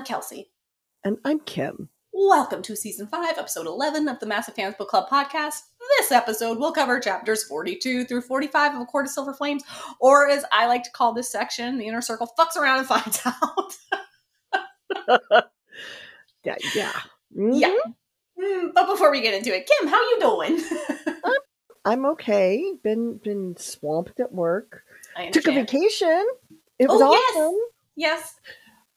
I'm 0.00 0.06
Kelsey. 0.06 0.48
and 1.04 1.18
I'm 1.26 1.40
Kim. 1.40 1.90
Welcome 2.14 2.62
to 2.62 2.74
season 2.74 3.06
5, 3.06 3.36
episode 3.36 3.66
11 3.66 4.08
of 4.08 4.18
the 4.18 4.24
Maasive 4.24 4.54
Fans 4.54 4.74
Book 4.78 4.88
Club 4.88 5.10
podcast. 5.10 5.58
This 5.98 6.10
episode 6.10 6.56
will 6.58 6.72
cover 6.72 6.98
chapters 7.00 7.44
42 7.44 8.06
through 8.06 8.22
45 8.22 8.76
of 8.76 8.80
A 8.80 8.84
Court 8.86 9.04
of 9.04 9.12
Silver 9.12 9.34
Flames, 9.34 9.62
or 10.00 10.26
as 10.26 10.42
I 10.52 10.68
like 10.68 10.84
to 10.84 10.90
call 10.90 11.12
this 11.12 11.30
section, 11.30 11.76
the 11.76 11.86
inner 11.86 12.00
circle 12.00 12.32
fucks 12.38 12.56
around 12.56 12.78
and 12.78 12.88
finds 12.88 13.20
out. 13.26 13.76
Yeah, 16.44 16.54
yeah, 16.74 16.92
Yeah. 17.34 17.68
Mhm. 17.68 17.94
Hmm, 18.42 18.68
but 18.74 18.86
before 18.86 19.10
we 19.10 19.20
get 19.20 19.34
into 19.34 19.54
it, 19.54 19.68
Kim, 19.80 19.88
how 19.88 20.00
you 20.00 20.18
doing? 20.18 20.62
I'm 21.84 22.06
okay. 22.06 22.72
Been 22.82 23.18
been 23.22 23.54
swamped 23.58 24.18
at 24.18 24.32
work. 24.32 24.82
I 25.14 25.28
Took 25.28 25.46
a 25.46 25.52
vacation. 25.52 26.26
It 26.78 26.88
was 26.88 27.02
Oh, 27.02 27.12
yes. 27.12 27.36
awesome. 27.36 27.58
Yes, 27.96 28.34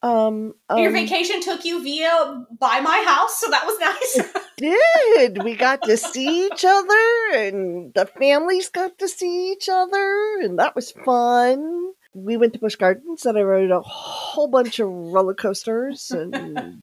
Um, 0.03 0.53
your 0.69 0.89
um, 0.89 0.93
vacation 0.93 1.39
took 1.39 1.63
you 1.63 1.81
via 1.81 2.45
by 2.59 2.81
my 2.81 3.03
house, 3.07 3.39
so 3.39 3.49
that 3.49 3.65
was 3.65 3.79
nice. 3.79 4.33
did 4.57 5.41
we 5.43 5.55
got 5.55 5.81
to 5.83 5.95
see 5.95 6.45
each 6.45 6.65
other, 6.65 7.31
and 7.33 7.93
the 7.93 8.05
families 8.05 8.67
got 8.67 8.99
to 8.99 9.07
see 9.07 9.53
each 9.53 9.69
other, 9.69 10.41
and 10.41 10.59
that 10.59 10.75
was 10.75 10.91
fun. 10.91 11.93
We 12.13 12.35
went 12.35 12.51
to 12.51 12.59
Busch 12.59 12.75
Gardens, 12.75 13.25
and 13.25 13.37
I 13.37 13.43
rode 13.43 13.71
a 13.71 13.79
whole 13.79 14.49
bunch 14.49 14.79
of 14.79 14.89
roller 14.89 15.33
coasters, 15.33 16.11
and 16.11 16.81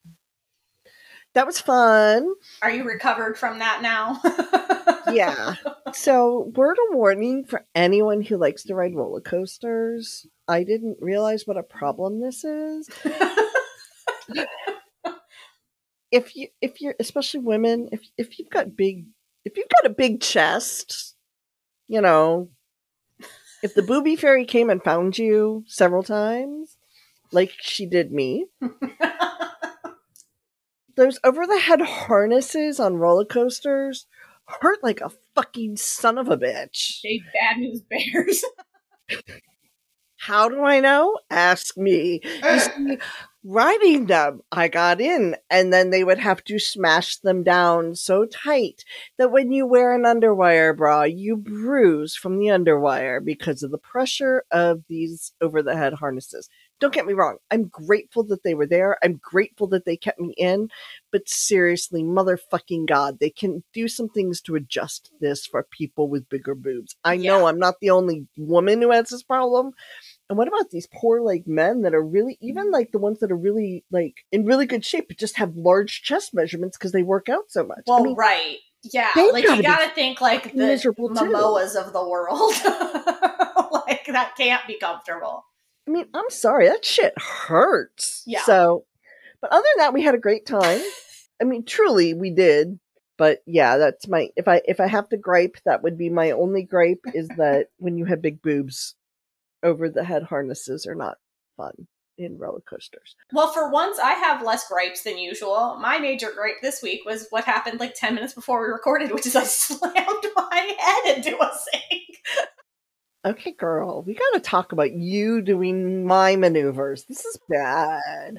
that 1.34 1.46
was 1.46 1.60
fun. 1.60 2.26
Are 2.62 2.70
you 2.70 2.84
recovered 2.84 3.36
from 3.36 3.58
that 3.58 3.82
now? 3.82 4.18
yeah. 5.12 5.56
So, 5.92 6.50
word 6.56 6.78
of 6.88 6.96
warning 6.96 7.44
for 7.44 7.66
anyone 7.74 8.22
who 8.22 8.38
likes 8.38 8.62
to 8.64 8.74
ride 8.74 8.94
roller 8.94 9.20
coasters. 9.20 10.26
I 10.50 10.64
didn't 10.64 10.98
realize 11.00 11.46
what 11.46 11.56
a 11.56 11.62
problem 11.62 12.20
this 12.20 12.44
is. 12.44 12.90
If 16.12 16.34
you, 16.34 16.48
if 16.60 16.80
you're, 16.80 16.96
especially 16.98 17.38
women, 17.38 17.88
if 17.92 18.00
if 18.18 18.36
you've 18.36 18.50
got 18.50 18.76
big, 18.76 19.06
if 19.44 19.56
you've 19.56 19.68
got 19.68 19.88
a 19.88 19.94
big 19.94 20.20
chest, 20.20 21.14
you 21.86 22.00
know, 22.00 22.48
if 23.62 23.74
the 23.76 23.82
booby 23.82 24.16
fairy 24.16 24.44
came 24.44 24.70
and 24.70 24.82
found 24.82 25.18
you 25.18 25.62
several 25.68 26.02
times, 26.02 26.78
like 27.30 27.52
she 27.60 27.86
did 27.86 28.10
me, 28.10 28.46
those 30.96 31.20
over 31.22 31.46
the 31.46 31.60
head 31.60 31.80
harnesses 31.80 32.80
on 32.80 32.96
roller 32.96 33.24
coasters 33.24 34.08
hurt 34.46 34.82
like 34.82 35.00
a 35.00 35.12
fucking 35.36 35.76
son 35.76 36.18
of 36.18 36.28
a 36.28 36.36
bitch. 36.36 37.02
Big 37.04 37.22
bad 37.32 37.58
news 37.58 37.82
bears. 37.82 38.44
How 40.20 40.50
do 40.50 40.62
I 40.62 40.80
know? 40.80 41.18
Ask 41.30 41.78
me. 41.78 42.20
You 42.22 42.58
see, 42.58 42.98
riding 43.42 44.04
them, 44.04 44.42
I 44.52 44.68
got 44.68 45.00
in, 45.00 45.34
and 45.48 45.72
then 45.72 45.88
they 45.88 46.04
would 46.04 46.18
have 46.18 46.44
to 46.44 46.58
smash 46.58 47.16
them 47.16 47.42
down 47.42 47.94
so 47.94 48.26
tight 48.26 48.84
that 49.16 49.32
when 49.32 49.50
you 49.50 49.66
wear 49.66 49.94
an 49.94 50.02
underwire 50.02 50.76
bra, 50.76 51.04
you 51.04 51.38
bruise 51.38 52.14
from 52.14 52.38
the 52.38 52.46
underwire 52.46 53.24
because 53.24 53.62
of 53.62 53.70
the 53.70 53.78
pressure 53.78 54.44
of 54.50 54.82
these 54.91 55.32
over 55.41 55.62
the 55.62 55.74
head 55.74 55.94
harnesses. 55.94 56.50
Don't 56.80 56.94
get 56.94 57.06
me 57.06 57.12
wrong, 57.12 57.36
I'm 57.50 57.64
grateful 57.64 58.24
that 58.24 58.42
they 58.42 58.54
were 58.54 58.66
there. 58.66 58.96
I'm 59.02 59.20
grateful 59.22 59.66
that 59.69 59.84
they 59.84 59.97
kept 59.97 60.19
me 60.19 60.34
in, 60.38 60.69
but 61.12 61.28
seriously, 61.28 62.02
motherfucking 62.02 62.87
God, 62.87 63.19
they 63.20 63.31
can 63.31 63.64
do 63.75 63.87
some 63.87 64.08
things 64.08 64.41
to 64.42 64.54
adjust 64.54 65.10
this 65.20 65.47
for 65.47 65.66
people 65.70 66.08
with 66.08 66.28
bigger 66.28 66.54
boobs. 66.54 66.97
I 67.04 67.16
know 67.16 67.47
I'm 67.47 67.58
not 67.58 67.81
the 67.81 67.91
only 67.91 68.26
woman 68.37 68.81
who 68.81 68.91
has 68.92 69.10
this 69.10 69.22
problem. 69.22 69.72
And 70.30 70.38
what 70.38 70.46
about 70.46 70.70
these 70.70 70.86
poor 70.86 71.20
like 71.20 71.48
men 71.48 71.82
that 71.82 71.92
are 71.92 72.02
really 72.02 72.38
even 72.41 72.68
mm. 72.68 72.72
like 72.72 72.92
the 72.92 73.00
ones 73.00 73.18
that 73.18 73.32
are 73.32 73.36
really 73.36 73.84
like 73.91 74.24
in 74.30 74.46
really 74.46 74.64
good 74.64 74.84
shape 74.84 75.08
but 75.08 75.18
just 75.18 75.36
have 75.38 75.56
large 75.56 76.02
chest 76.02 76.32
measurements 76.32 76.78
because 76.78 76.92
they 76.92 77.02
work 77.02 77.28
out 77.28 77.50
so 77.50 77.64
much? 77.64 77.82
Well, 77.88 77.98
I 77.98 78.02
mean, 78.02 78.14
right. 78.14 78.58
Yeah. 78.84 79.10
Like 79.16 79.44
gotta 79.44 79.56
you 79.56 79.62
gotta 79.64 79.92
think 79.92 80.20
like 80.20 80.52
the 80.52 80.58
miserable 80.58 81.08
too. 81.08 81.34
Of 81.34 81.92
the 81.92 82.08
world. 82.08 82.54
like 83.88 84.06
that 84.06 84.34
can't 84.36 84.64
be 84.69 84.78
comfortable. 84.78 85.44
I 85.88 85.90
mean, 85.90 86.06
I'm 86.14 86.30
sorry, 86.30 86.69
that 86.69 86.84
shit 86.84 87.12
hurts. 87.19 88.22
Yeah. 88.24 88.42
So, 88.44 88.84
but 89.40 89.50
other 89.50 89.66
than 89.74 89.84
that, 89.84 89.94
we 89.94 90.02
had 90.02 90.14
a 90.14 90.19
great 90.19 90.46
time. 90.46 90.80
I 91.40 91.44
mean, 91.44 91.64
truly, 91.64 92.14
we 92.14 92.30
did. 92.30 92.78
But 93.19 93.40
yeah, 93.46 93.78
that's 93.78 94.06
my 94.06 94.28
if 94.36 94.46
I 94.46 94.62
if 94.64 94.78
I 94.78 94.86
have 94.86 95.08
to 95.08 95.16
gripe, 95.16 95.56
that 95.64 95.82
would 95.82 95.98
be 95.98 96.08
my 96.08 96.30
only 96.30 96.62
gripe 96.62 97.04
is 97.14 97.26
that 97.36 97.66
when 97.78 97.98
you 97.98 98.04
have 98.04 98.22
big 98.22 98.40
boobs, 98.40 98.94
over 99.62 99.88
the 99.88 100.04
head 100.04 100.25
harnesses 100.25 100.87
are 100.87 100.94
not 100.94 101.16
fun 101.56 101.87
in 102.19 102.38
roller 102.38 102.60
coasters. 102.69 103.16
Well, 103.32 103.53
for 103.53 103.71
once 103.71 103.98
I 103.98 104.12
have 104.12 104.44
less 104.44 104.69
gripes 104.69 105.03
than 105.03 105.19
usual. 105.19 105.78
My 105.81 105.98
major 105.98 106.31
gripe 106.34 106.60
this 106.62 106.82
week 106.82 107.00
was 107.04 107.26
what 107.31 107.44
happened 107.44 107.81
like 107.81 107.94
10 107.94 108.15
minutes 108.15 108.34
before 108.34 108.60
we 108.60 108.72
recorded, 108.72 109.12
which 109.12 109.26
is 109.26 109.37
I 109.37 109.44
slammed 109.44 110.26
my 110.37 110.75
head 110.78 111.16
into 111.16 111.41
a 111.41 111.50
sink. 111.72 112.16
Okay, 113.25 113.53
girl, 113.53 114.03
we 114.03 114.15
got 114.15 114.31
to 114.32 114.41
talk 114.41 114.72
about 114.72 114.93
you 114.93 115.43
doing 115.43 116.06
my 116.06 116.37
maneuvers. 116.37 117.04
This 117.04 117.25
is 117.25 117.38
bad. 117.50 118.37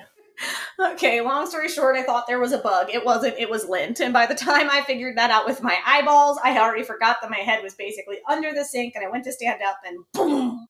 Okay, 0.79 1.21
long 1.21 1.47
story 1.47 1.69
short, 1.69 1.95
I 1.95 2.01
thought 2.01 2.25
there 2.25 2.39
was 2.39 2.51
a 2.51 2.57
bug. 2.57 2.89
It 2.91 3.05
wasn't, 3.05 3.37
it 3.37 3.47
was 3.47 3.69
lint. 3.69 3.99
And 3.99 4.11
by 4.11 4.25
the 4.25 4.33
time 4.33 4.69
I 4.71 4.81
figured 4.81 5.17
that 5.17 5.29
out 5.29 5.45
with 5.45 5.61
my 5.61 5.77
eyeballs, 5.85 6.39
I 6.43 6.57
already 6.57 6.81
forgot 6.81 7.17
that 7.21 7.29
my 7.29 7.37
head 7.37 7.61
was 7.61 7.75
basically 7.75 8.17
under 8.27 8.51
the 8.51 8.65
sink 8.65 8.95
and 8.95 9.05
I 9.05 9.09
went 9.09 9.23
to 9.25 9.31
stand 9.31 9.61
up 9.61 9.77
and 9.85 10.03
boom. 10.13 10.67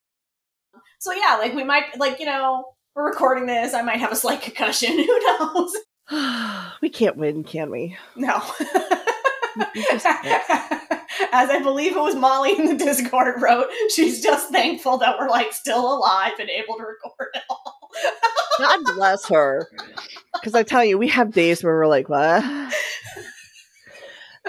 So 0.99 1.13
yeah, 1.13 1.37
like 1.37 1.53
we 1.53 1.63
might, 1.63 1.97
like, 1.97 2.19
you 2.19 2.25
know, 2.25 2.65
we're 2.95 3.07
recording 3.07 3.45
this. 3.45 3.73
I 3.73 3.81
might 3.81 3.99
have 3.99 4.11
a 4.11 4.15
slight 4.15 4.41
concussion. 4.41 4.91
Who 4.97 5.19
knows? 5.19 5.75
we 6.81 6.89
can't 6.89 7.17
win, 7.17 7.43
can 7.43 7.71
we? 7.71 7.97
No. 8.15 8.41
We 9.75 9.83
just 9.91 10.05
can't. 10.05 10.81
As 11.33 11.49
I 11.49 11.59
believe 11.61 11.95
it 11.95 12.01
was 12.01 12.15
Molly 12.15 12.57
in 12.57 12.65
the 12.65 12.75
Discord 12.75 13.41
wrote, 13.41 13.67
she's 13.89 14.21
just 14.21 14.49
thankful 14.49 14.97
that 14.97 15.17
we're 15.17 15.29
like 15.29 15.53
still 15.53 15.97
alive 15.97 16.33
and 16.39 16.49
able 16.49 16.75
to 16.77 16.83
record 16.83 17.29
it 17.33 17.43
all. 17.49 17.89
God 18.59 18.95
bless 18.95 19.27
her. 19.29 19.67
Because 20.33 20.55
I 20.55 20.63
tell 20.63 20.83
you, 20.83 20.97
we 20.97 21.07
have 21.09 21.31
days 21.31 21.63
where 21.63 21.75
we're 21.75 21.87
like, 21.87 22.09
what? 22.09 22.43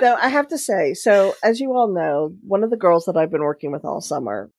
Though 0.01 0.15
I 0.15 0.29
have 0.29 0.49
to 0.49 0.59
say, 0.59 0.95
so 0.95 1.35
as 1.43 1.61
you 1.61 1.73
all 1.73 1.89
know, 1.89 2.35
one 2.47 2.65
of 2.65 2.71
the 2.71 2.77
girls 2.77 3.05
that 3.05 3.17
I've 3.17 3.31
been 3.31 3.43
working 3.43 3.73
with 3.73 3.85
all 3.85 4.01
summer, 4.01 4.51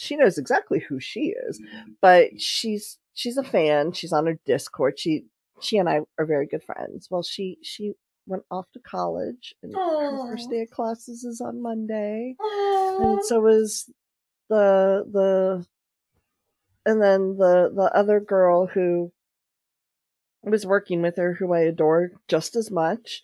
she 0.00 0.16
knows 0.16 0.38
exactly 0.38 0.80
who 0.80 0.98
she 0.98 1.34
is, 1.48 1.60
mm-hmm. 1.60 1.92
but 2.00 2.40
she's 2.40 2.98
she's 3.14 3.36
a 3.36 3.44
fan. 3.44 3.92
She's 3.92 4.12
on 4.12 4.26
her 4.26 4.38
Discord. 4.46 4.98
She 4.98 5.24
she 5.60 5.76
and 5.76 5.88
I 5.88 6.00
are 6.18 6.26
very 6.26 6.46
good 6.46 6.62
friends. 6.62 7.08
Well, 7.10 7.22
she 7.22 7.58
she 7.62 7.92
went 8.26 8.44
off 8.50 8.66
to 8.72 8.80
college, 8.80 9.54
and 9.62 9.74
her 9.74 10.32
first 10.32 10.50
day 10.50 10.62
of 10.62 10.70
classes 10.70 11.24
is 11.24 11.40
on 11.40 11.60
Monday 11.60 12.36
and 13.00 13.24
so 13.24 13.40
was 13.40 13.90
the 14.48 15.04
the 15.10 15.66
and 16.86 17.02
then 17.02 17.36
the 17.36 17.70
the 17.74 17.90
other 17.94 18.20
girl 18.20 18.66
who 18.66 19.12
was 20.42 20.66
working 20.66 21.02
with 21.02 21.16
her 21.16 21.34
who 21.34 21.52
I 21.52 21.60
adore 21.60 22.12
just 22.28 22.56
as 22.56 22.70
much 22.70 23.22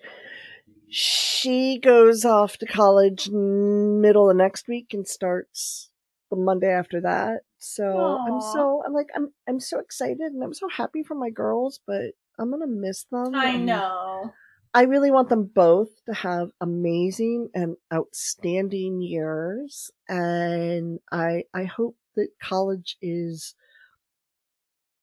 she 0.89 1.79
goes 1.83 2.25
off 2.25 2.59
to 2.59 2.67
college 2.67 3.29
middle 3.31 4.31
of 4.31 4.37
next 4.37 4.69
week 4.69 4.93
and 4.93 5.07
starts 5.07 5.91
the 6.31 6.37
Monday 6.37 6.71
after 6.71 7.01
that 7.01 7.41
so 7.59 8.19
I'm 8.27 8.41
so 8.41 8.83
I'm 8.87 8.93
like 8.93 9.09
I'm 9.15 9.33
I'm 9.49 9.61
so 9.61 9.79
excited 9.79 10.21
and 10.21 10.43
I'm 10.43 10.55
so 10.55 10.69
happy 10.69 11.03
for 11.03 11.15
my 11.15 11.31
girls 11.31 11.81
but 11.87 12.13
I'm 12.39 12.51
gonna 12.51 12.67
miss 12.67 13.05
them 13.11 13.35
I 13.35 13.57
know. 13.57 14.33
I 14.75 14.83
really 14.83 15.11
want 15.11 15.31
them 15.31 15.45
both 15.45 15.89
to 16.05 16.13
have 16.13 16.51
amazing 16.61 17.49
and 17.55 17.77
outstanding 17.93 19.01
years, 19.01 19.91
and 20.07 21.01
I 21.11 21.45
I 21.55 21.65
hope 21.65 21.97
that 22.15 22.29
college 22.43 22.99
is 23.01 23.55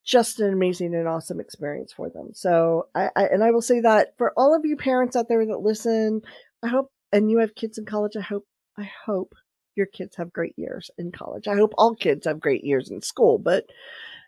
just 0.06 0.40
an 0.40 0.52
amazing 0.52 0.94
and 0.94 1.08
awesome 1.08 1.40
experience 1.40 1.94
for 1.94 2.10
them. 2.10 2.30
So 2.34 2.88
I, 2.94 3.10
I 3.16 3.26
and 3.26 3.44
I 3.44 3.52
will 3.52 3.62
say 3.62 3.80
that 3.82 4.18
for 4.18 4.34
all 4.38 4.56
of 4.56 4.66
you 4.66 4.76
parents 4.76 5.16
out 5.16 5.28
there 5.30 5.46
that 5.46 5.60
listen, 5.60 6.22
I 6.62 6.68
hope 6.68 6.92
and 7.12 7.32
you 7.32 7.40
have 7.40 7.56
kids 7.56 7.78
in 7.78 7.86
college, 7.86 8.16
I 8.18 8.22
hope 8.22 8.46
I 8.78 8.90
hope 9.06 9.34
your 9.76 9.86
kids 9.88 10.16
have 10.16 10.34
great 10.34 10.58
years 10.58 10.92
in 10.98 11.12
college. 11.12 11.48
I 11.48 11.56
hope 11.56 11.74
all 11.78 11.96
kids 11.96 12.26
have 12.26 12.40
great 12.40 12.64
years 12.64 12.90
in 12.90 13.02
school, 13.02 13.38
but 13.38 13.66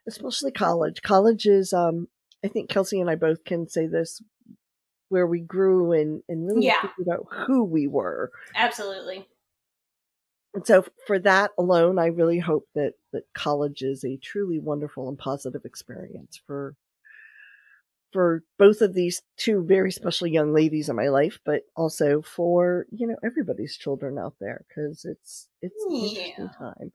especially 0.07 0.51
college. 0.51 1.01
College 1.01 1.45
is 1.45 1.73
um 1.73 2.07
I 2.43 2.47
think 2.47 2.69
Kelsey 2.69 2.99
and 3.01 3.09
I 3.09 3.15
both 3.15 3.43
can 3.43 3.67
say 3.67 3.87
this 3.87 4.21
where 5.09 5.27
we 5.27 5.39
grew 5.39 5.91
and, 5.91 6.23
and 6.27 6.47
really 6.47 6.65
Yeah. 6.65 6.81
figured 6.81 7.09
out 7.11 7.27
who 7.31 7.63
we 7.63 7.87
were. 7.87 8.31
Absolutely. 8.55 9.27
And 10.53 10.65
so 10.65 10.85
for 11.05 11.19
that 11.19 11.51
alone, 11.57 11.99
I 11.99 12.07
really 12.07 12.39
hope 12.39 12.67
that, 12.75 12.93
that 13.11 13.23
college 13.33 13.81
is 13.81 14.03
a 14.03 14.17
truly 14.17 14.57
wonderful 14.59 15.09
and 15.09 15.17
positive 15.17 15.65
experience 15.65 16.41
for 16.47 16.75
for 18.15 18.43
both 18.57 18.79
of 18.79 18.93
these 18.93 19.21
two 19.35 19.61
very 19.65 19.91
special 19.91 20.25
young 20.25 20.53
ladies 20.53 20.87
in 20.87 20.95
my 20.95 21.09
life, 21.09 21.37
but 21.43 21.63
also 21.75 22.21
for, 22.21 22.85
you 22.89 23.05
know, 23.05 23.17
everybody's 23.25 23.75
children 23.75 24.17
out 24.17 24.35
there 24.39 24.63
because 24.69 25.03
it's 25.03 25.49
it's 25.61 25.85
an 25.89 25.95
interesting 25.97 26.49
time. 26.57 26.93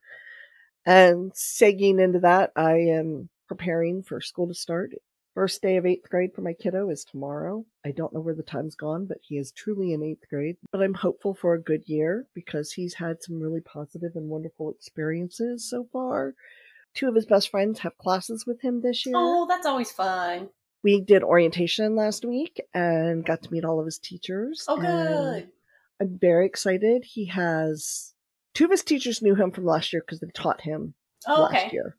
And 0.87 1.31
segging 1.35 2.03
into 2.03 2.21
that, 2.21 2.53
I 2.57 2.77
am 2.77 3.29
preparing 3.49 4.03
for 4.03 4.23
school 4.23 4.49
to 4.49 4.55
start. 4.55 4.93
First 5.35 5.61
day 5.61 5.77
of 5.77 5.85
eighth 5.85 6.09
grade 6.09 6.31
for 6.35 6.41
my 6.41 6.55
kiddo 6.55 6.89
is 6.89 7.05
tomorrow. 7.05 7.67
I 7.85 7.91
don't 7.91 8.15
know 8.15 8.21
where 8.21 8.35
the 8.35 8.43
time's 8.43 8.75
gone, 8.75 9.05
but 9.05 9.19
he 9.21 9.37
is 9.37 9.53
truly 9.53 9.93
in 9.93 10.03
eighth 10.03 10.27
grade. 10.31 10.57
But 10.73 10.81
I'm 10.81 10.95
hopeful 10.95 11.35
for 11.35 11.53
a 11.53 11.63
good 11.63 11.83
year 11.87 12.29
because 12.35 12.73
he's 12.73 12.95
had 12.95 13.23
some 13.23 13.41
really 13.41 13.61
positive 13.61 14.13
and 14.15 14.31
wonderful 14.31 14.71
experiences 14.71 15.69
so 15.69 15.87
far. 15.93 16.33
Two 16.95 17.09
of 17.09 17.15
his 17.15 17.27
best 17.27 17.51
friends 17.51 17.81
have 17.81 17.99
classes 17.99 18.47
with 18.47 18.63
him 18.63 18.81
this 18.81 19.05
year. 19.05 19.17
Oh, 19.19 19.47
that's 19.47 19.67
always 19.67 19.93
fun. 19.93 20.49
We 20.82 21.00
did 21.00 21.23
orientation 21.23 21.94
last 21.94 22.25
week 22.25 22.61
and 22.73 23.25
got 23.25 23.43
to 23.43 23.53
meet 23.53 23.65
all 23.65 23.81
of 23.81 23.87
his 23.87 23.99
teachers. 23.99 24.65
Oh, 24.67 24.77
good. 24.79 25.49
I'm 26.00 26.19
very 26.19 26.47
excited. 26.47 27.05
He 27.05 27.27
has 27.27 28.15
two 28.55 28.65
of 28.65 28.71
his 28.71 28.82
teachers 28.82 29.21
knew 29.21 29.35
him 29.35 29.50
from 29.50 29.67
last 29.67 29.93
year 29.93 30.03
because 30.05 30.21
they 30.21 30.29
taught 30.32 30.62
him 30.62 30.94
Oh, 31.27 31.43
last 31.43 31.55
okay. 31.55 31.71
year. 31.73 31.97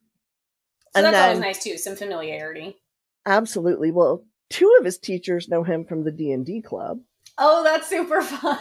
So 0.95 1.03
And 1.05 1.13
that's 1.13 1.23
always 1.25 1.39
nice 1.39 1.63
too. 1.63 1.77
Some 1.77 1.95
familiarity. 1.95 2.77
Absolutely. 3.25 3.91
Well, 3.91 4.25
two 4.49 4.75
of 4.79 4.85
his 4.85 4.97
teachers 4.97 5.47
know 5.47 5.63
him 5.63 5.85
from 5.85 6.03
the 6.03 6.11
D&D 6.11 6.63
club. 6.63 7.01
Oh, 7.37 7.63
that's 7.63 7.87
super 7.87 8.21
fun. 8.23 8.57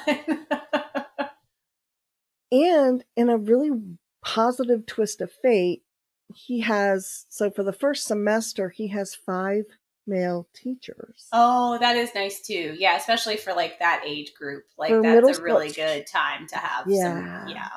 And 2.52 3.04
in 3.16 3.28
a 3.30 3.38
really 3.38 3.70
positive 4.22 4.84
twist 4.86 5.20
of 5.20 5.30
fate, 5.42 5.82
he 6.34 6.60
has 6.60 7.26
so 7.28 7.50
for 7.50 7.62
the 7.62 7.72
first 7.72 8.04
semester 8.04 8.68
he 8.68 8.88
has 8.88 9.14
five 9.14 9.64
male 10.10 10.46
teachers. 10.54 11.26
oh, 11.32 11.78
that 11.78 11.96
is 11.96 12.14
nice 12.14 12.40
too. 12.42 12.74
Yeah, 12.78 12.96
especially 12.96 13.36
for 13.36 13.54
like 13.54 13.78
that 13.78 14.02
age 14.04 14.34
group. 14.34 14.64
Like 14.76 14.90
For 14.90 15.02
that's 15.02 15.38
a 15.38 15.42
really 15.42 15.70
good 15.70 16.06
time 16.06 16.46
to 16.48 16.56
have 16.56 16.84
Yeah. 16.88 17.02
some 17.02 17.48
yeah. 17.48 17.68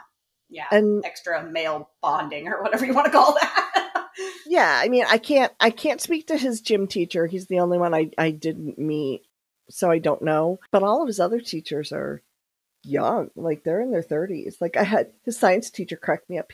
Yeah. 0.49 0.67
And 0.71 1.03
extra 1.05 1.43
male 1.49 1.89
bonding 2.01 2.47
or 2.47 2.61
whatever 2.61 2.85
you 2.85 2.93
want 2.93 3.05
to 3.05 3.11
call 3.11 3.33
that. 3.33 4.07
yeah, 4.45 4.79
I 4.83 4.89
mean, 4.89 5.05
I 5.09 5.17
can't 5.17 5.51
I 5.59 5.69
can't 5.69 6.01
speak 6.01 6.27
to 6.27 6.37
his 6.37 6.61
gym 6.61 6.87
teacher. 6.87 7.25
He's 7.27 7.47
the 7.47 7.59
only 7.59 7.77
one 7.77 7.93
I 7.93 8.11
I 8.17 8.31
didn't 8.31 8.77
meet, 8.77 9.23
so 9.69 9.89
I 9.89 9.99
don't 9.99 10.21
know. 10.21 10.59
But 10.71 10.83
all 10.83 11.01
of 11.01 11.07
his 11.07 11.19
other 11.19 11.39
teachers 11.39 11.91
are 11.91 12.21
young, 12.83 13.29
like 13.35 13.63
they're 13.63 13.81
in 13.81 13.91
their 13.91 14.03
30s. 14.03 14.61
Like 14.61 14.77
I 14.77 14.83
had 14.83 15.11
his 15.23 15.37
science 15.39 15.69
teacher 15.71 15.95
crack 15.95 16.29
me 16.29 16.37
up 16.37 16.51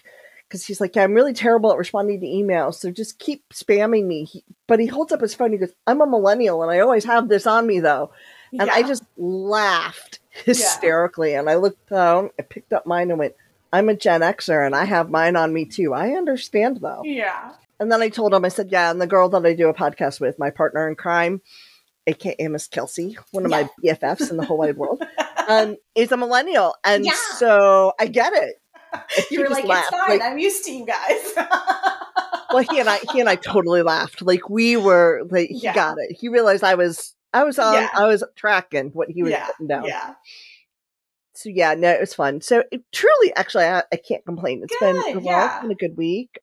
because 0.49 0.65
he's 0.65 0.81
like, 0.81 0.95
yeah, 0.95 1.03
I'm 1.03 1.13
really 1.13 1.33
terrible 1.33 1.71
at 1.71 1.77
responding 1.77 2.19
to 2.21 2.25
emails, 2.25 2.75
so 2.75 2.89
just 2.91 3.19
keep 3.19 3.47
spamming 3.53 4.05
me. 4.07 4.25
He, 4.25 4.43
but 4.67 4.79
he 4.79 4.87
holds 4.87 5.11
up 5.13 5.21
his 5.21 5.35
phone. 5.35 5.51
He 5.51 5.59
goes, 5.59 5.73
"I'm 5.85 6.01
a 6.01 6.07
millennial, 6.07 6.63
and 6.63 6.71
I 6.71 6.79
always 6.79 7.05
have 7.05 7.29
this 7.29 7.45
on 7.45 7.67
me, 7.67 7.79
though." 7.79 8.11
And 8.51 8.67
I 8.69 8.81
just 8.81 9.03
laughed 9.15 10.19
hysterically. 10.45 11.35
And 11.35 11.49
I 11.49 11.55
looked 11.55 11.87
down, 11.89 12.31
I 12.39 12.41
picked 12.41 12.73
up 12.73 12.85
mine, 12.87 13.11
and 13.11 13.19
went, 13.19 13.35
"I'm 13.71 13.89
a 13.89 13.95
Gen 13.95 14.21
Xer, 14.21 14.65
and 14.65 14.75
I 14.75 14.85
have 14.85 15.09
mine 15.11 15.35
on 15.35 15.53
me 15.53 15.65
too. 15.65 15.93
I 15.93 16.11
understand, 16.13 16.77
though." 16.81 17.01
Yeah. 17.03 17.53
And 17.79 17.91
then 17.91 18.01
I 18.01 18.09
told 18.09 18.33
him, 18.33 18.43
I 18.43 18.49
said, 18.49 18.69
"Yeah, 18.71 18.89
and 18.91 18.99
the 18.99 19.07
girl 19.07 19.29
that 19.29 19.45
I 19.45 19.53
do 19.53 19.69
a 19.69 19.73
podcast 19.73 20.19
with, 20.19 20.39
my 20.39 20.49
partner 20.49 20.87
in 20.89 20.95
crime." 20.95 21.41
AKA 22.07 22.47
Miss 22.47 22.67
Kelsey, 22.67 23.17
one 23.31 23.45
of 23.45 23.51
my 23.51 23.69
BFFs 23.83 24.31
in 24.31 24.37
the 24.37 24.43
whole 24.45 24.57
wide 24.57 24.77
world, 24.77 25.03
um, 25.47 25.77
is 25.93 26.11
a 26.11 26.17
millennial, 26.17 26.73
and 26.83 27.05
Yeah. 27.05 27.11
so 27.37 27.93
I 27.99 28.07
get 28.07 28.33
it. 28.33 28.55
You 29.31 29.41
were 29.41 29.49
like, 29.49 29.65
laughed, 29.65 29.89
it's 29.91 29.97
fine. 30.01 30.19
like- 30.19 30.21
I'm 30.21 30.37
used 30.39 30.63
to 30.65 30.71
you 30.71 30.85
guys. 30.85 31.33
well 32.51 32.63
he 32.69 32.79
and 32.79 32.89
i 32.89 32.97
he 33.13 33.19
and 33.19 33.29
i 33.29 33.35
totally 33.35 33.83
laughed 33.83 34.23
like 34.23 34.49
we 34.49 34.75
were 34.75 35.21
like 35.29 35.49
he 35.49 35.59
Yeah. 35.59 35.75
got 35.75 35.97
it 35.99 36.15
he 36.19 36.29
realized 36.29 36.63
i 36.63 36.73
was 36.73 37.15
i 37.31 37.43
was 37.43 37.59
on 37.59 37.75
Yeah. 37.75 37.89
i 37.93 38.07
was 38.07 38.23
tracking 38.35 38.89
what 38.89 39.07
he 39.11 39.21
was 39.21 39.31
Yeah, 39.33 39.45
putting 39.51 39.67
down 39.67 39.83
yeah. 39.85 40.15
so 41.35 41.49
yeah 41.49 41.75
no 41.75 41.91
it 41.91 41.99
was 41.99 42.15
fun 42.15 42.41
so 42.41 42.63
it, 42.71 42.81
truly 42.91 43.35
actually 43.35 43.65
I, 43.65 43.83
I 43.93 43.97
can't 43.97 44.25
complain 44.25 44.61
It's 44.63 44.75
been 44.79 44.95
Good, 44.95 45.15
well 45.17 45.23
yeah. 45.25 45.53
it's 45.57 45.61
been 45.61 45.71
a 45.71 45.75
good 45.75 45.95
week 45.95 46.39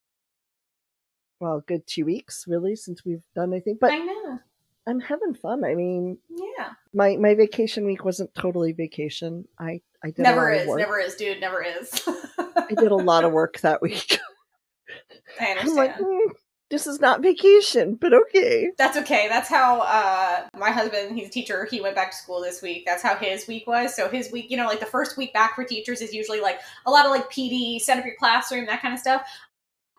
well 1.41 1.61
good 1.67 1.83
two 1.89 2.05
weeks 2.05 2.45
really 2.47 2.77
since 2.77 3.05
we've 3.05 3.23
done 3.35 3.53
anything 3.53 3.77
but 3.81 3.91
I 3.91 3.99
know. 3.99 4.39
I'm 4.87 5.01
having 5.01 5.35
fun 5.35 5.65
i 5.65 5.75
mean 5.75 6.19
Yeah. 6.31 6.71
my 6.95 7.17
my 7.17 7.35
vacation 7.35 7.85
week 7.87 8.05
wasn't 8.05 8.35
totally 8.35 8.73
vacation 8.73 9.47
i 9.59 9.81
i 10.03 10.09
did 10.11 10.21
a 10.21 10.23
Never 10.23 10.53
is. 10.53 10.67
work. 10.69 10.79
Never 10.79 10.99
is, 10.99 11.15
dude. 11.17 11.41
Never 11.41 11.63
is. 11.63 12.09
i 12.39 12.69
did 12.77 12.93
a 12.93 12.97
lot 12.97 13.25
of 13.25 13.33
work 13.41 13.61
that 13.61 13.83
week 13.83 14.19
I 15.41 15.45
i'm 15.47 15.59
understand. 15.59 15.77
like 15.77 15.95
"Hmm, 15.99 16.33
this 16.71 16.87
is 16.87 17.01
not 17.01 17.23
vacation 17.23 17.95
but 17.95 18.13
okay 18.13 18.71
That's 18.77 18.97
okay. 18.99 19.29
That's 19.29 19.49
how 19.49 19.81
uh, 19.83 20.49
my 20.59 20.71
husband, 20.71 21.17
he's 21.17 21.29
a 21.29 21.31
teacher, 21.31 21.65
he 21.71 21.81
went 21.81 21.95
back 21.95 22.11
to 22.11 22.17
school 22.17 22.41
this 22.41 22.61
week. 22.61 22.85
That's 22.85 23.03
how 23.05 23.15
his 23.17 23.47
week 23.47 23.67
was. 23.69 23.95
So 23.95 24.09
his 24.09 24.33
week, 24.33 24.51
you 24.51 24.57
know, 24.57 24.67
like 24.67 24.81
the 24.81 24.87
first 24.87 25.17
week 25.17 25.33
back 25.33 25.55
for 25.55 25.63
teachers 25.65 26.01
is 26.01 26.13
usually 26.13 26.41
like 26.41 26.59
a 26.85 26.91
lot 26.91 27.05
of 27.07 27.13
like 27.13 27.31
PD, 27.31 27.81
set 27.81 27.99
up 27.99 28.05
your 28.05 28.17
classroom, 28.19 28.67
that 28.67 28.83
kind 28.83 28.93
of 28.95 28.99
stuff. 29.01 29.23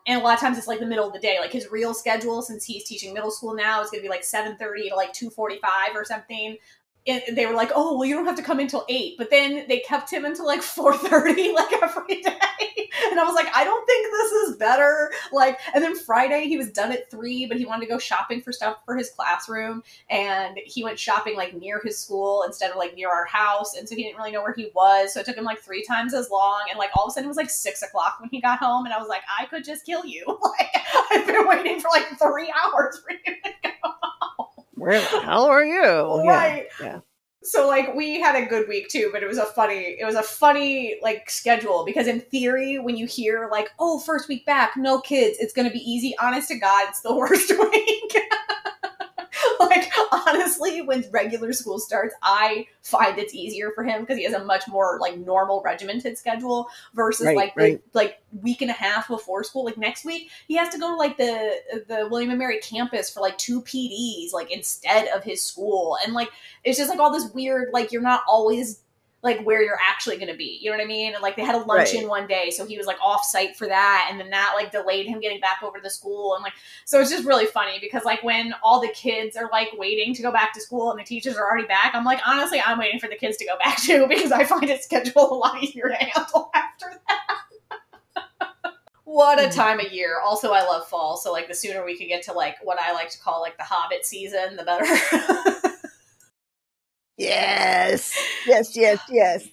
And 0.08 0.20
a 0.20 0.24
lot 0.24 0.34
of 0.34 0.40
times 0.40 0.56
it's 0.56 0.66
like 0.66 0.80
the 0.80 0.86
middle 0.86 1.06
of 1.06 1.12
the 1.12 1.18
day. 1.18 1.36
Like 1.38 1.52
his 1.52 1.70
real 1.70 1.92
schedule, 1.92 2.40
since 2.40 2.64
he's 2.64 2.84
teaching 2.84 3.12
middle 3.12 3.30
school 3.30 3.54
now, 3.54 3.82
is 3.82 3.90
going 3.90 4.02
to 4.02 4.02
be 4.02 4.08
like 4.08 4.22
7.30 4.22 4.88
to 4.88 4.96
like 4.96 5.12
2.45 5.12 5.58
or 5.94 6.04
something. 6.04 6.56
And 7.06 7.22
they 7.34 7.46
were 7.46 7.54
like, 7.54 7.70
oh, 7.74 7.96
well, 7.96 8.06
you 8.06 8.14
don't 8.14 8.26
have 8.26 8.36
to 8.36 8.42
come 8.42 8.58
until 8.58 8.84
8. 8.88 9.14
But 9.16 9.30
then 9.30 9.64
they 9.68 9.80
kept 9.80 10.12
him 10.12 10.24
until 10.24 10.46
like 10.46 10.60
4.30 10.62 11.54
like 11.54 11.72
every 11.82 12.22
day. 12.22 12.38
And 13.10 13.18
I 13.18 13.24
was 13.24 13.34
like, 13.34 13.48
I 13.54 13.64
don't 13.64 13.86
think 13.86 14.06
this 14.10 14.32
is 14.32 14.56
better. 14.56 15.10
Like, 15.32 15.58
and 15.74 15.82
then 15.82 15.96
Friday 15.96 16.46
he 16.48 16.56
was 16.56 16.70
done 16.70 16.92
at 16.92 17.10
3, 17.10 17.46
but 17.46 17.56
he 17.56 17.64
wanted 17.64 17.86
to 17.86 17.92
go 17.92 17.98
shopping 17.98 18.42
for 18.42 18.52
stuff 18.52 18.78
for 18.84 18.96
his 18.96 19.10
classroom. 19.10 19.82
And 20.10 20.58
he 20.64 20.84
went 20.84 20.98
shopping 20.98 21.36
like 21.36 21.54
near 21.54 21.80
his 21.82 21.98
school 21.98 22.42
instead 22.44 22.70
of 22.70 22.76
like 22.76 22.94
near 22.94 23.10
our 23.10 23.24
house. 23.24 23.74
And 23.76 23.88
so 23.88 23.94
he 23.94 24.02
didn't 24.02 24.18
really 24.18 24.32
know 24.32 24.42
where 24.42 24.54
he 24.54 24.70
was. 24.74 25.14
So 25.14 25.20
it 25.20 25.26
took 25.26 25.36
him 25.36 25.44
like 25.44 25.60
three 25.60 25.84
times 25.84 26.14
as 26.14 26.30
long. 26.30 26.64
And 26.70 26.78
like 26.78 26.90
all 26.96 27.04
of 27.04 27.10
a 27.10 27.12
sudden 27.12 27.26
it 27.26 27.28
was 27.28 27.36
like 27.36 27.50
6 27.50 27.82
o'clock 27.82 28.18
when 28.20 28.28
he 28.30 28.40
got 28.40 28.58
home. 28.58 28.84
And 28.84 28.94
I 28.94 28.98
was 28.98 29.08
like, 29.08 29.22
I 29.38 29.46
could 29.46 29.64
just 29.64 29.86
kill 29.86 30.04
you. 30.04 30.24
Like, 30.48 30.82
I've 31.10 31.26
been 31.26 31.46
waiting 31.46 31.78
for 31.78 31.88
like 31.92 32.06
three 32.18 32.52
hours 32.64 33.00
for 33.00 33.12
you 33.12 33.34
to 33.44 33.50
go 33.62 33.90
where 34.78 35.00
the 35.00 35.20
hell 35.20 35.44
are 35.44 35.64
you 35.64 36.22
right. 36.26 36.66
yeah. 36.80 37.00
So 37.42 37.66
like 37.68 37.94
we 37.94 38.20
had 38.20 38.34
a 38.34 38.46
good 38.46 38.68
week 38.68 38.88
too, 38.88 39.10
but 39.12 39.22
it 39.22 39.26
was 39.26 39.38
a 39.38 39.46
funny 39.46 39.96
it 39.98 40.04
was 40.04 40.16
a 40.16 40.22
funny 40.22 40.98
like 41.02 41.30
schedule 41.30 41.84
because 41.84 42.06
in 42.06 42.20
theory 42.20 42.78
when 42.78 42.96
you 42.96 43.06
hear 43.06 43.48
like 43.50 43.70
oh 43.78 44.00
first 44.00 44.28
week 44.28 44.44
back 44.44 44.72
no 44.76 45.00
kids 45.00 45.38
it's 45.40 45.52
going 45.52 45.66
to 45.66 45.72
be 45.72 45.78
easy 45.78 46.14
honest 46.20 46.48
to 46.48 46.58
god 46.58 46.86
it's 46.88 47.00
the 47.00 47.14
worst 47.16 47.50
week. 47.50 48.16
like 49.70 49.90
honestly 50.12 50.82
when 50.82 51.04
regular 51.10 51.52
school 51.52 51.78
starts 51.78 52.14
I 52.22 52.66
find 52.82 53.18
it's 53.18 53.34
easier 53.34 53.70
for 53.74 53.84
him 53.84 54.02
because 54.02 54.18
he 54.18 54.24
has 54.24 54.34
a 54.34 54.44
much 54.44 54.68
more 54.68 54.98
like 55.00 55.18
normal 55.18 55.62
regimented 55.62 56.18
schedule 56.18 56.68
versus 56.94 57.26
Right, 57.26 57.36
like 57.36 57.54
the 57.54 57.80
like 57.94 58.22
week 58.42 58.62
and 58.62 58.70
a 58.70 58.74
half 58.74 59.08
before 59.08 59.44
school. 59.44 59.64
Like 59.64 59.78
next 59.78 60.04
week 60.04 60.30
he 60.46 60.56
has 60.56 60.68
to 60.70 60.78
go 60.78 60.90
to 60.90 60.96
like 60.96 61.16
the 61.16 61.84
the 61.88 62.08
William 62.10 62.30
and 62.30 62.38
Mary 62.38 62.58
campus 62.60 63.10
for 63.10 63.20
like 63.20 63.38
two 63.38 63.62
PDs 63.62 64.32
like 64.32 64.50
instead 64.50 65.08
of 65.08 65.24
his 65.24 65.44
school. 65.44 65.96
And 66.04 66.14
like 66.14 66.30
it's 66.64 66.78
just 66.78 66.90
like 66.90 66.98
all 66.98 67.12
this 67.12 67.30
weird 67.32 67.70
like 67.72 67.92
you're 67.92 68.02
not 68.02 68.22
always 68.28 68.80
like 69.22 69.40
where 69.42 69.62
you're 69.62 69.78
actually 69.84 70.16
going 70.16 70.30
to 70.30 70.36
be 70.36 70.58
you 70.62 70.70
know 70.70 70.76
what 70.76 70.82
i 70.82 70.86
mean 70.86 71.12
and 71.12 71.20
like 71.22 71.34
they 71.34 71.42
had 71.44 71.56
a 71.56 71.64
luncheon 71.64 72.02
Right. 72.02 72.08
one 72.08 72.26
day 72.28 72.50
so 72.50 72.64
he 72.64 72.78
was 72.78 72.86
like 72.86 72.98
off 73.02 73.24
site 73.24 73.56
for 73.56 73.66
that 73.66 74.06
and 74.10 74.20
then 74.20 74.30
that 74.30 74.52
like 74.54 74.70
delayed 74.70 75.06
him 75.06 75.18
getting 75.20 75.40
back 75.40 75.60
over 75.62 75.78
to 75.78 75.82
the 75.82 75.90
school 75.90 76.34
and 76.36 76.42
like 76.44 76.52
so 76.84 77.00
it's 77.00 77.10
just 77.10 77.24
really 77.24 77.46
funny 77.46 77.78
because 77.80 78.04
like 78.04 78.22
when 78.22 78.54
all 78.62 78.80
the 78.80 78.88
kids 78.94 79.36
are 79.36 79.48
like 79.50 79.68
waiting 79.76 80.14
to 80.14 80.22
go 80.22 80.30
back 80.30 80.52
to 80.52 80.60
school 80.60 80.90
and 80.92 81.00
the 81.00 81.04
teachers 81.04 81.36
are 81.36 81.44
already 81.50 81.66
back 81.66 81.92
i'm 81.94 82.04
like 82.04 82.20
honestly 82.24 82.60
i'm 82.64 82.78
waiting 82.78 83.00
for 83.00 83.08
the 83.08 83.16
kids 83.16 83.36
to 83.36 83.44
go 83.44 83.56
back 83.64 83.76
too 83.82 84.06
because 84.08 84.30
i 84.30 84.44
find 84.44 84.64
it 84.70 84.82
schedule 84.84 85.32
a 85.32 85.34
lot 85.34 85.60
easier 85.62 85.88
to 85.88 85.94
handle 85.96 86.50
after 86.54 86.86
that 87.08 88.72
what 89.04 89.40
a 89.42 89.48
Mhm. 89.48 89.54
time 89.54 89.80
of 89.80 89.90
year 89.90 90.20
also 90.24 90.52
i 90.52 90.60
love 90.60 90.86
fall 90.86 91.16
so 91.16 91.32
like 91.32 91.48
the 91.48 91.54
sooner 91.54 91.84
we 91.84 91.96
could 91.98 92.08
get 92.08 92.22
to 92.22 92.32
like 92.32 92.56
what 92.62 92.78
i 92.80 92.92
like 92.92 93.08
to 93.10 93.18
call 93.18 93.40
like 93.40 93.56
the 93.56 93.64
hobbit 93.64 94.04
season 94.06 94.54
the 94.56 94.62
better 94.64 94.84
Yes. 97.18 98.16
Yes, 98.46 98.76
yes, 98.76 99.00
yes. 99.10 99.48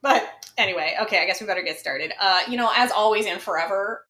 But 0.00 0.28
anyway, 0.58 0.96
okay, 1.02 1.22
I 1.22 1.26
guess 1.26 1.40
we 1.40 1.46
better 1.46 1.62
get 1.62 1.78
started. 1.78 2.12
Uh, 2.18 2.40
you 2.48 2.56
know, 2.56 2.70
as 2.74 2.90
always 2.90 3.26
and 3.26 3.40
forever, 3.40 4.06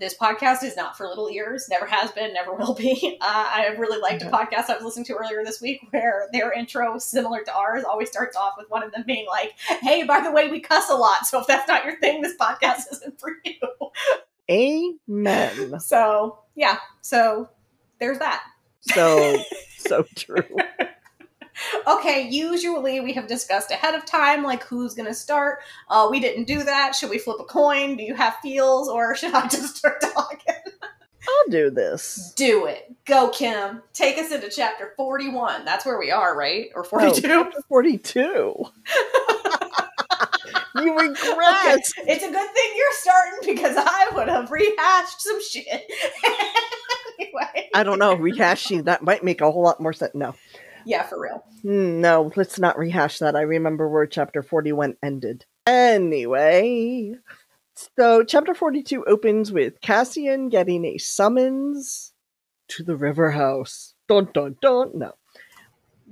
this 0.00 0.16
podcast 0.16 0.62
is 0.62 0.76
not 0.76 0.96
for 0.96 1.06
little 1.06 1.28
ears. 1.28 1.66
Never 1.68 1.86
has 1.86 2.10
been, 2.12 2.32
never 2.32 2.54
will 2.54 2.74
be. 2.74 3.18
Uh, 3.28 3.46
I 3.52 3.66
really 3.78 4.00
liked 4.00 4.22
a 4.22 4.26
podcast 4.26 4.70
I 4.70 4.76
was 4.76 4.84
listening 4.84 5.04
to 5.06 5.14
earlier 5.14 5.44
this 5.44 5.60
week 5.60 5.80
where 5.90 6.28
their 6.32 6.52
intro, 6.52 6.98
similar 6.98 7.42
to 7.42 7.52
ours, 7.52 7.84
always 7.84 8.08
starts 8.08 8.36
off 8.36 8.54
with 8.56 8.70
one 8.70 8.82
of 8.82 8.92
them 8.92 9.02
being 9.06 9.26
like, 9.26 9.54
"Hey, 9.58 10.04
by 10.04 10.20
the 10.20 10.30
way, 10.30 10.48
we 10.48 10.60
cuss 10.60 10.88
a 10.88 10.94
lot, 10.94 11.26
so 11.26 11.40
if 11.40 11.46
that's 11.46 11.68
not 11.68 11.84
your 11.84 11.98
thing, 11.98 12.22
this 12.22 12.36
podcast 12.36 12.84
isn't 12.92 13.20
for 13.20 13.32
you." 13.44 13.54
Amen. 14.50 15.80
So 15.80 16.38
yeah, 16.54 16.78
so 17.02 17.48
there's 17.98 18.18
that. 18.20 18.44
So, 18.80 19.42
so 19.78 20.04
true. 20.16 20.56
Okay, 21.86 22.28
usually 22.28 23.00
we 23.00 23.12
have 23.14 23.26
discussed 23.26 23.70
ahead 23.70 23.94
of 23.94 24.04
time, 24.04 24.42
like 24.42 24.62
who's 24.64 24.94
going 24.94 25.08
to 25.08 25.14
start. 25.14 25.60
Uh, 25.88 26.08
we 26.10 26.20
didn't 26.20 26.44
do 26.44 26.62
that. 26.62 26.94
Should 26.94 27.10
we 27.10 27.18
flip 27.18 27.38
a 27.40 27.44
coin? 27.44 27.96
Do 27.96 28.04
you 28.04 28.14
have 28.14 28.36
feels, 28.42 28.88
or 28.88 29.14
should 29.16 29.34
I 29.34 29.48
just 29.48 29.76
start 29.76 30.00
talking? 30.00 30.54
I'll 31.28 31.50
do 31.50 31.70
this. 31.70 32.32
Do 32.36 32.66
it. 32.66 32.94
Go, 33.04 33.28
Kim. 33.28 33.82
Take 33.92 34.18
us 34.18 34.32
into 34.32 34.48
chapter 34.50 34.94
41. 34.96 35.64
That's 35.64 35.84
where 35.84 35.98
we 35.98 36.10
are, 36.10 36.36
right? 36.36 36.68
Or 36.74 36.84
42? 36.84 37.20
Chapter 37.20 37.60
42. 37.68 38.24
you 40.76 40.98
regret. 40.98 41.18
Okay. 41.18 41.76
It's 42.06 42.24
a 42.24 42.30
good 42.30 42.50
thing 42.50 42.72
you're 42.76 42.92
starting 42.92 43.54
because 43.54 43.76
I 43.76 44.08
would 44.14 44.28
have 44.28 44.50
rehashed 44.50 45.20
some 45.20 45.42
shit. 45.42 45.66
anyway. 47.18 47.68
I 47.74 47.82
don't 47.82 47.98
know. 47.98 48.16
Rehashing 48.16 48.84
that 48.84 49.02
might 49.02 49.22
make 49.22 49.40
a 49.40 49.50
whole 49.50 49.62
lot 49.62 49.80
more 49.80 49.92
sense. 49.92 50.14
No. 50.14 50.34
Yeah, 50.88 51.02
for 51.02 51.20
real. 51.20 51.44
Hmm, 51.60 52.00
No, 52.00 52.32
let's 52.34 52.58
not 52.58 52.78
rehash 52.78 53.18
that. 53.18 53.36
I 53.36 53.42
remember 53.42 53.86
where 53.86 54.06
chapter 54.06 54.42
41 54.42 54.96
ended. 55.02 55.44
Anyway, 55.66 57.12
so 57.74 58.24
chapter 58.24 58.54
42 58.54 59.04
opens 59.04 59.52
with 59.52 59.82
Cassian 59.82 60.48
getting 60.48 60.86
a 60.86 60.96
summons 60.96 62.14
to 62.68 62.82
the 62.82 62.96
river 62.96 63.30
house. 63.32 63.92
Dun 64.08 64.30
dun 64.32 64.56
dun. 64.62 64.92
No. 64.94 65.12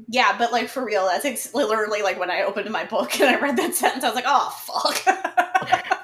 Yeah, 0.08 0.36
but 0.36 0.52
like 0.52 0.68
for 0.68 0.84
real, 0.84 1.06
that's 1.06 1.24
ex- 1.24 1.54
literally 1.54 2.02
like 2.02 2.20
when 2.20 2.30
I 2.30 2.42
opened 2.42 2.70
my 2.70 2.84
book 2.84 3.18
and 3.20 3.30
I 3.34 3.40
read 3.40 3.56
that 3.56 3.74
sentence, 3.74 4.04
I 4.04 4.08
was 4.08 4.14
like, 4.14 4.24
oh 4.26 4.50
fuck. 4.66 5.86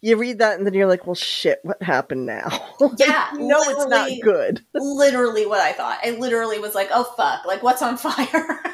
You 0.00 0.16
read 0.16 0.38
that 0.38 0.58
and 0.58 0.66
then 0.66 0.74
you're 0.74 0.86
like, 0.86 1.06
well, 1.06 1.14
shit, 1.14 1.60
what 1.62 1.82
happened 1.82 2.26
now? 2.26 2.48
Yeah, 2.98 3.28
no, 3.34 3.58
it's 3.62 3.86
not 3.86 4.10
good. 4.22 4.64
literally 4.74 5.46
what 5.46 5.60
I 5.60 5.72
thought. 5.72 5.98
I 6.04 6.10
literally 6.10 6.58
was 6.58 6.74
like, 6.74 6.88
oh 6.92 7.04
fuck, 7.16 7.44
like 7.46 7.62
what's 7.62 7.82
on 7.82 7.96
fire? 7.96 8.60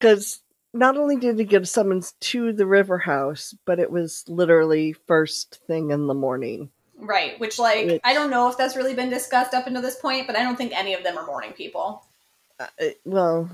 Because 0.00 0.40
not 0.72 0.96
only 0.96 1.16
did 1.16 1.38
he 1.38 1.44
get 1.44 1.62
a 1.62 1.66
summons 1.66 2.14
to 2.20 2.52
the 2.52 2.66
river 2.66 2.98
house, 2.98 3.54
but 3.64 3.78
it 3.78 3.90
was 3.90 4.24
literally 4.28 4.92
first 4.92 5.60
thing 5.66 5.90
in 5.92 6.08
the 6.08 6.14
morning. 6.14 6.70
right, 6.98 7.38
which 7.40 7.58
like 7.58 7.86
Which- 7.86 8.00
I 8.04 8.12
don't 8.12 8.30
know 8.30 8.48
if 8.50 8.58
that's 8.58 8.76
really 8.76 8.94
been 8.94 9.08
discussed 9.08 9.54
up 9.54 9.66
until 9.66 9.82
this 9.82 9.96
point, 9.96 10.26
but 10.26 10.36
I 10.36 10.42
don't 10.42 10.56
think 10.56 10.76
any 10.76 10.94
of 10.94 11.02
them 11.02 11.16
are 11.16 11.24
morning 11.26 11.52
people. 11.52 12.04
Uh, 12.60 12.66
well, 13.04 13.48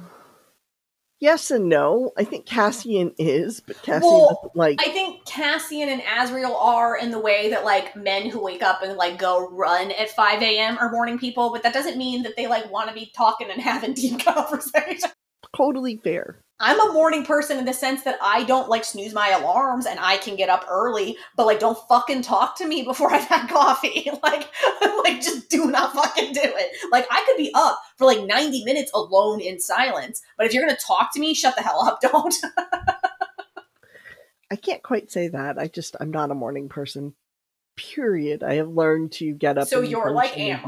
yes 1.21 1.51
and 1.51 1.69
no. 1.69 2.13
I 2.17 2.25
think 2.25 2.47
Cassian 2.47 3.13
is, 3.19 3.61
but 3.61 3.81
Cassian 3.83 4.11
Well, 4.11 4.51
like. 4.55 4.81
I 4.81 4.91
think 4.91 5.25
Cassian 5.27 5.89
and 5.89 6.03
Azriel 6.03 6.61
are 6.61 6.97
in 6.97 7.11
the 7.11 7.19
way 7.19 7.51
that 7.51 7.65
like 7.65 7.95
men 7.95 8.29
who 8.29 8.43
wake 8.43 8.63
up 8.63 8.83
and 8.83 8.97
like 8.97 9.19
go 9.19 9.49
run 9.51 9.93
at 9.93 10.11
5 10.11 10.43
a.m. 10.43 10.79
are 10.79 10.91
morning 10.91 11.19
people, 11.19 11.51
but 11.53 11.63
that 11.63 11.73
doesn't 11.73 11.97
mean 11.97 12.23
that 12.25 12.37
they 12.37 12.47
like 12.47 12.71
want 12.71 12.89
to 12.89 12.95
be 12.95 13.13
talking 13.15 13.51
and 13.51 13.61
having 13.63 13.95
deep 13.95 14.21
conversation. 14.25 15.11
Totally 15.57 15.97
fair. 15.97 16.43
I'm 16.63 16.79
a 16.79 16.93
morning 16.93 17.25
person 17.25 17.59
in 17.59 17.65
the 17.65 17.73
sense 17.73 18.03
that 18.03 18.19
I 18.21 18.45
don't 18.45 18.69
like 18.69 18.85
snooze 18.85 19.15
my 19.15 19.31
alarms 19.31 19.87
and 19.87 19.99
I 19.99 20.19
can 20.19 20.37
get 20.37 20.51
up 20.51 20.67
early, 20.69 21.17
but 21.35 21.47
like 21.47 21.59
don't 21.59 21.79
fucking 21.89 22.21
talk 22.21 22.59
to 22.59 22.67
me 22.67 22.83
before 22.83 23.11
I've 23.15 23.25
had 23.25 23.49
coffee. 23.49 24.11
like, 24.23 24.47
like 25.05 25.23
just 25.23 25.49
do 25.49 25.71
not 25.71 25.95
fucking 25.95 26.35
do 26.35 26.41
it. 26.43 26.77
Like 26.93 27.07
I 27.11 27.25
could 27.27 27.39
be 27.39 27.51
up 27.55 27.81
for 27.97 28.05
like 28.05 28.23
90 28.25 28.65
minutes 28.65 28.91
alone 28.95 29.41
in 29.41 29.59
silence, 29.59 30.21
but 30.37 30.47
if 30.47 30.53
you're 30.53 30.65
gonna 30.65 30.79
talk 30.79 31.15
to 31.15 31.21
me, 31.21 31.33
shut 31.33 31.57
the 31.57 31.63
hell 31.63 31.83
up. 31.83 32.01
Don't. 32.03 32.35
I 34.53 34.57
can't 34.57 34.83
quite 34.83 35.11
say 35.11 35.29
that. 35.29 35.59
I 35.59 35.69
just 35.69 35.97
I'm 35.99 36.11
not 36.11 36.31
a 36.31 36.35
morning 36.35 36.69
person. 36.69 37.15
Period. 37.77 38.43
I 38.43 38.55
have 38.55 38.69
learned 38.69 39.13
to 39.13 39.33
get 39.33 39.57
up. 39.57 39.69
So 39.69 39.81
you're 39.81 40.11
like 40.11 40.35
function 40.35 40.61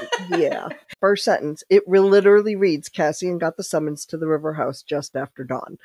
and 0.00 0.10
do 0.10 0.16
Amren. 0.16 0.28
things. 0.28 0.42
yeah. 0.42 0.68
First 1.00 1.24
sentence. 1.24 1.64
It 1.68 1.82
re- 1.86 2.00
literally 2.00 2.56
reads 2.56 2.88
Cassian 2.88 3.38
got 3.38 3.56
the 3.56 3.64
summons 3.64 4.06
to 4.06 4.16
the 4.16 4.26
river 4.26 4.54
house 4.54 4.82
just 4.82 5.16
after 5.16 5.44
dawn. 5.44 5.78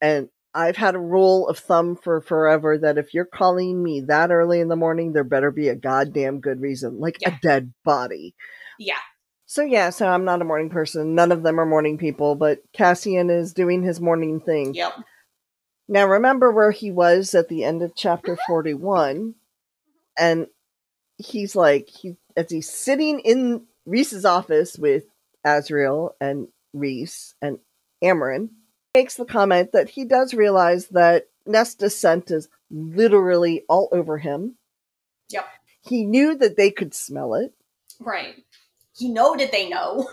And 0.00 0.28
I've 0.54 0.76
had 0.76 0.94
a 0.94 1.00
rule 1.00 1.48
of 1.48 1.58
thumb 1.58 1.96
for 1.96 2.20
forever 2.20 2.76
that 2.78 2.98
if 2.98 3.14
you're 3.14 3.24
calling 3.24 3.82
me 3.82 4.00
that 4.02 4.30
early 4.30 4.60
in 4.60 4.68
the 4.68 4.76
morning, 4.76 5.12
there 5.12 5.24
better 5.24 5.50
be 5.50 5.68
a 5.68 5.74
goddamn 5.74 6.40
good 6.40 6.60
reason, 6.60 7.00
like 7.00 7.18
Yeah. 7.20 7.36
a 7.36 7.38
dead 7.40 7.72
body. 7.84 8.34
yeah. 8.78 8.98
So 9.46 9.60
yeah, 9.62 9.90
so 9.90 10.08
I'm 10.08 10.24
not 10.24 10.40
a 10.40 10.46
morning 10.46 10.70
person. 10.70 11.14
None 11.14 11.30
of 11.30 11.42
them 11.42 11.60
are 11.60 11.66
morning 11.66 11.98
people, 11.98 12.36
but 12.36 12.60
Cassian 12.72 13.28
is 13.28 13.52
doing 13.52 13.82
his 13.82 14.00
morning 14.00 14.40
thing. 14.40 14.72
Yep. 14.72 14.94
Now 15.88 16.06
remember 16.06 16.50
where 16.50 16.70
he 16.70 16.90
was 16.90 17.34
at 17.34 17.48
the 17.48 17.62
end 17.62 17.82
of 17.82 17.92
chapter 17.94 18.38
41 18.46 19.16
mm-hmm. 19.16 19.30
and 20.16 20.46
he's 21.18 21.54
like 21.54 21.86
he 21.88 22.16
as 22.36 22.50
he's 22.50 22.70
sitting 22.70 23.20
in 23.20 23.66
Rhys's 23.86 24.24
office 24.24 24.76
with 24.76 25.04
Azriel 25.46 26.10
and 26.20 26.48
Rhys 26.72 27.34
and 27.42 27.58
Amarin 28.02 28.50
makes 28.94 29.16
the 29.16 29.24
comment 29.24 29.72
that 29.72 29.90
he 29.90 30.04
does 30.04 30.34
realize 30.34 30.88
that 30.88 31.28
Nesta's 31.46 31.96
scent 31.96 32.30
is 32.30 32.48
literally 32.70 33.64
all 33.68 33.88
over 33.92 34.18
him. 34.18 34.56
Yep. 35.30 35.46
He 35.82 36.04
knew 36.04 36.36
that 36.36 36.56
they 36.56 36.70
could 36.70 36.94
smell 36.94 37.34
it. 37.34 37.52
Right. 38.00 38.44
He 38.94 39.08
know 39.08 39.36
that 39.36 39.52
they 39.52 39.68
know. 39.68 40.08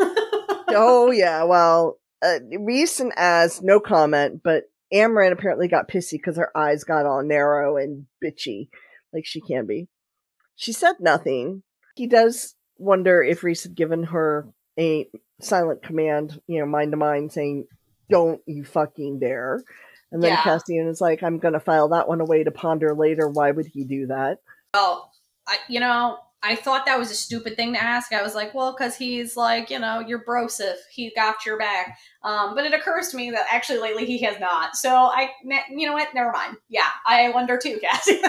oh 0.70 1.12
yeah, 1.12 1.44
well, 1.44 2.00
uh, 2.22 2.40
Rhys 2.58 3.00
and 3.00 3.14
Az 3.18 3.62
no 3.62 3.80
comment, 3.80 4.42
but 4.44 4.64
Amarin 4.94 5.32
apparently 5.32 5.68
got 5.68 5.90
pissy 5.90 6.14
because 6.14 6.38
her 6.38 6.56
eyes 6.58 6.84
got 6.84 7.06
all 7.06 7.24
narrow 7.24 7.78
and 7.78 8.06
bitchy, 8.24 8.70
like 9.14 9.26
she 9.26 9.42
can 9.42 9.66
be. 9.66 9.88
She 10.56 10.74
said 10.74 10.96
nothing. 11.00 11.64
He 12.00 12.08
does 12.08 12.56
wonder 12.78 13.22
if 13.22 13.44
Rhys 13.44 13.64
had 13.64 13.76
given 13.76 14.04
her 14.04 14.48
a 14.80 15.10
silent 15.42 15.84
command, 15.84 16.40
you 16.48 16.60
know, 16.60 16.66
mind 16.66 16.92
to 16.92 16.98
mind, 16.98 17.34
saying, 17.34 17.68
"Don't 18.10 18.42
you 18.46 18.64
fucking 18.64 19.20
dare." 19.20 19.62
And 20.10 20.24
then 20.24 20.32
Yeah. 20.32 20.42
Cassian 20.42 20.88
is 20.88 21.02
like, 21.02 21.22
"I'm 21.24 21.40
going 21.40 21.56
to 21.56 21.60
file 21.60 21.90
that 21.90 22.08
one 22.08 22.22
away 22.22 22.46
to 22.46 22.52
ponder 22.52 22.96
later. 22.96 23.28
Why 23.28 23.52
would 23.52 23.66
he 23.66 23.84
do 23.84 24.08
that?" 24.08 24.38
well, 24.74 25.12
I, 25.46 25.58
you 25.68 25.82
know, 25.82 26.20
I 26.42 26.56
thought 26.56 26.86
that 26.86 26.98
was 26.98 27.12
a 27.12 27.16
stupid 27.16 27.58
thing 27.58 27.74
to 27.74 27.84
ask. 27.84 28.14
I 28.14 28.22
was 28.22 28.34
like, 28.34 28.54
well, 28.54 28.72
because 28.72 28.96
he's 28.96 29.36
like, 29.36 29.70
you 29.70 29.80
know, 29.80 30.00
you're 30.00 30.24
brosif. 30.24 30.76
He 30.90 31.12
got 31.16 31.46
your 31.46 31.58
back. 31.58 31.98
Um, 32.24 32.56
but 32.56 32.64
it 32.66 32.74
occurs 32.74 33.10
to 33.10 33.18
me 33.18 33.30
that 33.32 33.46
actually 33.52 33.80
lately 33.80 34.06
he 34.06 34.20
has 34.20 34.40
not. 34.40 34.78
So 34.78 34.90
I, 34.90 35.32
you 35.70 35.86
know 35.86 35.94
what? 35.94 36.14
Never 36.14 36.32
mind. 36.32 36.56
Yeah, 36.70 36.88
I 37.06 37.30
wonder 37.32 37.58
too, 37.58 37.78
Cassie. 37.84 38.22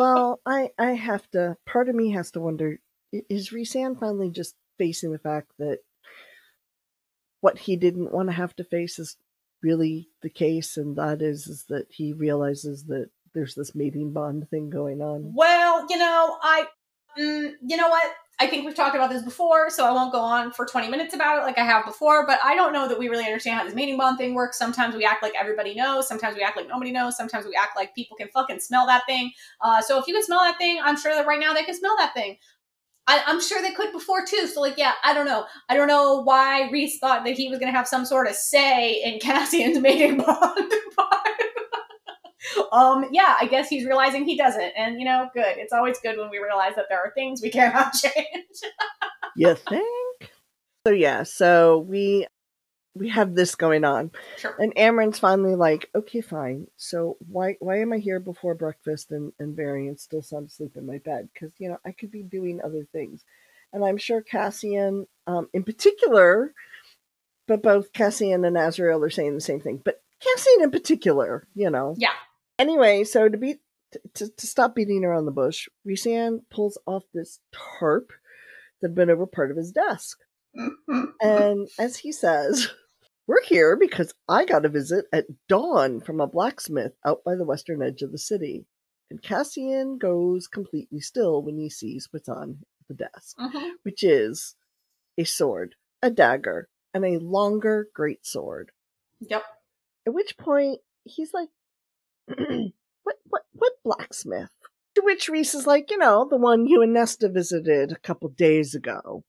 Well, 0.00 0.40
I 0.46 0.70
I 0.78 0.92
have 0.92 1.30
to. 1.32 1.58
Part 1.66 1.90
of 1.90 1.94
me 1.94 2.12
has 2.12 2.30
to 2.30 2.40
wonder: 2.40 2.80
is 3.12 3.50
Rhysand 3.50 4.00
finally 4.00 4.30
just 4.30 4.54
facing 4.78 5.12
the 5.12 5.18
fact 5.18 5.52
that 5.58 5.80
what 7.42 7.58
he 7.58 7.76
didn't 7.76 8.10
want 8.10 8.30
to 8.30 8.34
have 8.34 8.56
to 8.56 8.64
face 8.64 8.98
is 8.98 9.18
really 9.62 10.08
the 10.22 10.30
case, 10.30 10.78
and 10.78 10.96
that 10.96 11.20
is 11.20 11.46
is 11.46 11.66
that 11.68 11.88
he 11.90 12.14
realizes 12.14 12.84
that 12.84 13.10
there's 13.34 13.54
this 13.54 13.74
mating 13.74 14.14
bond 14.14 14.48
thing 14.48 14.70
going 14.70 15.02
on. 15.02 15.34
well, 15.34 15.86
you 15.90 15.98
know, 15.98 16.38
I, 16.42 16.66
mm, 17.18 17.52
you 17.60 17.76
know 17.76 17.90
what? 17.90 18.10
I 18.40 18.46
think 18.46 18.64
we've 18.64 18.74
talked 18.74 18.96
about 18.96 19.10
this 19.10 19.22
before, 19.22 19.68
so 19.68 19.84
I 19.84 19.92
won't 19.92 20.12
go 20.12 20.18
on 20.18 20.50
for 20.52 20.64
20 20.64 20.88
minutes 20.88 21.12
about 21.12 21.38
it 21.38 21.42
like 21.42 21.58
I 21.58 21.64
have 21.64 21.84
before, 21.84 22.26
but 22.26 22.38
I 22.42 22.54
don't 22.54 22.72
know 22.72 22.88
that 22.88 22.98
we 22.98 23.08
really 23.10 23.26
understand 23.26 23.58
how 23.58 23.64
this 23.66 23.74
mating 23.74 23.98
bond 23.98 24.16
thing 24.16 24.32
works. 24.32 24.58
Sometimes 24.58 24.96
we 24.96 25.04
act 25.04 25.22
like 25.22 25.34
everybody 25.38 25.74
knows, 25.74 26.08
sometimes 26.08 26.36
we 26.36 26.42
act 26.42 26.56
like 26.56 26.66
nobody 26.66 26.90
knows, 26.90 27.18
sometimes 27.18 27.44
we 27.44 27.54
act 27.54 27.76
like 27.76 27.94
people 27.94 28.16
can 28.16 28.28
fucking 28.28 28.58
smell 28.58 28.86
that 28.86 29.02
thing. 29.06 29.30
Uh, 29.60 29.82
so 29.82 29.98
if 30.00 30.06
you 30.06 30.14
can 30.14 30.22
smell 30.22 30.40
that 30.40 30.56
thing, 30.56 30.80
I'm 30.82 30.96
sure 30.96 31.14
that 31.14 31.26
right 31.26 31.38
now 31.38 31.52
they 31.52 31.64
can 31.64 31.74
smell 31.74 31.94
that 31.98 32.14
thing. 32.14 32.38
I, 33.06 33.22
I'm 33.26 33.42
sure 33.42 33.60
they 33.60 33.72
could 33.72 33.92
before 33.92 34.24
too. 34.24 34.46
So 34.46 34.62
like, 34.62 34.78
yeah, 34.78 34.92
I 35.04 35.12
don't 35.12 35.26
know. 35.26 35.44
I 35.68 35.76
don't 35.76 35.88
know 35.88 36.22
why 36.22 36.70
Rhys 36.70 36.98
thought 36.98 37.24
that 37.24 37.36
he 37.36 37.50
was 37.50 37.58
gonna 37.58 37.72
have 37.72 37.88
some 37.88 38.06
sort 38.06 38.26
of 38.26 38.34
say 38.34 39.02
in 39.02 39.18
Cassian's 39.20 39.78
mating 39.80 40.16
bond. 40.18 40.72
um, 42.72 43.06
yeah, 43.12 43.36
I 43.40 43.46
guess 43.46 43.68
he's 43.68 43.84
realizing 43.84 44.24
he 44.24 44.36
doesn't, 44.36 44.72
and 44.76 44.98
you 44.98 45.04
know, 45.04 45.28
good. 45.34 45.56
It's 45.56 45.72
always 45.72 45.98
good 46.00 46.18
when 46.18 46.30
we 46.30 46.38
realize 46.38 46.74
that 46.76 46.86
there 46.88 46.98
are 46.98 47.12
things 47.14 47.40
we 47.42 47.50
cannot 47.50 47.92
change. 47.94 48.14
You 49.36 49.54
think? 49.54 50.30
So 50.86 50.92
yeah, 50.92 51.24
so 51.24 51.78
we 51.78 52.26
we 52.94 53.08
have 53.08 53.34
this 53.34 53.54
going 53.54 53.84
on. 53.84 54.10
sure. 54.36 54.56
And 54.58 54.74
Amarin's 54.74 55.18
finally 55.18 55.54
like, 55.54 55.88
okay, 55.94 56.20
fine. 56.20 56.66
So 56.76 57.16
why 57.28 57.56
why 57.60 57.80
am 57.80 57.92
I 57.92 57.98
here 57.98 58.20
before 58.20 58.54
breakfast 58.54 59.10
and, 59.10 59.32
and 59.38 59.56
Varian 59.56 59.96
still 59.96 60.22
sound 60.22 60.48
asleep 60.48 60.76
in 60.76 60.86
my 60.86 60.98
bed? 60.98 61.28
Because, 61.32 61.52
you 61.58 61.68
know, 61.68 61.78
I 61.84 61.92
could 61.92 62.10
be 62.10 62.22
doing 62.22 62.60
other 62.62 62.86
things. 62.92 63.24
And 63.72 63.84
I'm 63.84 63.98
sure 63.98 64.20
Cassian, 64.20 65.06
um, 65.26 65.48
in 65.52 65.62
particular, 65.62 66.52
but 67.46 67.62
both 67.62 67.92
Cassian 67.92 68.44
and 68.44 68.56
Azriel 68.56 69.04
are 69.06 69.10
saying 69.10 69.34
the 69.34 69.40
same 69.40 69.60
thing. 69.60 69.80
But 69.84 70.02
Cassian 70.20 70.64
in 70.64 70.70
particular, 70.70 71.46
you 71.54 71.70
know. 71.70 71.94
Yeah. 71.96 72.10
Anyway, 72.60 73.04
so 73.04 73.28
to 73.28 73.36
be 73.38 73.56
to, 74.14 74.28
to 74.28 74.46
stop 74.46 74.74
beating 74.74 75.04
around 75.04 75.24
the 75.24 75.32
bush, 75.32 75.68
Rhysand 75.88 76.42
pulls 76.50 76.78
off 76.86 77.04
this 77.14 77.40
tarp 77.52 78.12
that 78.80 78.88
had 78.90 78.94
been 78.94 79.10
over 79.10 79.26
part 79.26 79.50
of 79.50 79.56
his 79.56 79.72
desk. 79.72 80.18
And 81.22 81.68
as 81.78 81.96
he 81.98 82.12
says, 82.12 82.68
we're 83.26 83.42
here 83.44 83.76
because 83.76 84.12
I 84.28 84.44
got 84.44 84.64
a 84.64 84.68
visit 84.68 85.06
at 85.12 85.26
dawn 85.48 86.00
from 86.00 86.20
a 86.20 86.26
blacksmith 86.26 86.92
out 87.04 87.24
by 87.24 87.34
the 87.34 87.44
western 87.44 87.82
edge 87.82 88.02
of 88.02 88.10
the 88.12 88.18
city. 88.18 88.66
And 89.10 89.22
Cassian 89.22 89.98
goes 89.98 90.46
completely 90.46 91.00
still 91.00 91.42
when 91.42 91.58
he 91.58 91.68
sees 91.70 92.08
what's 92.10 92.28
on 92.28 92.58
the 92.88 92.94
desk, 92.94 93.36
Mhm. 93.38 93.72
which 93.82 94.02
is 94.02 94.54
a 95.18 95.24
sword, 95.24 95.74
a 96.02 96.10
dagger, 96.10 96.68
and 96.94 97.04
a 97.04 97.18
longer 97.18 97.88
great 97.94 98.24
sword. 98.26 98.72
Yep. 99.20 99.42
At 100.06 100.14
which 100.14 100.36
point 100.38 100.80
he's 101.04 101.32
like, 101.34 101.48
"What? 103.02 103.16
What? 103.28 103.42
What 103.52 103.72
blacksmith?" 103.84 104.50
To 104.96 105.02
which 105.02 105.28
Rhys 105.28 105.54
is 105.54 105.66
like, 105.66 105.90
"You 105.90 105.98
know, 105.98 106.26
the 106.28 106.36
one 106.36 106.66
you 106.66 106.82
and 106.82 106.92
Nesta 106.92 107.28
visited 107.28 107.92
a 107.92 107.98
couple 107.98 108.28
days 108.28 108.74
ago." 108.74 109.24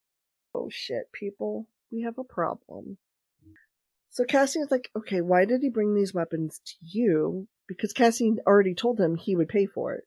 Oh 0.53 0.70
shit, 0.70 1.12
people, 1.13 1.67
we 1.91 2.01
have 2.01 2.17
a 2.17 2.24
problem. 2.24 2.98
So 4.12 4.25
Cassian's 4.25 4.72
like, 4.72 4.91
okay, 4.96 5.22
why 5.22 5.46
did 5.46 5.62
he 5.62 5.70
bring 5.70 5.96
these 5.96 6.13
weapons 6.13 6.60
to 6.65 6.74
you? 6.81 7.48
Because 7.67 7.93
Cassian 7.93 8.39
already 8.46 8.75
told 8.75 9.00
him 9.00 9.15
he 9.15 9.38
would 9.38 9.48
pay 9.48 9.65
for 9.65 9.93
it. 9.93 10.03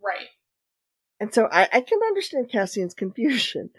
Right. 0.00 0.28
And 1.18 1.34
so 1.34 1.48
I, 1.50 1.68
I 1.72 1.80
can 1.80 1.98
understand 2.06 2.50
Cassian's 2.50 2.94
confusion. 2.94 3.70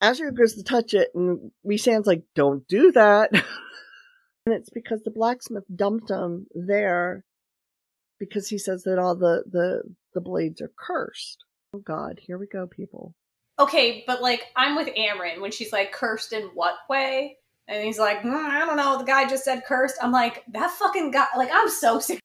Azure 0.00 0.32
goes 0.32 0.54
to 0.54 0.64
touch 0.64 0.92
it, 0.92 1.10
and 1.14 1.52
Rhysand's 1.64 2.08
like, 2.08 2.24
don't 2.34 2.66
do 2.66 2.90
that. 2.92 3.30
and 3.32 4.54
it's 4.54 4.70
because 4.70 5.02
the 5.04 5.12
blacksmith 5.12 5.64
dumped 5.74 6.10
him 6.10 6.48
there 6.52 7.24
because 8.18 8.48
he 8.48 8.58
says 8.58 8.82
that 8.84 8.98
all 8.98 9.14
the, 9.14 9.44
the, 9.50 9.82
the 10.14 10.20
blades 10.20 10.60
are 10.60 10.72
cursed. 10.78 11.44
Oh 11.74 11.78
god, 11.78 12.20
here 12.22 12.38
we 12.38 12.46
go, 12.46 12.66
people. 12.66 13.14
Okay, 13.58 14.04
but 14.06 14.22
like, 14.22 14.46
I'm 14.54 14.76
with 14.76 14.88
Amren 14.94 15.40
when 15.40 15.50
she's 15.50 15.72
like, 15.72 15.92
cursed 15.92 16.32
in 16.32 16.50
what 16.54 16.74
way? 16.88 17.36
And 17.68 17.82
he's 17.82 17.98
like, 17.98 18.22
mm, 18.22 18.32
I 18.32 18.64
don't 18.64 18.76
know. 18.76 18.98
The 18.98 19.04
guy 19.04 19.28
just 19.28 19.44
said 19.44 19.64
cursed. 19.66 19.96
I'm 20.00 20.12
like, 20.12 20.44
that 20.52 20.70
fucking 20.70 21.10
guy. 21.10 21.26
Like, 21.36 21.50
I'm 21.52 21.68
so 21.68 21.98
sick. 22.00 22.20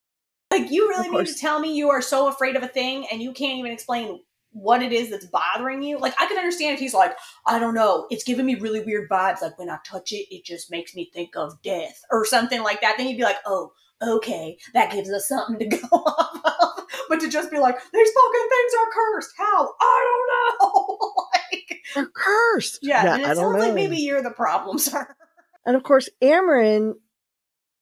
Like, 0.51 0.69
you 0.69 0.89
really 0.89 1.10
mean 1.10 1.25
to 1.25 1.33
tell 1.33 1.60
me 1.60 1.75
you 1.75 1.89
are 1.89 2.01
so 2.01 2.27
afraid 2.27 2.57
of 2.57 2.63
a 2.63 2.67
thing 2.67 3.07
and 3.12 3.21
you 3.21 3.31
can't 3.31 3.57
even 3.57 3.71
explain 3.71 4.19
what 4.51 4.83
it 4.83 4.91
is 4.91 5.10
that's 5.10 5.25
bothering 5.25 5.81
you? 5.81 5.98
Like, 5.98 6.13
I 6.19 6.27
can 6.27 6.38
understand 6.38 6.74
if 6.74 6.79
he's 6.81 6.93
like, 6.93 7.15
I 7.48 7.57
don't 7.57 7.74
know. 7.74 8.05
It's 8.12 8.25
giving 8.25 8.45
me 8.45 8.55
really 8.55 8.81
weird 8.81 9.10
vibes. 9.10 9.41
Like, 9.41 9.57
when 9.57 9.69
I 9.69 9.77
touch 9.86 10.12
it, 10.12 10.27
it 10.29 10.43
just 10.43 10.69
makes 10.69 10.93
me 10.93 11.10
think 11.13 11.38
of 11.38 11.62
death 11.62 12.01
or 12.12 12.25
something 12.25 12.62
like 12.62 12.81
that. 12.81 12.95
Then 12.98 13.07
you'd 13.07 13.17
be 13.17 13.24
like, 13.24 13.38
oh, 13.45 13.71
okay, 14.01 14.58
that 14.74 14.91
gives 14.91 15.10
us 15.12 15.27
something 15.27 15.58
to 15.70 15.77
go 15.77 15.88
off 15.88 16.77
of. 16.77 16.86
But 17.10 17.20
to 17.22 17.29
just 17.29 17.51
be 17.51 17.60
like, 17.60 17.75
these 17.93 18.10
fucking 18.12 18.50
things 18.50 18.74
are 18.79 18.89
cursed. 18.93 19.31
How? 19.38 19.74
I 19.79 20.05
don't 20.60 20.72
know. 20.72 21.00
like, 21.34 21.79
They're 21.96 22.12
cursed. 22.15 22.79
yeah, 22.81 23.13
and 23.13 23.22
it 23.22 23.25
I 23.25 23.34
don't 23.34 23.53
sounds 23.53 23.60
like 23.65 23.74
maybe 23.74 23.98
you're 23.98 24.22
the 24.24 24.31
problem, 24.31 24.77
sir. 24.79 25.08
And 25.65 25.75
of 25.75 25.84
course, 25.84 26.10
Amarin. 26.22 26.93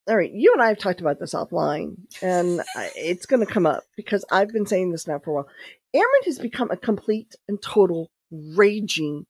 All 0.07 0.17
right, 0.17 0.31
you 0.33 0.53
and 0.53 0.61
I 0.61 0.69
have 0.69 0.79
talked 0.79 1.01
about 1.01 1.19
this 1.19 1.35
offline, 1.35 1.95
and 2.23 2.61
I- 2.75 2.91
it's 2.95 3.27
going 3.27 3.45
to 3.45 3.51
come 3.51 3.67
up 3.67 3.83
because 3.95 4.25
I've 4.31 4.49
been 4.49 4.65
saying 4.65 4.91
this 4.91 5.05
now 5.07 5.19
for 5.19 5.29
a 5.29 5.33
while. 5.35 5.47
Amarin 5.95 6.25
has 6.25 6.39
become 6.39 6.71
a 6.71 6.77
complete 6.77 7.35
and 7.47 7.61
total 7.61 8.09
raging 8.31 9.27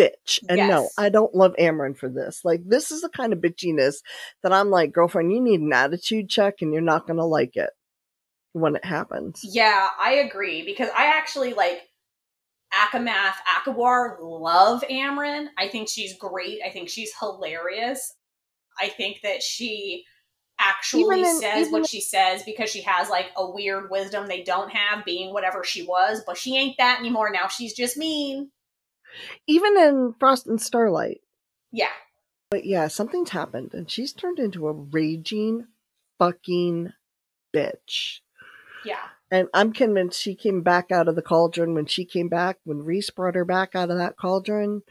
bitch. 0.00 0.40
And 0.48 0.68
no, 0.68 0.88
I 0.98 1.08
don't 1.08 1.34
love 1.34 1.54
Amarin 1.58 1.96
for 1.96 2.08
this. 2.08 2.40
Like, 2.44 2.62
this 2.64 2.90
is 2.90 3.02
the 3.02 3.08
kind 3.08 3.32
of 3.32 3.40
bitchiness 3.40 3.96
that 4.42 4.52
I'm 4.52 4.70
like, 4.70 4.92
girlfriend, 4.92 5.32
you 5.32 5.40
need 5.40 5.60
an 5.60 5.72
attitude 5.72 6.28
check, 6.28 6.56
and 6.60 6.72
you're 6.72 6.82
not 6.82 7.06
going 7.06 7.18
to 7.18 7.24
like 7.24 7.56
it 7.56 7.70
when 8.52 8.76
it 8.76 8.84
happens. 8.84 9.40
Yeah, 9.44 9.88
I 9.98 10.14
agree 10.14 10.64
because 10.64 10.88
I 10.96 11.06
actually 11.06 11.54
like 11.54 11.82
Akamath 12.72 13.34
Akawar 13.48 14.16
love 14.20 14.82
Amren. 14.90 15.46
I 15.58 15.68
think 15.68 15.88
she's 15.88 16.16
great. 16.16 16.60
I 16.64 16.70
think 16.70 16.88
she's 16.88 17.12
hilarious. 17.18 18.14
I 18.80 18.88
think 18.88 19.20
that 19.22 19.42
she 19.42 20.04
actually 20.58 21.22
in- 21.22 21.40
says 21.40 21.70
what 21.70 21.80
in- 21.80 21.86
she 21.86 22.00
says 22.00 22.42
because 22.44 22.70
she 22.70 22.82
has 22.82 23.08
like 23.08 23.26
a 23.36 23.50
weird 23.50 23.90
wisdom 23.90 24.26
they 24.26 24.42
don't 24.42 24.70
have 24.70 25.04
being 25.04 25.32
whatever 25.32 25.64
she 25.64 25.82
was, 25.82 26.22
but 26.26 26.36
she 26.36 26.56
ain't 26.56 26.76
that 26.78 27.00
anymore. 27.00 27.30
Now 27.30 27.48
she's 27.48 27.74
just 27.74 27.96
mean. 27.96 28.50
Even 29.46 29.76
in 29.76 30.14
Frost 30.18 30.46
and 30.46 30.60
Starlight. 30.60 31.20
Yeah. 31.72 31.92
But 32.50 32.64
yeah, 32.64 32.88
something's 32.88 33.30
happened, 33.30 33.74
and 33.74 33.90
she's 33.90 34.12
turned 34.12 34.38
into 34.38 34.66
a 34.66 34.72
raging 34.72 35.66
fucking 36.18 36.92
bitch. 37.54 38.18
Yeah. 38.84 38.96
And 39.30 39.48
I'm 39.54 39.72
convinced 39.72 40.20
she 40.20 40.34
came 40.34 40.62
back 40.62 40.90
out 40.90 41.06
of 41.06 41.14
the 41.14 41.22
cauldron 41.22 41.74
when 41.74 41.86
she 41.86 42.04
came 42.04 42.28
back, 42.28 42.58
when 42.64 42.82
Rhys 42.82 43.10
brought 43.10 43.36
her 43.36 43.44
back 43.44 43.74
out 43.74 43.90
of 43.90 43.98
that 43.98 44.16
cauldron, 44.16 44.82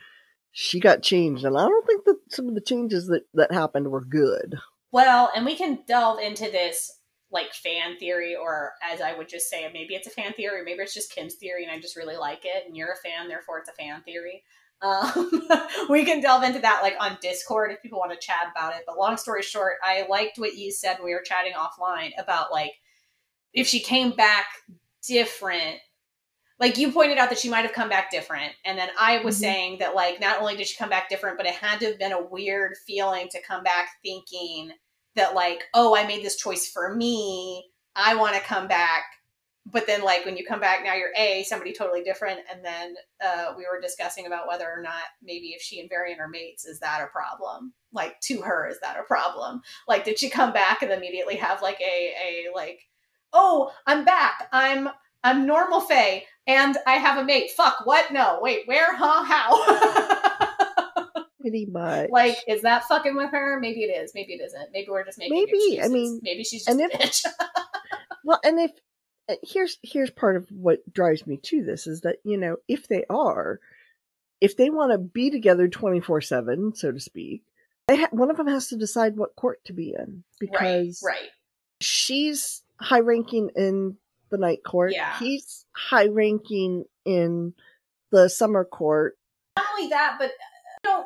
she 0.51 0.79
got 0.79 1.03
changed. 1.03 1.43
And 1.43 1.57
I 1.57 1.65
don't 1.65 1.85
think 1.85 2.05
that 2.05 2.17
some 2.29 2.47
of 2.47 2.55
the 2.55 2.61
changes 2.61 3.07
that, 3.07 3.23
that 3.33 3.51
happened 3.51 3.89
were 3.89 4.03
good. 4.03 4.55
Well, 4.91 5.29
and 5.35 5.45
we 5.45 5.55
can 5.55 5.79
delve 5.85 6.19
into 6.19 6.45
this 6.45 6.98
like 7.31 7.53
fan 7.53 7.97
theory, 7.97 8.35
or 8.35 8.73
as 8.81 9.01
I 9.01 9.13
would 9.15 9.29
just 9.29 9.49
say, 9.49 9.69
maybe 9.71 9.93
it's 9.95 10.07
a 10.07 10.11
fan 10.11 10.33
theory, 10.33 10.61
or 10.61 10.63
maybe 10.63 10.81
it's 10.81 10.93
just 10.93 11.13
Kim's 11.13 11.35
theory, 11.35 11.63
and 11.63 11.71
I 11.71 11.79
just 11.79 11.95
really 11.95 12.17
like 12.17 12.43
it, 12.43 12.63
and 12.65 12.75
you're 12.75 12.91
a 12.93 12.95
fan, 12.97 13.27
therefore 13.27 13.59
it's 13.59 13.69
a 13.69 13.73
fan 13.73 14.01
theory. 14.03 14.43
Um, 14.81 15.41
we 15.89 16.05
can 16.05 16.21
delve 16.21 16.43
into 16.43 16.59
that 16.59 16.79
like 16.81 16.95
on 17.01 17.17
Discord 17.21 17.71
if 17.73 17.81
people 17.81 17.99
want 17.99 18.13
to 18.13 18.25
chat 18.25 18.47
about 18.49 18.73
it. 18.75 18.83
But 18.87 18.97
long 18.97 19.17
story 19.17 19.41
short, 19.41 19.73
I 19.83 20.05
liked 20.09 20.37
what 20.39 20.55
you 20.55 20.71
said 20.71 20.93
when 20.99 21.07
we 21.07 21.13
were 21.13 21.21
chatting 21.21 21.51
offline 21.51 22.11
about 22.17 22.53
like 22.53 22.71
if 23.53 23.67
she 23.67 23.81
came 23.81 24.11
back 24.11 24.45
different. 25.05 25.79
Like 26.59 26.77
you 26.77 26.93
pointed 26.93 27.17
out 27.17 27.29
that 27.29 27.39
she 27.39 27.49
might 27.49 27.65
have 27.65 27.73
come 27.73 27.89
back 27.89 28.09
different, 28.09 28.53
and 28.65 28.77
then 28.77 28.89
I 28.97 29.19
was 29.19 29.35
Mhm. 29.35 29.39
saying 29.39 29.77
that 29.79 29.95
like 29.95 30.21
not 30.21 30.39
only 30.39 30.55
did 30.55 30.67
she 30.67 30.77
come 30.77 30.89
back 30.89 31.09
different, 31.09 31.35
but 31.37 31.45
it 31.45 31.55
had 31.55 31.79
to 31.81 31.87
have 31.87 31.99
been 31.99 32.13
a 32.13 32.23
weird 32.23 32.75
feeling 32.87 33.27
to 33.31 33.41
come 33.41 33.63
back 33.63 33.89
thinking 34.01 34.71
that 35.19 35.35
like, 35.35 35.65
oh, 35.73 35.95
I 35.95 36.07
made 36.07 36.23
this 36.23 36.37
choice 36.37 36.69
for 36.69 36.95
me. 36.95 37.69
I 37.95 38.15
want 38.15 38.35
to 38.35 38.41
come 38.41 38.67
back. 38.67 39.03
But 39.71 39.85
then 39.85 40.01
like 40.01 40.25
when 40.25 40.35
you 40.35 40.45
come 40.45 40.59
back 40.59 40.83
now 40.83 40.95
you're 40.95 41.13
A, 41.15 41.43
somebody 41.43 41.73
totally 41.73 42.01
different. 42.01 42.39
And 42.51 42.65
then 42.65 42.95
uh, 43.23 43.53
we 43.55 43.67
were 43.71 43.79
discussing 43.79 44.25
about 44.25 44.47
whether 44.47 44.65
or 44.65 44.81
not 44.81 45.03
maybe 45.21 45.49
if 45.49 45.61
she 45.61 45.79
and 45.79 45.89
Varian 45.89 46.19
are 46.19 46.27
mates, 46.27 46.65
is 46.65 46.79
that 46.79 47.03
a 47.03 47.07
problem? 47.07 47.73
Like 47.93 48.19
to 48.21 48.41
her, 48.41 48.67
is 48.67 48.79
that 48.81 48.97
a 48.99 49.03
problem? 49.03 49.61
Like 49.87 50.05
did 50.05 50.17
she 50.17 50.29
come 50.29 50.53
back 50.53 50.81
and 50.81 50.91
immediately 50.91 51.35
have 51.35 51.61
like 51.61 51.79
a 51.81 52.13
a 52.23 52.55
like, 52.55 52.87
oh, 53.31 53.71
I'm 53.85 54.05
back. 54.05 54.47
I'm 54.51 54.89
I'm 55.23 55.45
normal 55.45 55.81
Fae 55.81 56.23
and 56.47 56.77
I 56.87 56.93
have 56.93 57.19
a 57.19 57.23
mate. 57.23 57.51
Fuck, 57.51 57.81
what? 57.83 58.11
No, 58.11 58.39
wait, 58.41 58.61
where? 58.65 58.95
Huh? 58.95 59.23
How? 59.23 60.15
Pretty 61.49 61.65
much. 61.65 62.09
like, 62.11 62.37
is 62.47 62.61
that 62.61 62.85
fucking 62.85 63.15
with 63.15 63.31
her? 63.31 63.59
Maybe 63.59 63.83
it 63.83 63.95
is. 63.95 64.11
Maybe 64.13 64.33
it 64.33 64.41
isn't. 64.43 64.71
Maybe 64.73 64.87
we're 64.89 65.05
just 65.05 65.17
making 65.17 65.35
Maybe, 65.35 65.81
I 65.81 65.87
mean, 65.87 66.19
maybe 66.23 66.43
she's 66.43 66.65
just 66.65 66.69
and 66.69 66.79
a 66.79 66.93
if- 66.93 66.99
bitch. 66.99 67.25
well, 68.23 68.39
and 68.43 68.59
if 68.59 68.71
uh, 69.29 69.35
here's 69.43 69.77
here's 69.83 70.09
part 70.09 70.35
of 70.35 70.47
what 70.49 70.79
drives 70.91 71.25
me 71.27 71.37
to 71.37 71.63
this 71.63 71.87
is 71.87 72.01
that 72.01 72.17
you 72.23 72.37
know 72.37 72.57
if 72.67 72.87
they 72.87 73.05
are, 73.09 73.59
if 74.41 74.57
they 74.57 74.69
want 74.69 74.91
to 74.91 74.97
be 74.97 75.29
together 75.29 75.67
twenty 75.67 75.99
four 75.99 76.21
seven, 76.21 76.73
so 76.75 76.91
to 76.91 76.99
speak, 76.99 77.43
they 77.87 77.97
ha- 77.97 78.09
one 78.11 78.31
of 78.31 78.37
them 78.37 78.47
has 78.47 78.67
to 78.67 78.77
decide 78.77 79.17
what 79.17 79.35
court 79.35 79.59
to 79.65 79.73
be 79.73 79.95
in 79.97 80.23
because 80.39 81.01
right, 81.05 81.15
right. 81.19 81.29
she's 81.81 82.63
high 82.79 82.99
ranking 82.99 83.49
in 83.55 83.97
the 84.29 84.37
night 84.37 84.63
court. 84.63 84.93
Yeah. 84.93 85.17
He's 85.19 85.65
high 85.73 86.07
ranking 86.07 86.85
in 87.05 87.53
the 88.11 88.29
summer 88.29 88.63
court. 88.63 89.17
Not 89.57 89.65
only 89.77 89.89
that, 89.89 90.17
but 90.19 90.31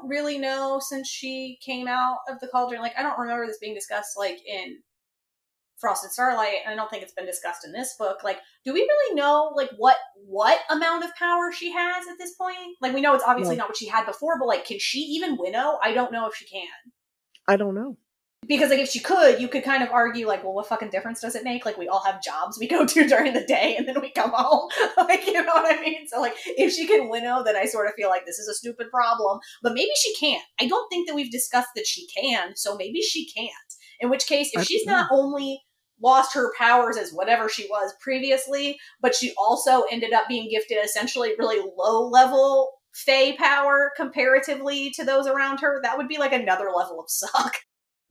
don't 0.04 0.10
really 0.10 0.38
know 0.38 0.80
since 0.82 1.08
she 1.08 1.58
came 1.62 1.88
out 1.88 2.18
of 2.30 2.40
the 2.40 2.48
cauldron. 2.48 2.82
Like, 2.82 2.94
I 2.98 3.04
don't 3.04 3.20
remember 3.20 3.48
this 3.48 3.58
being 3.60 3.74
discussed 3.74 4.18
like 4.18 4.40
in 4.46 4.80
Frost 5.80 6.04
and 6.04 6.14
Starlight, 6.14 6.60
and 6.66 6.74
I 6.74 6.76
don't 6.76 6.90
think 6.90 7.04
it's 7.04 7.14
been 7.14 7.26
discussed 7.26 7.66
in 7.66 7.72
this 7.72 7.96
book. 7.98 8.24
Like, 8.24 8.40
do 8.64 8.74
we 8.74 8.82
really 8.82 9.16
know 9.16 9.52
like 9.56 9.70
what 9.78 9.98
what 10.26 10.60
amount 10.70 11.04
of 11.04 11.16
power 11.16 11.52
she 11.52 11.72
has 11.72 12.06
at 12.08 12.18
this 12.18 12.36
point? 12.36 12.78
Like, 12.82 12.94
we 12.94 13.02
know 13.02 13.14
it's 13.16 13.24
obviously 13.26 13.56
No. 13.56 13.62
not 13.64 13.70
what 13.70 13.78
she 13.78 13.88
had 13.88 14.06
before, 14.06 14.40
but 14.40 14.48
like, 14.48 14.66
can 14.66 14.80
she 14.80 15.00
even 15.00 15.38
winnow? 15.38 15.78
I 15.84 15.94
don't 15.94 16.12
know 16.12 16.28
if 16.28 16.36
she 16.36 16.46
can. 16.46 16.68
I 17.48 17.58
don't 17.58 17.76
know. 17.76 17.98
Because 18.48 18.70
like 18.70 18.80
if 18.80 18.90
she 18.90 19.00
could 19.00 19.40
you 19.40 19.48
could 19.48 19.64
kind 19.64 19.84
of 19.84 19.90
argue 19.90 20.28
like 20.28 20.44
well 20.44 20.54
what 20.54 20.68
fucking 20.68 20.90
difference 20.90 21.22
does 21.22 21.36
it 21.36 21.44
make? 21.44 21.66
Like 21.66 21.78
we 21.78 21.88
all 21.88 22.04
have 22.04 22.24
jobs 22.24 22.58
we 22.60 22.68
go 22.68 22.86
to 22.86 23.08
during 23.08 23.34
the 23.34 23.46
day 23.46 23.76
and 23.78 23.88
then 23.88 24.02
we 24.02 24.12
come 24.12 24.32
home. 24.34 24.70
Like 24.98 25.26
you 25.28 25.34
know 25.34 25.44
what 25.46 25.74
i 25.74 25.82
mean? 25.82 26.08
So 26.08 26.22
like 26.22 26.34
if 26.46 26.74
she 26.74 26.88
can 26.88 27.10
winnow 27.10 27.44
then 27.44 27.56
i 27.56 27.66
sort 27.66 27.88
of 27.88 27.94
feel 27.96 28.10
like 28.10 28.26
this 28.26 28.40
is 28.40 28.48
a 28.48 28.54
stupid 28.54 28.90
problem. 28.90 29.40
But 29.62 29.74
maybe 29.74 29.92
she 29.96 30.14
can't. 30.16 30.44
I 30.60 30.68
don't 30.68 30.90
think 30.90 31.08
that 31.08 31.16
we've 31.16 31.32
discussed 31.32 31.70
that 31.76 31.88
she 31.88 32.08
can 32.08 32.56
so 32.56 32.76
maybe 32.76 33.02
she 33.02 33.30
can't. 33.32 33.52
In 34.00 34.10
which 34.10 34.28
case 34.28 34.52
if 34.54 34.64
she's 34.64 34.86
not 34.86 35.10
only 35.12 35.62
lost 36.02 36.34
her 36.34 36.52
powers 36.58 36.98
as 36.98 37.12
whatever 37.12 37.48
she 37.48 37.68
was 37.70 37.94
previously 38.02 38.78
but 39.00 39.16
she 39.16 39.34
also 39.38 39.84
ended 39.92 40.12
up 40.12 40.28
being 40.28 40.50
gifted 40.50 40.78
essentially 40.84 41.34
really 41.38 41.64
low 41.78 42.10
level 42.10 42.72
Fae 42.94 43.36
power 43.38 43.92
comparatively 43.98 44.92
to 44.92 45.04
those 45.04 45.26
around 45.26 45.60
her, 45.62 45.82
that 45.82 45.98
would 45.98 46.08
be 46.08 46.20
like 46.20 46.34
another 46.34 46.70
level 46.76 47.00
of 47.00 47.10
suck. 47.10 47.56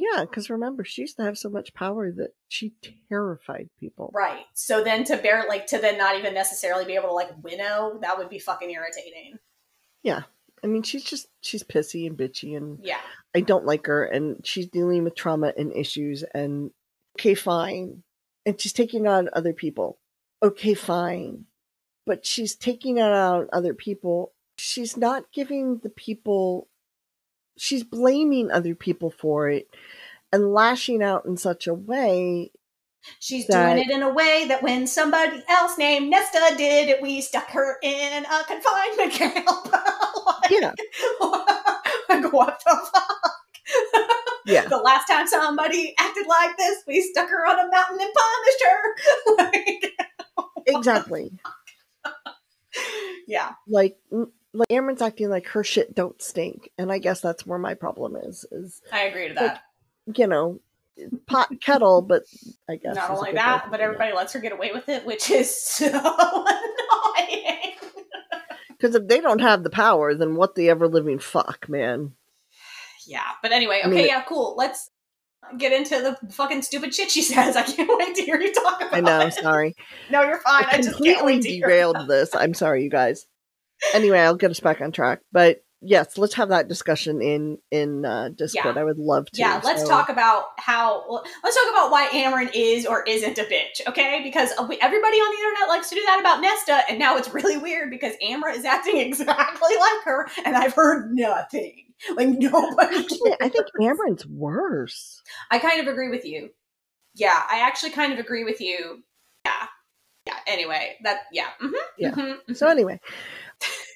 Yeah, 0.03 0.25
because 0.25 0.51
remember, 0.51 0.83
she 0.85 1.03
used 1.03 1.17
to 1.19 1.23
have 1.23 1.39
so 1.39 1.49
much 1.49 1.75
power 1.75 2.11
that 2.11 2.31
she 2.49 2.73
terrified 3.09 3.69
people. 3.79 4.11
Right. 4.13 4.45
So 4.53 4.83
then 4.83 5.05
to 5.05 5.17
bear 5.17 5.45
like 5.49 5.67
to 5.69 5.79
then 5.79 5.97
not 5.97 6.19
even 6.19 6.35
necessarily 6.35 6.85
be 6.85 6.95
able 6.95 7.09
to 7.11 7.15
like 7.15 7.31
winnow, 7.43 7.99
that 8.03 8.19
would 8.19 8.29
be 8.29 8.41
fucking 8.41 8.71
irritating. 8.71 9.39
Yeah. 10.03 10.23
I 10.65 10.67
mean, 10.67 10.83
she's 10.83 11.05
just 11.05 11.29
she's 11.41 11.63
pissy 11.63 12.09
and 12.09 12.17
bitchy, 12.17 12.57
and 12.57 12.79
Yeah. 12.83 12.99
I 13.35 13.43
don't 13.43 13.65
like 13.65 13.87
her, 13.87 14.05
and 14.05 14.45
she's 14.45 14.67
dealing 14.67 15.05
with 15.05 15.15
trauma 15.15 15.53
and 15.57 15.73
issues. 15.73 16.25
And 16.35 16.73
okay, 17.17 17.35
fine, 17.35 18.03
and 18.45 18.61
she's 18.61 18.73
taking 18.73 19.07
on 19.07 19.31
other 19.33 19.53
people. 19.53 19.99
Okay, 20.43 20.75
fine, 20.75 21.45
but 22.07 22.27
she's 22.27 22.57
taking 22.57 22.99
it 22.99 23.03
out 23.03 23.43
on 23.43 23.49
other 23.53 23.75
people. 23.75 24.33
She's 24.59 24.97
not 24.97 25.33
giving 25.33 25.79
the 25.79 25.91
people. 25.91 26.69
She's 27.57 27.85
blaming 27.85 28.51
other 28.51 28.75
people 28.75 29.11
for 29.11 29.49
it, 29.49 29.69
and 30.33 30.53
lashing 30.53 31.03
out 31.03 31.25
in 31.27 31.37
such 31.37 31.67
a 31.67 31.75
way 31.75 32.51
She's 33.19 33.47
That- 33.49 33.75
doing 33.75 33.89
it 33.89 33.93
in 33.93 34.03
a 34.03 34.11
way 34.13 34.45
that 34.47 34.63
when 34.63 34.87
somebody 34.87 35.43
else 35.49 35.77
named 35.77 36.09
Nesta 36.09 36.55
did 36.57 36.89
it, 36.89 37.03
we 37.03 37.21
stuck 37.21 37.49
her 37.51 37.79
in 37.83 38.25
a 38.25 38.45
confinement 38.45 39.13
camp. 39.13 39.47
like, 40.27 40.51
Yeah. 40.51 40.73
like, 42.09 42.33
what 42.33 42.63
the 42.65 42.91
fuck? 42.93 43.33
Yeah. 44.47 44.67
the 44.69 44.77
last 44.77 45.07
time 45.09 45.27
somebody 45.27 45.95
acted 45.99 46.27
like 46.29 46.57
this, 46.57 46.79
we 46.87 47.01
stuck 47.01 47.29
her 47.29 47.45
on 47.45 47.59
a 47.59 47.69
mountain 47.71 47.99
and 48.01 48.13
punished 48.15 48.65
her. 48.71 49.37
like, 49.39 49.93
Exactly. 50.69 51.33
yeah. 53.27 53.51
Like, 53.67 53.97
like 54.55 54.71
Amber's 54.71 55.01
acting 55.03 55.31
like 55.31 55.47
her 55.49 55.65
shit 55.65 55.95
don't 55.95 56.21
stink, 56.21 56.71
and 56.79 56.93
I 56.93 56.99
guess 56.99 57.21
that's 57.21 57.47
where 57.47 57.59
my 57.59 57.75
problem 57.75 58.17
is. 58.17 58.45
Is 58.53 58.81
I 58.93 59.05
agree 59.05 59.29
to 59.29 59.35
that. 59.35 59.63
you 60.15 60.27
know, 60.27 60.61
pot 61.27 61.49
kettle, 61.61 62.03
but 62.03 62.23
I 62.69 62.77
guess 62.77 62.95
Not 62.97 63.11
only 63.11 63.33
that, 63.33 63.67
but 63.71 63.79
do 63.79 63.83
it. 63.83 63.87
everybody 63.87 64.13
lets 64.13 64.33
her 64.35 64.41
get 64.41 64.53
away 64.53 64.71
with 64.73 64.89
it, 64.89 65.07
which 65.07 65.31
is 65.31 65.57
so 65.63 65.87
annoying. 65.89 67.73
Because 68.69 68.97
if 68.97 69.07
they 69.07 69.21
don't 69.21 69.41
have 69.41 69.63
the 69.63 69.71
power, 69.71 70.13
then 70.13 70.35
what 70.35 70.57
the 70.57 70.69
ever 70.69 70.89
living 70.89 71.21
fuck, 71.21 71.69
man? 71.69 72.15
Yeah, 73.07 73.23
but 73.41 73.53
anyway, 73.53 73.77
I 73.85 73.87
okay, 73.87 73.97
mean- 73.97 74.07
yeah, 74.09 74.23
cool. 74.23 74.57
Let's 74.59 74.91
get 75.57 75.73
into 75.73 76.01
the 76.21 76.33
fucking 76.33 76.63
stupid 76.63 76.93
shit 76.93 77.09
she 77.09 77.23
says. 77.23 77.55
I 77.55 77.63
can't 77.63 77.89
wait 77.97 78.17
to 78.17 78.23
hear 78.23 78.41
you 78.41 78.53
talk 78.53 78.81
about 78.81 78.93
I 78.93 78.99
know, 79.01 79.21
it. 79.21 79.35
sorry. 79.35 79.77
No, 80.11 80.23
you're 80.23 80.41
fine. 80.41 80.65
I, 80.65 80.69
I 80.73 80.77
just 80.79 80.89
can't 81.01 81.19
completely 81.19 81.25
wait 81.25 81.43
to 81.43 81.61
derailed 81.61 82.09
this. 82.09 82.35
I'm 82.35 82.55
sorry, 82.55 82.83
you 82.83 82.91
guys. 82.91 83.25
Anyway, 83.95 84.19
I'll 84.19 84.37
get 84.37 84.51
us 84.51 84.61
back 84.61 84.81
on 84.81 84.93
track. 84.93 85.21
But 85.33 85.65
yes, 85.81 86.17
let's 86.17 86.35
have 86.35 86.51
that 86.51 86.69
discussion 86.69 87.21
in 87.21 87.59
in 87.71 88.05
uh, 88.05 88.29
Discord. 88.37 88.77
Yeah. 88.77 88.81
I 88.81 88.85
would 88.85 88.99
love 88.99 89.27
to. 89.33 89.41
Yeah, 89.41 89.61
let's 89.65 89.83
So- 89.83 89.89
talk 89.89 90.09
about 90.09 90.45
how. 90.59 91.05
well, 91.09 91.25
Let's 91.43 91.57
talk 91.57 91.71
about 91.71 91.91
why 91.91 92.07
Amarin 92.09 92.51
is 92.55 92.87
or 92.87 93.03
isn't 93.05 93.39
a 93.39 93.43
bitch, 93.43 93.87
okay? 93.89 94.21
Because 94.23 94.51
everybody 94.53 95.17
on 95.19 95.35
the 95.35 95.49
internet 95.49 95.69
likes 95.69 95.89
to 95.91 95.95
do 95.97 96.03
that 96.07 96.21
about 96.21 96.41
Nesta, 96.41 96.83
and 96.89 96.99
now 96.99 97.17
it's 97.17 97.33
really 97.35 97.57
weird 97.57 97.91
because 97.91 98.15
Amra 98.23 98.53
is 98.53 98.65
acting 98.65 98.97
exactly 98.99 99.77
like 99.79 100.05
her, 100.05 100.29
and 100.45 100.57
I've 100.57 100.75
heard 100.75 101.13
nothing. 101.13 101.85
Like 102.17 102.29
nobody. 102.31 102.97
Actually, 102.99 103.33
I 103.41 103.49
think 103.49 103.67
Amber's 103.81 104.27
worse. 104.27 105.23
I 105.53 105.59
kind 105.61 105.81
of 105.81 105.87
agree 105.87 106.09
with 106.11 106.25
you. 106.25 106.51
Yeah, 107.15 107.41
I 107.51 107.61
actually 107.61 107.91
kind 107.91 108.13
of 108.13 108.19
agree 108.19 108.43
with 108.45 108.61
you. 108.61 109.03
Yeah. 109.45 109.67
Yeah. 110.27 110.35
Anyway, 110.47 110.97
that 111.05 111.23
yeah. 111.33 111.49
hmm 111.61 111.73
Yeah. 111.99 112.11
mhm, 112.13 112.57
So 112.57 112.67
anyway, 112.69 113.01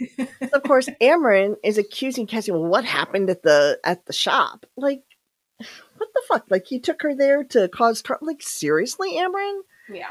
of 0.53 0.63
course, 0.63 0.89
Amarin 1.01 1.57
is 1.65 1.79
accusing 1.79 2.27
Cassie. 2.27 2.53
Well, 2.53 2.65
what 2.65 2.85
happened 2.85 3.31
at 3.31 3.43
the 3.43 3.79
at 3.85 4.07
the 4.07 4.13
shop? 4.13 4.67
Like, 4.77 5.03
what 5.59 6.09
the 6.15 6.23
fuck? 6.29 6.45
Like, 6.51 6.67
he 6.67 6.81
took 6.81 7.03
her 7.03 7.15
there 7.15 7.45
to 7.45 7.69
cause 7.69 8.03
trouble. 8.03 8.27
Like, 8.27 8.43
seriously, 8.43 9.13
Amarin? 9.15 9.61
yeah. 9.89 10.11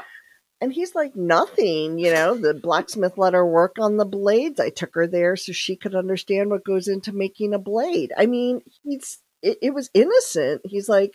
And 0.58 0.72
he's 0.72 0.94
like, 0.94 1.14
nothing. 1.14 1.98
You 1.98 2.14
know, 2.14 2.34
the 2.34 2.54
blacksmith 2.54 3.18
let 3.18 3.34
her 3.34 3.46
work 3.46 3.76
on 3.78 3.98
the 3.98 4.06
blades. 4.06 4.58
I 4.58 4.70
took 4.70 4.94
her 4.94 5.06
there 5.06 5.36
so 5.36 5.52
she 5.52 5.76
could 5.76 5.94
understand 5.94 6.48
what 6.48 6.64
goes 6.64 6.88
into 6.88 7.12
making 7.12 7.52
a 7.52 7.58
blade. 7.58 8.12
I 8.16 8.24
mean, 8.24 8.62
he's 8.82 9.18
it, 9.42 9.58
it 9.62 9.74
was 9.74 9.90
innocent. 9.94 10.62
He's 10.64 10.88
like, 10.88 11.14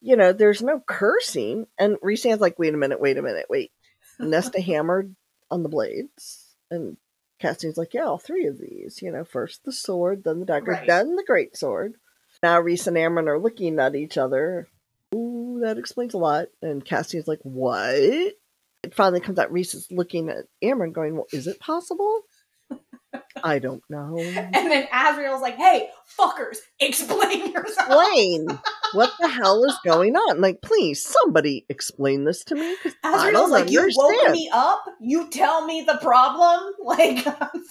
you 0.00 0.16
know, 0.16 0.32
there's 0.32 0.62
no 0.62 0.80
cursing. 0.86 1.66
And 1.78 1.96
Rhysand's 2.02 2.40
like, 2.40 2.58
wait 2.58 2.74
a 2.74 2.76
minute, 2.76 3.00
wait 3.00 3.18
a 3.18 3.22
minute, 3.22 3.46
wait. 3.48 3.72
Nesta 4.18 4.60
hammered 4.60 5.14
on 5.50 5.62
the 5.62 5.68
blades. 5.68 6.54
And 6.70 6.96
Cassian's 7.44 7.76
like, 7.76 7.94
yeah, 7.94 8.04
all 8.06 8.18
three 8.18 8.46
of 8.46 8.58
these. 8.58 9.00
You 9.02 9.12
know, 9.12 9.24
first 9.24 9.64
the 9.64 9.72
sword, 9.72 10.24
then 10.24 10.40
the 10.40 10.46
dagger, 10.46 10.72
Right. 10.72 10.86
then 10.86 11.16
the 11.16 11.24
great 11.26 11.56
sword. 11.56 11.94
Now 12.42 12.60
Rhys 12.60 12.86
and 12.86 12.96
Amren 12.96 13.28
are 13.28 13.38
looking 13.38 13.78
at 13.78 13.94
each 13.94 14.16
other. 14.18 14.68
Ooh, 15.14 15.58
that 15.62 15.78
explains 15.78 16.14
a 16.14 16.18
lot. 16.18 16.46
And 16.62 16.84
Cassian's 16.84 17.28
like, 17.28 17.40
what? 17.42 17.94
It 17.94 18.94
finally 18.94 19.20
comes 19.20 19.38
out. 19.38 19.52
Rhys 19.52 19.74
is 19.74 19.86
looking 19.90 20.28
at 20.28 20.44
Amren 20.62 20.92
going, 20.92 21.14
well, 21.14 21.26
is 21.32 21.46
it 21.46 21.60
possible? 21.60 22.22
I 23.42 23.58
don't 23.60 23.82
know. 23.88 24.18
And 24.18 24.52
then 24.70 24.86
Azriel's 24.88 25.40
like, 25.42 25.56
"Hey, 25.56 25.88
fuckers, 26.18 26.58
explain 26.80 27.52
yourself." 27.52 27.88
Explain. 27.88 28.46
what 28.94 29.12
the 29.20 29.28
hell 29.28 29.64
is 29.64 29.76
going 29.84 30.16
on? 30.16 30.40
Like, 30.40 30.62
please, 30.62 31.04
somebody 31.04 31.66
explain 31.68 32.24
this 32.24 32.44
to 32.44 32.54
me. 32.54 32.76
'cause 32.82 32.94
I 33.02 33.12
Azriel's 33.28 33.32
don't 33.32 33.50
like, 33.50 33.70
"You 33.70 33.80
woke 33.94 34.10
understand." 34.12 34.32
me 34.32 34.50
up. 34.52 34.84
You 35.00 35.28
tell 35.30 35.66
me 35.66 35.82
the 35.82 35.98
problem. 35.98 36.72
Like, 36.84 37.18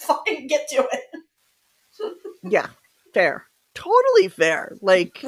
fucking 0.00 0.46
get 0.48 0.68
to 0.70 0.86
it." 0.92 1.00
Yeah, 2.42 2.66
fair. 3.12 3.46
Totally 3.74 4.28
fair. 4.28 4.76
Like, 4.82 5.22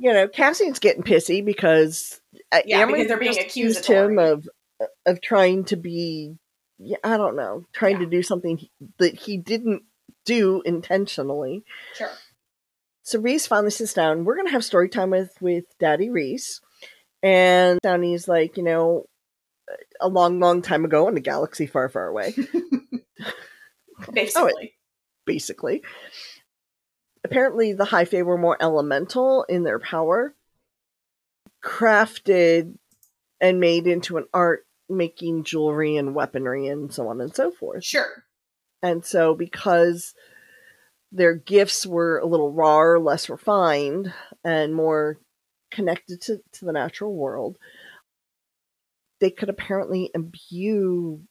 you 0.00 0.12
know, 0.12 0.28
Cassian's 0.28 0.78
getting 0.78 1.02
pissy 1.02 1.44
because 1.44 2.20
uh, 2.52 2.60
Yeah, 2.64 2.86
because 2.86 3.08
they're 3.08 3.16
being 3.18 3.38
accused 3.38 3.86
him 3.86 4.18
of 4.18 4.48
of 5.06 5.20
trying 5.20 5.64
to 5.64 5.76
be, 5.76 6.36
yeah, 6.78 6.98
I 7.02 7.16
don't 7.16 7.34
know, 7.36 7.64
trying 7.72 7.94
Yeah. 7.94 8.04
to 8.04 8.06
do 8.10 8.22
something 8.22 8.58
he- 8.58 8.70
that 8.98 9.14
he 9.18 9.36
didn't 9.36 9.82
do 10.24 10.62
intentionally. 10.64 11.64
Sure. 11.94 12.10
So 13.08 13.18
Rhys 13.18 13.46
finally 13.46 13.70
sits 13.70 13.94
down. 13.94 14.26
We're 14.26 14.36
gonna 14.36 14.50
have 14.50 14.62
story 14.62 14.90
time 14.90 15.08
with 15.08 15.32
with 15.40 15.64
Daddy 15.80 16.10
Rhys, 16.10 16.60
and 17.22 17.80
Downey's 17.80 18.28
like, 18.28 18.58
you 18.58 18.62
know, 18.62 19.06
a 19.98 20.08
long, 20.08 20.40
long 20.40 20.60
time 20.60 20.84
ago 20.84 21.08
in 21.08 21.16
a 21.16 21.20
galaxy 21.20 21.66
far, 21.66 21.88
far 21.88 22.06
away. 22.06 22.34
Oh, 24.00 24.12
basically. 24.12 24.74
basically. 25.26 25.82
Apparently, 27.24 27.72
the 27.72 27.84
High 27.84 28.04
Fae 28.04 28.22
were 28.22 28.38
more 28.38 28.56
elemental 28.60 29.42
in 29.48 29.64
their 29.64 29.80
power, 29.80 30.36
crafted 31.64 32.76
and 33.40 33.58
made 33.58 33.88
into 33.88 34.18
an 34.18 34.26
art, 34.32 34.66
making 34.88 35.42
jewelry 35.42 35.96
and 35.96 36.14
weaponry 36.14 36.68
and 36.68 36.94
so 36.94 37.08
on 37.08 37.20
and 37.20 37.34
so 37.34 37.50
forth. 37.50 37.84
Sure. 37.84 38.22
And 38.80 39.04
so, 39.04 39.34
because 39.34 40.14
their 41.10 41.34
gifts 41.34 41.86
were 41.86 42.18
a 42.18 42.26
little 42.26 42.52
rawer, 42.52 42.98
less 42.98 43.28
refined, 43.28 44.12
and 44.44 44.74
more 44.74 45.18
connected 45.70 46.20
to, 46.22 46.40
to 46.52 46.64
the 46.64 46.72
natural 46.72 47.14
world, 47.14 47.56
they 49.20 49.30
could 49.30 49.48
apparently 49.48 50.10
imbue 50.14 51.22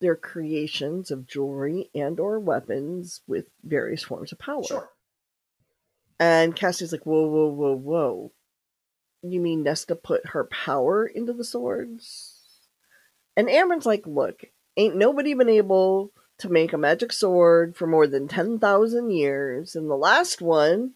their 0.00 0.16
creations 0.16 1.10
of 1.10 1.26
jewelry 1.26 1.90
and 1.94 2.20
or 2.20 2.38
weapons 2.38 3.20
with 3.26 3.46
various 3.64 4.02
forms 4.02 4.32
of 4.32 4.38
power. 4.38 4.62
Sure. 4.64 4.88
And 6.20 6.54
Cassie's 6.54 6.92
like, 6.92 7.06
whoa, 7.06 7.26
whoa, 7.26 7.48
whoa, 7.48 7.76
whoa. 7.76 8.32
You 9.22 9.40
mean 9.40 9.62
Nesta 9.64 9.96
put 9.96 10.28
her 10.28 10.44
power 10.44 11.06
into 11.06 11.32
the 11.32 11.44
swords? 11.44 12.34
And 13.36 13.48
Amren's 13.48 13.86
like, 13.86 14.06
look, 14.06 14.44
ain't 14.76 14.96
nobody 14.96 15.34
been 15.34 15.48
able 15.48 16.12
to 16.38 16.48
make 16.48 16.72
a 16.72 16.78
magic 16.78 17.12
sword 17.12 17.76
for 17.76 17.86
more 17.86 18.06
than 18.06 18.28
10,000 18.28 19.10
years. 19.10 19.74
And 19.74 19.90
the 19.90 19.96
last 19.96 20.40
one, 20.40 20.92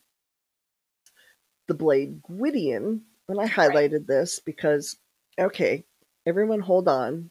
the 1.68 1.74
blade 1.74 2.22
Gwydion, 2.22 3.02
and 3.28 3.40
I 3.40 3.48
highlighted 3.48 4.06
this 4.06 4.40
because, 4.40 4.96
okay, 5.38 5.84
everyone 6.26 6.60
hold 6.60 6.88
on. 6.88 7.30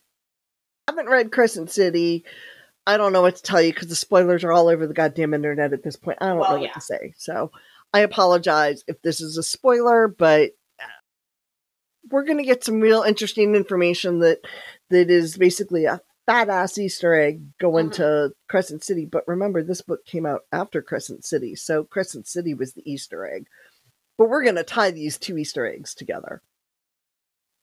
I 0.87 0.91
haven't 0.91 1.09
read 1.11 1.31
Crescent 1.31 1.71
City. 1.71 2.25
I 2.85 2.97
don't 2.97 3.13
know 3.13 3.21
what 3.21 3.35
to 3.37 3.43
tell 3.43 3.61
you 3.61 3.71
because 3.71 3.87
the 3.87 3.95
spoilers 3.95 4.43
are 4.43 4.51
all 4.51 4.67
over 4.67 4.87
the 4.87 4.93
goddamn 4.93 5.33
internet 5.33 5.73
at 5.73 5.83
this 5.83 5.95
point. 5.95 6.17
I 6.19 6.27
don't 6.27 6.39
Well, 6.39 6.49
know 6.49 6.59
what 6.59 6.63
yeah. 6.63 6.73
to 6.73 6.81
say. 6.81 7.13
So 7.17 7.51
I 7.93 7.99
apologize 7.99 8.83
if 8.87 9.01
this 9.01 9.21
is 9.21 9.37
a 9.37 9.43
spoiler, 9.43 10.07
but 10.07 10.51
uh, 10.79 10.85
we're 12.09 12.25
going 12.25 12.39
to 12.39 12.43
get 12.43 12.63
some 12.63 12.81
real 12.81 13.03
interesting 13.03 13.55
information 13.55 14.19
that 14.19 14.39
that 14.89 15.09
is 15.09 15.37
basically 15.37 15.85
a 15.85 16.01
fat 16.31 16.49
ass 16.49 16.77
Easter 16.77 17.13
egg 17.13 17.57
going 17.57 17.89
Mhm. 17.89 17.95
to 17.95 18.35
Crescent 18.47 18.83
City. 18.85 19.05
But 19.05 19.27
remember, 19.27 19.61
this 19.63 19.81
book 19.81 20.05
came 20.05 20.25
out 20.25 20.45
after 20.51 20.81
Crescent 20.81 21.25
City, 21.25 21.55
so 21.55 21.83
Crescent 21.83 22.25
City 22.25 22.53
was 22.53 22.73
the 22.73 22.89
Easter 22.89 23.25
egg. 23.25 23.47
But 24.17 24.29
we're 24.29 24.43
going 24.43 24.55
to 24.55 24.63
tie 24.63 24.91
these 24.91 25.17
two 25.17 25.37
Easter 25.37 25.65
eggs 25.65 25.93
together. 25.93 26.41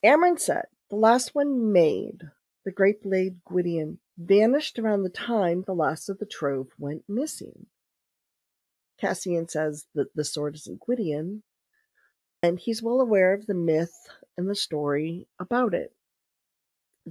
Amren 0.05 0.39
said, 0.39 0.67
the 0.89 0.97
last 0.97 1.33
one 1.33 1.71
made, 1.71 2.29
the 2.63 2.71
great 2.71 3.01
blade 3.01 3.43
Gwydion, 3.43 3.99
vanished 4.17 4.77
around 4.77 5.01
the 5.01 5.09
time 5.09 5.63
the 5.63 5.73
last 5.73 6.07
of 6.07 6.19
the 6.19 6.27
trove 6.27 6.71
went 6.77 7.09
missing. 7.09 7.65
Cassian 8.99 9.47
says 9.47 9.87
that 9.95 10.13
the 10.13 10.23
sword 10.23 10.55
isn't 10.55 10.81
Gwydion, 10.81 11.41
and 12.43 12.59
he's 12.59 12.83
well 12.83 13.01
aware 13.01 13.33
of 13.33 13.47
the 13.47 13.55
myth 13.55 14.09
and 14.37 14.47
the 14.47 14.55
story 14.55 15.27
about 15.39 15.73
it. 15.73 15.95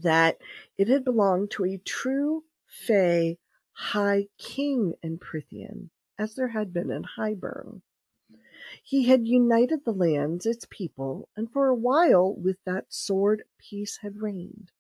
That 0.03 0.39
it 0.77 0.87
had 0.87 1.05
belonged 1.05 1.51
to 1.53 1.65
a 1.65 1.79
true 1.79 2.45
Fae 2.67 3.37
High 3.73 4.29
King 4.39 4.95
in 5.03 5.19
Prythian, 5.19 5.91
as 6.17 6.37
there 6.37 6.49
had 6.49 6.73
been 6.73 6.91
in 6.91 7.03
Hybern. 7.03 7.83
He 8.85 9.05
had 9.07 9.27
united 9.27 9.85
the 9.85 9.93
lands, 9.93 10.47
its 10.47 10.67
people, 10.71 11.29
and 11.37 11.51
for 11.51 11.67
a 11.67 11.75
while 11.75 12.33
with 12.33 12.63
that 12.65 12.93
sword 12.93 13.43
peace 13.59 13.97
had 13.97 14.23
reigned, 14.23 14.71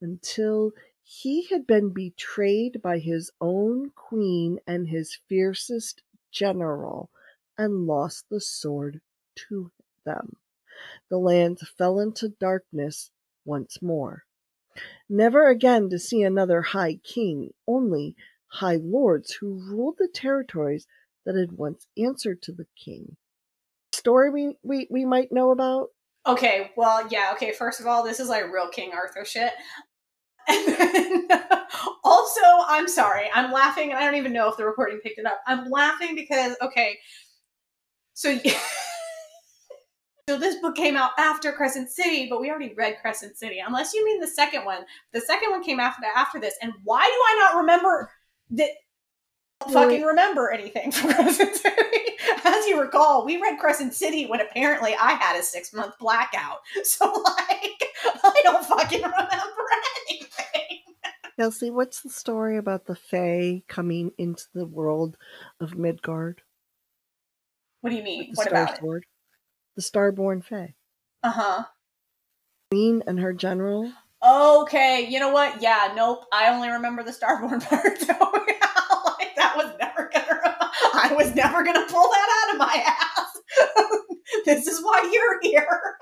until 0.00 0.72
he 1.02 1.46
had 1.46 1.66
been 1.66 1.92
betrayed 1.92 2.80
by 2.80 2.98
his 3.00 3.32
own 3.40 3.90
queen 3.90 4.60
and 4.68 4.86
his 4.88 5.18
fiercest 5.28 6.02
general, 6.30 7.10
and 7.58 7.86
lost 7.86 8.28
the 8.28 8.40
sword 8.40 9.00
to 9.34 9.72
them. 10.04 10.36
The 11.08 11.18
lands 11.18 11.68
fell 11.76 11.98
into 11.98 12.28
darkness 12.28 13.10
once 13.44 13.82
more. 13.82 14.24
Never 15.08 15.48
again 15.48 15.90
to 15.90 15.98
see 15.98 16.22
another 16.22 16.62
high 16.62 16.96
king, 17.04 17.50
only 17.66 18.16
high 18.46 18.78
lords 18.82 19.32
who 19.34 19.60
ruled 19.68 19.96
the 19.98 20.08
territories 20.08 20.86
that 21.24 21.36
had 21.36 21.52
once 21.52 21.86
answered 21.98 22.42
to 22.42 22.52
the 22.52 22.66
king. 22.76 23.16
Story 23.92 24.30
we, 24.30 24.56
we, 24.62 24.86
we 24.90 25.04
might 25.04 25.32
know 25.32 25.50
about? 25.50 25.88
Okay, 26.26 26.72
well, 26.76 27.06
yeah, 27.08 27.32
okay, 27.34 27.52
first 27.52 27.80
of 27.80 27.86
all, 27.86 28.02
this 28.02 28.18
is 28.18 28.28
like 28.28 28.50
real 28.52 28.68
King 28.68 28.92
Arthur 28.92 29.24
shit. 29.24 29.52
Then, 30.48 31.28
also, 32.04 32.40
I'm 32.66 32.86
sorry, 32.88 33.28
I'm 33.34 33.50
laughing, 33.50 33.90
and 33.90 33.98
I 33.98 34.04
don't 34.04 34.16
even 34.16 34.32
know 34.32 34.48
if 34.48 34.56
the 34.56 34.66
recording 34.66 35.00
picked 35.02 35.18
it 35.18 35.26
up. 35.26 35.40
I'm 35.46 35.70
laughing 35.70 36.14
because, 36.14 36.56
okay, 36.62 36.98
so. 38.14 38.38
So 40.28 40.38
this 40.38 40.56
book 40.56 40.74
came 40.74 40.96
out 40.96 41.10
after 41.18 41.52
Crescent 41.52 41.90
City, 41.90 42.28
but 42.30 42.40
we 42.40 42.48
already 42.48 42.72
read 42.74 42.96
Crescent 43.02 43.36
City. 43.36 43.62
Unless 43.64 43.92
you 43.92 44.02
mean 44.06 44.20
the 44.20 44.26
second 44.26 44.64
one. 44.64 44.84
The 45.12 45.20
second 45.20 45.50
one 45.50 45.62
came 45.62 45.78
after 45.78 46.02
after 46.16 46.40
this. 46.40 46.54
And 46.62 46.72
why 46.82 47.02
do 47.02 47.12
I 47.12 47.38
not 47.40 47.60
remember 47.60 48.10
that 48.52 48.70
fucking 49.70 50.02
remember 50.02 50.50
anything 50.50 50.92
from 50.92 51.10
Crescent 51.14 51.56
City? 51.56 52.16
As 52.42 52.66
you 52.66 52.80
recall, 52.80 53.26
we 53.26 53.40
read 53.40 53.58
Crescent 53.58 53.92
City 53.92 54.24
when 54.24 54.40
apparently 54.40 54.96
I 54.98 55.12
had 55.12 55.38
a 55.38 55.42
six 55.42 55.74
month 55.74 55.94
blackout. 56.00 56.60
So 56.84 57.04
like 57.04 57.84
I 58.06 58.40
don't 58.44 58.64
fucking 58.64 59.02
remember 59.02 59.66
anything. 60.08 60.78
Kelsey, 61.36 61.70
what's 61.70 62.00
the 62.00 62.08
story 62.08 62.56
about 62.56 62.86
the 62.86 62.94
Fae 62.94 63.62
coming 63.68 64.12
into 64.16 64.44
the 64.54 64.66
world 64.66 65.18
of 65.60 65.76
Midgard? 65.76 66.40
What 67.82 67.90
do 67.90 67.96
you 67.96 68.02
mean? 68.02 68.30
The 68.30 68.36
What 68.36 68.46
about 68.48 68.78
it? 68.78 69.04
The 69.76 69.82
Starborn 69.82 70.44
Fae. 70.44 70.74
Uh 71.22 71.30
huh. 71.30 71.64
Queen 72.70 73.02
and 73.06 73.18
her 73.20 73.32
general. 73.32 73.92
Okay, 74.24 75.06
you 75.08 75.20
know 75.20 75.30
what? 75.30 75.60
Yeah, 75.60 75.92
nope. 75.94 76.24
I 76.32 76.48
only 76.54 76.70
remember 76.70 77.02
the 77.02 77.10
Starborn 77.12 77.62
part. 77.68 77.98
So 77.98 78.12
like 78.20 79.36
that 79.36 79.54
was 79.56 79.72
never 79.80 80.10
gonna. 80.12 80.70
I 80.94 81.12
was 81.16 81.34
never 81.34 81.62
gonna 81.64 81.86
pull 81.88 82.08
that 82.08 82.46
out 82.48 82.54
of 82.54 82.58
my 82.58 82.84
ass. 82.86 83.40
this 84.46 84.66
is 84.66 84.82
why 84.82 85.10
you're 85.12 85.40
here. 85.42 85.96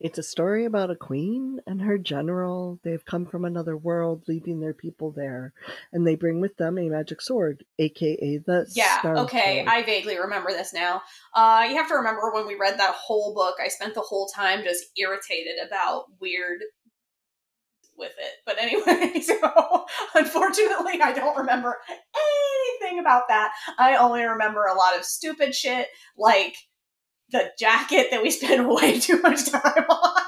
It's 0.00 0.18
a 0.18 0.22
story 0.22 0.64
about 0.64 0.90
a 0.90 0.96
queen 0.96 1.60
and 1.66 1.82
her 1.82 1.98
general. 1.98 2.78
They've 2.84 3.04
come 3.04 3.26
from 3.26 3.44
another 3.44 3.76
world, 3.76 4.22
leaving 4.28 4.60
their 4.60 4.74
people 4.74 5.10
there, 5.10 5.52
and 5.92 6.06
they 6.06 6.14
bring 6.14 6.40
with 6.40 6.56
them 6.56 6.78
a 6.78 6.88
magic 6.88 7.20
sword, 7.20 7.64
aka 7.78 8.38
the 8.38 8.70
Yeah. 8.74 9.00
Star 9.00 9.16
Okay, 9.18 9.64
Sword. 9.64 9.68
I 9.68 9.82
vaguely 9.82 10.18
remember 10.18 10.52
this 10.52 10.72
now. 10.72 11.02
Uh, 11.34 11.66
you 11.68 11.76
have 11.76 11.88
to 11.88 11.94
remember 11.94 12.30
when 12.32 12.46
we 12.46 12.54
read 12.54 12.78
that 12.78 12.94
whole 12.94 13.34
book, 13.34 13.56
I 13.62 13.68
spent 13.68 13.94
the 13.94 14.00
whole 14.00 14.28
time 14.28 14.62
just 14.62 14.84
irritated 14.96 15.56
about 15.66 16.04
weird 16.20 16.60
with 17.96 18.12
it. 18.18 18.34
But 18.46 18.58
anyway, 18.60 19.20
so 19.20 19.86
unfortunately, 20.14 21.00
I 21.02 21.12
don't 21.12 21.36
remember 21.36 21.76
anything 22.80 23.00
about 23.00 23.24
that. 23.28 23.52
I 23.78 23.96
only 23.96 24.22
remember 24.22 24.64
a 24.64 24.74
lot 24.74 24.96
of 24.96 25.04
stupid 25.04 25.54
shit 25.54 25.88
like 26.16 26.54
the 27.30 27.50
jacket 27.58 28.08
that 28.10 28.22
we 28.22 28.30
spent 28.30 28.68
way 28.74 28.98
too 28.98 29.20
much 29.20 29.50
time 29.50 29.84
on. 29.88 30.22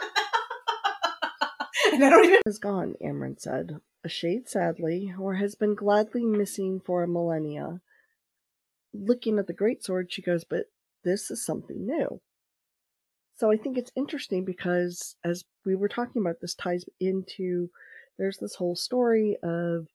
and 1.92 2.04
I 2.04 2.10
don't 2.10 2.24
even 2.24 2.40
is 2.46 2.58
gone, 2.58 2.94
Amren 3.02 3.40
said, 3.40 3.80
a 4.04 4.08
shade 4.08 4.48
sadly, 4.48 5.14
or 5.18 5.34
has 5.34 5.54
been 5.54 5.74
gladly 5.74 6.24
missing 6.24 6.80
for 6.84 7.02
a 7.02 7.08
millennia. 7.08 7.80
Looking 8.92 9.38
at 9.38 9.46
the 9.46 9.52
great 9.52 9.84
sword, 9.84 10.12
she 10.12 10.22
goes, 10.22 10.44
But 10.44 10.66
this 11.04 11.30
is 11.30 11.44
something 11.44 11.86
new. 11.86 12.20
So 13.36 13.50
I 13.50 13.56
think 13.56 13.78
it's 13.78 13.92
interesting 13.96 14.44
because 14.44 15.16
as 15.24 15.44
we 15.64 15.74
were 15.74 15.88
talking 15.88 16.20
about, 16.20 16.36
this 16.40 16.54
ties 16.54 16.84
into 17.00 17.70
there's 18.18 18.36
this 18.36 18.56
whole 18.56 18.76
story 18.76 19.38
of 19.42 19.86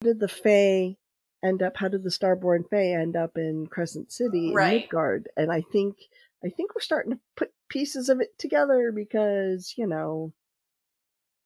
did 0.00 0.20
the 0.20 0.28
Fae 0.28 0.96
end 1.44 1.62
up 1.62 1.76
how 1.76 1.88
did 1.88 2.02
the 2.02 2.10
Starborn 2.10 2.68
Fae 2.68 2.92
end 2.92 3.16
up 3.16 3.36
in 3.36 3.66
Crescent 3.66 4.10
City 4.10 4.48
in 4.48 4.54
Midgard? 4.54 5.28
And 5.36 5.52
I 5.52 5.60
think 5.60 5.96
I 6.44 6.48
think 6.48 6.74
we're 6.74 6.80
starting 6.80 7.12
to 7.12 7.18
put 7.36 7.52
pieces 7.68 8.08
of 8.08 8.20
it 8.20 8.38
together 8.38 8.92
because, 8.92 9.74
you 9.76 9.86
know, 9.86 10.32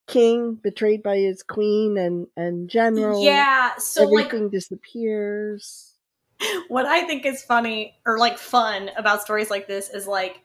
king 0.07 0.55
betrayed 0.55 1.03
by 1.03 1.17
his 1.17 1.43
queen 1.43 1.97
and 1.97 2.27
and 2.35 2.69
general 2.69 3.23
Yeah, 3.23 3.77
so 3.77 4.03
like 4.05 4.27
everything 4.27 4.49
disappears 4.49 5.93
what 6.67 6.85
I 6.85 7.05
think 7.05 7.25
is 7.25 7.43
funny 7.43 7.95
or 8.05 8.17
like 8.17 8.37
fun 8.37 8.89
about 8.97 9.21
stories 9.21 9.49
like 9.49 9.67
this 9.67 9.89
is 9.89 10.07
like 10.07 10.41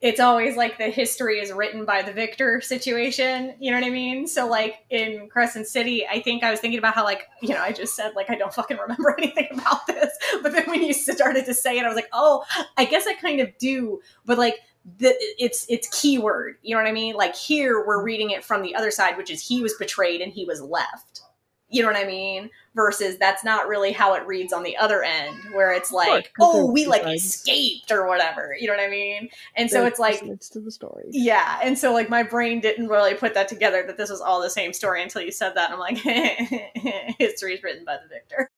it's 0.00 0.18
always 0.18 0.56
like 0.56 0.78
the 0.78 0.88
history 0.88 1.40
is 1.40 1.52
written 1.52 1.84
by 1.84 2.00
the 2.00 2.12
victor 2.12 2.60
situation. 2.62 3.54
You 3.58 3.70
know 3.70 3.78
what 3.78 3.86
I 3.86 3.90
mean? 3.90 4.26
So 4.26 4.48
like 4.48 4.76
in 4.88 5.28
Crescent 5.28 5.66
City, 5.66 6.06
I 6.06 6.22
think 6.22 6.42
I 6.42 6.50
was 6.50 6.58
thinking 6.60 6.78
about 6.78 6.94
how 6.94 7.04
like 7.04 7.28
you 7.42 7.50
know 7.50 7.60
I 7.60 7.72
just 7.72 7.94
said 7.94 8.12
like 8.16 8.30
I 8.30 8.36
don't 8.36 8.52
fucking 8.52 8.78
remember 8.78 9.14
anything 9.18 9.48
about 9.52 9.86
this, 9.86 10.10
but 10.42 10.52
then 10.52 10.64
when 10.66 10.82
you 10.82 10.94
started 10.94 11.44
to 11.46 11.54
say 11.54 11.78
it, 11.78 11.84
I 11.84 11.88
was 11.88 11.96
like, 11.96 12.08
oh, 12.12 12.44
I 12.76 12.86
guess 12.86 13.06
I 13.06 13.14
kind 13.14 13.40
of 13.40 13.56
do, 13.58 14.00
but 14.26 14.38
like. 14.38 14.56
The, 14.96 15.14
it's 15.38 15.66
it's 15.68 16.00
keyword, 16.00 16.56
you 16.62 16.74
know 16.74 16.82
what 16.82 16.88
I 16.88 16.92
mean? 16.92 17.14
Like 17.14 17.36
here, 17.36 17.86
we're 17.86 18.02
reading 18.02 18.30
it 18.30 18.42
from 18.42 18.62
the 18.62 18.74
other 18.74 18.90
side, 18.90 19.18
which 19.18 19.30
is 19.30 19.46
he 19.46 19.60
was 19.60 19.74
betrayed 19.74 20.22
and 20.22 20.32
he 20.32 20.46
was 20.46 20.62
left. 20.62 21.20
You 21.68 21.82
know 21.82 21.88
what 21.88 22.02
I 22.02 22.06
mean? 22.06 22.48
Versus 22.76 23.18
that's 23.18 23.42
not 23.42 23.66
really 23.66 23.90
how 23.90 24.14
it 24.14 24.24
reads 24.28 24.52
on 24.52 24.62
the 24.62 24.76
other 24.76 25.02
end 25.02 25.36
where 25.52 25.72
it's 25.72 25.90
like 25.90 26.32
oh 26.38 26.70
we 26.70 26.86
like 26.86 27.02
escaped 27.04 27.90
or 27.90 28.06
whatever 28.06 28.54
you 28.58 28.68
know 28.68 28.74
what 28.74 28.82
i 28.82 28.88
mean? 28.88 29.28
And 29.56 29.68
so 29.68 29.84
it's 29.86 29.98
like 29.98 30.20
to 30.20 30.60
the 30.60 30.70
story. 30.70 31.06
Yeah 31.10 31.58
and 31.64 31.76
so 31.76 31.92
like 31.92 32.08
my 32.08 32.22
brain 32.22 32.60
didn't 32.60 32.86
really 32.86 33.14
put 33.14 33.34
that 33.34 33.48
together 33.48 33.82
that 33.88 33.96
this 33.96 34.08
was 34.08 34.20
all 34.20 34.40
the 34.40 34.48
same 34.48 34.72
story 34.72 35.02
until 35.02 35.20
you 35.20 35.32
said 35.32 35.56
that 35.56 35.72
and 35.72 35.74
i'm 35.74 35.80
like 35.80 35.98
history 37.18 37.54
is 37.54 37.62
written 37.64 37.84
by 37.84 37.96
the 37.96 38.08
victor. 38.08 38.48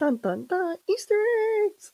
Dun 0.00 0.16
dun 0.16 0.46
dun 0.46 0.76
easter 0.88 1.22
eggs! 1.64 1.92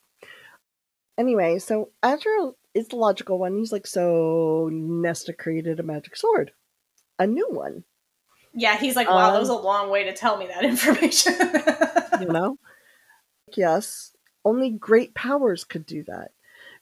Anyway 1.17 1.59
so 1.59 1.91
azriel 2.01 2.55
is 2.73 2.87
the 2.87 2.95
logical 2.95 3.37
one 3.37 3.55
he's 3.55 3.71
like 3.71 3.85
so 3.85 4.67
nesta 4.73 5.31
created 5.31 5.79
a 5.79 5.83
magic 5.83 6.15
sword 6.15 6.51
a 7.19 7.27
new 7.27 7.47
one 7.51 7.83
yeah 8.53 8.77
he's 8.77 8.95
like 8.95 9.09
wow 9.09 9.31
that 9.31 9.35
Um, 9.35 9.39
was 9.39 9.49
a 9.49 9.55
long 9.55 9.89
way 9.89 10.03
to 10.05 10.13
tell 10.13 10.37
me 10.37 10.47
that 10.47 10.63
information. 10.73 11.33
You 12.21 12.27
know? 12.27 12.57
Yes. 13.55 14.11
Only 14.45 14.69
great 14.69 15.13
powers 15.13 15.63
could 15.63 15.85
do 15.85 16.03
that. 16.03 16.31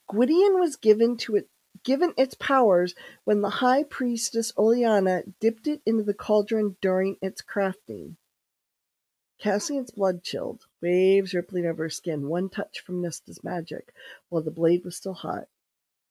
Gwydion 0.09 0.59
was 0.59 0.75
given 0.75 1.17
to 1.17 1.35
it 1.37 1.49
given 1.83 2.13
its 2.17 2.35
powers 2.35 2.93
when 3.23 3.41
the 3.41 3.49
high 3.49 3.83
priestess 3.83 4.51
Oleana 4.57 5.23
dipped 5.39 5.67
it 5.67 5.81
into 5.85 6.03
the 6.03 6.13
cauldron 6.13 6.75
during 6.81 7.17
its 7.21 7.41
crafting. 7.41 8.15
Cassian's 9.39 9.89
blood 9.89 10.21
chilled, 10.23 10.65
waves 10.81 11.33
rippling 11.33 11.65
over 11.65 11.83
her 11.83 11.89
skin, 11.89 12.27
one 12.27 12.49
touch 12.49 12.81
from 12.81 13.01
Nesta's 13.01 13.43
magic, 13.43 13.91
while 14.29 14.43
the 14.43 14.51
blade 14.51 14.85
was 14.85 14.95
still 14.95 15.15
hot, 15.15 15.45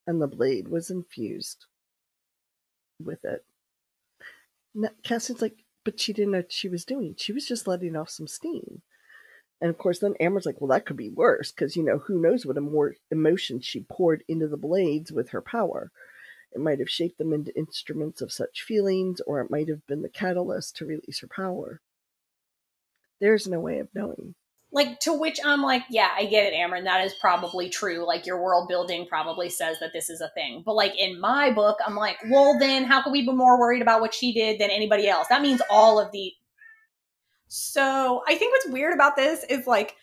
and 0.07 0.21
the 0.21 0.27
blade 0.27 0.67
was 0.67 0.91
infused 0.91 1.67
with 3.01 3.25
it. 3.25 3.45
Cassian's 5.03 5.43
like, 5.43 5.65
but 5.85 5.99
she 5.99 6.13
didn't 6.13 6.33
know 6.33 6.39
what 6.39 6.53
she 6.53 6.69
was 6.69 6.85
doing. 6.85 7.15
She 7.17 7.33
was 7.33 7.47
just 7.47 7.67
letting 7.67 7.97
off 7.97 8.11
some 8.11 8.27
steam. 8.27 8.83
And 9.61 9.69
of 9.69 9.79
course, 9.79 9.99
then 9.99 10.15
Amber's 10.21 10.47
like, 10.47 10.61
well, 10.61 10.69
that 10.69 10.87
could 10.87 10.97
be 10.97 11.11
worse 11.11 11.53
because, 11.53 11.77
you 11.77 11.85
know, 11.85 11.99
who 11.99 12.21
knows 12.21 12.47
what 12.47 12.57
emo- 12.57 12.93
emotion 13.11 13.61
she 13.61 13.85
poured 13.91 14.25
into 14.27 14.49
the 14.49 14.57
blades 14.57 15.13
with 15.13 15.31
her 15.31 15.43
power. 15.43 15.91
It 16.53 16.61
might 16.61 16.79
have 16.79 16.91
shaped 16.91 17.19
them 17.19 17.33
into 17.33 17.57
instruments 17.57 18.21
of 18.23 18.33
such 18.33 18.63
feelings, 18.63 19.21
or 19.27 19.41
it 19.41 19.51
might 19.51 19.69
have 19.69 19.87
been 19.87 20.03
the 20.03 20.09
catalyst 20.09 20.77
to 20.77 20.87
release 20.87 21.21
her 21.21 21.29
power. 21.29 21.81
There's 23.21 23.47
no 23.47 23.61
way 23.61 23.79
of 23.79 23.89
knowing. 23.95 24.35
Like 24.73 25.01
to 25.01 25.13
which 25.13 25.41
i'm 25.45 25.63
like 25.63 25.83
yeah 25.91 26.11
i 26.17 26.25
get 26.27 26.53
it 26.53 26.55
Amren. 26.55 26.85
that 26.85 27.05
is 27.05 27.15
probably 27.21 27.69
true. 27.69 28.07
Like 28.07 28.27
your 28.27 28.41
world 28.43 28.69
building 28.69 29.07
probably 29.09 29.51
says 29.51 29.79
that 29.81 29.93
this 29.93 30.09
is 30.09 30.21
a 30.21 30.29
thing. 30.29 30.63
But 30.65 30.75
like 30.75 30.99
in 30.99 31.21
my 31.21 31.51
book 31.51 31.79
i'm 31.87 31.97
like 31.97 32.17
well 32.31 32.59
then 32.59 32.85
how 32.85 33.03
can 33.03 33.13
we 33.13 33.23
be 33.23 33.33
more 33.33 33.59
worried 33.59 33.83
about 33.83 34.01
what 34.01 34.15
she 34.15 34.33
did 34.33 34.61
than 34.61 34.71
anybody 34.71 35.09
else? 35.09 35.29
That 35.29 35.43
means 35.43 35.61
all 35.71 35.99
of 35.99 36.13
the 36.13 36.33
so 37.53 38.23
i 38.29 38.37
think 38.37 38.53
what's 38.53 38.69
weird 38.69 38.95
about 38.95 39.17
this 39.17 39.43
is 39.45 39.67
like 39.67 39.97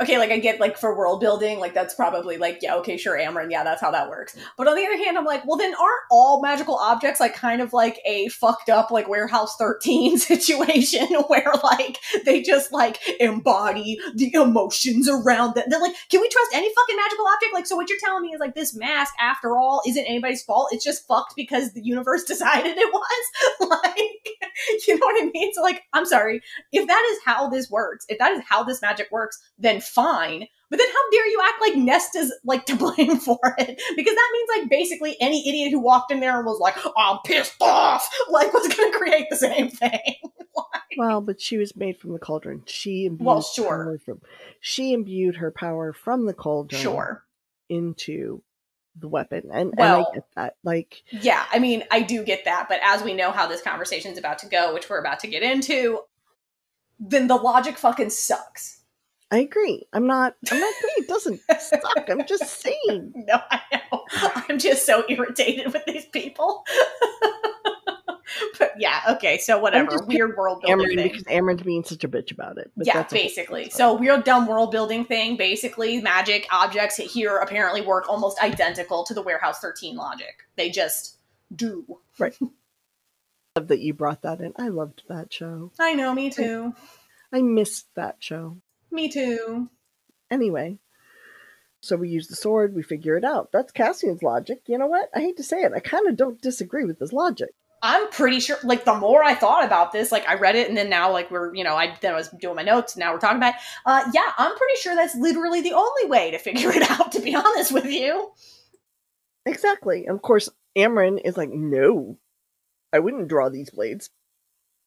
okay 0.00 0.18
like 0.18 0.30
i 0.30 0.38
get 0.38 0.60
like 0.60 0.76
for 0.76 0.96
world 0.96 1.20
building 1.20 1.58
like 1.58 1.74
that's 1.74 1.94
probably 1.94 2.36
like 2.36 2.58
yeah 2.62 2.74
okay 2.74 2.96
sure 2.96 3.18
Amren, 3.18 3.50
yeah 3.50 3.64
that's 3.64 3.80
how 3.80 3.90
that 3.90 4.08
works 4.08 4.36
but 4.56 4.68
on 4.68 4.76
the 4.76 4.84
other 4.84 4.96
hand 4.96 5.16
i'm 5.16 5.24
like 5.24 5.46
well 5.46 5.56
then 5.56 5.74
aren't 5.74 6.02
all 6.10 6.42
magical 6.42 6.76
objects 6.76 7.20
like 7.20 7.34
kind 7.34 7.60
of 7.60 7.72
like 7.72 7.98
a 8.04 8.28
fucked 8.28 8.68
up 8.68 8.90
like 8.90 9.08
warehouse 9.08 9.56
13 9.56 10.18
situation 10.18 11.06
where 11.28 11.52
like 11.62 11.98
they 12.24 12.42
just 12.42 12.72
like 12.72 12.98
embody 13.20 13.98
the 14.14 14.32
emotions 14.34 15.08
around 15.08 15.54
them. 15.54 15.64
They're 15.68 15.80
like, 15.80 15.94
can 16.10 16.20
we 16.20 16.28
trust 16.28 16.50
any 16.54 16.72
fucking 16.74 16.96
magical 16.96 17.26
object? 17.26 17.54
Like, 17.54 17.66
so 17.66 17.76
what 17.76 17.88
you're 17.88 17.98
telling 18.02 18.22
me 18.22 18.30
is 18.30 18.40
like 18.40 18.54
this 18.54 18.74
mask, 18.74 19.14
after 19.20 19.56
all, 19.56 19.82
isn't 19.86 20.04
anybody's 20.04 20.42
fault. 20.42 20.68
It's 20.72 20.84
just 20.84 21.06
fucked 21.06 21.34
because 21.36 21.72
the 21.72 21.82
universe 21.82 22.24
decided 22.34 22.76
it 22.76 22.92
was. 22.92 23.68
like, 23.68 23.98
you 24.86 24.98
know 24.98 25.06
what 25.06 25.22
I 25.22 25.30
mean? 25.32 25.52
So, 25.54 25.62
like, 25.62 25.82
I'm 25.92 26.06
sorry. 26.06 26.40
If 26.72 26.86
that 26.86 27.08
is 27.12 27.18
how 27.24 27.48
this 27.48 27.70
works, 27.70 28.04
if 28.08 28.18
that 28.18 28.32
is 28.32 28.42
how 28.48 28.62
this 28.62 28.82
magic 28.82 29.08
works, 29.10 29.40
then 29.58 29.80
fine. 29.88 30.46
But 30.70 30.78
then 30.78 30.88
how 30.88 31.10
dare 31.10 31.26
you 31.28 31.40
act 31.42 31.60
like 31.60 31.74
Nesta's 31.76 32.34
like 32.44 32.66
to 32.66 32.76
blame 32.96 33.18
for 33.18 33.38
it? 33.58 33.80
Because 33.96 34.14
that 34.14 34.30
means 34.32 34.48
like 34.58 34.70
basically 34.70 35.16
any 35.20 35.48
idiot 35.48 35.70
who 35.70 35.80
walked 35.80 36.10
in 36.10 36.20
there 36.20 36.36
and 36.36 36.46
was 36.46 36.58
like, 36.58 36.74
I'm 36.96 37.18
pissed 37.24 37.54
off, 37.60 38.08
like 38.30 38.52
was 38.52 38.68
gonna 38.68 38.96
create 38.96 39.26
the 39.30 39.36
same 39.36 39.70
thing. 39.70 40.14
Well, 40.96 41.20
but 41.20 41.40
she 41.40 41.56
was 41.56 41.74
made 41.74 41.98
from 41.98 42.12
the 42.12 42.20
cauldron. 42.20 42.62
She 42.66 43.06
imbued 43.06 43.26
Well, 43.26 43.42
sure. 43.42 43.98
from 44.04 44.20
she 44.60 44.92
imbued 44.92 45.34
her 45.36 45.50
power 45.50 45.92
from 45.92 46.26
the 46.26 46.32
cauldron 46.32 46.80
sure. 46.80 47.24
into 47.68 48.40
the 48.94 49.08
weapon. 49.08 49.50
And, 49.52 49.74
and 49.76 49.80
I 49.80 50.04
get 50.14 50.24
that. 50.36 50.54
Like 50.62 51.02
Yeah, 51.10 51.44
I 51.52 51.58
mean, 51.58 51.82
I 51.90 52.02
do 52.02 52.22
get 52.22 52.44
that, 52.44 52.66
but 52.68 52.78
as 52.84 53.02
we 53.02 53.12
know 53.14 53.32
how 53.32 53.48
this 53.48 53.60
conversation 53.60 54.12
is 54.12 54.18
about 54.18 54.38
to 54.40 54.46
go, 54.46 54.72
which 54.72 54.88
we're 54.88 55.00
about 55.00 55.18
to 55.20 55.26
get 55.26 55.42
into, 55.42 56.00
then 57.00 57.26
the 57.26 57.36
logic 57.36 57.76
fucking 57.76 58.10
sucks. 58.10 58.80
I 59.34 59.38
agree. 59.38 59.84
I'm 59.92 60.06
not 60.06 60.36
I'm 60.52 60.60
not 60.60 60.74
saying 60.80 60.94
it 60.98 61.08
doesn't 61.08 61.40
suck. 61.60 62.08
I'm 62.08 62.24
just 62.24 62.62
saying. 62.62 63.12
No, 63.26 63.40
I 63.50 63.60
know. 63.72 64.04
I'm 64.48 64.58
just 64.58 64.86
so 64.86 65.02
irritated 65.08 65.72
with 65.72 65.84
these 65.86 66.04
people. 66.06 66.64
but 68.58 68.72
yeah, 68.78 69.00
okay, 69.10 69.38
so 69.38 69.58
whatever. 69.58 69.98
Weird 70.06 70.36
world 70.36 70.62
building 70.64 70.98
Amren 70.98 71.02
because 71.02 71.24
Amren's 71.24 71.62
being 71.62 71.82
such 71.82 72.04
a 72.04 72.08
bitch 72.08 72.30
about 72.30 72.58
it. 72.58 72.70
But 72.76 72.86
yeah, 72.86 72.92
that's 72.94 73.12
basically. 73.12 73.70
So 73.70 73.94
weird 73.94 74.22
dumb 74.22 74.46
world 74.46 74.70
building 74.70 75.04
thing. 75.04 75.36
Basically, 75.36 76.00
magic 76.00 76.46
objects 76.52 76.96
here 76.96 77.38
apparently 77.38 77.80
work 77.80 78.08
almost 78.08 78.40
identical 78.40 79.02
to 79.04 79.14
the 79.14 79.22
Warehouse 79.22 79.58
13 79.58 79.96
logic. 79.96 80.44
They 80.56 80.70
just 80.70 81.16
do. 81.54 81.98
Right. 82.20 82.36
love 83.56 83.66
that 83.68 83.80
you 83.80 83.94
brought 83.94 84.22
that 84.22 84.40
in. 84.40 84.52
I 84.56 84.68
loved 84.68 85.02
that 85.08 85.32
show. 85.32 85.72
I 85.80 85.94
know, 85.94 86.14
me 86.14 86.30
too. 86.30 86.74
I 87.32 87.42
missed 87.42 87.86
that 87.96 88.16
show. 88.20 88.58
Me 88.94 89.08
too. 89.08 89.68
Anyway, 90.30 90.78
so 91.80 91.96
we 91.96 92.08
use 92.08 92.28
the 92.28 92.36
sword, 92.36 92.74
we 92.74 92.82
figure 92.82 93.16
it 93.16 93.24
out. 93.24 93.50
That's 93.52 93.72
Cassian's 93.72 94.22
logic. 94.22 94.62
You 94.66 94.78
know 94.78 94.86
what? 94.86 95.10
I 95.14 95.20
hate 95.20 95.36
to 95.36 95.42
say 95.42 95.62
it. 95.62 95.72
I 95.74 95.80
kind 95.80 96.08
of 96.08 96.16
don't 96.16 96.40
disagree 96.40 96.84
with 96.84 96.98
this 96.98 97.12
logic. 97.12 97.50
I'm 97.82 98.08
pretty 98.10 98.40
sure. 98.40 98.56
Like 98.62 98.86
the 98.86 98.94
more 98.94 99.22
I 99.22 99.34
thought 99.34 99.64
about 99.64 99.92
this, 99.92 100.10
like 100.10 100.26
I 100.26 100.36
read 100.36 100.56
it, 100.56 100.68
and 100.68 100.76
then 100.76 100.88
now, 100.88 101.12
like 101.12 101.30
we're, 101.30 101.54
you 101.54 101.64
know, 101.64 101.76
I 101.76 101.94
then 102.00 102.14
I 102.14 102.16
was 102.16 102.28
doing 102.28 102.56
my 102.56 102.62
notes, 102.62 102.94
and 102.94 103.00
now 103.00 103.12
we're 103.12 103.18
talking 103.18 103.36
about. 103.36 103.54
It. 103.54 103.60
Uh, 103.84 104.10
yeah, 104.14 104.32
I'm 104.38 104.56
pretty 104.56 104.76
sure 104.80 104.94
that's 104.94 105.14
literally 105.14 105.60
the 105.60 105.74
only 105.74 106.06
way 106.06 106.30
to 106.30 106.38
figure 106.38 106.70
it 106.72 106.90
out. 106.90 107.12
To 107.12 107.20
be 107.20 107.34
honest 107.34 107.72
with 107.72 107.84
you, 107.84 108.32
Exactly. 109.46 110.06
And 110.06 110.16
of 110.16 110.22
course, 110.22 110.48
Amren 110.76 111.20
is 111.24 111.36
like, 111.36 111.50
no, 111.50 112.18
I 112.92 112.98
wouldn't 112.98 113.28
draw 113.28 113.48
these 113.48 113.70
blades. 113.70 114.10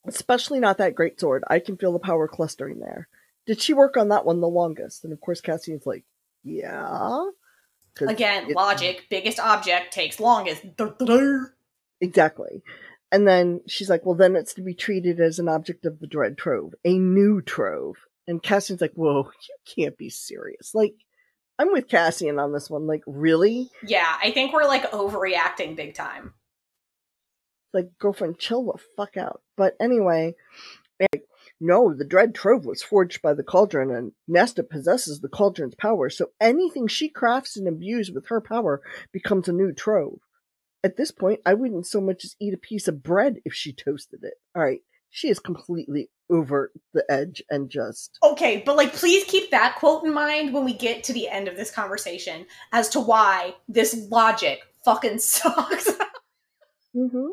Especially 0.05 0.59
not 0.59 0.77
that 0.77 0.95
great 0.95 1.19
sword. 1.19 1.43
I 1.47 1.59
can 1.59 1.77
feel 1.77 1.91
the 1.91 1.99
power 1.99 2.27
clustering 2.27 2.79
there. 2.79 3.07
Did 3.47 3.61
she 3.61 3.73
work 3.73 3.97
on 3.97 4.09
that 4.09 4.25
one 4.25 4.41
the 4.41 4.47
longest? 4.47 5.03
And 5.03 5.13
of 5.13 5.21
course, 5.21 5.41
Cassian's 5.41 5.85
like, 5.85 6.03
yeah. 6.43 7.25
again, 8.01 8.53
logic. 8.53 9.05
Biggest 9.09 9.39
object 9.39 9.93
takes 9.93 10.19
longest. 10.19 10.63
Exactly. 12.01 12.61
And 13.11 13.27
then 13.27 13.61
she's 13.67 13.89
like, 13.89 14.05
well, 14.05 14.15
then 14.15 14.35
it's 14.35 14.53
to 14.55 14.61
be 14.61 14.73
treated 14.73 15.19
as 15.19 15.39
an 15.39 15.47
object 15.47 15.85
of 15.85 15.99
the 15.99 16.07
Dread 16.07 16.37
Trove, 16.37 16.73
a 16.83 16.97
new 16.97 17.41
trove. 17.41 17.95
And 18.27 18.43
Cassian's 18.43 18.81
like, 18.81 18.93
whoa, 18.93 19.31
you 19.49 19.83
can't 19.83 19.97
be 19.97 20.09
serious. 20.09 20.75
Like, 20.75 20.93
I'm 21.57 21.71
with 21.71 21.87
Cassian 21.87 22.37
on 22.37 22.53
this 22.53 22.69
one. 22.69 22.85
Like, 22.85 23.03
really? 23.07 23.71
Yeah, 23.81 24.13
I 24.21 24.31
think 24.31 24.53
we're 24.53 24.67
like 24.67 24.91
overreacting 24.91 25.75
big 25.75 25.95
time. 25.95 26.33
Like, 27.73 27.91
girlfriend, 27.97 28.39
chill 28.39 28.65
the 28.65 28.79
fuck 28.95 29.17
out. 29.17 29.41
But 29.55 29.75
anyway, 29.79 30.35
no, 31.59 31.93
the 31.93 32.05
Dread 32.05 32.35
Trove 32.35 32.65
was 32.65 32.83
forged 32.83 33.21
by 33.21 33.33
the 33.33 33.43
Cauldron, 33.43 33.91
and 33.91 34.11
Nesta 34.27 34.63
possesses 34.63 35.19
the 35.19 35.29
Cauldron's 35.29 35.75
power, 35.75 36.09
so 36.09 36.29
anything 36.39 36.87
she 36.87 37.09
crafts 37.09 37.57
and 37.57 37.67
imbues 37.67 38.11
with 38.11 38.27
her 38.27 38.41
power 38.41 38.81
becomes 39.11 39.47
a 39.47 39.53
new 39.53 39.73
trove. 39.73 40.19
At 40.83 40.97
this 40.97 41.11
point, 41.11 41.41
I 41.45 41.55
wouldn't 41.55 41.87
so 41.87 41.99
much 41.99 42.23
as 42.23 42.35
eat 42.39 42.53
a 42.53 42.57
piece 42.57 42.87
of 42.87 43.01
bread 43.01 43.37
if 43.43 43.53
she 43.53 43.73
toasted 43.73 44.23
it. 44.23 44.35
Alright, 44.55 44.81
she 45.09 45.29
is 45.29 45.39
completely 45.39 46.09
over 46.29 46.71
the 46.93 47.03
edge 47.09 47.41
and 47.49 47.69
just. 47.69 48.19
Okay, 48.21 48.61
but 48.65 48.75
like, 48.75 48.93
please 48.93 49.23
keep 49.23 49.49
that 49.51 49.75
quote 49.77 50.03
in 50.05 50.13
mind 50.13 50.53
when 50.53 50.63
we 50.63 50.73
get 50.73 51.03
to 51.05 51.13
the 51.13 51.27
end 51.27 51.47
of 51.47 51.55
this 51.55 51.71
conversation 51.71 52.45
as 52.71 52.89
to 52.89 52.99
why 52.99 53.55
this 53.67 54.07
logic 54.11 54.59
fucking 54.85 55.19
sucks. 55.19 55.89
Mm-hmm. 56.95 57.27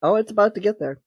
Oh, 0.00 0.14
it's 0.14 0.30
about 0.30 0.54
to 0.54 0.60
get 0.60 0.78
there. 0.78 1.00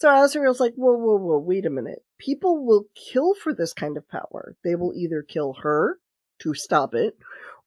So 0.00 0.08
Azriel's 0.08 0.60
like, 0.60 0.74
whoa, 0.76 0.96
whoa, 0.96 1.16
whoa, 1.16 1.38
wait 1.38 1.66
a 1.66 1.70
minute. 1.70 2.02
People 2.18 2.64
will 2.64 2.86
kill 2.94 3.34
for 3.34 3.52
this 3.52 3.74
kind 3.74 3.98
of 3.98 4.08
power. 4.08 4.56
They 4.64 4.74
will 4.74 4.94
either 4.94 5.22
kill 5.22 5.52
her 5.62 5.98
to 6.40 6.54
stop 6.54 6.94
it, 6.94 7.18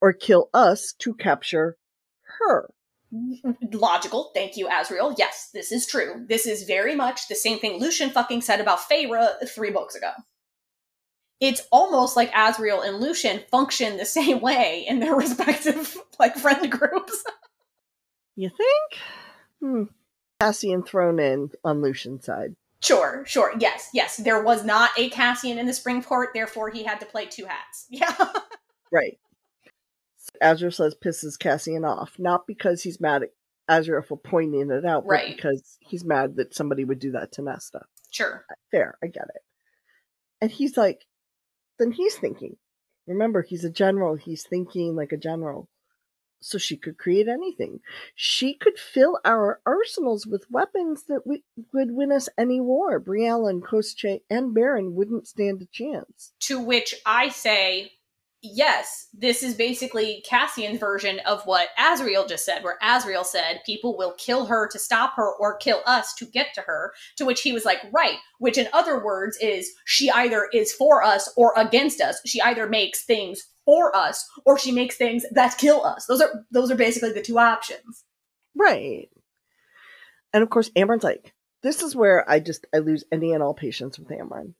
or 0.01 0.13
kill 0.13 0.49
us 0.53 0.93
to 0.99 1.13
capture 1.13 1.77
her. 2.39 2.69
Logical. 3.71 4.31
Thank 4.33 4.57
you, 4.57 4.67
Azriel. 4.67 5.13
Yes, 5.17 5.49
this 5.53 5.71
is 5.71 5.85
true. 5.85 6.25
This 6.27 6.45
is 6.47 6.63
very 6.63 6.95
much 6.95 7.27
the 7.27 7.35
same 7.35 7.59
thing 7.59 7.79
Lucien 7.79 8.09
fucking 8.09 8.41
said 8.41 8.59
about 8.59 8.79
Feyre 8.79 9.47
three 9.47 9.69
books 9.69 9.95
ago. 9.95 10.11
It's 11.39 11.61
almost 11.71 12.15
like 12.15 12.31
Azriel 12.31 12.85
and 12.85 12.99
Lucien 12.99 13.41
function 13.51 13.97
the 13.97 14.05
same 14.19 14.41
way 14.41 14.85
in 14.87 14.99
their 14.99 15.15
respective 15.15 15.95
like 16.19 16.35
friend 16.35 16.71
groups. 16.71 17.23
You 18.35 18.49
think? 18.49 19.01
Hmm. 19.61 19.83
Cassian 20.43 20.83
thrown 20.83 21.19
in 21.19 21.49
on 21.63 21.81
Lucien's 21.81 22.25
side. 22.25 22.55
Sure, 22.81 23.23
sure. 23.25 23.53
Yes, 23.59 23.89
yes. 23.93 24.17
There 24.17 24.43
was 24.43 24.65
not 24.65 24.91
a 24.97 25.09
Cassian 25.09 25.57
in 25.57 25.65
the 25.67 25.73
Spring 25.73 26.03
Court, 26.03 26.29
therefore 26.33 26.69
he 26.69 26.83
had 26.83 26.99
to 26.99 27.05
play 27.05 27.25
two 27.25 27.45
hats. 27.45 27.87
Yeah. 27.89 28.13
Right. 28.91 29.17
Azriel 30.41 30.73
says 30.73 30.95
pisses 31.03 31.39
Cassian 31.39 31.85
off, 31.85 32.15
not 32.19 32.45
because 32.47 32.83
he's 32.83 32.99
mad 32.99 33.23
at 33.23 33.29
Azriel 33.69 34.05
for 34.05 34.17
pointing 34.17 34.69
it 34.69 34.85
out, 34.85 35.03
but 35.03 35.09
Right. 35.11 35.35
because 35.35 35.77
he's 35.79 36.03
mad 36.03 36.35
that 36.35 36.53
somebody 36.53 36.83
would 36.83 36.99
do 36.99 37.11
that 37.11 37.31
to 37.33 37.41
Nesta. 37.41 37.81
sure. 38.11 38.45
Uh, 38.49 38.55
fair, 38.71 38.97
I 39.03 39.07
get 39.07 39.27
it. 39.33 39.41
And 40.41 40.51
he's 40.51 40.75
like, 40.75 41.05
then 41.79 41.91
he's 41.91 42.15
thinking. 42.15 42.57
Remember, 43.07 43.41
he's 43.41 43.63
a 43.63 43.69
general. 43.69 44.15
He's 44.15 44.45
thinking 44.45 44.95
like 44.95 45.11
a 45.13 45.17
general. 45.17 45.69
So 46.43 46.57
she 46.57 46.77
could 46.77 46.97
create 46.97 47.27
anything. 47.27 47.79
She 48.15 48.53
could 48.53 48.77
fill 48.77 49.19
our 49.23 49.61
arsenals 49.65 50.27
with 50.27 50.51
weapons 50.51 51.05
that 51.07 51.25
we, 51.25 51.43
would 51.73 51.91
win 51.91 52.11
us 52.11 52.29
any 52.37 52.59
war. 52.59 52.99
Briallyn 52.99 53.53
and 53.53 53.63
Koschei 53.63 54.21
and 54.29 54.53
Beron 54.53 54.95
wouldn't 54.95 55.27
stand 55.27 55.61
a 55.61 55.65
chance. 55.65 56.33
To 56.41 56.59
which 56.59 56.95
I 57.05 57.29
say, 57.29 57.93
yes, 58.43 59.07
this 59.13 59.41
is 59.41 59.55
basically 59.55 60.23
Cassian's 60.29 60.79
version 60.79 61.19
of 61.25 61.41
what 61.45 61.69
Azriel 61.79 62.27
just 62.27 62.45
said, 62.45 62.63
where 62.63 62.77
Azriel 62.83 63.25
said 63.25 63.61
people 63.65 63.97
will 63.97 64.13
kill 64.17 64.45
her 64.45 64.67
to 64.67 64.77
stop 64.77 65.13
her 65.15 65.33
or 65.39 65.57
kill 65.57 65.81
us 65.85 66.13
to 66.15 66.25
get 66.25 66.53
to 66.55 66.61
her. 66.61 66.93
To 67.17 67.25
which 67.25 67.41
he 67.41 67.53
was 67.53 67.65
like, 67.65 67.79
right, 67.91 68.17
which 68.39 68.57
in 68.57 68.67
other 68.73 69.03
words 69.03 69.37
is 69.41 69.71
she 69.85 70.11
either 70.11 70.49
is 70.53 70.73
for 70.73 71.03
us 71.03 71.31
or 71.37 71.53
against 71.55 72.01
us. 72.01 72.19
She 72.25 72.41
either 72.41 72.67
makes 72.67 73.05
things 73.05 73.41
for 73.65 73.95
us 73.95 74.27
or 74.45 74.59
she 74.59 74.71
makes 74.71 74.97
things 74.97 75.25
that 75.31 75.57
kill 75.57 75.85
us. 75.85 76.05
Those 76.05 76.21
are 76.21 76.45
those 76.51 76.69
are 76.69 76.75
basically 76.75 77.13
the 77.13 77.21
two 77.21 77.39
options. 77.39 78.03
Right. 78.55 79.09
And 80.33 80.43
of 80.43 80.49
course, 80.49 80.69
Amren's 80.71 81.03
like, 81.03 81.33
this 81.61 81.81
is 81.81 81.95
where 81.95 82.29
I 82.29 82.39
just, 82.39 82.65
I 82.73 82.79
lose 82.79 83.05
any 83.11 83.31
and 83.31 83.41
all 83.41 83.53
patience 83.53 83.97
with 83.97 84.09
Amren. 84.09 84.53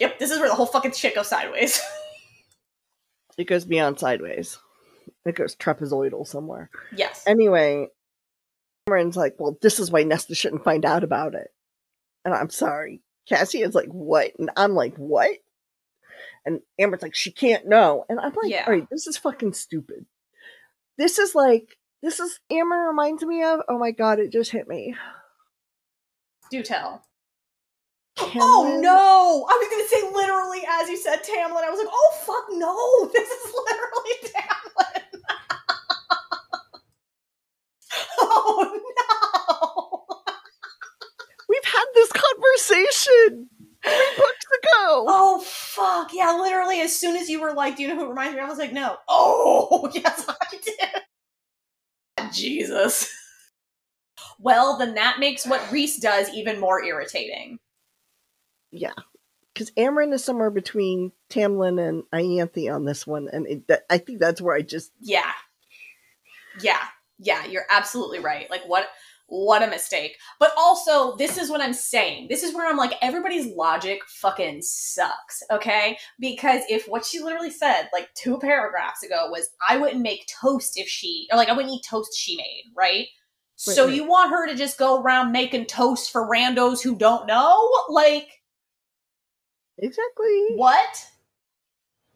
Yep, 0.00 0.18
this 0.18 0.30
is 0.30 0.40
where 0.40 0.48
the 0.48 0.54
whole 0.54 0.66
fucking 0.66 0.92
shit 0.92 1.14
goes 1.14 1.28
sideways. 1.28 1.80
It 3.36 3.44
goes 3.44 3.64
beyond 3.64 3.98
sideways. 3.98 4.58
It 5.24 5.34
goes 5.34 5.56
trapezoidal 5.56 6.26
somewhere. 6.26 6.70
yes. 6.94 7.24
Anyway, 7.26 7.88
Amren's 8.88 9.16
like, 9.16 9.36
well, 9.38 9.58
this 9.62 9.80
is 9.80 9.90
why 9.90 10.02
Nesta 10.02 10.34
shouldn't 10.34 10.64
find 10.64 10.84
out 10.84 11.04
about 11.04 11.34
it. 11.34 11.48
And 12.24 12.34
I'm 12.34 12.50
sorry. 12.50 13.02
Cassie 13.28 13.62
is 13.62 13.74
like, 13.74 13.88
what? 13.88 14.32
And 14.38 14.50
I'm 14.56 14.74
like, 14.74 14.96
what? 14.96 15.30
And 16.46 16.60
Amren's 16.78 17.02
like, 17.02 17.14
she 17.14 17.30
can't 17.32 17.66
know. 17.66 18.04
And 18.08 18.20
I'm 18.20 18.32
like, 18.42 18.50
Yeah. 18.50 18.64
all 18.66 18.72
right, 18.72 18.86
this 18.90 19.06
is 19.06 19.16
fucking 19.16 19.54
stupid. 19.54 20.04
This 20.98 21.18
is 21.18 21.34
like, 21.34 21.76
this 22.02 22.20
is, 22.20 22.38
Amren 22.52 22.86
reminds 22.86 23.22
me 23.24 23.42
of, 23.42 23.60
oh 23.68 23.78
my 23.78 23.90
god, 23.92 24.18
it 24.20 24.30
just 24.30 24.50
hit 24.52 24.68
me. 24.68 24.94
Do 26.50 26.62
tell. 26.62 27.02
Oh 28.20 28.78
no! 28.80 29.46
I 29.50 29.58
was 29.58 29.68
gonna 29.70 29.88
say 29.88 30.16
literally 30.16 30.62
as 30.68 30.88
you 30.88 30.96
said 30.96 31.20
Tamlin. 31.24 31.64
I 31.64 31.70
was 31.70 31.78
like, 31.80 31.88
oh 31.90 32.12
fuck 32.24 32.46
no! 32.50 33.10
This 33.12 33.28
is 33.28 33.54
literally 33.54 34.32
Tamlin. 34.34 35.20
oh 38.20 38.80
no! 38.98 40.22
We've 41.48 41.64
had 41.64 41.84
this 41.94 42.12
conversation 42.12 43.50
three 43.84 44.12
books 44.16 44.46
ago. 44.62 45.06
Oh 45.08 45.40
fuck! 45.46 46.10
Yeah, 46.14 46.38
literally 46.40 46.80
as 46.80 46.98
soon 46.98 47.16
as 47.16 47.28
you 47.28 47.40
were 47.40 47.52
like, 47.52 47.76
do 47.76 47.82
you 47.82 47.88
know 47.88 47.96
who 47.96 48.06
it 48.06 48.08
reminds 48.10 48.34
me? 48.34 48.40
of? 48.40 48.46
I 48.46 48.50
was 48.50 48.58
like, 48.58 48.72
no. 48.72 48.96
Oh 49.08 49.90
yes, 49.94 50.26
I 50.28 50.56
did. 50.62 52.32
Jesus. 52.32 53.10
Well, 54.38 54.78
then 54.78 54.94
that 54.94 55.18
makes 55.20 55.46
what 55.46 55.70
Rhys 55.72 55.98
does 55.98 56.30
even 56.30 56.60
more 56.60 56.82
irritating. 56.84 57.58
Yeah. 58.74 58.92
because 59.52 59.70
Amren 59.72 60.12
is 60.12 60.24
somewhere 60.24 60.50
between 60.50 61.12
Tamlin 61.30 61.80
and 61.88 62.02
Ianthe 62.12 62.74
on 62.74 62.84
this 62.84 63.06
one, 63.06 63.28
and 63.32 63.46
it, 63.46 63.68
that, 63.68 63.84
I 63.88 63.98
think 63.98 64.20
that's 64.20 64.40
where 64.40 64.56
I 64.56 64.62
just 64.62 64.92
Yeah. 65.00 65.30
Yeah. 66.60 66.82
Yeah, 67.18 67.46
you're 67.46 67.66
absolutely 67.70 68.18
right. 68.18 68.50
Like 68.50 68.62
what 68.66 68.88
what 69.26 69.62
a 69.62 69.66
mistake. 69.66 70.16
But 70.38 70.52
also, 70.56 71.16
this 71.16 71.38
is 71.38 71.48
what 71.48 71.60
I'm 71.60 71.72
saying. 71.72 72.26
This 72.28 72.42
is 72.42 72.54
where 72.54 72.68
I'm 72.68 72.76
like, 72.76 72.92
everybody's 73.00 73.46
logic 73.54 74.00
fucking 74.06 74.60
sucks, 74.62 75.42
okay? 75.50 75.96
Because 76.20 76.62
if 76.68 76.86
what 76.86 77.06
she 77.06 77.20
literally 77.20 77.50
said, 77.50 77.88
like 77.92 78.12
two 78.14 78.38
paragraphs 78.38 79.02
ago, 79.02 79.28
was 79.30 79.48
I 79.66 79.78
wouldn't 79.78 80.02
make 80.02 80.28
toast 80.40 80.78
if 80.78 80.88
she, 80.88 81.26
or 81.32 81.38
like 81.38 81.48
I 81.48 81.52
wouldn't 81.52 81.72
eat 81.72 81.86
toast 81.88 82.16
she 82.16 82.36
made, 82.36 82.64
right? 82.76 83.06
so 83.56 83.86
right. 83.86 83.94
you 83.94 84.04
want 84.06 84.30
her 84.30 84.48
to 84.48 84.56
just 84.56 84.78
go 84.78 85.00
around 85.00 85.30
making 85.30 85.66
toast 85.66 86.10
for 86.10 86.28
randos 86.28 86.82
who 86.82 86.96
don't 86.96 87.26
know? 87.26 87.70
Like, 87.88 88.28
exactly. 89.78 90.46
what? 90.56 91.06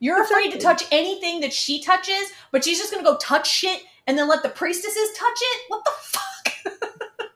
You're 0.01 0.23
afraid 0.23 0.53
to 0.53 0.59
touch 0.59 0.85
anything 0.93 1.41
that 1.41 1.53
she 1.53 1.83
touches, 1.83 2.33
but 2.53 2.65
she's 2.65 2.79
just 2.79 2.93
gonna 2.93 3.05
go 3.05 3.17
touch 3.17 3.51
shit 3.51 3.83
and 4.07 4.17
then 4.17 4.27
let 4.29 4.43
the 4.43 4.49
priestesses 4.49 5.17
touch 5.17 5.39
it? 5.41 5.63
What 5.69 5.85
the 5.85 5.91
fuck? 6.01 6.79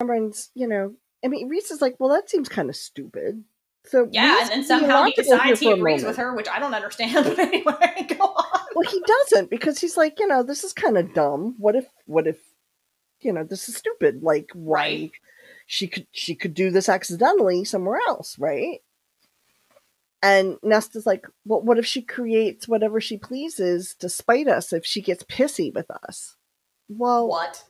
Amren's, 0.00 0.50
you 0.54 0.68
know, 0.68 0.94
I 1.24 1.28
mean, 1.28 1.48
Rhys 1.48 1.70
is 1.70 1.82
like, 1.82 1.96
well, 1.98 2.10
that 2.10 2.30
seems 2.30 2.48
kind 2.48 2.68
of 2.68 2.76
stupid. 2.76 3.42
So 3.86 4.08
Yeah, 4.10 4.34
Rhys 4.34 4.50
and 4.50 4.62
then 4.62 4.64
somehow 4.64 5.04
he 5.04 5.12
decides 5.12 5.60
he 5.60 5.70
agrees 5.72 6.04
with 6.04 6.16
her, 6.16 6.34
which 6.34 6.48
I 6.48 6.58
don't 6.58 6.74
understand. 6.74 7.14
But 7.24 7.38
anyway, 7.38 8.06
go 8.08 8.24
on. 8.24 8.60
Well, 8.74 8.88
he 8.88 9.02
doesn't 9.06 9.50
because 9.50 9.80
he's 9.80 9.96
like, 9.96 10.20
you 10.20 10.26
know, 10.26 10.42
this 10.42 10.62
is 10.62 10.72
kind 10.72 10.96
of 10.96 11.14
dumb. 11.14 11.56
What 11.58 11.74
if, 11.74 11.86
what 12.06 12.26
if, 12.26 12.38
you 13.20 13.32
know, 13.32 13.44
this 13.44 13.68
is 13.68 13.76
stupid. 13.76 14.22
Like, 14.22 14.50
why 14.54 14.78
Right. 14.78 15.12
She 15.66 15.88
could 15.88 16.06
she 16.12 16.34
could 16.34 16.54
do 16.54 16.70
this 16.70 16.88
accidentally 16.88 17.64
somewhere 17.64 17.98
else, 18.08 18.38
right? 18.38 18.80
And 20.22 20.56
Nesta's 20.62 21.04
like, 21.04 21.26
well, 21.44 21.60
what 21.60 21.78
if 21.78 21.84
she 21.84 22.00
creates 22.00 22.66
whatever 22.66 22.98
she 23.00 23.18
pleases 23.18 23.94
to 23.96 24.08
spite 24.08 24.48
us 24.48 24.72
if 24.72 24.86
she 24.86 25.02
gets 25.02 25.22
pissy 25.24 25.72
with 25.74 25.90
us? 25.90 26.36
Well, 26.88 27.28
What? 27.28 27.64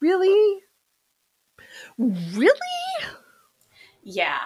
really? 0.00 0.60
Really? 1.98 2.58
Yeah. 4.02 4.38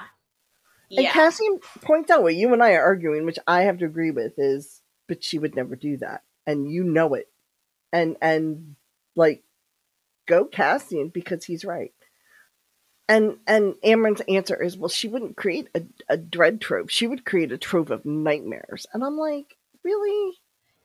And 0.90 1.04
Yeah. 1.04 1.12
Cassian 1.12 1.58
points 1.82 2.10
out 2.10 2.22
what 2.22 2.34
you 2.34 2.52
and 2.52 2.62
I 2.62 2.72
are 2.72 2.84
arguing, 2.84 3.26
which 3.26 3.38
I 3.46 3.62
have 3.62 3.78
to 3.78 3.84
agree 3.86 4.10
with, 4.10 4.38
is 4.38 4.82
but 5.06 5.22
she 5.22 5.38
would 5.38 5.54
never 5.54 5.76
do 5.76 5.96
that. 5.98 6.22
And 6.46 6.70
you 6.70 6.82
know 6.84 7.14
it. 7.14 7.28
And 7.92 8.16
and 8.22 8.76
like 9.14 9.42
go 10.26 10.44
Cassian 10.44 11.08
because 11.08 11.44
he's 11.44 11.64
right. 11.64 11.92
And 13.08 13.36
and 13.46 13.74
Amren's 13.84 14.20
answer 14.22 14.60
is, 14.60 14.76
well, 14.76 14.88
she 14.88 15.08
wouldn't 15.08 15.36
create 15.36 15.68
a, 15.74 15.82
a 16.08 16.16
dread 16.16 16.60
trove. 16.60 16.90
She 16.90 17.06
would 17.06 17.24
create 17.24 17.52
a 17.52 17.58
trove 17.58 17.90
of 17.90 18.04
nightmares. 18.04 18.86
And 18.92 19.04
I'm 19.04 19.16
like, 19.16 19.56
really? 19.84 20.38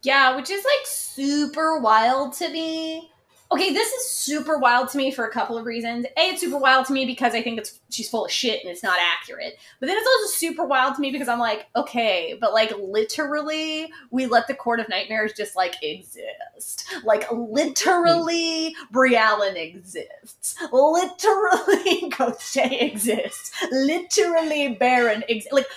Yeah, 0.03 0.35
which 0.35 0.49
is 0.49 0.63
like 0.63 0.85
super 0.85 1.79
wild 1.79 2.33
to 2.33 2.49
me. 2.49 3.11
Okay, 3.53 3.73
this 3.73 3.91
is 3.91 4.09
super 4.09 4.57
wild 4.57 4.87
to 4.89 4.97
me 4.97 5.11
for 5.11 5.25
a 5.25 5.31
couple 5.31 5.57
of 5.57 5.65
reasons. 5.65 6.05
A, 6.05 6.21
it's 6.29 6.39
super 6.39 6.57
wild 6.57 6.85
to 6.85 6.93
me 6.93 7.05
because 7.05 7.33
I 7.33 7.41
think 7.41 7.59
it's 7.59 7.81
she's 7.89 8.09
full 8.09 8.23
of 8.23 8.31
shit 8.31 8.61
and 8.61 8.71
it's 8.71 8.81
not 8.81 8.97
accurate. 9.01 9.57
But 9.81 9.87
then 9.87 9.97
it's 9.97 10.07
also 10.07 10.33
super 10.37 10.65
wild 10.65 10.95
to 10.95 11.01
me 11.01 11.11
because 11.11 11.27
I'm 11.27 11.39
like, 11.39 11.67
okay, 11.75 12.37
but 12.39 12.53
like 12.53 12.71
literally, 12.79 13.91
we 14.09 14.25
let 14.25 14.47
the 14.47 14.55
Court 14.55 14.79
of 14.79 14.87
Nightmares 14.87 15.33
just 15.35 15.57
like 15.57 15.75
exist. 15.83 16.85
Like 17.03 17.29
literally, 17.29 18.73
Briallyn 18.93 19.57
exists. 19.57 20.55
Literally, 20.71 22.09
Ghost 22.17 22.55
exists. 22.55 23.51
Literally, 23.69 24.75
Baron 24.75 25.25
exists. 25.27 25.51
Like 25.51 25.67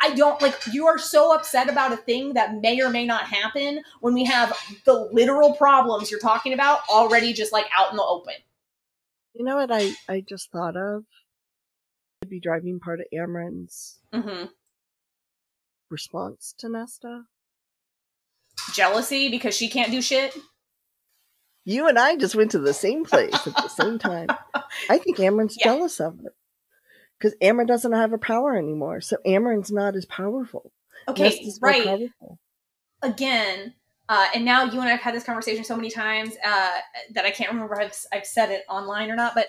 I 0.00 0.14
don't 0.14 0.40
like 0.40 0.54
you 0.72 0.86
are 0.86 0.98
so 0.98 1.34
upset 1.34 1.68
about 1.68 1.92
a 1.92 1.96
thing 1.96 2.34
that 2.34 2.54
may 2.60 2.80
or 2.80 2.88
may 2.90 3.04
not 3.04 3.24
happen 3.24 3.82
when 4.00 4.14
we 4.14 4.24
have 4.24 4.56
the 4.84 4.92
literal 5.12 5.54
problems 5.54 6.10
you're 6.10 6.20
talking 6.20 6.52
about 6.52 6.80
already 6.88 7.32
just 7.32 7.52
like 7.52 7.66
out 7.76 7.90
in 7.90 7.96
the 7.96 8.04
open. 8.04 8.34
You 9.34 9.44
know 9.44 9.56
what 9.56 9.70
I, 9.72 9.92
I 10.08 10.20
just 10.20 10.50
thought 10.50 10.76
of? 10.76 11.04
Could 12.22 12.30
be 12.30 12.40
driving 12.40 12.80
part 12.80 13.00
of 13.00 13.06
Amren's 13.12 13.98
hmm 14.12 14.44
response 15.90 16.54
to 16.58 16.68
Nesta. 16.68 17.22
Jealousy 18.74 19.30
because 19.30 19.56
she 19.56 19.68
can't 19.68 19.90
do 19.90 20.02
shit. 20.02 20.36
You 21.64 21.88
and 21.88 21.98
I 21.98 22.16
just 22.16 22.34
went 22.34 22.50
to 22.52 22.58
the 22.58 22.74
same 22.74 23.04
place 23.04 23.46
at 23.46 23.54
the 23.56 23.68
same 23.68 23.98
time. 23.98 24.28
I 24.90 24.98
think 24.98 25.18
Amren's 25.18 25.56
Yeah. 25.56 25.64
jealous 25.64 26.00
of 26.00 26.18
her. 26.22 26.34
Because 27.18 27.34
Amren 27.42 27.66
doesn't 27.66 27.92
have 27.92 28.10
her 28.10 28.18
power 28.18 28.56
anymore. 28.56 29.00
So 29.00 29.16
Amren's 29.26 29.72
not 29.72 29.96
as 29.96 30.06
powerful. 30.06 30.72
Okay, 31.08 31.50
right. 31.60 31.84
powerful. 31.84 32.38
Again, 33.02 33.74
uh, 34.08 34.26
and 34.34 34.44
now 34.44 34.64
you 34.64 34.80
and 34.80 34.88
I've 34.88 35.00
had 35.00 35.14
this 35.14 35.24
conversation 35.24 35.64
so 35.64 35.76
many 35.76 35.90
times 35.90 36.34
uh, 36.44 36.78
that 37.12 37.24
I 37.24 37.30
can't 37.30 37.50
remember 37.50 37.74
if 37.80 38.06
I've, 38.12 38.20
I've 38.20 38.26
said 38.26 38.50
it 38.50 38.64
online 38.68 39.10
or 39.10 39.16
not. 39.16 39.34
But 39.34 39.48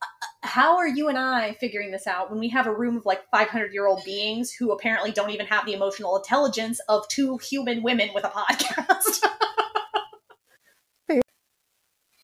uh, 0.00 0.06
how 0.42 0.76
are 0.76 0.88
you 0.88 1.08
and 1.08 1.18
I 1.18 1.54
figuring 1.54 1.90
this 1.90 2.06
out 2.06 2.30
when 2.30 2.40
we 2.40 2.48
have 2.50 2.66
a 2.66 2.74
room 2.74 2.96
of 2.96 3.04
like 3.04 3.28
500 3.30 3.72
year 3.72 3.86
old 3.86 4.02
beings 4.04 4.52
who 4.52 4.72
apparently 4.72 5.10
don't 5.12 5.30
even 5.30 5.46
have 5.46 5.66
the 5.66 5.74
emotional 5.74 6.16
intelligence 6.16 6.80
of 6.88 7.06
two 7.08 7.38
human 7.38 7.82
women 7.82 8.10
with 8.14 8.24
a 8.24 8.30
podcast? 8.30 9.26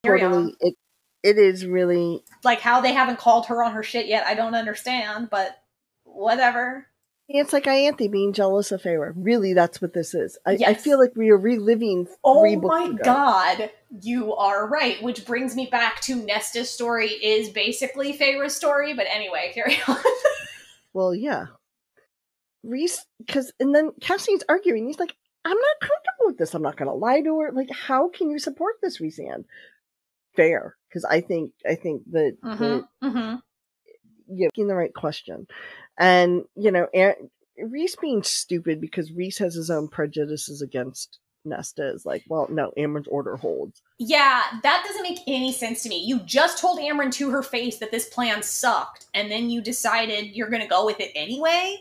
Totally. 0.04 0.54
It, 0.60 0.74
it 1.22 1.38
is 1.38 1.66
really. 1.66 2.22
like 2.44 2.60
how 2.60 2.80
they 2.80 2.92
haven't 2.92 3.18
called 3.18 3.46
her 3.46 3.62
on 3.62 3.72
her 3.72 3.82
shit 3.82 4.06
yet 4.06 4.26
i 4.26 4.34
don't 4.34 4.54
understand 4.54 5.28
but 5.30 5.62
whatever 6.04 6.86
It's 7.28 7.52
like 7.52 7.64
Ianthe 7.64 8.10
being 8.10 8.32
jealous 8.32 8.72
of 8.72 8.80
Feyre. 8.82 9.12
Really, 9.14 9.52
that's 9.52 9.82
what 9.82 9.92
this 9.92 10.14
is. 10.14 10.38
I, 10.46 10.56
I 10.66 10.74
feel 10.74 10.98
like 10.98 11.14
we 11.14 11.28
are 11.28 11.36
reliving 11.36 12.08
oh 12.24 12.56
my 12.56 12.84
ago. 12.84 12.96
god 13.04 13.70
you 14.00 14.34
are 14.34 14.66
right 14.66 15.02
which 15.02 15.26
brings 15.26 15.54
me 15.54 15.66
back 15.66 16.00
to 16.02 16.14
nesta's 16.16 16.70
story 16.70 17.08
is 17.10 17.50
basically 17.50 18.16
Feyre's 18.16 18.54
story 18.54 18.94
but 18.94 19.06
anyway 19.12 19.50
carry 19.54 19.76
on 19.86 19.96
Well, 20.92 21.14
yeah. 21.14 21.46
Rhys, 22.64 23.04
because, 23.18 23.52
and 23.60 23.74
then 23.74 23.92
Cassie's 24.00 24.42
arguing. 24.48 24.86
He's 24.86 24.98
like, 24.98 25.14
I'm 25.44 25.56
not 25.56 25.80
comfortable 25.80 26.26
with 26.26 26.38
this. 26.38 26.54
I'm 26.54 26.62
not 26.62 26.76
going 26.76 26.88
to 26.88 26.94
lie 26.94 27.20
to 27.20 27.40
her. 27.40 27.52
Like, 27.52 27.70
how 27.70 28.08
can 28.08 28.30
you 28.30 28.38
support 28.38 28.74
this, 28.82 28.98
Rhysand? 28.98 29.44
Fair. 30.36 30.76
Because 30.88 31.04
I 31.04 31.20
think, 31.20 31.52
I 31.68 31.74
think 31.74 32.02
that, 32.12 32.36
that 32.42 32.58
mm-hmm, 32.60 33.06
mm-hmm. 33.06 33.36
you're 34.34 34.48
asking 34.48 34.68
the 34.68 34.74
right 34.74 34.94
question. 34.94 35.46
And, 35.98 36.44
you 36.56 36.70
know, 36.70 36.88
Aaron, 36.94 37.30
Rhys 37.58 37.96
being 37.96 38.22
stupid 38.22 38.80
because 38.80 39.12
Rhys 39.12 39.38
has 39.38 39.54
his 39.54 39.70
own 39.70 39.88
prejudices 39.88 40.62
against 40.62 41.18
Nesta 41.44 41.88
is 41.92 42.06
like, 42.06 42.24
well, 42.28 42.46
no, 42.50 42.72
Amren's 42.76 43.08
order 43.08 43.36
holds. 43.36 43.80
yeah 43.98 44.42
that 44.62 44.84
doesn't 44.86 45.02
make 45.02 45.20
any 45.26 45.52
sense 45.52 45.82
to 45.82 45.88
me 45.88 46.04
you 46.04 46.20
just 46.20 46.58
told 46.58 46.78
Amren 46.78 47.10
to 47.12 47.30
her 47.30 47.42
face 47.42 47.78
that 47.78 47.90
this 47.90 48.08
plan 48.08 48.42
sucked 48.42 49.06
and 49.14 49.30
then 49.30 49.48
you 49.48 49.60
decided 49.60 50.36
you're 50.36 50.50
gonna 50.50 50.68
go 50.68 50.84
with 50.84 51.00
it 51.00 51.10
anyway 51.14 51.78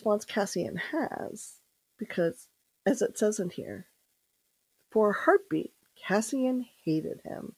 Response 0.00 0.24
Cassian 0.24 0.76
has, 0.76 1.56
because 1.98 2.46
as 2.86 3.02
it 3.02 3.18
says 3.18 3.38
in 3.38 3.50
here, 3.50 3.86
for 4.90 5.10
a 5.10 5.14
heartbeat, 5.14 5.74
Cassian 6.06 6.66
hated 6.84 7.20
him. 7.24 7.54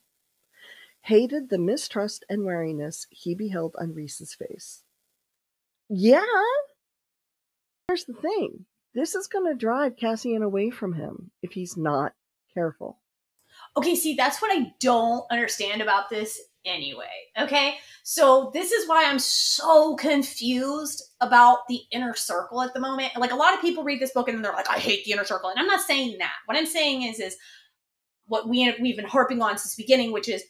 Hated 1.03 1.49
the 1.49 1.59
mistrust 1.59 2.24
and 2.28 2.45
wariness 2.45 3.07
he 3.11 3.34
beheld 3.34 3.74
on 3.80 3.95
Rhys's 3.95 4.34
face. 4.34 4.82
Yeah. 5.88 6.24
Here's 7.88 8.05
the 8.05 8.14
thing. 8.14 8.66
This 8.95 9.14
is 9.14 9.26
going 9.26 9.47
to 9.47 9.59
drive 9.59 9.97
Cassian 9.97 10.43
away 10.43 10.70
from 10.70 10.93
him 10.93 11.30
if 11.43 11.53
he's 11.53 11.76
not 11.76 12.12
careful. 12.55 12.99
Okay, 13.76 13.97
see, 13.97 14.14
that's 14.14 14.40
what 14.40 14.53
I 14.53 14.72
don't 14.80 15.24
understand 15.30 15.82
about 15.82 16.11
this 16.11 16.40
anyway. 16.64 17.07
Okay, 17.38 17.74
so 18.03 18.51
this 18.53 18.70
is 18.72 18.88
why 18.88 19.05
I'm 19.05 19.18
so 19.18 19.97
confused 19.97 21.03
about 21.20 21.66
the 21.68 21.80
inner 21.90 22.14
circle 22.14 22.62
at 22.62 22.74
the 22.74 22.80
moment. 22.80 23.12
Like 23.16 23.32
a 23.32 23.36
lot 23.36 23.55
of 23.55 23.61
people 23.61 23.84
read 23.84 24.01
this 24.01 24.12
book 24.12 24.28
and 24.28 24.45
they're 24.45 24.53
like, 24.53 24.70
"I 24.70 24.78
hate 24.78 25.05
the 25.05 25.12
inner 25.12 25.24
circle," 25.24 25.51
and 25.51 25.59
I'm 25.59 25.66
not 25.66 25.80
saying 25.80 26.16
that. 26.18 26.32
What 26.47 26.57
I'm 26.57 26.66
saying 26.66 27.03
is, 27.03 27.18
is 27.18 27.36
what 28.33 28.49
we 28.49 28.74
we've 28.80 28.97
been 28.97 29.05
harping 29.05 29.43
on 29.43 29.59
since 29.59 29.76
the 29.76 29.83
beginning, 29.83 30.11
which 30.11 30.26
is 30.26 30.43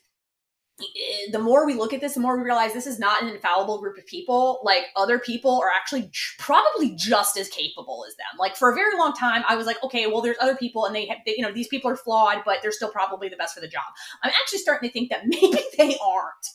eh, 0.80 1.32
the 1.32 1.40
more 1.40 1.66
we 1.66 1.74
look 1.74 1.92
at 1.92 2.00
this, 2.00 2.14
the 2.14 2.20
more 2.20 2.38
we 2.38 2.44
realize 2.44 2.72
this 2.72 2.86
is 2.86 3.00
not 3.00 3.20
an 3.20 3.28
infallible 3.28 3.80
group 3.80 3.98
of 3.98 4.06
people. 4.06 4.60
Like 4.62 4.84
other 4.94 5.18
people 5.18 5.60
are 5.60 5.68
actually 5.68 6.08
probably 6.38 6.94
just 6.94 7.36
as 7.36 7.48
capable 7.48 8.04
as 8.06 8.14
them. 8.14 8.38
Like 8.38 8.54
for 8.54 8.70
a 8.70 8.74
very 8.76 8.96
long 8.96 9.14
time, 9.14 9.42
I 9.48 9.56
was 9.56 9.66
like, 9.66 9.82
okay, 9.82 10.06
well, 10.06 10.20
there's 10.22 10.36
other 10.40 10.54
people, 10.54 10.86
and 10.86 10.94
they, 10.94 11.06
have, 11.06 11.18
they 11.26 11.34
you 11.36 11.42
know, 11.42 11.50
these 11.50 11.66
people 11.66 11.90
are 11.90 11.96
flawed, 11.96 12.42
but 12.46 12.58
they're 12.62 12.70
still 12.70 12.90
probably 12.90 13.28
the 13.28 13.36
best 13.36 13.52
for 13.52 13.60
the 13.60 13.66
job. 13.66 13.82
I'm 14.22 14.30
actually 14.30 14.60
starting 14.60 14.88
to 14.88 14.92
think 14.92 15.10
that 15.10 15.22
maybe 15.26 15.58
they 15.76 15.96
aren't. 16.06 16.46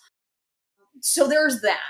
So 1.02 1.28
there's 1.28 1.60
that. 1.62 1.82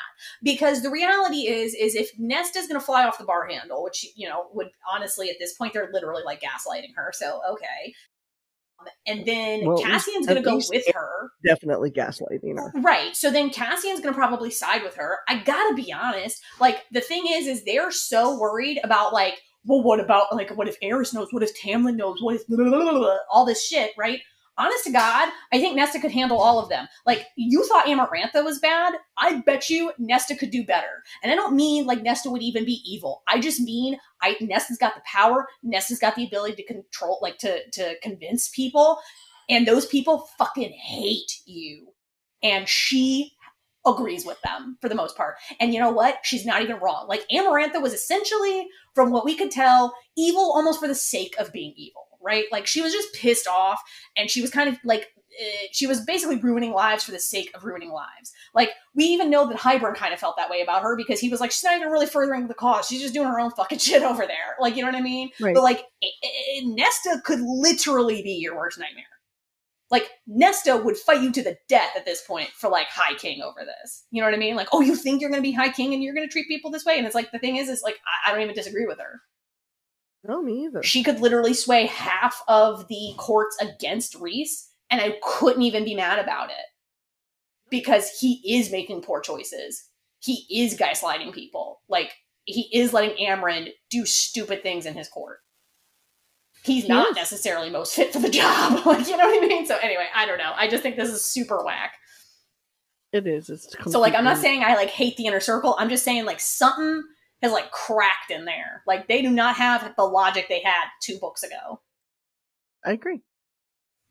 Because 0.41 0.81
the 0.81 0.89
reality 0.89 1.47
is, 1.47 1.75
is 1.75 1.93
if 1.93 2.09
Nesta's 2.17 2.67
going 2.67 2.79
to 2.79 2.85
fly 2.85 3.05
off 3.05 3.19
the 3.19 3.23
bar 3.23 3.47
handle, 3.47 3.83
which 3.83 4.03
you 4.15 4.27
know 4.27 4.47
would 4.53 4.69
honestly 4.91 5.29
at 5.29 5.35
this 5.39 5.53
point 5.53 5.73
they're 5.73 5.91
literally 5.93 6.23
like 6.25 6.41
gaslighting 6.41 6.95
her. 6.95 7.11
So 7.13 7.39
okay, 7.51 7.93
and 9.05 9.25
then 9.25 9.65
Well, 9.65 9.81
Cassian's 9.81 10.27
going 10.27 10.37
to 10.37 10.43
go 10.43 10.55
with 10.55 10.85
her. 10.93 11.29
Definitely 11.45 11.91
gaslighting 11.91 12.57
her. 12.57 12.71
Right. 12.81 13.15
So 13.15 13.31
then 13.31 13.49
Cassian's 13.49 13.99
going 13.99 14.13
to 14.13 14.17
probably 14.17 14.51
side 14.51 14.83
with 14.83 14.95
her. 14.95 15.19
I 15.27 15.39
got 15.43 15.69
to 15.69 15.75
be 15.75 15.91
honest. 15.91 16.41
Like 16.59 16.83
the 16.91 17.01
thing 17.01 17.25
is 17.27 17.47
is 17.47 17.65
they're 17.65 17.91
so 17.91 18.39
worried 18.39 18.79
about 18.83 19.13
like 19.13 19.35
well 19.65 19.83
what 19.83 19.99
about 19.99 20.33
like 20.33 20.55
what 20.57 20.67
if 20.67 20.77
Eris 20.81 21.13
knows? 21.13 21.27
What 21.31 21.43
if 21.43 21.59
Tamlin 21.59 21.95
knows? 21.95 22.21
What 22.21 22.35
if 22.35 22.47
blah, 22.47 22.57
blah, 22.57 22.91
blah, 22.91 23.17
all 23.31 23.45
this 23.45 23.65
shit, 23.65 23.91
right? 23.97 24.19
Honest 24.57 24.85
to 24.85 24.91
God, 24.91 25.29
I 25.53 25.59
think 25.59 25.75
Nesta 25.75 25.99
could 25.99 26.11
handle 26.11 26.39
all 26.39 26.59
of 26.59 26.69
them. 26.69 26.87
Like 27.05 27.27
you 27.35 27.65
thought 27.67 27.85
Amarantha 27.85 28.43
was 28.43 28.59
bad, 28.59 28.95
I 29.17 29.41
bet 29.41 29.69
you 29.69 29.91
Nesta 29.99 30.35
could 30.35 30.51
do 30.51 30.65
better. 30.65 31.03
And 31.21 31.31
I 31.31 31.35
don't 31.35 31.55
mean 31.55 31.85
like 31.85 32.01
Nesta 32.01 32.29
would 32.29 32.41
even 32.41 32.65
be 32.65 32.81
evil. 32.85 33.23
I 33.27 33.39
just 33.39 33.59
mean 33.61 33.99
I 34.21 34.35
Nesta's 34.41 34.77
got 34.77 34.95
the 34.95 35.01
power. 35.05 35.47
Nesta's 35.63 35.99
got 35.99 36.15
the 36.15 36.25
ability 36.25 36.55
to 36.55 36.73
control, 36.73 37.19
like 37.21 37.37
to 37.39 37.59
to 37.71 37.95
convince 38.01 38.49
people, 38.49 38.99
and 39.49 39.67
those 39.67 39.85
people 39.85 40.27
fucking 40.37 40.71
hate 40.71 41.31
you. 41.45 41.87
And 42.43 42.67
she 42.67 43.33
agrees 43.85 44.25
with 44.25 44.39
them 44.41 44.77
for 44.81 44.89
the 44.89 44.95
most 44.95 45.15
part. 45.15 45.35
And 45.59 45.73
you 45.73 45.79
know 45.79 45.91
what? 45.91 46.17
She's 46.23 46.45
not 46.45 46.61
even 46.61 46.77
wrong. 46.77 47.07
Like 47.07 47.25
Amarantha 47.31 47.81
was 47.81 47.93
essentially, 47.93 48.67
from 48.93 49.11
what 49.11 49.25
we 49.25 49.35
could 49.35 49.51
tell, 49.51 49.95
evil 50.17 50.51
almost 50.53 50.79
for 50.79 50.87
the 50.87 50.95
sake 50.95 51.35
of 51.39 51.53
being 51.53 51.73
evil, 51.77 52.06
right? 52.27 52.43
Like 52.51 52.67
she 52.67 52.81
was 52.81 52.91
just 52.91 53.13
pissed 53.13 53.47
off 53.47 53.81
and 54.17 54.29
she 54.29 54.41
was 54.41 54.51
kind 54.51 54.67
of 54.67 54.77
like 54.83 55.07
eh, 55.39 55.67
she 55.71 55.87
was 55.87 56.01
basically 56.01 56.35
ruining 56.35 56.73
lives 56.73 57.05
for 57.05 57.11
the 57.11 57.19
sake 57.19 57.49
of 57.55 57.63
ruining 57.63 57.89
lives. 57.91 58.33
Like 58.53 58.71
we 58.93 59.05
even 59.05 59.29
know 59.29 59.47
that 59.47 59.57
Hybern 59.57 59.95
kind 59.95 60.13
of 60.13 60.19
felt 60.19 60.35
that 60.35 60.49
way 60.49 60.61
about 60.61 60.83
her 60.83 60.97
because 60.97 61.21
he 61.21 61.29
was 61.29 61.39
like, 61.39 61.51
she's 61.51 61.63
not 61.63 61.77
even 61.77 61.89
really 61.89 62.05
furthering 62.05 62.47
the 62.47 62.53
cause. 62.53 62.87
She's 62.87 63.01
just 63.01 63.13
doing 63.13 63.29
her 63.29 63.39
own 63.39 63.51
fucking 63.51 63.77
shit 63.87 64.03
over 64.03 64.27
there. 64.27 64.57
Like 64.59 64.75
you 64.75 64.83
know 64.83 64.89
what 64.89 64.97
I 64.97 65.01
mean? 65.01 65.29
Right. 65.39 65.55
But 65.55 65.63
like 65.63 65.85
eh, 66.03 66.07
eh, 66.23 66.61
Nesta 66.65 67.21
could 67.23 67.39
literally 67.39 68.21
be 68.21 68.33
your 68.33 68.57
worst 68.57 68.77
nightmare. 68.77 69.05
Like 69.89 70.09
Nesta 70.27 70.75
would 70.75 70.97
fight 70.97 71.21
you 71.21 71.31
to 71.31 71.41
the 71.41 71.57
death 71.69 71.91
at 71.95 72.03
this 72.03 72.21
point 72.21 72.49
for 72.49 72.69
like 72.69 72.87
High 72.89 73.15
King 73.15 73.41
over 73.41 73.61
this. 73.63 74.03
You 74.11 74.21
know 74.21 74.27
what 74.27 74.33
I 74.33 74.37
mean? 74.37 74.57
Like, 74.57 74.67
oh, 74.73 74.81
you 74.81 74.97
think 74.97 75.21
you're 75.21 75.29
gonna 75.29 75.41
be 75.41 75.53
High 75.53 75.71
King 75.71 75.93
and 75.93 76.03
you're 76.03 76.13
gonna 76.13 76.27
treat 76.27 76.49
people 76.49 76.71
this 76.71 76.83
way? 76.83 76.97
And 76.97 77.05
it's 77.05 77.15
like 77.15 77.31
the 77.31 77.39
thing 77.39 77.55
is, 77.55 77.69
is 77.69 77.83
like 77.83 77.95
I, 78.05 78.29
I 78.29 78.33
don't 78.33 78.43
even 78.43 78.53
disagree 78.53 78.85
with 78.85 78.99
her. 78.99 79.21
No, 80.27 80.41
me 80.41 80.65
either. 80.65 80.83
She 80.83 81.03
could 81.03 81.19
literally 81.21 81.53
sway 81.53 81.85
half 81.85 82.41
of 82.47 82.87
the 82.89 83.13
courts 83.17 83.57
against 83.61 84.15
Rhys, 84.15 84.69
and 84.89 84.99
I 85.01 85.17
couldn't 85.23 85.61
even 85.63 85.85
be 85.85 85.95
mad 85.95 86.19
about 86.19 86.49
it 86.49 86.65
because 87.69 88.09
he 88.19 88.41
is 88.57 88.71
making 88.71 89.01
poor 89.01 89.21
choices. 89.21 89.85
He 90.19 90.45
is 90.51 90.77
gaslighting 90.77 91.33
people. 91.33 91.81
Like 91.87 92.13
he 92.45 92.69
is 92.73 92.93
letting 92.93 93.15
Amren 93.25 93.69
do 93.89 94.05
stupid 94.05 94.63
things 94.63 94.85
in 94.85 94.93
his 94.95 95.07
court. 95.07 95.39
He's 96.63 96.83
He 96.83 96.89
not 96.89 97.11
is. 97.11 97.15
necessarily 97.15 97.69
most 97.69 97.95
fit 97.95 98.11
for 98.11 98.19
the 98.19 98.29
job. 98.41 98.85
like, 98.85 99.07
you 99.07 99.15
know 99.15 99.27
what 99.27 99.43
I 99.43 99.47
mean? 99.47 99.65
So 99.65 99.77
anyway, 99.77 100.07
I 100.13 100.25
don't 100.25 100.37
know. 100.37 100.51
I 100.55 100.67
just 100.67 100.83
think 100.83 100.97
this 100.97 101.09
is 101.09 101.23
super 101.23 101.63
whack. 101.63 101.93
It 103.13 103.25
is. 103.27 103.49
It's 103.49 103.73
So 103.89 103.99
like 104.01 104.13
I'm 104.15 104.25
not 104.25 104.37
saying 104.37 104.63
I 104.63 104.75
like 104.75 104.89
hate 104.89 105.15
the 105.15 105.27
inner 105.27 105.39
circle. 105.39 105.75
I'm 105.79 105.89
just 105.89 106.03
saying 106.03 106.25
like 106.25 106.41
something 106.41 107.03
has 107.41 107.51
like 107.51 107.71
cracked 107.71 108.31
in 108.31 108.45
there. 108.45 108.83
Like 108.87 109.07
they 109.07 109.21
do 109.21 109.29
not 109.29 109.55
have 109.55 109.93
the 109.95 110.03
logic 110.03 110.47
they 110.49 110.61
had 110.61 110.85
two 111.01 111.17
books 111.19 111.43
ago. 111.43 111.81
I 112.85 112.93
agree. 112.93 113.21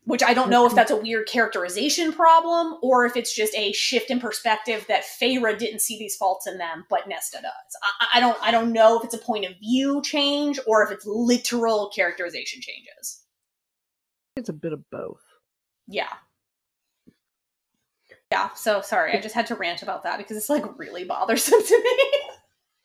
Which 0.03 0.23
I 0.23 0.33
don't 0.33 0.49
know 0.49 0.65
if 0.65 0.73
that's 0.73 0.91
a 0.91 0.95
weird 0.95 1.27
characterization 1.27 2.13
problem 2.13 2.77
or 2.81 3.05
if 3.05 3.17
it's 3.17 3.35
just 3.35 3.53
a 3.55 3.73
shift 3.73 4.09
in 4.09 4.21
perspective 4.21 4.85
that 4.87 5.03
Feyre 5.03 5.57
didn't 5.57 5.81
see 5.81 5.99
these 5.99 6.15
faults 6.15 6.47
in 6.47 6.57
them, 6.57 6.85
but 6.89 7.09
Nesta 7.09 7.39
does. 7.41 7.77
I, 7.99 8.17
I 8.17 8.19
don't 8.21 8.37
I 8.41 8.51
don't 8.51 8.71
know 8.71 8.97
if 8.97 9.03
it's 9.03 9.13
a 9.13 9.19
point 9.19 9.45
of 9.45 9.59
view 9.59 10.01
change 10.03 10.59
or 10.65 10.83
if 10.83 10.91
it's 10.91 11.05
literal 11.05 11.91
characterization 11.93 12.61
changes. 12.61 13.23
It's 14.37 14.49
a 14.49 14.53
bit 14.53 14.71
of 14.71 14.89
both. 14.89 15.23
Yeah. 15.87 16.13
Yeah, 18.31 18.53
so 18.55 18.81
sorry, 18.81 19.17
I 19.17 19.21
just 19.21 19.35
had 19.35 19.47
to 19.47 19.55
rant 19.55 19.83
about 19.83 20.03
that 20.03 20.17
because 20.17 20.35
it's 20.35 20.49
like 20.49 20.77
really 20.77 21.05
bothersome 21.05 21.63
to 21.65 21.81
me. 21.83 22.26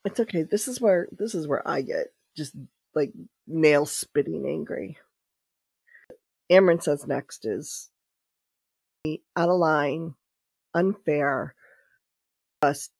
It's 0.04 0.20
okay. 0.20 0.42
This 0.42 0.68
is 0.68 0.80
where 0.80 1.08
this 1.12 1.34
is 1.34 1.46
where 1.46 1.66
I 1.66 1.82
get 1.82 2.12
just 2.36 2.54
like 2.94 3.12
nail 3.46 3.86
spitting 3.86 4.46
angry. 4.46 4.98
Amren 6.50 6.82
says 6.82 7.06
next 7.06 7.46
is 7.46 7.90
out 9.36 9.48
of 9.48 9.58
line, 9.58 10.14
unfair, 10.74 11.54
just 12.62 12.92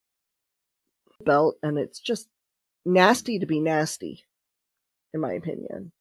belt, 1.24 1.56
and 1.62 1.78
it's 1.78 2.00
just 2.00 2.28
nasty 2.84 3.38
to 3.38 3.46
be 3.46 3.60
nasty, 3.60 4.24
in 5.12 5.20
my 5.20 5.32
opinion. 5.32 5.92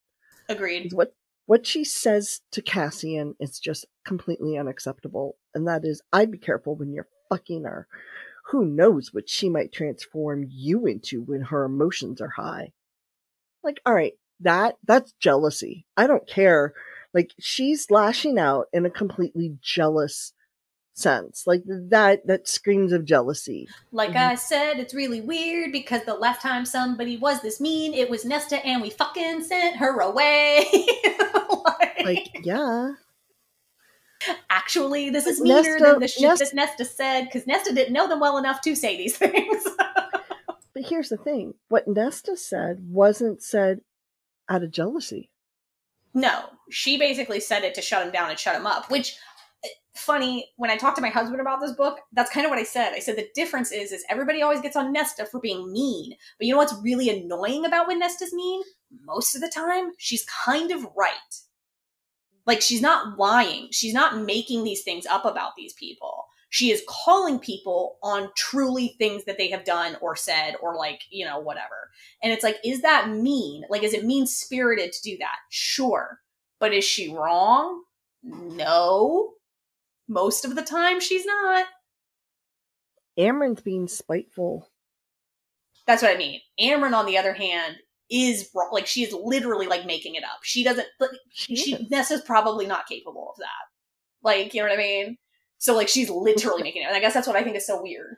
Agreed. 0.48 0.92
What 0.92 1.14
what 1.46 1.66
she 1.66 1.84
says 1.84 2.40
to 2.52 2.62
Cassian 2.62 3.34
is 3.40 3.58
just 3.58 3.86
completely 4.04 4.56
unacceptable, 4.56 5.36
and 5.54 5.66
that 5.66 5.84
is, 5.84 6.00
I'd 6.12 6.30
be 6.30 6.38
careful 6.38 6.76
when 6.76 6.92
you're 6.92 7.08
fucking 7.28 7.64
her. 7.64 7.86
Who 8.50 8.64
knows 8.64 9.12
what 9.12 9.28
she 9.28 9.48
might 9.48 9.72
transform 9.72 10.46
you 10.48 10.86
into 10.86 11.22
when 11.22 11.42
her 11.42 11.64
emotions 11.64 12.20
are 12.20 12.32
high? 12.36 12.72
Like, 13.62 13.80
all 13.86 13.94
right, 13.94 14.14
that 14.40 14.76
that's 14.84 15.12
jealousy. 15.20 15.86
I 15.96 16.06
don't 16.06 16.26
care. 16.26 16.74
Like, 17.14 17.30
she's 17.38 17.90
lashing 17.90 18.38
out 18.38 18.66
in 18.72 18.86
a 18.86 18.90
completely 18.90 19.56
jealous 19.60 20.32
sense. 20.94 21.44
Like 21.46 21.62
that 21.66 22.26
that 22.26 22.48
screams 22.48 22.92
of 22.92 23.04
jealousy. 23.04 23.66
Like 23.92 24.10
Mhm. 24.10 24.30
I 24.30 24.34
said, 24.34 24.78
it's 24.78 24.94
really 24.94 25.20
weird 25.20 25.72
because 25.72 26.04
the 26.04 26.14
last 26.14 26.42
time 26.42 26.64
somebody 26.66 27.16
was 27.16 27.40
this 27.40 27.60
mean, 27.60 27.94
it 27.94 28.10
was 28.10 28.24
Nesta 28.24 28.64
and 28.64 28.82
we 28.82 28.90
fucking 28.90 29.42
sent 29.44 29.76
her 29.76 30.00
away. 30.00 30.66
like, 31.64 32.04
Like, 32.04 32.28
yeah. 32.44 32.92
Actually, 34.50 35.10
this 35.10 35.26
is 35.26 35.40
meaner 35.40 35.62
Nesta- 35.62 35.84
than 35.84 36.00
the 36.00 36.08
shit 36.08 36.22
Nesta- 36.22 36.44
that 36.46 36.54
Nesta 36.54 36.84
said 36.84 37.24
because 37.24 37.46
Nesta 37.46 37.74
didn't 37.74 37.92
know 37.92 38.08
them 38.08 38.20
well 38.20 38.38
enough 38.38 38.60
to 38.62 38.74
say 38.74 38.96
these 38.96 39.16
things. 39.18 39.64
But 40.74 40.84
here's 40.86 41.10
the 41.10 41.16
thing. 41.18 41.54
What 41.68 41.86
Nesta 41.86 42.36
said 42.36 42.78
wasn't 42.88 43.42
said 43.42 43.80
out 44.48 44.62
of 44.62 44.70
jealousy. 44.70 45.30
no, 46.14 46.44
she 46.70 46.98
basically 46.98 47.40
said 47.40 47.62
it 47.64 47.74
to 47.74 47.82
shut 47.82 48.04
him 48.06 48.12
down 48.12 48.30
and 48.30 48.38
shut 48.38 48.56
him 48.56 48.66
up, 48.66 48.90
which 48.90 49.16
eh, 49.64 49.68
funny 49.94 50.46
when 50.56 50.70
i 50.70 50.76
talked 50.76 50.96
to 50.96 51.02
my 51.02 51.10
husband 51.10 51.40
about 51.40 51.60
this 51.60 51.72
book 51.72 51.98
that's 52.12 52.30
kind 52.30 52.46
of 52.46 52.50
what 52.50 52.58
i 52.58 52.62
said 52.62 52.92
i 52.94 52.98
said 52.98 53.14
the 53.16 53.28
difference 53.34 53.70
is 53.70 53.92
is 53.92 54.02
everybody 54.08 54.40
always 54.40 54.60
gets 54.62 54.74
on 54.74 54.90
nesta 54.90 55.26
for 55.26 55.38
being 55.38 55.70
mean 55.70 56.14
but 56.38 56.46
you 56.46 56.52
know 56.52 56.56
what's 56.58 56.74
really 56.82 57.10
annoying 57.10 57.64
about 57.66 57.86
when 57.86 57.98
nesta's 57.98 58.32
mean 58.32 58.62
most 59.04 59.34
of 59.34 59.42
the 59.42 59.52
time 59.54 59.90
she's 59.98 60.24
kind 60.24 60.70
of 60.70 60.86
right 60.96 61.34
like 62.46 62.60
she's 62.60 62.82
not 62.82 63.18
lying. 63.18 63.68
She's 63.70 63.94
not 63.94 64.22
making 64.22 64.64
these 64.64 64.82
things 64.82 65.06
up 65.06 65.24
about 65.24 65.52
these 65.56 65.72
people. 65.74 66.26
She 66.50 66.70
is 66.70 66.82
calling 66.86 67.38
people 67.38 67.96
on 68.02 68.28
truly 68.36 68.94
things 68.98 69.24
that 69.24 69.38
they 69.38 69.48
have 69.48 69.64
done 69.64 69.96
or 70.02 70.14
said 70.16 70.54
or 70.60 70.76
like 70.76 71.02
you 71.10 71.24
know 71.24 71.38
whatever. 71.40 71.90
And 72.22 72.32
it's 72.32 72.44
like 72.44 72.58
is 72.64 72.82
that 72.82 73.10
mean? 73.10 73.64
Like 73.70 73.82
is 73.82 73.94
it 73.94 74.04
mean 74.04 74.26
spirited 74.26 74.92
to 74.92 75.02
do 75.02 75.16
that? 75.18 75.36
Sure. 75.50 76.18
But 76.60 76.74
is 76.74 76.84
she 76.84 77.14
wrong? 77.14 77.82
No. 78.22 79.32
Most 80.08 80.44
of 80.44 80.54
the 80.54 80.62
time 80.62 81.00
she's 81.00 81.24
not. 81.24 81.66
Amren's 83.18 83.60
being 83.60 83.88
spiteful. 83.88 84.70
that's 85.86 86.02
what 86.02 86.14
i 86.14 86.18
mean. 86.18 86.40
Amren 86.60 86.94
on 86.94 87.06
the 87.06 87.18
other 87.18 87.34
hand 87.34 87.76
is 88.12 88.50
wrong. 88.54 88.68
like 88.72 88.86
she 88.86 89.02
is 89.02 89.12
literally 89.12 89.66
like 89.66 89.86
making 89.86 90.14
it 90.14 90.22
up 90.22 90.40
she 90.42 90.62
doesn't 90.62 90.86
but 90.98 91.10
She, 91.32 91.56
she 91.56 91.74
is. 91.74 91.90
Nessa's 91.90 92.20
probably 92.22 92.66
not 92.66 92.86
capable 92.86 93.30
of 93.30 93.38
that. 93.38 93.72
Like, 94.22 94.54
you 94.54 94.62
know 94.62 94.68
what 94.68 94.78
I 94.78 94.82
mean? 94.82 95.18
So 95.58 95.74
like 95.74 95.88
she's 95.88 96.10
literally 96.10 96.62
making 96.62 96.82
it. 96.82 96.86
And 96.86 96.96
I 96.96 97.00
guess 97.00 97.14
that's 97.14 97.26
what 97.26 97.36
I 97.36 97.42
think 97.42 97.56
is 97.56 97.66
so 97.66 97.82
weird. 97.82 98.16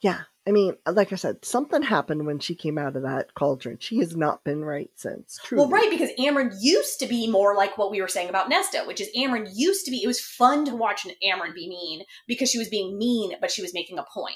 Yeah. 0.00 0.20
I 0.44 0.50
mean, 0.50 0.74
like 0.84 1.12
I 1.12 1.16
said, 1.16 1.44
something 1.44 1.82
happened 1.82 2.26
when 2.26 2.40
she 2.40 2.56
came 2.56 2.76
out 2.76 2.96
of 2.96 3.04
that 3.04 3.32
cauldron. 3.34 3.78
She 3.78 3.98
has 3.98 4.16
not 4.16 4.42
been 4.42 4.64
right 4.64 4.90
since. 4.96 5.38
Well, 5.52 5.68
right, 5.68 5.88
because 5.88 6.10
Amren 6.18 6.52
used 6.60 6.98
to 6.98 7.06
be 7.06 7.30
more 7.30 7.54
like 7.54 7.78
what 7.78 7.92
we 7.92 8.00
were 8.00 8.08
saying 8.08 8.28
about 8.28 8.48
Nesta, 8.48 8.82
which 8.84 9.00
is 9.00 9.08
Amren 9.16 9.48
used 9.54 9.84
to 9.84 9.92
be 9.92 10.02
it 10.02 10.08
was 10.08 10.20
fun 10.20 10.64
to 10.64 10.74
watch 10.74 11.06
Amren 11.24 11.54
be 11.54 11.68
mean 11.68 12.02
because 12.26 12.50
she 12.50 12.58
was 12.58 12.68
being 12.68 12.98
mean, 12.98 13.34
but 13.40 13.52
she 13.52 13.62
was 13.62 13.72
making 13.72 14.00
a 14.00 14.04
point. 14.12 14.34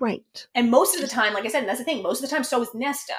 Right. 0.00 0.46
And 0.54 0.70
most 0.70 0.94
of 0.94 1.02
the 1.02 1.06
time, 1.06 1.34
like 1.34 1.44
I 1.44 1.48
said, 1.48 1.60
and 1.60 1.68
that's 1.68 1.80
the 1.80 1.84
thing, 1.84 2.02
most 2.02 2.22
of 2.22 2.30
the 2.30 2.34
time 2.34 2.42
so 2.42 2.62
is 2.62 2.74
Nesta. 2.74 3.12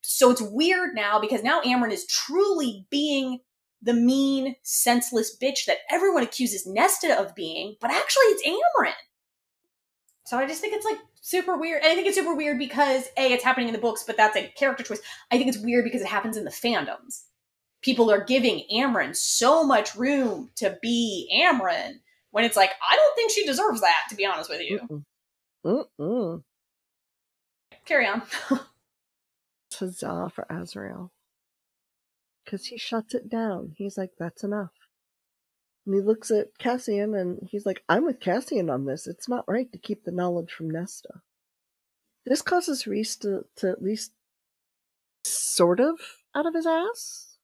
So 0.00 0.30
it's 0.30 0.42
weird 0.42 0.94
now 0.94 1.20
because 1.20 1.42
now 1.42 1.60
Amren 1.62 1.92
is 1.92 2.06
truly 2.06 2.86
being 2.90 3.40
the 3.82 3.94
mean, 3.94 4.56
senseless 4.62 5.36
bitch 5.36 5.66
that 5.66 5.78
everyone 5.90 6.22
accuses 6.22 6.66
Nesta 6.66 7.18
of 7.18 7.34
being, 7.34 7.76
but 7.80 7.90
actually 7.90 8.24
it's 8.26 8.46
Amren. 8.46 8.92
So 10.24 10.36
I 10.36 10.46
just 10.46 10.60
think 10.60 10.74
it's 10.74 10.84
like 10.84 10.98
super 11.20 11.56
weird. 11.56 11.82
And 11.82 11.92
I 11.92 11.94
think 11.94 12.06
it's 12.06 12.16
super 12.16 12.34
weird 12.34 12.58
because 12.58 13.04
A, 13.16 13.32
it's 13.32 13.44
happening 13.44 13.68
in 13.68 13.74
the 13.74 13.80
books, 13.80 14.04
but 14.06 14.16
that's 14.16 14.36
a 14.36 14.48
character 14.56 14.82
choice. 14.82 15.00
I 15.30 15.36
think 15.36 15.48
it's 15.48 15.58
weird 15.58 15.84
because 15.84 16.02
it 16.02 16.08
happens 16.08 16.36
in 16.36 16.44
the 16.44 16.50
fandoms. 16.50 17.22
People 17.80 18.10
are 18.10 18.24
giving 18.24 18.64
Amren 18.72 19.14
so 19.14 19.62
much 19.64 19.94
room 19.94 20.50
to 20.56 20.76
be 20.82 21.30
Amren 21.34 22.00
when 22.32 22.44
it's 22.44 22.56
like, 22.56 22.70
I 22.70 22.96
don't 22.96 23.14
think 23.14 23.30
she 23.30 23.46
deserves 23.46 23.80
that, 23.80 24.06
to 24.10 24.16
be 24.16 24.26
honest 24.26 24.50
with 24.50 24.60
you. 24.60 25.04
Mm-mm. 25.64 25.84
Mm-mm. 26.00 26.42
Carry 27.84 28.06
on. 28.06 28.22
Huzzah 29.78 30.30
for 30.34 30.46
Azriel. 30.50 31.10
because 32.44 32.66
he 32.66 32.78
shuts 32.78 33.14
it 33.14 33.28
down. 33.28 33.74
He's 33.76 33.98
like, 33.98 34.12
that's 34.18 34.42
enough. 34.42 34.72
And 35.84 35.94
he 35.94 36.00
looks 36.00 36.30
at 36.30 36.56
Cassian 36.58 37.14
and 37.14 37.46
he's 37.50 37.66
like, 37.66 37.82
I'm 37.88 38.04
with 38.04 38.20
Cassian 38.20 38.70
on 38.70 38.86
this. 38.86 39.06
It's 39.06 39.28
not 39.28 39.44
right 39.46 39.70
to 39.72 39.78
keep 39.78 40.04
the 40.04 40.12
knowledge 40.12 40.50
from 40.52 40.70
Nesta. 40.70 41.20
This 42.24 42.42
causes 42.42 42.86
Rhys 42.86 43.16
to, 43.18 43.44
to 43.56 43.70
at 43.70 43.82
least 43.82 44.12
sort 45.24 45.80
of 45.80 45.98
out 46.34 46.46
of 46.46 46.54
his 46.54 46.66
ass. 46.66 47.36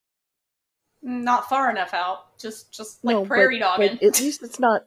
Not 1.02 1.48
far 1.48 1.70
enough 1.70 1.92
out. 1.92 2.38
Just 2.38 2.72
just 2.72 3.04
like 3.04 3.14
no, 3.14 3.26
prairie 3.26 3.58
but, 3.58 3.76
dogging. 3.76 3.98
But 4.00 4.06
at 4.08 4.20
least 4.20 4.42
it's 4.42 4.58
not 4.58 4.84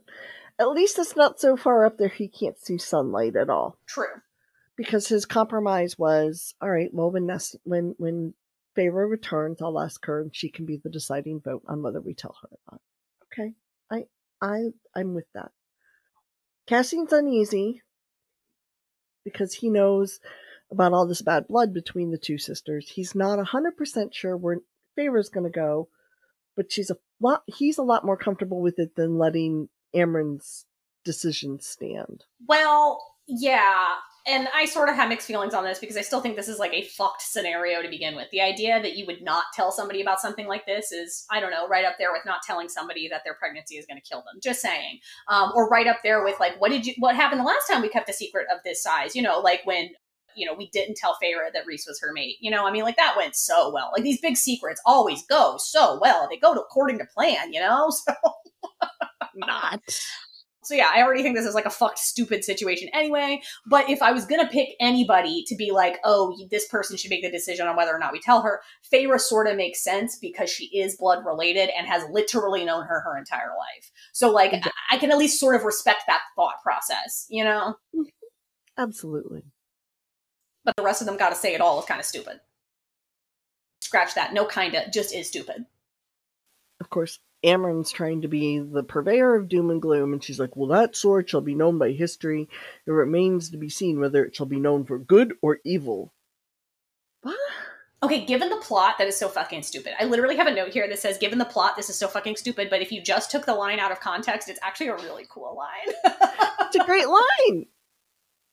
at 0.60 0.70
least 0.70 0.98
it's 0.98 1.16
not 1.16 1.39
so 1.39 1.56
far 1.56 1.86
up 1.86 1.98
there 2.00 2.08
he 2.10 2.28
can't 2.28 2.60
see 2.60 2.80
sunlight 2.80 3.36
at 3.36 3.50
all. 3.52 3.78
True. 3.88 4.06
Because 4.78 5.07
his 5.07 5.25
compromise 5.25 5.97
was, 5.97 6.53
all 6.61 6.69
right, 6.69 6.89
well 6.93 7.11
when 7.11 7.25
Nesta, 7.25 7.57
when 7.63 7.95
when 7.97 8.34
Feyre 8.78 9.09
returns, 9.09 9.61
I'll 9.61 9.80
ask 9.80 10.05
her 10.05 10.21
and 10.21 10.36
she 10.36 10.49
can 10.49 10.65
be 10.65 10.78
the 10.78 10.89
deciding 10.89 11.41
vote 11.41 11.63
on 11.67 11.82
whether 11.82 11.99
we 11.99 12.13
tell 12.13 12.36
her 12.41 12.49
or 12.51 12.59
not. 12.71 12.82
Okay. 13.34 13.53
I 13.91 14.05
I 14.41 14.69
I'm 14.95 15.13
with 15.13 15.25
that. 15.34 15.51
Cassian's 16.67 17.13
uneasy 17.13 17.82
because 19.23 19.55
he 19.55 19.69
knows 19.69 20.19
about 20.71 20.93
all 20.93 21.07
this 21.07 21.21
bad 21.21 21.47
blood 21.47 21.73
between 21.73 22.11
the 22.11 22.17
two 22.17 22.38
sisters. 22.38 22.89
He's 22.89 23.15
not 23.15 23.43
hundred 23.47 23.78
percent 23.78 24.13
sure 24.13 24.38
where 24.38 24.59
Feyre's 24.97 25.30
gonna 25.30 25.49
go, 25.49 25.89
but 26.55 26.71
she's 26.71 26.91
a 26.91 26.97
lot 27.19 27.43
he's 27.47 27.78
a 27.78 27.84
lot 27.84 28.05
more 28.05 28.17
comfortable 28.17 28.61
with 28.61 28.78
it 28.78 28.95
than 28.95 29.17
letting 29.17 29.69
Amren's 29.93 30.65
decision 31.03 31.59
stand. 31.59 32.25
Well, 32.45 33.01
yeah, 33.28 33.95
and 34.28 34.47
I 34.53 34.65
sort 34.65 34.89
of 34.89 34.95
have 34.95 35.09
mixed 35.09 35.25
feelings 35.25 35.53
on 35.53 35.63
this 35.63 35.80
because 35.80 35.95
I 35.95 36.01
still 36.01 36.21
think 36.21 36.36
this 36.36 36.49
is 36.49 36.59
like 36.59 36.73
a 36.73 36.84
fucked 36.84 37.21
scenario 37.21 37.82
to 37.82 37.89
begin 37.89 38.15
with. 38.15 38.30
The 38.32 38.41
idea 38.41 38.82
that 38.82 38.97
you 38.97 39.05
would 39.05 39.21
not 39.21 39.45
tell 39.53 39.71
somebody 39.71 40.01
about 40.01 40.19
something 40.19 40.47
like 40.47 40.65
this 40.65 40.91
is, 40.91 41.25
I 41.32 41.39
don't 41.39 41.51
know, 41.51 41.67
right 41.67 41.86
up 41.86 41.95
there 41.97 42.11
with 42.11 42.25
not 42.25 42.41
telling 42.43 42.67
somebody 42.67 43.07
that 43.07 43.21
their 43.23 43.36
pregnancy 43.36 43.75
is 43.75 43.86
going 43.86 43.99
to 43.99 44.07
kill 44.07 44.19
them. 44.19 44.39
Just 44.43 44.61
saying, 44.61 44.99
um, 45.30 45.51
or 45.55 45.69
right 45.69 45.88
up 45.88 45.99
there 46.03 46.23
with 46.23 46.39
like, 46.39 46.59
what 46.59 46.69
did 46.69 46.86
you, 46.86 46.93
what 46.99 47.15
happened 47.15 47.39
the 47.39 47.45
last 47.45 47.67
time 47.71 47.82
we 47.82 47.89
kept 47.89 48.09
a 48.09 48.13
secret 48.13 48.47
of 48.53 48.59
this 48.65 48.84
size? 48.84 49.15
You 49.15 49.21
know, 49.21 49.39
like 49.39 49.61
when 49.63 49.89
you 50.36 50.45
know, 50.45 50.53
we 50.53 50.69
didn't 50.69 50.97
tell 50.97 51.17
Feyre 51.21 51.51
that 51.51 51.65
Rhys 51.65 51.86
was 51.88 51.99
her 51.99 52.13
mate. 52.13 52.36
You 52.41 52.51
know, 52.51 52.67
I 52.67 52.71
mean, 52.71 52.84
like 52.84 52.97
that 52.97 53.15
went 53.17 53.36
so 53.36 53.71
well. 53.73 53.89
Like 53.91 54.03
these 54.03 54.21
big 54.21 54.38
secrets 54.38 54.80
always 54.86 55.25
go 55.25 55.55
so 55.57 55.97
well. 55.99 56.28
They 56.30 56.38
go 56.38 56.53
to 56.53 56.61
according 56.61 56.99
to 56.99 57.05
plan, 57.05 57.51
you 57.53 57.59
know? 57.59 57.91
So 58.05 58.13
not. 59.36 59.82
So 60.68 60.76
yeah, 60.76 60.89
I 60.93 61.01
already 61.01 61.24
think 61.24 61.36
this 61.36 61.45
is 61.45 61.55
like 61.55 61.65
a 61.65 61.72
fucked 61.72 61.99
stupid 61.99 62.43
situation 62.43 62.89
anyway. 62.93 63.41
But 63.65 63.89
if 63.89 64.01
I 64.01 64.11
was 64.11 64.26
gonna 64.26 64.47
pick 64.47 64.70
anybody 64.80 65.43
to 65.47 65.55
be 65.55 65.72
like, 65.72 65.97
oh, 66.03 66.38
this 66.51 66.68
person 66.68 66.97
should 66.97 67.09
make 67.09 67.24
the 67.24 67.32
decision 67.32 67.68
on 67.68 67.76
whether 67.76 67.95
or 67.95 67.99
not 67.99 68.13
we 68.13 68.20
tell 68.20 68.41
her, 68.41 68.61
Feyre 68.91 69.20
sort 69.20 69.47
of 69.47 69.55
makes 69.55 69.84
sense 69.84 70.18
because 70.18 70.49
she 70.49 70.65
is 70.78 70.97
blood 70.97 71.26
related 71.26 71.70
and 71.78 71.88
has 71.88 72.03
literally 72.11 72.63
known 72.65 72.86
her 72.86 73.01
her 73.01 73.18
entire 73.18 73.49
life. 73.49 73.91
So 74.13 74.32
like, 74.32 74.53
okay. 74.53 74.70
I 74.91 74.97
can 74.97 75.11
at 75.11 75.18
least 75.18 75.39
sort 75.39 75.55
of 75.55 75.63
respect 75.63 76.03
that 76.07 76.22
thought 76.36 76.61
process, 76.63 77.26
you 77.30 77.43
know? 77.43 77.76
Absolutely 78.78 79.43
but 80.68 80.76
the 80.76 80.84
rest 80.84 81.01
of 81.01 81.07
them 81.07 81.15
got 81.15 81.30
to 81.30 81.36
say 81.36 81.55
it 81.55 81.61
all 81.61 81.80
is 81.80 81.86
kind 81.86 82.01
of 82.01 82.05
stupid. 82.05 82.41
Scratch 83.80 84.15
that. 84.15 84.34
No 84.34 84.43
kinda, 84.43 84.89
just 84.93 85.15
is 85.15 85.30
stupid. 85.30 85.65
Of 86.82 86.89
course, 86.89 87.20
Amren's 87.44 87.92
trying 87.92 88.22
to 88.22 88.28
be 88.28 88.60
the 88.60 88.84
purveyor 88.84 89.36
of 89.36 89.48
doom 89.48 89.70
and 89.70 89.82
gloom, 89.82 90.14
and 90.14 90.24
she's 90.24 90.40
like, 90.40 90.56
Well, 90.56 90.70
that 90.70 90.96
sword 90.96 91.30
shall 91.30 91.42
be 91.42 91.56
known 91.56 91.78
by 91.78 91.92
history. 91.92 92.50
It 92.86 92.92
remains 92.92 93.50
to 93.52 93.58
be 93.58 93.70
seen 93.70 94.00
whether 94.00 94.26
it 94.26 94.36
shall 94.36 94.46
be 94.46 94.60
known 94.60 94.86
for 94.86 94.98
good 94.98 95.34
or 95.42 95.60
evil. 95.64 96.14
What? 97.22 97.38
Okay, 98.04 98.26
given 98.26 98.50
the 98.50 98.58
plot, 98.58 98.96
that 99.00 99.08
is 99.08 99.18
so 99.18 99.28
fucking 99.28 99.64
stupid. 99.64 99.94
I 100.00 100.06
literally 100.06 100.36
have 100.36 100.46
a 100.46 100.54
note 100.54 100.72
here 100.72 100.88
that 100.88 101.00
says, 101.00 101.18
given 101.18 101.40
the 101.40 101.46
plot, 101.46 101.76
this 101.76 101.90
is 101.90 101.98
so 101.98 102.08
fucking 102.08 102.36
stupid, 102.36 102.70
but 102.70 102.82
if 102.82 102.92
you 102.92 103.02
just 103.02 103.32
took 103.32 103.46
the 103.46 103.56
line 103.56 103.80
out 103.80 103.92
of 103.92 104.00
context, 104.00 104.50
it's 104.50 104.60
actually 104.62 104.90
a 104.90 104.96
really 104.98 105.26
cool 105.30 105.56
line. 105.58 105.96
it's 106.62 106.76
a 106.76 106.86
great 106.86 107.08
line 107.08 107.66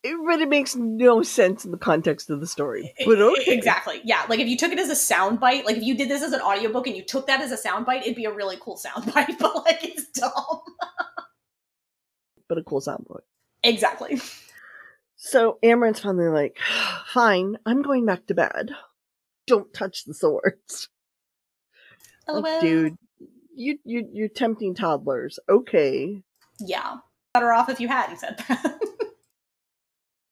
it 0.05 0.19
really 0.21 0.45
makes 0.45 0.77
no 0.77 1.23
sense 1.23 1.65
in 1.65 1.71
the 1.71 1.79
context 1.79 2.29
of 2.29 2.39
the 2.39 2.47
story. 2.47 2.93
But 3.07 3.19
okay. 3.19 3.55
Exactly. 3.55 4.03
Yeah. 4.05 4.27
Like 4.29 4.39
if 4.39 4.47
you 4.47 4.57
took 4.57 4.71
it 4.71 4.79
as 4.79 4.91
a 4.91 4.97
sound 4.97 5.41
bite, 5.41 5.65
like 5.65 5.79
if 5.79 5.83
you 5.83 5.97
did 5.97 6.11
this 6.11 6.23
as 6.23 6.33
an 6.33 6.43
audiobook 6.43 6.87
and 6.87 6.95
you 6.95 7.03
took 7.03 7.27
that 7.27 7.41
as 7.41 7.51
a 7.51 7.57
sound 7.57 7.87
bite, 7.87 8.03
it'd 8.03 8.15
be 8.15 8.27
a 8.27 8.33
really 8.33 8.59
cool 8.61 8.77
sound 8.77 9.13
bite, 9.13 9.39
but 9.41 9.57
like 9.65 9.83
it's 9.83 10.07
dumb. 10.09 10.61
but 12.49 12.59
a 12.59 12.63
cool 12.63 12.83
sound 12.83 13.07
bite. 13.09 13.25
Exactly. 13.63 14.21
So 15.17 15.59
Amren's 15.63 16.01
finally 16.01 16.29
like, 16.29 16.59
fine, 17.07 17.57
I'm 17.65 17.81
going 17.81 18.05
back 18.05 18.27
to 18.27 18.35
bed. 18.35 18.73
Don't 19.47 19.73
touch 19.73 20.05
the 20.05 20.13
swords. 20.13 20.91
Oh, 22.29 22.41
like, 22.41 22.61
dude, 22.61 22.97
you 23.55 23.79
you 23.85 24.09
you're 24.13 24.29
tempting 24.29 24.75
toddlers. 24.75 25.39
Okay. 25.49 26.23
Yeah. 26.61 26.97
Better 27.33 27.53
off 27.53 27.71
if 27.71 27.81
you 27.81 27.89
hadn't 27.89 28.19
said 28.19 28.39
that. 28.49 28.81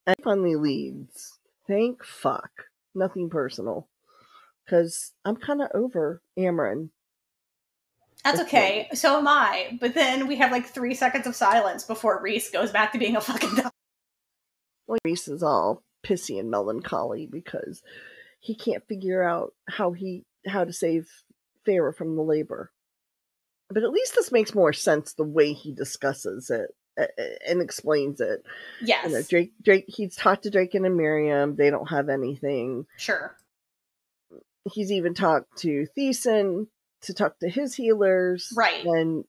and 0.07 0.17
finally 0.23 0.57
leads. 0.57 1.39
Thank 1.67 2.05
fuck. 2.05 2.51
Nothing 2.95 3.31
personal. 3.31 3.89
Because 4.65 5.13
I'm 5.25 5.37
kind 5.37 5.63
of 5.63 5.69
over 5.75 6.23
Amren. 6.39 6.91
That's 8.25 8.41
okay. 8.41 8.89
So 8.95 9.19
am 9.19 9.27
I. 9.27 9.79
But 9.81 9.95
then 9.95 10.29
we 10.29 10.37
have 10.37 10.53
like 10.53 10.67
three 10.67 10.95
seconds 10.95 11.27
of 11.27 11.35
silence 11.35 11.85
before 11.85 12.23
Rhys 12.23 12.51
goes 12.51 12.71
back 12.71 12.93
to 12.93 12.99
being 12.99 13.17
a 13.17 13.21
fucking 13.21 13.57
dog. 13.57 13.73
Well, 14.87 14.99
Rhys 15.05 15.29
is 15.29 15.43
all 15.43 15.83
pissy 16.05 16.39
and 16.39 16.51
melancholy 16.51 17.27
because 17.27 17.83
he 18.41 18.55
can't 18.55 18.87
figure 18.87 19.23
out 19.23 19.55
how 19.69 19.93
he 19.93 20.25
how 20.47 20.65
to 20.65 20.73
save 20.73 21.09
Feyre 21.67 21.95
from 21.95 22.17
the 22.17 22.23
labor. 22.23 22.71
But 23.69 23.85
at 23.85 23.91
least 23.91 24.15
this 24.15 24.33
makes 24.33 24.55
more 24.55 24.73
sense 24.73 25.15
the 25.15 25.25
way 25.25 25.53
he 25.53 25.73
discusses 25.73 26.51
it 26.51 26.75
and 26.97 27.63
explains 27.63 28.21
it. 28.21 28.45
Yes. 28.81 29.07
You 29.07 29.13
know, 29.13 29.19
Drakon 29.21 29.51
Drakon 29.63 29.85
he's 29.89 30.17
talked 30.17 30.45
to 30.45 30.51
Drakon 30.51 30.87
and 30.87 30.97
Miryam. 30.97 31.57
They 31.57 31.71
don't 31.71 31.89
have 31.89 32.09
anything. 32.09 32.87
Sure. 32.97 33.35
He's 34.73 34.93
even 34.93 35.15
talked 35.15 35.59
to 35.59 35.87
Thesan 35.97 36.67
to 37.03 37.15
talk 37.15 37.39
to 37.41 37.49
his 37.49 37.75
healers. 37.75 38.53
Right. 38.57 38.85
And 38.85 39.25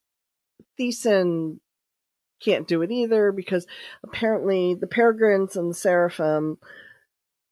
Thesan 0.79 1.59
can't 2.43 2.67
do 2.67 2.81
it 2.81 2.91
either 2.91 3.31
because 3.31 3.65
apparently 4.03 4.73
the 4.73 4.87
peregrines 4.87 5.55
and 5.55 5.71
the 5.71 5.75
seraphim 5.75 6.57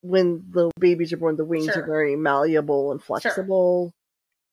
when 0.01 0.43
the 0.49 0.72
babies 0.80 1.14
are 1.14 1.18
born 1.18 1.38
the 1.38 1.45
wings 1.45 1.66
sure. 1.66 1.84
are 1.84 1.86
very 1.86 2.16
malleable 2.16 2.91
and 2.91 3.01
flexible 3.01 3.93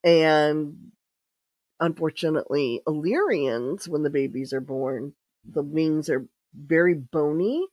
sure. 0.05 0.13
and 0.13 0.77
unfortunately 1.81 2.83
illyrians 2.87 3.89
when 3.89 4.03
the 4.03 4.11
babies 4.11 4.53
are 4.53 4.61
born 4.61 5.13
the 5.45 5.63
wings 5.63 6.09
are 6.09 6.27
very 6.55 6.95
bony. 6.95 7.67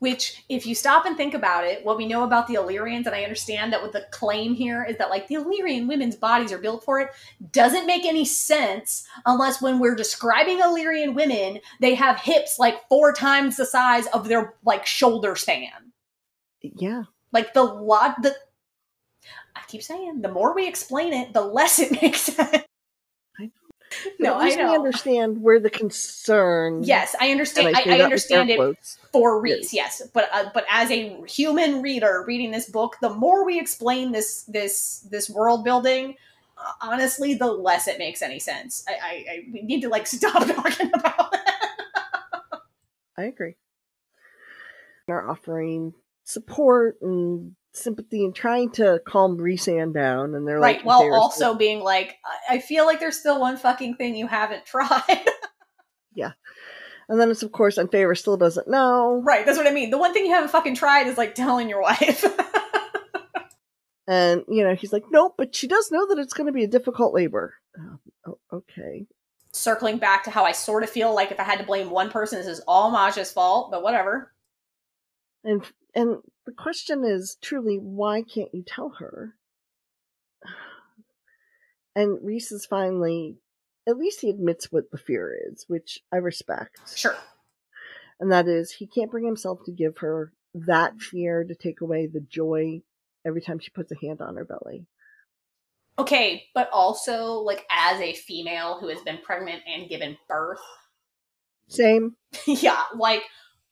Which, 0.00 0.44
if 0.48 0.64
you 0.64 0.76
stop 0.76 1.06
and 1.06 1.16
think 1.16 1.34
about 1.34 1.64
it, 1.64 1.84
what 1.84 1.96
we 1.96 2.06
know 2.06 2.22
about 2.22 2.46
the 2.46 2.54
Illyrians, 2.54 3.08
and 3.08 3.16
I 3.16 3.24
understand 3.24 3.72
that 3.72 3.82
what 3.82 3.92
the 3.92 4.06
claim 4.12 4.54
here 4.54 4.84
is 4.84 4.96
that 4.98 5.10
like 5.10 5.26
the 5.26 5.34
Illyrian 5.34 5.88
women's 5.88 6.14
bodies 6.14 6.52
are 6.52 6.58
built 6.58 6.84
for 6.84 7.00
it, 7.00 7.08
doesn't 7.50 7.86
make 7.86 8.04
any 8.04 8.24
sense 8.24 9.08
unless 9.26 9.60
when 9.60 9.80
we're 9.80 9.96
describing 9.96 10.60
Illyrian 10.60 11.14
women, 11.14 11.58
they 11.80 11.96
have 11.96 12.20
hips 12.20 12.60
like 12.60 12.88
four 12.88 13.12
times 13.12 13.56
the 13.56 13.66
size 13.66 14.06
of 14.08 14.28
their 14.28 14.54
like 14.64 14.86
shoulder 14.86 15.34
span. 15.34 15.92
Yeah. 16.62 17.04
Like 17.32 17.52
the 17.52 17.64
lot 17.64 18.22
the 18.22 18.36
I 19.56 19.62
keep 19.66 19.82
saying, 19.82 20.22
the 20.22 20.30
more 20.30 20.54
we 20.54 20.68
explain 20.68 21.12
it, 21.12 21.32
the 21.34 21.40
less 21.40 21.80
it 21.80 21.90
makes 22.02 22.20
sense 22.20 22.67
no, 24.18 24.34
I 24.34 24.46
we 24.46 24.60
understand 24.60 25.42
where 25.42 25.60
the 25.60 25.70
concern. 25.70 26.82
Yes, 26.84 27.14
I 27.20 27.30
understand. 27.30 27.76
I, 27.76 27.82
I, 27.86 28.00
understand 28.00 28.50
it 28.50 28.76
for 29.12 29.40
Rhys. 29.40 29.72
Yes, 29.72 30.00
yes. 30.00 30.10
but 30.12 30.28
uh, 30.32 30.50
but 30.54 30.64
as 30.70 30.90
a 30.90 31.20
human 31.26 31.82
reader 31.82 32.24
reading 32.26 32.50
this 32.50 32.68
book, 32.68 32.96
the 33.00 33.10
more 33.10 33.44
we 33.44 33.58
explain 33.58 34.12
this 34.12 34.44
this 34.44 35.00
this 35.10 35.30
world 35.30 35.64
building, 35.64 36.16
uh, 36.56 36.72
honestly, 36.82 37.34
the 37.34 37.46
less 37.46 37.88
it 37.88 37.98
makes 37.98 38.22
any 38.22 38.38
sense. 38.38 38.84
I, 38.88 38.92
I, 38.92 39.12
I 39.30 39.44
we 39.52 39.62
need 39.62 39.82
to 39.82 39.88
like 39.88 40.06
stop 40.06 40.46
talking 40.46 40.90
about 40.94 41.34
it. 41.34 41.40
I 43.16 43.24
agree. 43.24 43.56
Are 45.08 45.28
offering 45.28 45.94
support 46.24 46.98
and 47.00 47.56
sympathy 47.78 48.24
and 48.24 48.34
trying 48.34 48.70
to 48.72 49.00
calm 49.06 49.38
Rhysand 49.38 49.94
down, 49.94 50.34
and 50.34 50.46
they're 50.46 50.58
right, 50.58 50.76
like, 50.76 50.84
while 50.84 51.14
also 51.14 51.36
still... 51.36 51.54
being 51.54 51.80
like, 51.80 52.16
I 52.48 52.58
feel 52.58 52.86
like 52.86 53.00
there's 53.00 53.18
still 53.18 53.40
one 53.40 53.56
fucking 53.56 53.96
thing 53.96 54.14
you 54.14 54.26
haven't 54.26 54.66
tried. 54.66 55.24
yeah. 56.14 56.32
And 57.08 57.18
then 57.18 57.30
it's 57.30 57.42
of 57.42 57.52
course, 57.52 57.78
and 57.78 57.90
Feyre 57.90 58.16
still 58.16 58.36
doesn't 58.36 58.68
know. 58.68 59.22
Right, 59.24 59.46
that's 59.46 59.56
what 59.56 59.66
I 59.66 59.72
mean. 59.72 59.90
The 59.90 59.98
one 59.98 60.12
thing 60.12 60.26
you 60.26 60.32
haven't 60.32 60.50
fucking 60.50 60.74
tried 60.74 61.06
is 61.06 61.16
like 61.16 61.34
telling 61.34 61.68
your 61.68 61.80
wife. 61.82 62.24
and 64.06 64.44
you 64.48 64.62
know, 64.62 64.74
he's 64.74 64.92
like, 64.92 65.04
nope, 65.10 65.34
but 65.38 65.54
she 65.54 65.66
does 65.66 65.90
know 65.90 66.06
that 66.08 66.18
it's 66.18 66.34
going 66.34 66.46
to 66.48 66.52
be 66.52 66.64
a 66.64 66.68
difficult 66.68 67.14
labor. 67.14 67.54
Um, 67.78 68.00
oh, 68.26 68.38
okay. 68.52 69.06
Circling 69.52 69.98
back 69.98 70.24
to 70.24 70.30
how 70.30 70.44
I 70.44 70.52
sort 70.52 70.82
of 70.82 70.90
feel 70.90 71.14
like 71.14 71.30
if 71.30 71.40
I 71.40 71.44
had 71.44 71.58
to 71.58 71.64
blame 71.64 71.88
one 71.88 72.10
person, 72.10 72.38
this 72.38 72.46
is 72.46 72.60
all 72.68 72.90
Madja's 72.90 73.32
fault, 73.32 73.70
but 73.70 73.82
whatever. 73.82 74.30
And 75.44 75.64
and 75.94 76.18
the 76.46 76.52
question 76.52 77.04
is 77.04 77.36
truly, 77.40 77.76
why 77.76 78.22
can't 78.22 78.54
you 78.54 78.62
tell 78.66 78.90
her? 78.98 79.34
And 81.96 82.20
Rhys 82.22 82.52
is 82.52 82.64
finally, 82.64 83.38
at 83.88 83.96
least 83.96 84.20
he 84.20 84.30
admits 84.30 84.70
what 84.70 84.92
the 84.92 84.98
fear 84.98 85.36
is, 85.50 85.64
which 85.66 85.98
I 86.12 86.18
respect. 86.18 86.96
Sure. 86.96 87.16
And 88.20 88.30
that 88.30 88.46
is, 88.46 88.70
he 88.70 88.86
can't 88.86 89.10
bring 89.10 89.24
himself 89.24 89.64
to 89.64 89.72
give 89.72 89.98
her 89.98 90.32
that 90.54 91.00
fear 91.00 91.42
to 91.42 91.56
take 91.56 91.80
away 91.80 92.06
the 92.06 92.20
joy 92.20 92.82
every 93.26 93.40
time 93.40 93.58
she 93.58 93.70
puts 93.70 93.90
a 93.90 93.96
hand 94.00 94.20
on 94.20 94.36
her 94.36 94.44
belly. 94.44 94.86
Okay, 95.98 96.44
but 96.54 96.70
also, 96.72 97.40
like, 97.40 97.66
as 97.68 98.00
a 98.00 98.12
female 98.12 98.78
who 98.78 98.86
has 98.86 99.00
been 99.00 99.18
pregnant 99.24 99.62
and 99.66 99.88
given 99.88 100.16
birth, 100.28 100.60
Same. 101.68 102.16
yeah, 102.46 102.84
like, 102.94 103.22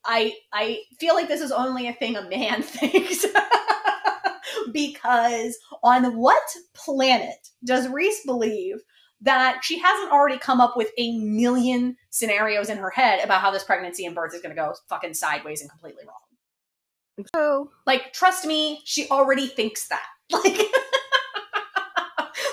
I 0.07 0.35
I 0.53 0.81
feel 0.99 1.15
like 1.15 1.29
this 1.29 1.41
is 1.41 1.53
only 1.53 1.89
a 1.89 1.93
thing 1.93 2.17
a 2.17 2.29
man 2.29 2.63
thinks. 2.63 3.25
because 4.73 5.59
on 5.83 6.17
what 6.17 6.43
planet 6.75 7.49
does 7.65 7.89
Rhys 7.89 8.21
believe 8.25 8.77
that 9.21 9.61
she 9.63 9.79
hasn't 9.79 10.13
already 10.13 10.39
come 10.39 10.61
up 10.61 10.77
with 10.77 10.91
a 10.99 11.19
million 11.19 11.97
scenarios 12.11 12.69
in 12.69 12.77
her 12.79 12.91
head 12.91 13.25
about 13.25 13.41
how 13.41 13.51
this 13.51 13.65
pregnancy 13.65 14.05
and 14.05 14.15
birth 14.15 14.35
is 14.35 14.43
going 14.43 14.55
to 14.55 14.61
go 14.61 14.75
fucking 14.89 15.15
sideways 15.15 15.61
and 15.61 15.71
completely 15.71 16.05
wrong? 16.07 17.27
So, 17.35 17.71
Like, 17.87 18.13
trust 18.13 18.45
me, 18.45 18.83
she 18.85 19.09
already 19.09 19.47
thinks 19.47 19.89
that. 19.89 20.07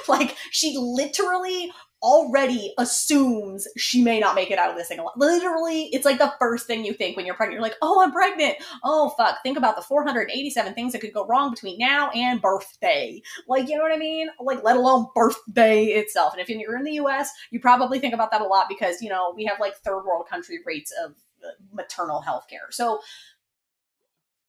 Like, 0.08 0.30
like 0.30 0.38
she 0.52 0.76
literally 0.78 1.72
already 2.04 2.74
assumes 2.78 3.66
she 3.78 4.04
may 4.04 4.20
not 4.20 4.36
make 4.36 4.52
it 4.52 4.60
out 4.60 4.70
of 4.70 4.76
this 4.76 4.90
thing 4.90 5.00
alive. 5.00 5.14
Literally, 5.16 5.84
it's 5.94 6.06
like 6.06 6.20
the 6.20 6.34
first 6.38 6.68
thing 6.68 6.86
you 6.86 6.94
think 6.94 7.16
when 7.16 7.26
you're 7.26 7.34
pregnant. 7.34 7.56
You're 7.56 7.64
like, 7.64 7.78
oh, 7.82 8.04
I'm 8.04 8.12
pregnant. 8.12 8.58
Oh, 8.84 9.10
fuck. 9.18 9.42
Think 9.42 9.58
about 9.58 9.78
the 9.78 9.82
487 9.82 10.74
things 10.74 10.92
that 10.92 11.00
could 11.00 11.14
go 11.14 11.26
wrong 11.26 11.52
between 11.52 11.80
now 11.80 12.12
and 12.12 12.42
birthday. 12.42 13.22
Like, 13.48 13.70
you 13.70 13.78
know 13.78 13.84
what 13.84 13.94
I 13.94 13.98
mean? 13.98 14.28
Like, 14.40 14.64
let 14.64 14.76
alone 14.76 15.08
birthday 15.16 15.86
itself. 15.86 16.34
And 16.34 16.42
if 16.42 16.50
you're 16.50 16.78
in 16.78 16.84
the 16.84 17.00
US, 17.04 17.32
you 17.52 17.60
probably 17.60 18.00
think 18.00 18.14
about 18.14 18.32
that 18.32 18.42
a 18.42 18.46
lot 18.46 18.68
because, 18.68 19.02
you 19.02 19.10
know, 19.10 19.34
we 19.36 19.46
have 19.46 19.60
like 19.60 19.76
third 19.78 20.04
world 20.04 20.28
country 20.30 20.60
rates 20.66 20.94
of 21.04 21.12
uh, 21.44 21.52
maternal 21.72 22.20
health 22.20 22.48
care. 22.50 22.70
So, 22.70 23.00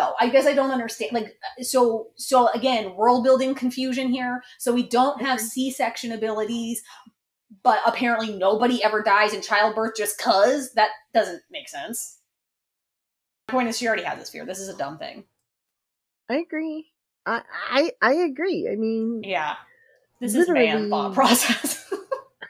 no, 0.00 0.14
I 0.18 0.28
guess 0.28 0.44
I 0.44 0.54
don't 0.54 0.72
understand. 0.72 1.12
Like, 1.12 1.36
so, 1.60 2.08
so 2.16 2.48
again, 2.48 2.96
world 2.96 3.22
building 3.22 3.54
confusion 3.54 4.08
here. 4.08 4.42
So 4.58 4.72
we 4.72 4.88
don't 4.88 5.22
have 5.22 5.40
C 5.40 5.70
section 5.70 6.10
abilities, 6.10 6.82
but 7.62 7.80
apparently 7.86 8.36
nobody 8.36 8.82
ever 8.82 9.02
dies 9.02 9.32
in 9.32 9.42
childbirth 9.42 9.92
just 9.96 10.18
cause. 10.18 10.72
That 10.74 10.90
doesn't 11.12 11.42
make 11.50 11.68
sense. 11.68 12.18
My 13.48 13.52
point 13.52 13.68
is, 13.68 13.78
she 13.78 13.86
already 13.86 14.02
has 14.02 14.18
this 14.18 14.30
fear. 14.30 14.44
This 14.44 14.58
is 14.58 14.68
a 14.68 14.76
dumb 14.76 14.98
thing. 14.98 15.24
I 16.28 16.36
agree. 16.36 16.86
I 17.26 17.42
I, 17.70 17.90
I 18.00 18.12
agree. 18.14 18.68
I 18.70 18.76
mean, 18.76 19.22
Yeah, 19.24 19.56
this 20.20 20.34
is 20.34 20.48
man 20.48 20.90
thought 20.90 21.14
process. 21.14 21.92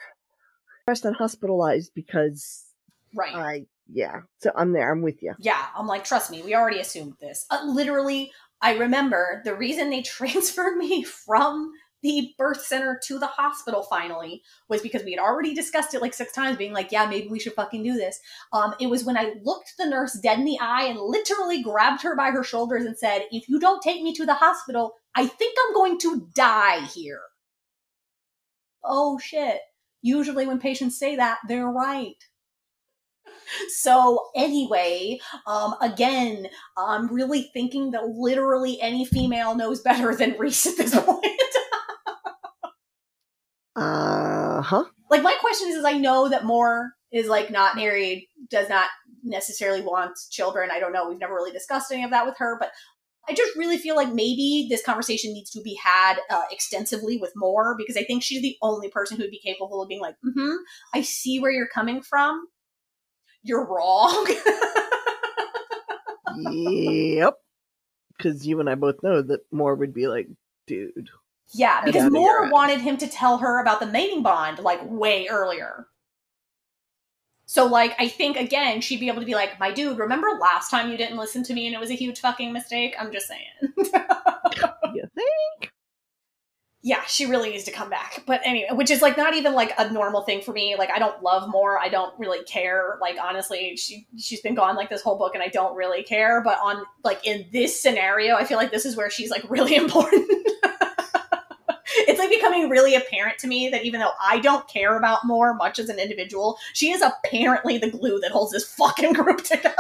rest 0.87 1.05
and 1.05 1.17
hospitalized 1.17 1.93
because 1.95 2.65
right. 3.15 3.35
I 3.35 3.67
yeah. 3.93 4.21
So 4.39 4.51
I'm 4.55 4.73
there. 4.73 4.91
I'm 4.91 5.03
with 5.03 5.23
you. 5.23 5.35
Yeah, 5.39 5.67
I'm 5.77 5.87
like, 5.87 6.05
trust 6.05 6.31
me, 6.31 6.43
we 6.43 6.55
already 6.55 6.81
assumed 6.81 7.15
this. 7.21 7.47
Uh, 7.51 7.65
literally, 7.67 8.33
I 8.61 8.77
remember 8.79 9.43
the 9.45 9.55
reason 9.55 9.91
they 9.91 10.03
transferred 10.03 10.77
me 10.77 11.03
from 11.03 11.73
the 12.05 12.35
birth 12.37 12.61
center 12.61 13.01
to 13.07 13.19
the 13.19 13.27
hospital 13.27 13.83
finally 13.83 14.43
was 14.69 14.83
because 14.83 15.03
we 15.05 15.13
had 15.13 15.21
already 15.21 15.55
discussed 15.55 15.95
it 15.95 16.03
like 16.03 16.13
six 16.13 16.33
times, 16.33 16.59
being 16.59 16.75
like, 16.75 16.93
yeah, 16.93 17.07
maybe 17.07 17.29
we 17.29 17.41
should 17.41 17.55
fucking 17.55 17.83
do 17.83 17.95
this. 17.95 18.21
Um, 18.53 18.75
it 18.79 18.89
was 18.89 19.05
when 19.05 19.17
I 19.17 19.33
looked 19.43 19.73
the 19.79 19.87
nurse 19.87 20.13
dead 20.23 20.39
in 20.39 20.45
the 20.45 20.59
eye 20.61 20.85
and 20.85 21.01
literally 21.01 21.63
grabbed 21.63 22.03
her 22.03 22.15
by 22.15 22.31
her 22.31 22.45
shoulders 22.45 22.85
and 22.85 22.97
said, 22.97 23.23
if 23.31 23.49
you 23.49 23.59
don't 23.59 23.83
take 23.83 24.03
me 24.03 24.15
to 24.17 24.27
the 24.27 24.35
hospital, 24.35 24.93
I 25.17 25.27
think 25.27 25.57
I'm 25.67 25.75
going 25.75 25.99
to 26.01 26.29
die 26.35 26.83
here. 26.83 27.23
Oh 28.85 29.19
shit. 29.19 29.61
Usually 30.03 30.47
when 30.47 30.61
patients 30.61 30.99
say 30.99 31.17
that, 31.17 31.39
they're 31.49 31.67
right. 31.67 32.23
So 33.69 34.27
anyway, 34.37 35.21
um, 35.47 35.75
again, 35.81 36.49
I'm 36.77 37.09
really 37.09 37.51
thinking 37.55 37.93
that 37.93 38.07
literally 38.09 38.79
any 38.83 39.07
female 39.07 39.55
knows 39.55 39.81
better 39.81 40.15
than 40.15 40.37
Rhys 40.39 40.67
at 40.67 40.77
this 40.77 40.95
point. 41.05 41.25
Uh 43.77 44.63
huh. 44.63 44.85
like 45.11 45.23
my 45.23 45.37
question 45.41 45.69
is, 45.69 45.77
is 45.77 45.85
I 45.85 45.99
know 45.99 46.29
that 46.29 46.45
Mor 46.45 46.93
is 47.13 47.27
like 47.27 47.51
not 47.51 47.77
married, 47.77 48.29
does 48.51 48.69
not 48.69 48.89
necessarily 49.23 49.81
want 49.81 50.17
children. 50.31 50.71
I 50.73 50.79
don't 50.79 50.93
know. 50.93 51.09
We've 51.09 51.19
never 51.19 51.35
really 51.35 51.53
discussed 51.53 51.91
any 51.91 52.05
of 52.05 52.11
that 52.11 52.27
with 52.27 52.37
her, 52.39 52.57
but 52.59 52.71
I 53.29 53.33
just 53.33 53.57
really 53.57 53.79
feel 53.79 53.97
like 53.97 54.13
maybe 54.13 54.67
this 54.69 54.85
conversation 54.85 55.33
needs 55.33 55.51
to 55.53 55.63
be 55.63 55.79
had 55.83 56.19
uh, 56.31 56.43
extensively 56.51 57.17
with 57.17 57.33
Mor 57.35 57.75
because 57.77 57.97
I 57.97 58.05
think 58.05 58.23
she's 58.23 58.43
the 58.43 58.57
only 58.61 58.91
person 58.91 59.17
who'd 59.17 59.31
be 59.31 59.41
capable 59.41 59.83
of 59.83 59.89
being 59.89 60.03
like, 60.03 60.17
mm-hmm, 60.25 60.57
I 60.93 61.01
see 61.01 61.41
where 61.41 61.51
you're 61.51 61.69
coming 61.69 62.03
from. 62.03 62.47
You're 63.43 63.67
wrong. 63.67 64.27
yep. 66.53 67.35
Because 68.17 68.47
you 68.47 68.61
and 68.61 68.69
I 68.69 68.75
both 68.75 69.03
know 69.03 69.23
that 69.23 69.41
Mor 69.51 69.75
would 69.75 69.95
be 69.95 70.07
like, 70.07 70.29
dude. 70.67 71.11
Yeah, 71.53 71.85
because 71.85 72.11
Mor 72.11 72.51
wanted 72.51 72.81
him 72.81 72.97
to 72.97 73.07
tell 73.07 73.39
her 73.39 73.61
about 73.61 73.81
the 73.81 73.87
mating 73.87 74.23
bond 74.23 74.59
like 74.59 74.81
way 74.85 75.29
earlier. 75.29 75.87
So, 77.47 77.67
like, 77.67 77.95
I 77.99 78.09
think 78.09 78.37
again, 78.37 78.81
she'd 78.81 79.01
be 79.01 79.09
able 79.09 79.21
to 79.21 79.27
be 79.27 79.35
like, 79.35 79.61
my 79.61 79.71
dude, 79.71 79.99
remember 79.99 80.29
last 80.41 80.71
time 80.71 80.91
you 80.91 80.97
didn't 80.97 81.19
listen 81.19 81.43
to 81.45 81.55
me 81.55 81.67
and 81.67 81.75
it 81.75 81.79
was 81.79 81.91
a 81.91 81.95
huge 81.95 82.19
fucking 82.21 82.53
mistake? 82.53 82.95
I'm 82.99 83.13
just 83.13 83.29
saying. 83.29 83.75
You 84.95 85.09
think? 85.13 85.73
yeah, 86.87 87.01
she 87.07 87.25
really 87.25 87.49
needs 87.49 87.65
to 87.65 87.71
come 87.71 87.89
back. 87.89 88.23
But 88.27 88.43
anyway, 88.45 88.69
which 88.73 88.91
is 88.91 89.01
like 89.01 89.17
not 89.17 89.33
even 89.33 89.55
like 89.55 89.73
a 89.79 89.91
normal 89.91 90.21
thing 90.21 90.43
for 90.43 90.53
me. 90.53 90.77
Like, 90.79 90.91
I 90.95 90.99
don't 90.99 91.23
love 91.23 91.49
Mor. 91.49 91.79
I 91.79 91.89
don't 91.89 92.17
really 92.19 92.45
care. 92.45 92.99
Like, 93.01 93.17
honestly, 93.21 93.75
she 93.77 94.07
she's 94.19 94.43
been 94.43 94.55
gone 94.55 94.77
like 94.77 94.91
this 94.91 95.01
whole 95.01 95.17
book 95.17 95.35
and 95.35 95.43
I 95.43 95.49
don't 95.49 95.75
really 95.75 96.03
care. 96.03 96.43
But 96.43 96.59
on 96.63 96.85
like 97.03 97.27
in 97.27 97.47
this 97.53 97.81
scenario, 97.81 98.37
I 98.37 98.45
feel 98.45 98.59
like 98.59 98.71
this 98.71 98.85
is 98.85 98.97
where 98.97 99.09
she's 99.09 99.31
like 99.31 99.49
really 99.49 99.75
important. 99.85 100.31
It's 102.09 102.19
like 102.19 102.31
becoming 102.31 102.69
really 102.69 102.95
apparent 102.95 103.39
to 103.39 103.47
me 103.47 103.69
that 103.71 103.85
even 103.85 104.01
though 104.01 104.13
I 104.23 104.39
don't 104.41 104.67
care 104.69 104.97
about 104.97 105.25
Mor 105.25 105.55
much 105.55 105.79
as 105.79 105.89
an 105.89 105.99
individual, 105.99 106.59
she 106.73 106.91
is 106.91 107.03
apparently 107.03 107.79
the 107.79 107.91
glue 107.91 108.21
that 108.21 108.31
holds 108.33 108.53
this 108.53 108.65
fucking 108.75 109.13
group 109.15 109.39
together. 109.45 109.75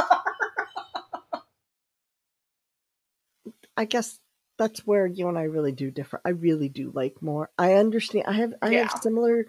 I 3.76 3.84
guess 3.84 4.20
that's 4.56 4.86
where 4.86 5.06
you 5.06 5.28
and 5.28 5.36
I 5.38 5.42
really 5.44 5.72
do 5.72 5.90
differ. 5.90 6.20
I 6.24 6.30
really 6.30 6.68
do 6.68 6.90
like 6.94 7.20
Mor. 7.20 7.50
I 7.58 7.74
understand. 7.74 8.26
I 8.28 8.32
have 8.34 8.54
I 8.62 8.70
Yeah. 8.70 8.78
have 8.88 9.02
similar 9.02 9.46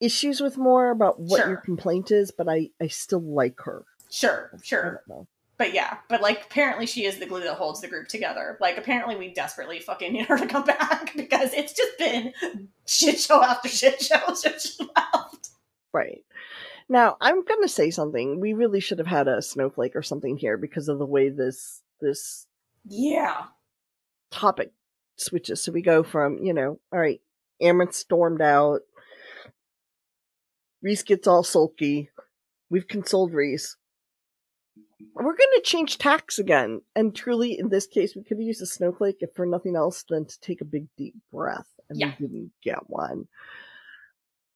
issues 0.00 0.40
with 0.40 0.56
Mor 0.56 0.90
about 0.90 1.18
what 1.18 1.46
your 1.48 1.56
complaint 1.56 2.10
is, 2.12 2.30
but 2.30 2.48
I 2.48 2.70
I 2.80 2.86
still 2.86 3.20
like 3.20 3.60
her. 3.62 3.84
Sure, 4.10 4.50
sure. 4.62 5.02
But 5.58 5.74
yeah, 5.74 5.98
but 6.08 6.22
like 6.22 6.44
apparently 6.46 6.86
she 6.86 7.04
is 7.04 7.18
the 7.18 7.26
glue 7.26 7.40
that 7.42 7.54
holds 7.54 7.80
the 7.80 7.88
group 7.88 8.06
together. 8.08 8.56
Like 8.60 8.78
apparently 8.78 9.16
we 9.16 9.34
desperately 9.34 9.80
fucking 9.80 10.12
need 10.14 10.26
her 10.26 10.38
to 10.38 10.46
come 10.46 10.64
back 10.64 11.12
because 11.16 11.52
it's 11.52 11.72
just 11.72 11.98
been 11.98 12.32
shit 12.86 13.18
show 13.18 13.42
after 13.42 13.68
shit 13.68 14.00
show 14.00 14.20
since 14.34 14.76
she 14.76 14.84
left. 14.84 15.48
Right. 15.92 16.24
Now, 16.88 17.16
I'm 17.20 17.44
going 17.44 17.60
to 17.62 17.68
say 17.68 17.90
something. 17.90 18.40
We 18.40 18.54
really 18.54 18.80
should 18.80 18.98
have 18.98 19.08
had 19.08 19.28
a 19.28 19.42
snowflake 19.42 19.94
or 19.96 20.02
something 20.02 20.36
here 20.38 20.56
because 20.56 20.88
of 20.88 20.98
the 20.98 21.04
way 21.06 21.28
this 21.28 21.82
this 22.00 22.46
Yeah. 22.86 23.44
topic 24.30 24.72
switches. 25.16 25.62
So 25.62 25.72
we 25.72 25.82
go 25.82 26.02
from, 26.04 26.38
you 26.44 26.54
know, 26.54 26.78
all 26.92 27.00
right, 27.00 27.20
Amren 27.60 27.92
stormed 27.92 28.40
out. 28.40 28.82
Rhys 30.82 31.02
gets 31.02 31.26
all 31.26 31.42
sulky. 31.42 32.10
We've 32.70 32.86
consoled 32.86 33.32
Rhys. 33.34 33.76
We're 35.14 35.22
going 35.24 35.36
to 35.54 35.62
change 35.64 35.98
tacks 35.98 36.38
again. 36.38 36.82
And 36.96 37.14
truly, 37.14 37.58
in 37.58 37.68
this 37.68 37.86
case, 37.86 38.16
we 38.16 38.22
could 38.22 38.38
have 38.38 38.46
used 38.46 38.62
a 38.62 38.66
snowflake 38.66 39.18
if 39.20 39.30
for 39.34 39.46
nothing 39.46 39.76
else 39.76 40.04
than 40.08 40.26
to 40.26 40.40
take 40.40 40.60
a 40.60 40.64
big 40.66 40.86
deep 40.96 41.14
breath. 41.32 41.68
And 41.88 41.98
Yeah. 41.98 42.14
we 42.18 42.26
didn't 42.26 42.52
get 42.62 42.88
one. 42.90 43.28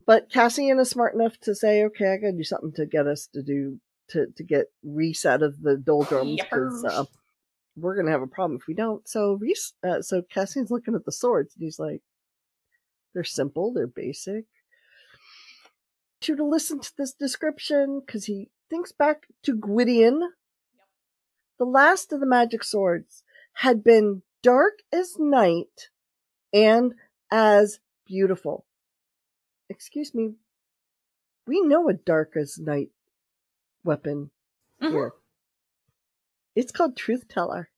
But 0.04 0.30
Cassian 0.30 0.78
is 0.80 0.90
smart 0.90 1.14
enough 1.14 1.38
to 1.40 1.54
say, 1.54 1.84
okay, 1.84 2.12
I 2.12 2.16
gotta 2.16 2.32
do 2.32 2.42
something 2.42 2.72
to 2.72 2.86
get 2.86 3.06
us 3.06 3.28
to 3.28 3.42
do, 3.42 3.80
to, 4.08 4.26
to 4.36 4.42
get 4.42 4.66
Rhys 4.82 5.24
out 5.24 5.42
of 5.42 5.62
the 5.62 5.76
doldrums. 5.76 6.40
Because, 6.42 6.84
uh, 6.84 7.04
we're 7.76 7.96
gonna 7.96 8.10
have 8.10 8.22
a 8.22 8.26
problem 8.26 8.58
if 8.60 8.66
we 8.66 8.74
don't. 8.74 9.06
So 9.08 9.34
Rhys, 9.40 9.74
uh, 9.84 10.02
so 10.02 10.22
Cassian's 10.22 10.70
looking 10.70 10.94
at 10.94 11.04
the 11.04 11.12
swords 11.12 11.54
and 11.54 11.62
he's 11.64 11.78
like, 11.78 12.02
they're 13.14 13.24
simple, 13.24 13.72
they're 13.72 13.86
basic. 13.86 14.46
To 16.22 16.36
to 16.36 16.44
listen 16.44 16.80
to 16.80 16.92
this 16.96 17.12
description 17.12 18.00
because 18.04 18.24
he 18.24 18.48
thinks 18.72 18.90
back 18.90 19.26
to 19.42 19.54
Gwydion. 19.54 20.32
The 21.58 21.66
last 21.66 22.10
of 22.10 22.20
the 22.20 22.26
magic 22.26 22.64
swords 22.64 23.22
had 23.52 23.84
been 23.84 24.22
dark 24.42 24.78
as 24.90 25.18
night 25.18 25.90
and 26.54 26.94
as 27.30 27.80
beautiful. 28.06 28.64
Excuse 29.68 30.14
me. 30.14 30.36
We 31.46 31.60
know 31.60 31.86
a 31.90 31.92
dark 31.92 32.34
as 32.34 32.58
night 32.58 32.92
weapon 33.84 34.30
Mhm. 34.80 34.90
here. 34.90 35.12
It's 36.54 36.72
called 36.72 36.96
Truth 36.96 37.28
Teller. 37.28 37.70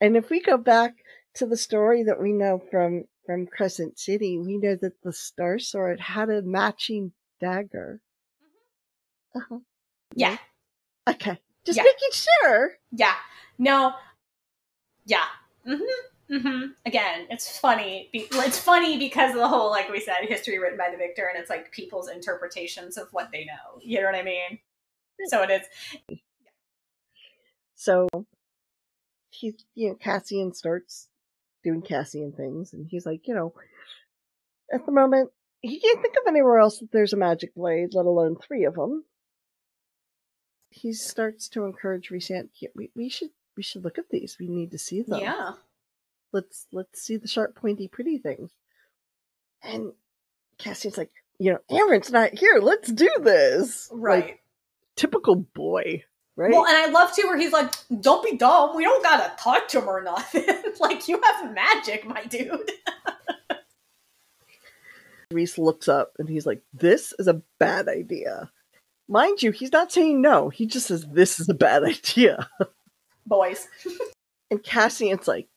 And 0.00 0.16
if 0.16 0.28
we 0.28 0.40
go 0.40 0.56
back 0.56 1.04
to 1.34 1.46
the 1.46 1.56
story 1.56 2.02
that 2.02 2.20
we 2.20 2.32
know 2.32 2.58
from 2.58 3.04
from 3.24 3.46
Crescent 3.46 3.96
City, 3.96 4.36
we 4.36 4.58
know 4.58 4.74
that 4.74 5.02
the 5.02 5.12
Star 5.12 5.60
Sword 5.60 6.00
had 6.00 6.30
a 6.30 6.42
matching 6.42 7.12
dagger. 7.38 8.00
Uh-huh. 9.34 9.58
Yeah. 10.14 10.36
Okay. 11.08 11.38
Just 11.64 11.76
Yeah. 11.76 11.82
making 11.84 12.08
sure. 12.12 12.72
Yeah. 12.90 13.14
No. 13.58 13.94
Yeah. 15.06 15.24
Mm-hmm. 15.66 16.34
Mm-hmm. 16.34 16.66
Again, 16.86 17.26
it's 17.30 17.58
funny. 17.58 18.08
Be- 18.12 18.28
It's 18.32 18.58
funny 18.58 18.98
because 18.98 19.30
of 19.30 19.36
the 19.36 19.48
whole, 19.48 19.70
like 19.70 19.90
we 19.90 20.00
said, 20.00 20.16
history 20.22 20.58
written 20.58 20.78
by 20.78 20.90
the 20.90 20.96
victor, 20.96 21.28
and 21.32 21.40
it's 21.40 21.50
like 21.50 21.70
people's 21.72 22.08
interpretations 22.08 22.96
of 22.96 23.08
what 23.12 23.30
they 23.32 23.44
know. 23.44 23.80
You 23.82 24.00
know 24.00 24.06
what 24.06 24.14
I 24.14 24.22
mean? 24.22 24.58
So 25.26 25.42
it 25.42 25.50
is. 25.50 26.18
So 27.74 28.08
he, 29.30 29.54
you 29.74 29.90
know, 29.90 29.94
Cassian 29.96 30.52
starts 30.54 31.08
doing 31.64 31.82
Cassian 31.82 32.32
things, 32.32 32.72
and 32.72 32.86
he's 32.88 33.06
like, 33.06 33.26
you 33.28 33.34
know, 33.34 33.52
at 34.72 34.86
the 34.86 34.92
moment, 34.92 35.30
he 35.60 35.80
can't 35.80 36.00
think 36.00 36.14
of 36.16 36.26
anywhere 36.28 36.58
else 36.58 36.78
that 36.78 36.90
there's 36.92 37.12
a 37.12 37.16
magic 37.16 37.54
blade, 37.54 37.90
let 37.94 38.06
alone 38.06 38.36
three 38.36 38.64
of 38.64 38.74
them. 38.74 39.04
He 40.72 40.92
starts 40.92 41.48
to 41.50 41.64
encourage 41.64 42.10
Rhysand. 42.10 42.48
"Yeah, 42.54 42.70
We, 42.74 42.90
we 42.94 43.08
should 43.08 43.30
we 43.56 43.62
should 43.62 43.84
look 43.84 43.98
at 43.98 44.08
these. 44.10 44.36
We 44.40 44.48
need 44.48 44.70
to 44.72 44.78
see 44.78 45.02
them. 45.02 45.20
Yeah. 45.20 45.52
Let's 46.32 46.66
let's 46.72 47.02
see 47.02 47.16
the 47.16 47.28
sharp, 47.28 47.54
pointy, 47.54 47.88
pretty 47.88 48.18
things. 48.18 48.50
And 49.62 49.92
Cassian's 50.58 50.96
like, 50.98 51.12
you 51.38 51.52
know, 51.52 51.58
Amren's 51.70 52.10
not 52.10 52.36
here. 52.38 52.58
Let's 52.60 52.90
do 52.90 53.10
this. 53.20 53.88
Right. 53.92 54.24
Like, 54.24 54.42
typical 54.96 55.36
boy, 55.36 56.04
right? 56.36 56.50
Well, 56.50 56.66
and 56.66 56.76
I 56.76 56.86
love 56.86 57.14
too 57.14 57.26
where 57.26 57.38
he's 57.38 57.52
like, 57.52 57.72
"Don't 58.00 58.24
be 58.24 58.36
dumb. 58.36 58.74
We 58.74 58.84
don't 58.84 59.02
gotta 59.02 59.32
touch 59.38 59.74
him 59.74 59.86
or 59.86 60.02
nothing. 60.02 60.46
like 60.80 61.06
you 61.08 61.20
have 61.22 61.52
magic, 61.52 62.06
my 62.06 62.24
dude." 62.24 62.70
Rhys 65.32 65.58
looks 65.58 65.88
up 65.88 66.12
and 66.18 66.28
he's 66.28 66.46
like, 66.46 66.62
This 66.72 67.12
is 67.18 67.26
a 67.26 67.42
bad 67.58 67.88
idea. 67.88 68.50
Mind 69.08 69.42
you, 69.42 69.50
he's 69.50 69.72
not 69.72 69.92
saying 69.92 70.20
no. 70.20 70.48
He 70.48 70.66
just 70.66 70.86
says, 70.86 71.06
This 71.10 71.40
is 71.40 71.48
a 71.48 71.54
bad 71.54 71.84
idea. 71.84 72.48
Boys. 73.26 73.68
And 74.50 74.62
Cassian's 74.62 75.26
like, 75.26 75.48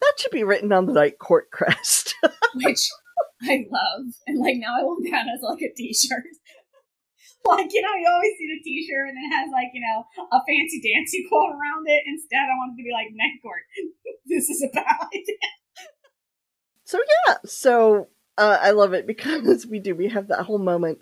That 0.00 0.14
should 0.16 0.30
be 0.32 0.42
written 0.42 0.72
on 0.72 0.86
the 0.86 0.94
Night 0.94 1.18
Court 1.18 1.50
crest. 1.52 2.14
which 2.54 2.88
I 3.42 3.66
love. 3.70 4.06
And 4.26 4.40
like 4.40 4.56
now 4.56 4.72
I 4.80 4.82
want 4.84 5.04
that 5.10 5.26
as 5.28 5.42
like 5.42 5.60
a 5.60 5.68
t-shirt. 5.76 6.24
like, 7.44 7.68
you 7.70 7.82
know, 7.82 7.94
you 8.00 8.08
always 8.08 8.32
see 8.38 8.48
the 8.48 8.62
t-shirt 8.64 9.08
and 9.10 9.18
it 9.18 9.36
has 9.36 9.50
like, 9.52 9.68
you 9.74 9.82
know, 9.82 10.06
a 10.32 10.40
fancy 10.48 10.80
dancy 10.80 11.26
quote 11.28 11.50
around 11.50 11.84
it. 11.86 12.04
Instead 12.06 12.48
I 12.48 12.56
wanted 12.56 12.78
to 12.78 12.84
be 12.84 12.90
like 12.90 13.08
night 13.12 13.36
court. 13.42 13.64
this 14.24 14.48
is 14.48 14.62
a 14.62 14.72
bad 14.74 14.96
idea. 15.12 15.36
so, 16.84 16.98
yeah. 17.28 17.34
So, 17.44 18.08
uh, 18.38 18.58
I 18.62 18.70
love 18.70 18.94
it 18.94 19.06
because 19.06 19.66
we 19.66 19.78
do. 19.78 19.94
We 19.94 20.08
have 20.08 20.28
that 20.28 20.44
whole 20.44 20.58
moment. 20.58 21.00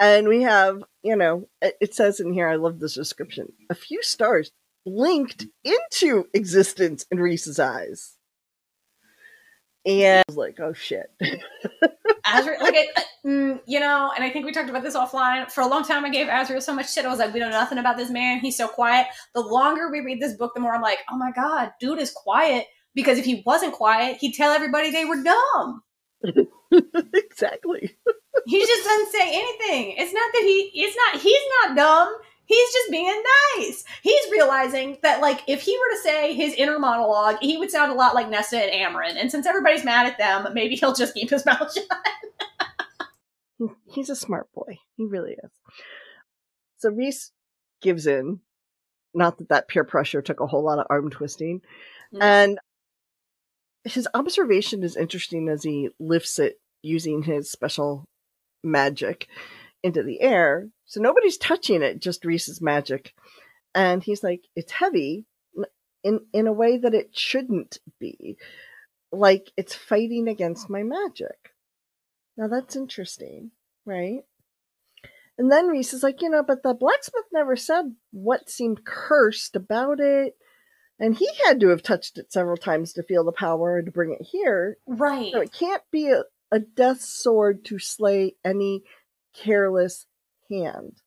And 0.00 0.28
we 0.28 0.42
have, 0.42 0.82
you 1.02 1.16
know, 1.16 1.48
it 1.60 1.94
says 1.94 2.20
in 2.20 2.32
here, 2.32 2.48
I 2.48 2.56
love 2.56 2.78
this 2.78 2.94
description 2.94 3.52
a 3.70 3.74
few 3.74 4.02
stars 4.02 4.52
blinked 4.84 5.46
into 5.64 6.26
existence 6.32 7.04
in 7.10 7.18
Rhys's 7.18 7.58
eyes. 7.58 8.14
And 9.84 10.20
I 10.20 10.24
was 10.28 10.36
like, 10.36 10.58
oh 10.60 10.72
shit. 10.72 11.10
Azriel, 12.26 12.60
like, 12.60 12.74
I, 12.74 13.04
mm, 13.26 13.60
you 13.66 13.80
know, 13.80 14.12
and 14.14 14.22
I 14.22 14.30
think 14.30 14.44
we 14.44 14.52
talked 14.52 14.68
about 14.68 14.82
this 14.82 14.96
offline. 14.96 15.50
For 15.50 15.62
a 15.62 15.66
long 15.66 15.82
time, 15.82 16.04
I 16.04 16.10
gave 16.10 16.26
Azriel 16.26 16.62
so 16.62 16.74
much 16.74 16.92
shit. 16.92 17.04
I 17.04 17.08
was 17.08 17.18
like, 17.18 17.32
we 17.32 17.40
know 17.40 17.48
nothing 17.48 17.78
about 17.78 17.96
this 17.96 18.10
man. 18.10 18.40
He's 18.40 18.56
so 18.56 18.68
quiet. 18.68 19.06
The 19.34 19.40
longer 19.40 19.90
we 19.90 20.00
read 20.00 20.20
this 20.20 20.36
book, 20.36 20.52
the 20.54 20.60
more 20.60 20.74
I'm 20.74 20.82
like, 20.82 20.98
oh 21.10 21.16
my 21.16 21.32
God, 21.32 21.72
dude 21.80 22.00
is 22.00 22.10
quiet. 22.10 22.66
Because 22.94 23.18
if 23.18 23.24
he 23.24 23.42
wasn't 23.46 23.72
quiet, 23.74 24.18
he'd 24.18 24.34
tell 24.34 24.52
everybody 24.52 24.90
they 24.90 25.04
were 25.04 25.22
dumb. 25.22 25.82
exactly. 27.14 27.96
He 28.46 28.60
just 28.60 28.84
doesn't 28.84 29.12
say 29.12 29.28
anything. 29.32 29.94
It's 29.98 30.12
not 30.12 30.30
that 30.32 30.42
he, 30.42 30.70
it's 30.74 30.96
not, 30.96 31.22
he's 31.22 31.42
not 31.62 31.76
dumb. 31.76 32.16
He's 32.44 32.72
just 32.72 32.90
being 32.90 33.22
nice. 33.58 33.84
He's 34.02 34.30
realizing 34.30 34.96
that, 35.02 35.20
like, 35.20 35.42
if 35.46 35.60
he 35.60 35.76
were 35.76 35.94
to 35.94 36.02
say 36.02 36.32
his 36.32 36.54
inner 36.54 36.78
monologue, 36.78 37.36
he 37.42 37.58
would 37.58 37.70
sound 37.70 37.92
a 37.92 37.94
lot 37.94 38.14
like 38.14 38.30
Nessa 38.30 38.58
and 38.58 38.72
Amren. 38.72 39.20
And 39.20 39.30
since 39.30 39.46
everybody's 39.46 39.84
mad 39.84 40.06
at 40.06 40.16
them, 40.16 40.54
maybe 40.54 40.74
he'll 40.74 40.94
just 40.94 41.12
keep 41.12 41.28
his 41.28 41.44
mouth 41.46 41.70
shut. 41.70 41.86
He's 43.86 44.08
a 44.08 44.16
smart 44.16 44.50
boy. 44.54 44.78
He 44.96 45.04
really 45.04 45.32
is. 45.32 45.50
So 46.78 46.90
Rhys 46.90 47.32
gives 47.82 48.06
in. 48.06 48.40
Not 49.14 49.38
that 49.38 49.48
that 49.48 49.68
peer 49.68 49.84
pressure 49.84 50.22
took 50.22 50.40
a 50.40 50.46
whole 50.46 50.64
lot 50.64 50.78
of 50.78 50.86
arm 50.88 51.10
twisting. 51.10 51.60
Mm. 52.14 52.22
And 52.22 52.58
his 53.84 54.08
observation 54.14 54.82
is 54.82 54.96
interesting 54.96 55.48
as 55.48 55.62
he 55.62 55.90
lifts 55.98 56.38
it 56.38 56.60
using 56.82 57.22
his 57.22 57.50
special 57.50 58.06
magic 58.62 59.28
into 59.82 60.02
the 60.02 60.20
air. 60.20 60.68
So 60.86 61.00
nobody's 61.00 61.38
touching 61.38 61.82
it, 61.82 62.00
just 62.00 62.24
Rhys's 62.24 62.60
magic. 62.60 63.14
And 63.74 64.02
he's 64.02 64.22
like, 64.22 64.42
it's 64.56 64.72
heavy 64.72 65.26
in, 66.02 66.20
in 66.32 66.46
a 66.46 66.52
way 66.52 66.78
that 66.78 66.94
it 66.94 67.16
shouldn't 67.16 67.78
be. 68.00 68.36
Like 69.12 69.50
it's 69.56 69.74
fighting 69.74 70.28
against 70.28 70.70
my 70.70 70.82
magic. 70.82 71.54
Now 72.36 72.48
that's 72.48 72.76
interesting, 72.76 73.50
right? 73.84 74.20
And 75.38 75.50
then 75.52 75.68
Rhys 75.68 75.92
is 75.92 76.02
like, 76.02 76.20
you 76.20 76.30
know, 76.30 76.42
but 76.42 76.62
the 76.62 76.74
blacksmith 76.74 77.26
never 77.32 77.54
said 77.54 77.94
what 78.10 78.50
seemed 78.50 78.84
cursed 78.84 79.54
about 79.54 80.00
it. 80.00 80.36
And 80.98 81.14
he 81.14 81.28
had 81.46 81.60
to 81.60 81.68
have 81.68 81.82
touched 81.82 82.18
it 82.18 82.32
several 82.32 82.56
times 82.56 82.92
to 82.94 83.04
feel 83.04 83.24
the 83.24 83.30
power 83.30 83.78
and 83.78 83.86
to 83.86 83.92
bring 83.92 84.16
it 84.18 84.26
here. 84.26 84.78
Right. 84.86 85.32
So 85.32 85.40
it 85.40 85.52
can't 85.52 85.82
be 85.92 86.08
a, 86.08 86.24
a 86.50 86.58
death 86.58 87.00
sword 87.00 87.64
to 87.66 87.78
slay 87.78 88.34
any 88.44 88.82
careless 89.34 90.06
hand. 90.50 91.02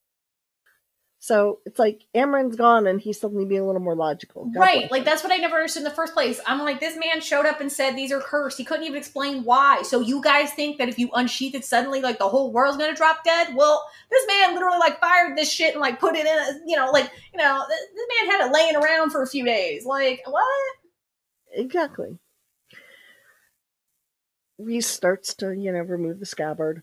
So 1.24 1.60
it's 1.64 1.78
like 1.78 2.02
Amren's 2.16 2.56
gone 2.56 2.88
and 2.88 3.00
he's 3.00 3.20
suddenly 3.20 3.44
being 3.44 3.60
a 3.60 3.64
little 3.64 3.80
more 3.80 3.94
logical. 3.94 4.46
God 4.46 4.58
Right. 4.58 4.90
Like 4.90 5.04
that's 5.04 5.22
what 5.22 5.32
I 5.32 5.36
never 5.36 5.54
understood 5.54 5.82
in 5.82 5.84
the 5.84 5.94
first 5.94 6.14
place. 6.14 6.40
I'm 6.48 6.58
like, 6.58 6.80
this 6.80 6.96
man 6.96 7.20
showed 7.20 7.46
up 7.46 7.60
and 7.60 7.70
said 7.70 7.94
these 7.94 8.10
are 8.10 8.18
cursed. 8.18 8.58
He 8.58 8.64
couldn't 8.64 8.86
even 8.86 8.98
explain 8.98 9.44
why. 9.44 9.82
So 9.82 10.00
you 10.00 10.20
guys 10.20 10.52
think 10.52 10.78
that 10.78 10.88
if 10.88 10.98
you 10.98 11.10
unsheath 11.14 11.54
it 11.54 11.64
suddenly, 11.64 12.00
like 12.00 12.18
the 12.18 12.28
whole 12.28 12.52
world's 12.52 12.76
gonna 12.76 12.96
drop 12.96 13.22
dead? 13.22 13.54
Well, 13.54 13.88
this 14.10 14.26
man 14.26 14.54
literally 14.54 14.80
like 14.80 14.98
fired 14.98 15.38
this 15.38 15.48
shit 15.48 15.74
and 15.74 15.80
like 15.80 16.00
put 16.00 16.16
it 16.16 16.26
in 16.26 16.26
a 16.26 16.58
you 16.66 16.76
know, 16.76 16.90
like, 16.90 17.08
you 17.32 17.38
know, 17.38 17.64
this 17.68 18.06
man 18.18 18.30
had 18.32 18.48
it 18.48 18.52
laying 18.52 18.74
around 18.74 19.10
for 19.10 19.22
a 19.22 19.28
few 19.28 19.44
days. 19.44 19.86
Like, 19.86 20.22
what? 20.26 20.44
Exactly. 21.52 22.18
Rhys 24.64 24.86
starts 24.86 25.34
to, 25.34 25.52
you 25.52 25.72
know, 25.72 25.80
remove 25.80 26.20
the 26.20 26.26
scabbard. 26.26 26.82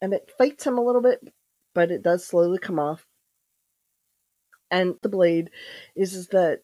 And 0.00 0.12
it 0.12 0.32
fights 0.38 0.66
him 0.66 0.78
a 0.78 0.84
little 0.84 1.02
bit, 1.02 1.20
but 1.74 1.90
it 1.90 2.02
does 2.02 2.26
slowly 2.26 2.58
come 2.58 2.78
off. 2.78 3.06
And 4.70 4.94
the 5.02 5.08
blade 5.08 5.50
is, 5.94 6.14
is 6.14 6.28
that 6.28 6.62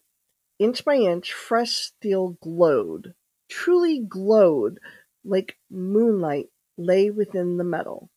inch 0.59 0.83
by 0.83 0.95
inch, 0.95 1.33
fresh 1.33 1.71
steel 1.71 2.37
glowed, 2.41 3.13
truly 3.49 3.99
glowed 3.99 4.79
like 5.23 5.57
moonlight 5.69 6.47
lay 6.77 7.09
within 7.09 7.57
the 7.57 7.63
metal. 7.63 8.09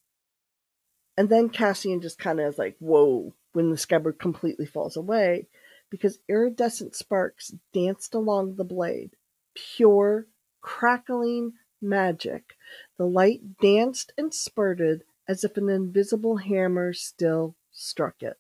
And 1.17 1.29
then 1.29 1.51
Cassian 1.51 2.01
just 2.01 2.19
kind 2.19 2.41
of 2.41 2.47
is 2.47 2.59
like, 2.59 2.77
whoa, 2.79 3.35
when 3.53 3.71
the 3.71 3.77
scabbard 3.77 4.19
completely 4.19 4.65
falls 4.65 4.97
away, 4.97 5.49
because 5.91 6.21
iridescent 6.29 6.95
sparks 6.95 7.53
danced 7.75 8.15
along 8.15 8.55
the 8.55 8.65
blade. 8.65 9.11
Pure, 9.55 10.29
crackling 10.61 11.53
magic. 11.81 12.57
The 12.99 13.07
light 13.07 13.59
danced 13.61 14.13
and 14.17 14.33
spurted 14.33 15.05
as 15.29 15.45
if 15.45 15.57
an 15.57 15.69
invisible 15.69 16.39
hammer 16.39 16.93
still 16.93 17.57
struck 17.71 18.23
it. 18.23 18.39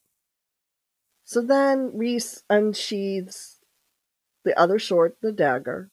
So 1.24 1.40
then 1.40 1.96
Rhys 1.96 2.42
unsheathes 2.50 3.60
the 4.44 4.58
other 4.58 4.78
sword, 4.78 5.14
the 5.20 5.32
dagger. 5.32 5.90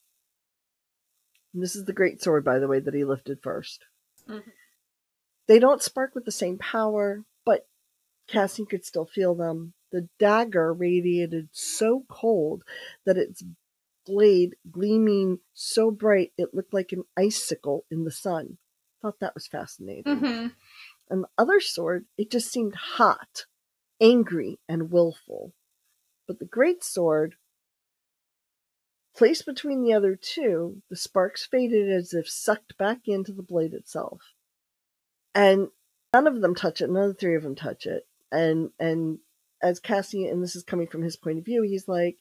And 1.54 1.62
this 1.62 1.76
is 1.76 1.86
the 1.86 1.94
great 1.94 2.22
sword, 2.22 2.44
by 2.44 2.60
the 2.60 2.68
way, 2.68 2.80
that 2.80 2.94
he 2.94 3.04
lifted 3.04 3.42
1st 3.42 3.86
Mhm. 4.28 4.52
They 5.48 5.60
don't 5.60 5.82
spark 5.82 6.14
with 6.14 6.26
the 6.26 6.32
same 6.32 6.58
power, 6.58 7.24
but 7.46 7.68
Cassian 8.28 8.66
could 8.66 8.84
still 8.84 9.06
feel 9.06 9.36
them. 9.36 9.74
The 9.92 10.10
dagger 10.20 10.74
radiated 10.74 11.50
so 11.54 12.06
cold 12.10 12.64
that 13.06 13.18
its 13.18 13.44
blade 14.08 14.56
gleaming 14.72 15.40
so 15.54 15.92
bright 15.92 16.32
it 16.38 16.54
looked 16.54 16.74
like 16.74 16.92
an 16.92 17.04
icicle 17.18 17.86
in 17.92 18.04
the 18.06 18.12
sun. 18.12 18.58
Thought 19.02 19.20
that 19.20 19.36
was 19.36 19.48
fascinating. 19.48 20.04
Mm-hmm. 20.04 20.48
And 21.10 21.24
the 21.24 21.30
other 21.38 21.60
sword, 21.60 22.06
it 22.18 22.32
just 22.32 22.52
seemed 22.52 22.76
hot, 22.76 23.46
angry, 24.02 24.60
and 24.68 24.92
willful. 24.92 25.54
But 26.28 26.40
the 26.40 26.46
great 26.46 26.84
sword, 26.84 27.36
placed 29.16 29.46
between 29.46 29.84
the 29.84 29.94
other 29.94 30.16
two, 30.16 30.82
the 30.90 30.96
sparks 30.96 31.46
faded 31.46 31.92
as 31.92 32.14
if 32.14 32.30
sucked 32.30 32.78
back 32.78 33.02
into 33.06 33.32
the 33.32 33.44
blade 33.44 33.74
itself. 33.74 34.22
And 35.34 35.70
none 36.14 36.28
of 36.28 36.42
them 36.42 36.56
touch 36.56 36.82
it, 36.82 36.90
none 36.90 37.04
of 37.04 37.10
the 37.10 37.20
three 37.20 37.36
of 37.36 37.44
them 37.44 37.56
touch 37.56 37.86
it. 37.86 38.08
And 38.32 38.72
and 38.80 39.20
as 39.62 39.80
Cassian, 39.80 40.30
and 40.30 40.44
this 40.44 40.56
is 40.56 40.64
coming 40.64 40.88
from 40.88 41.02
his 41.02 41.16
point 41.16 41.40
of 41.40 41.46
view, 41.46 41.64
he's 41.64 41.88
like, 41.88 42.18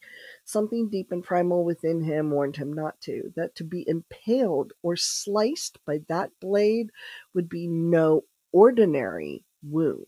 something 0.47 0.89
deep 0.89 1.11
and 1.11 1.23
primal 1.23 1.65
within 1.65 2.01
him 2.01 2.31
warned 2.31 2.55
him 2.55 2.71
not 2.71 2.99
to, 3.01 3.33
that 3.35 3.53
to 3.53 3.65
be 3.65 3.83
impaled 3.85 4.71
or 4.81 4.95
sliced 4.95 5.77
by 5.85 5.99
that 6.07 6.31
blade 6.39 6.89
would 7.33 7.49
be 7.49 7.67
no 7.67 8.23
ordinary 8.53 9.43
wound. 9.61 10.05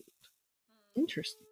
Hmm. 0.96 1.02
Interesting. 1.02 1.42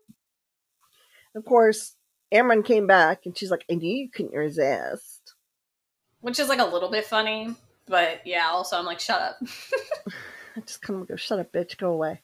Of 1.34 1.45
course, 1.45 1.97
Amren 2.32 2.64
came 2.64 2.86
back 2.86 3.26
and 3.26 3.36
she's 3.36 3.51
like, 3.51 3.64
I 3.70 3.74
knew 3.74 3.95
you 3.95 4.11
couldn't 4.11 4.34
resist. 4.34 5.34
Which 6.22 6.41
is 6.41 6.49
like 6.49 6.59
a 6.59 6.64
little 6.64 6.91
bit 6.91 7.05
funny, 7.05 7.55
but 7.86 8.26
yeah, 8.26 8.49
also 8.51 8.78
I'm 8.78 8.86
like, 8.86 9.01
shut 9.01 9.20
up. 9.20 9.36
I 10.57 10.61
just 10.66 10.80
kind 10.80 11.03
of 11.03 11.09
go, 11.09 11.16
shut 11.16 11.39
up, 11.39 11.53
bitch, 11.53 11.76
go 11.76 11.93
away. 11.93 12.22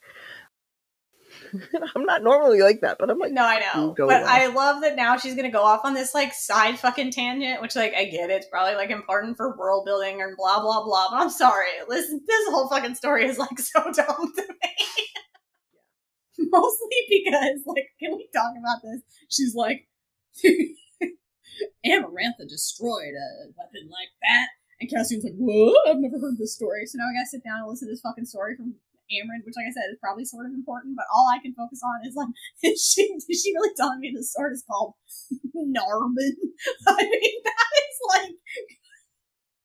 I'm 1.97 2.05
not 2.05 2.23
normally 2.23 2.61
like 2.61 2.81
that, 2.81 2.97
but 2.99 3.11
I'm 3.11 3.19
like, 3.19 3.33
no, 3.33 3.45
I 3.45 3.61
know. 3.61 3.89
"You 3.99 4.07
But 4.07 4.23
away." 4.23 4.25
I 4.27 4.47
love 4.47 4.83
that 4.83 4.97
now 4.97 5.17
she's 5.17 5.35
gonna 5.35 5.51
go 5.51 5.63
off 5.63 5.81
on 5.85 5.95
this 5.95 6.15
like 6.15 6.33
side 6.33 6.79
fucking 6.79 7.11
tangent, 7.11 7.61
which 7.63 7.77
like 7.77 7.95
I 7.95 8.05
get 8.07 8.31
it's 8.31 8.47
probably 8.49 8.75
like 8.75 8.91
important 8.91 9.37
for 9.37 9.57
world 9.57 9.85
building 9.85 10.23
and 10.23 10.37
blah 10.37 10.61
blah 10.61 10.85
blah. 10.85 11.09
But 11.11 11.21
I'm 11.21 11.31
sorry, 11.31 11.67
listen, 11.89 12.21
this 12.27 12.49
whole 12.49 12.69
fucking 12.69 12.95
story 12.95 13.27
is 13.27 13.39
like 13.39 13.59
so 13.59 13.83
dumb 13.83 14.33
to 14.37 14.43
me. 14.49 15.07
Mostly 16.51 16.97
because 17.09 17.61
like, 17.67 17.89
can 18.01 18.17
we 18.17 18.29
talk 18.35 18.53
about 18.59 18.83
this? 18.83 19.03
She's 19.31 19.55
like, 19.55 19.89
Amarantha 21.87 22.49
destroyed 22.49 23.15
a 23.15 23.49
weapon 23.57 23.89
like 23.91 24.11
that. 24.23 24.49
And 24.81 24.91
Cassian's 24.91 25.25
like, 25.25 25.35
whoa, 25.37 25.73
I've 25.89 25.99
never 25.99 26.19
heard 26.19 26.37
this 26.39 26.55
story. 26.55 26.87
So 26.87 26.99
now 26.99 27.05
I 27.05 27.15
gotta 27.15 27.27
sit 27.27 27.45
down 27.45 27.61
and 27.61 27.69
listen 27.69 27.89
to 27.89 27.93
this 27.93 28.01
fucking 28.01 28.27
story 28.27 28.57
from 28.57 28.75
Amren, 29.13 29.45
which, 29.45 29.57
like 29.57 29.69
I 29.69 29.75
said, 29.75 29.93
is 29.93 30.01
probably 30.01 30.25
sort 30.25 30.47
of 30.47 30.53
important, 30.53 30.97
but 30.97 31.05
all 31.13 31.29
I 31.29 31.39
can 31.39 31.53
focus 31.55 31.81
on 31.85 32.07
is 32.09 32.17
like, 32.17 32.29
is 32.63 32.81
she, 32.81 33.03
is 33.03 33.43
she 33.43 33.53
really 33.53 33.75
telling 33.77 34.01
me 34.01 34.13
this 34.15 34.33
sword 34.33 34.53
is 34.53 34.65
called 34.65 34.95
Narbin? 35.53 36.37
I 36.89 37.03
mean, 37.03 37.37
that 37.45 37.71
is 37.85 37.99
like, 38.09 38.37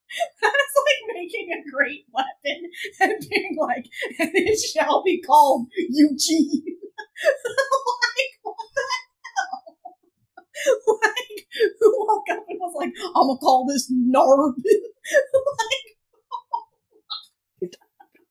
that 0.41 0.53
is 0.53 0.75
like 0.75 1.01
making 1.15 1.47
a 1.53 1.63
great 1.71 2.05
weapon 2.11 2.69
and 2.99 3.13
being 3.29 3.55
like, 3.59 3.85
and 4.19 4.31
it 4.33 4.59
shall 4.59 5.03
be 5.03 5.21
called 5.21 5.67
Eugene. 5.77 6.63
like, 7.45 8.33
what 8.43 8.57
the 8.75 8.81
hell? 9.23 10.99
like, 11.01 11.47
who 11.79 12.05
woke 12.07 12.29
up 12.31 12.43
and 12.49 12.59
was 12.59 12.75
like, 12.75 12.93
I'm 12.99 13.27
gonna 13.27 13.39
call 13.39 13.65
this 13.67 13.91
Narbin? 13.91 14.83
like, 15.59 15.89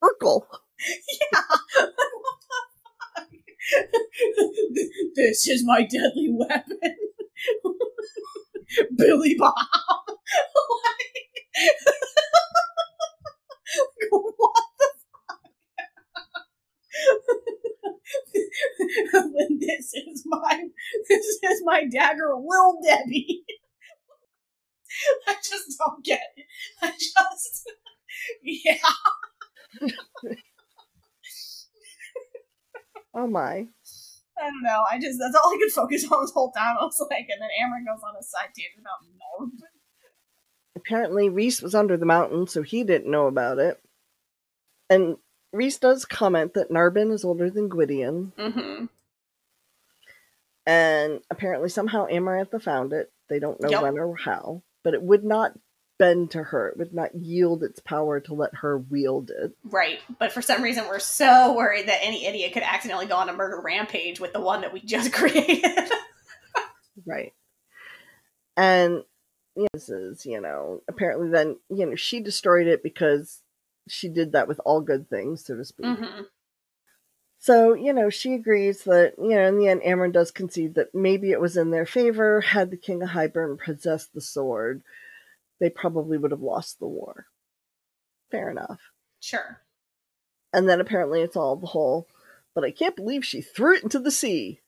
Urkel. 0.03 0.43
Yeah. 0.79 1.87
This 5.15 5.47
is 5.49 5.65
my 5.65 5.83
deadly 5.83 6.29
weapon. 6.31 6.79
Billy 8.97 9.37
Bob. 9.39 9.55
like, 9.59 9.69
what 14.11 14.55
the 14.79 14.89
fuck? 15.13 15.41
this 19.61 19.95
is 19.95 20.23
my 20.27 20.65
this 21.09 21.27
is 21.43 21.63
my 21.65 21.85
dagger, 21.85 22.35
Lil 22.37 22.81
Debbie. 22.85 23.45
I 25.27 25.35
just 25.35 25.79
don't 25.79 26.05
get 26.05 26.21
it. 26.37 26.47
I 26.83 26.91
just 26.93 27.71
yeah. 28.43 28.77
Oh 33.19 33.27
my. 33.27 33.67
I 34.41 34.43
don't 34.51 34.63
know. 34.63 34.85
I 34.91 35.01
just 35.01 35.19
that's 35.19 35.35
all 35.35 35.53
I 35.53 35.59
could 35.61 35.73
focus 35.73 36.07
on 36.11 36.23
this 36.23 36.31
whole 36.31 36.53
time. 36.53 36.77
I 36.81 36.85
was 36.85 37.05
like, 37.11 37.27
and 37.29 37.43
then 37.43 37.49
Amren 37.61 37.85
goes 37.85 38.03
on 38.05 38.15
a 38.19 38.23
side 38.23 38.51
tangent 38.57 38.81
about 38.81 39.05
Norb. 39.51 39.51
Apparently, 40.77 41.29
Rhys 41.29 41.61
was 41.61 41.75
under 41.75 41.97
the 41.97 42.07
mountain, 42.07 42.47
so 42.47 42.63
he 42.63 42.85
didn't 42.85 43.11
know 43.11 43.27
about 43.27 43.59
it. 43.59 43.83
And 44.89 45.17
Rhys 45.53 45.79
does 45.79 46.05
comment 46.05 46.55
that 46.55 46.71
Narbin 46.71 47.11
is 47.13 47.25
older 47.25 47.51
than 47.51 47.69
Gwydion, 47.69 48.33
Mm-hmm. 48.39 48.85
and 50.67 51.21
apparently 51.31 51.69
somehow 51.69 52.07
Amarantha 52.07 52.63
found 52.63 52.93
it. 52.93 53.11
They 53.29 53.39
don't 53.41 53.61
know 53.61 53.71
Yep. 53.71 53.83
when 53.83 53.99
or 53.99 54.17
how, 54.17 54.63
but 54.85 54.95
it 54.95 55.03
would 55.03 55.25
not 55.25 55.53
bend 55.99 56.31
to 56.33 56.43
her. 56.43 56.69
It 56.69 56.79
would 56.79 56.95
not 56.95 57.15
yield 57.15 57.63
its 57.63 57.81
power 57.81 58.21
to 58.21 58.35
let 58.35 58.55
her 58.57 58.79
wield 58.79 59.31
it. 59.31 59.53
Right, 59.65 59.99
but 60.19 60.33
for 60.33 60.43
some 60.43 60.63
reason 60.63 60.87
we're 60.89 60.99
so 60.99 61.55
worried 61.55 61.89
that 61.89 62.01
any 62.03 62.27
idiot 62.27 62.53
could 62.53 62.63
accidentally 62.63 63.07
go 63.07 63.17
on 63.17 63.29
a 63.29 63.33
murder 63.33 63.61
rampage 63.61 64.21
with 64.21 64.33
the 64.33 64.41
one 64.41 64.63
that 64.63 64.73
we 64.73 64.81
just 64.81 65.13
created. 65.15 65.91
Right. 67.07 67.33
And 68.57 69.05
you 69.59 69.63
know, 69.63 69.69
this 69.73 69.89
is, 69.89 70.25
you 70.25 70.41
know, 70.41 70.83
apparently 70.89 71.31
then, 71.31 71.57
you 71.69 71.85
know, 71.87 71.97
she 71.97 72.21
destroyed 72.21 72.69
it 72.69 72.83
because 72.83 73.43
she 73.89 74.09
did 74.09 74.33
that 74.33 74.47
with 74.47 74.61
all 74.65 74.81
good 74.81 75.11
things, 75.11 75.45
so 75.45 75.57
to 75.57 75.65
speak. 75.65 75.87
mm-hmm. 75.87 76.23
So, 77.41 77.75
you 77.75 77.93
know, 77.93 78.11
she 78.11 78.35
agrees 78.35 78.85
that, 78.85 79.15
you 79.19 79.31
know, 79.31 79.47
in 79.47 79.59
the 79.59 79.69
end, 79.69 79.83
Amren 79.83 80.13
does 80.13 80.31
concede 80.31 80.75
that 80.75 80.95
maybe 80.95 81.31
it 81.31 81.41
was 81.41 81.57
in 81.57 81.71
their 81.71 81.87
favor. 81.87 82.41
Had 82.41 82.71
the 82.71 82.77
King 82.77 83.03
of 83.03 83.11
Hybern 83.11 83.59
possessed 83.59 84.13
the 84.13 84.21
sword, 84.21 84.83
they 85.61 85.71
probably 85.71 86.19
would 86.19 86.31
have 86.31 86.41
lost 86.41 86.79
the 86.79 86.87
war. 86.87 87.27
Fair 88.31 88.51
enough. 88.51 88.81
Sure. 89.21 89.63
And 90.53 90.69
then 90.69 90.81
apparently 90.81 91.21
it's 91.21 91.37
all 91.37 91.57
the 91.57 91.67
whole, 91.67 92.09
but 92.55 92.65
I 92.65 92.71
can't 92.71 92.97
believe 92.97 93.25
she 93.25 93.41
threw 93.41 93.77
it 93.77 93.83
into 93.83 93.99
the 93.99 94.11
sea. 94.11 94.61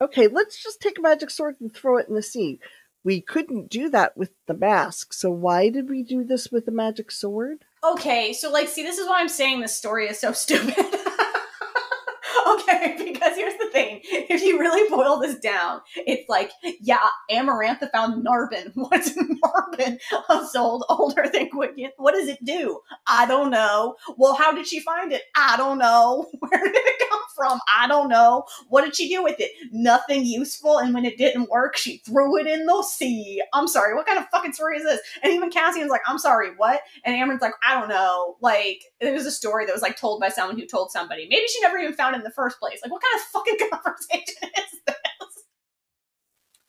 Okay, 0.00 0.28
let's 0.28 0.62
just 0.62 0.80
take 0.80 0.98
a 0.98 1.02
magic 1.02 1.30
sword 1.30 1.56
and 1.60 1.74
throw 1.74 1.98
it 1.98 2.08
in 2.08 2.14
the 2.14 2.22
sea. 2.22 2.60
We 3.04 3.20
couldn't 3.20 3.70
do 3.70 3.90
that 3.90 4.16
with 4.16 4.30
the 4.46 4.54
mask, 4.54 5.12
so 5.12 5.30
why 5.30 5.70
did 5.70 5.88
we 5.88 6.02
do 6.02 6.24
this 6.24 6.50
with 6.50 6.66
the 6.66 6.72
magic 6.72 7.10
sword? 7.10 7.64
Okay, 7.82 8.32
so 8.32 8.50
like, 8.50 8.68
see, 8.68 8.82
this 8.82 8.98
is 8.98 9.06
why 9.08 9.20
I'm 9.20 9.28
saying 9.28 9.60
this 9.60 9.74
story 9.74 10.06
is 10.08 10.18
so 10.18 10.32
stupid. 10.34 10.74
okay, 12.48 13.12
because 13.12 13.27
the 13.58 13.70
thing: 13.70 14.00
if 14.04 14.42
you 14.42 14.58
really 14.58 14.88
boil 14.90 15.18
this 15.18 15.38
down, 15.38 15.80
it's 15.96 16.28
like, 16.28 16.50
yeah, 16.80 17.06
Amarantha 17.30 17.90
found 17.90 18.24
Narbin. 18.24 18.72
What's 18.74 19.16
Narbin? 19.16 19.98
A 20.28 20.46
soul 20.46 20.84
older 20.88 21.28
than 21.32 21.48
Gwydion. 21.48 21.92
What 21.96 22.14
does 22.14 22.28
it 22.28 22.44
do? 22.44 22.80
I 23.06 23.26
don't 23.26 23.50
know. 23.50 23.96
Well, 24.16 24.34
how 24.34 24.52
did 24.52 24.66
she 24.66 24.80
find 24.80 25.12
it? 25.12 25.22
I 25.36 25.56
don't 25.56 25.78
know. 25.78 26.26
Where 26.38 26.62
did 26.64 26.74
it 26.74 27.08
come 27.08 27.20
from? 27.34 27.60
I 27.76 27.86
don't 27.86 28.08
know. 28.08 28.44
What 28.68 28.84
did 28.84 28.96
she 28.96 29.08
do 29.08 29.22
with 29.22 29.36
it? 29.38 29.50
Nothing 29.72 30.24
useful. 30.24 30.78
And 30.78 30.94
when 30.94 31.04
it 31.04 31.18
didn't 31.18 31.50
work, 31.50 31.76
she 31.76 31.98
threw 31.98 32.38
it 32.38 32.46
in 32.46 32.66
the 32.66 32.82
sea. 32.82 33.42
I'm 33.54 33.68
sorry. 33.68 33.94
What 33.94 34.06
kind 34.06 34.18
of 34.18 34.28
fucking 34.28 34.52
story 34.52 34.78
is 34.78 34.84
this? 34.84 35.00
And 35.22 35.32
even 35.32 35.50
Cassian's 35.50 35.90
like, 35.90 36.02
I'm 36.06 36.18
sorry, 36.18 36.50
what? 36.56 36.80
And 37.04 37.14
Amren's 37.14 37.40
like, 37.40 37.54
I 37.66 37.78
don't 37.78 37.88
know. 37.88 38.36
Like, 38.40 38.84
it 39.00 39.12
was 39.12 39.26
a 39.26 39.30
story 39.30 39.66
that 39.66 39.72
was 39.72 39.82
like 39.82 39.96
told 39.96 40.20
by 40.20 40.28
someone 40.28 40.58
who 40.58 40.66
told 40.66 40.90
somebody. 40.90 41.26
Maybe 41.28 41.46
she 41.48 41.60
never 41.60 41.78
even 41.78 41.94
found 41.94 42.14
it 42.14 42.18
in 42.18 42.24
the 42.24 42.30
first 42.30 42.58
place. 42.58 42.80
Like, 42.82 42.92
what 42.92 43.02
kind 43.02 43.20
of 43.20 43.26
fucking 43.28 43.47
conversation 43.70 44.50
is 44.56 44.80
this? 44.86 45.44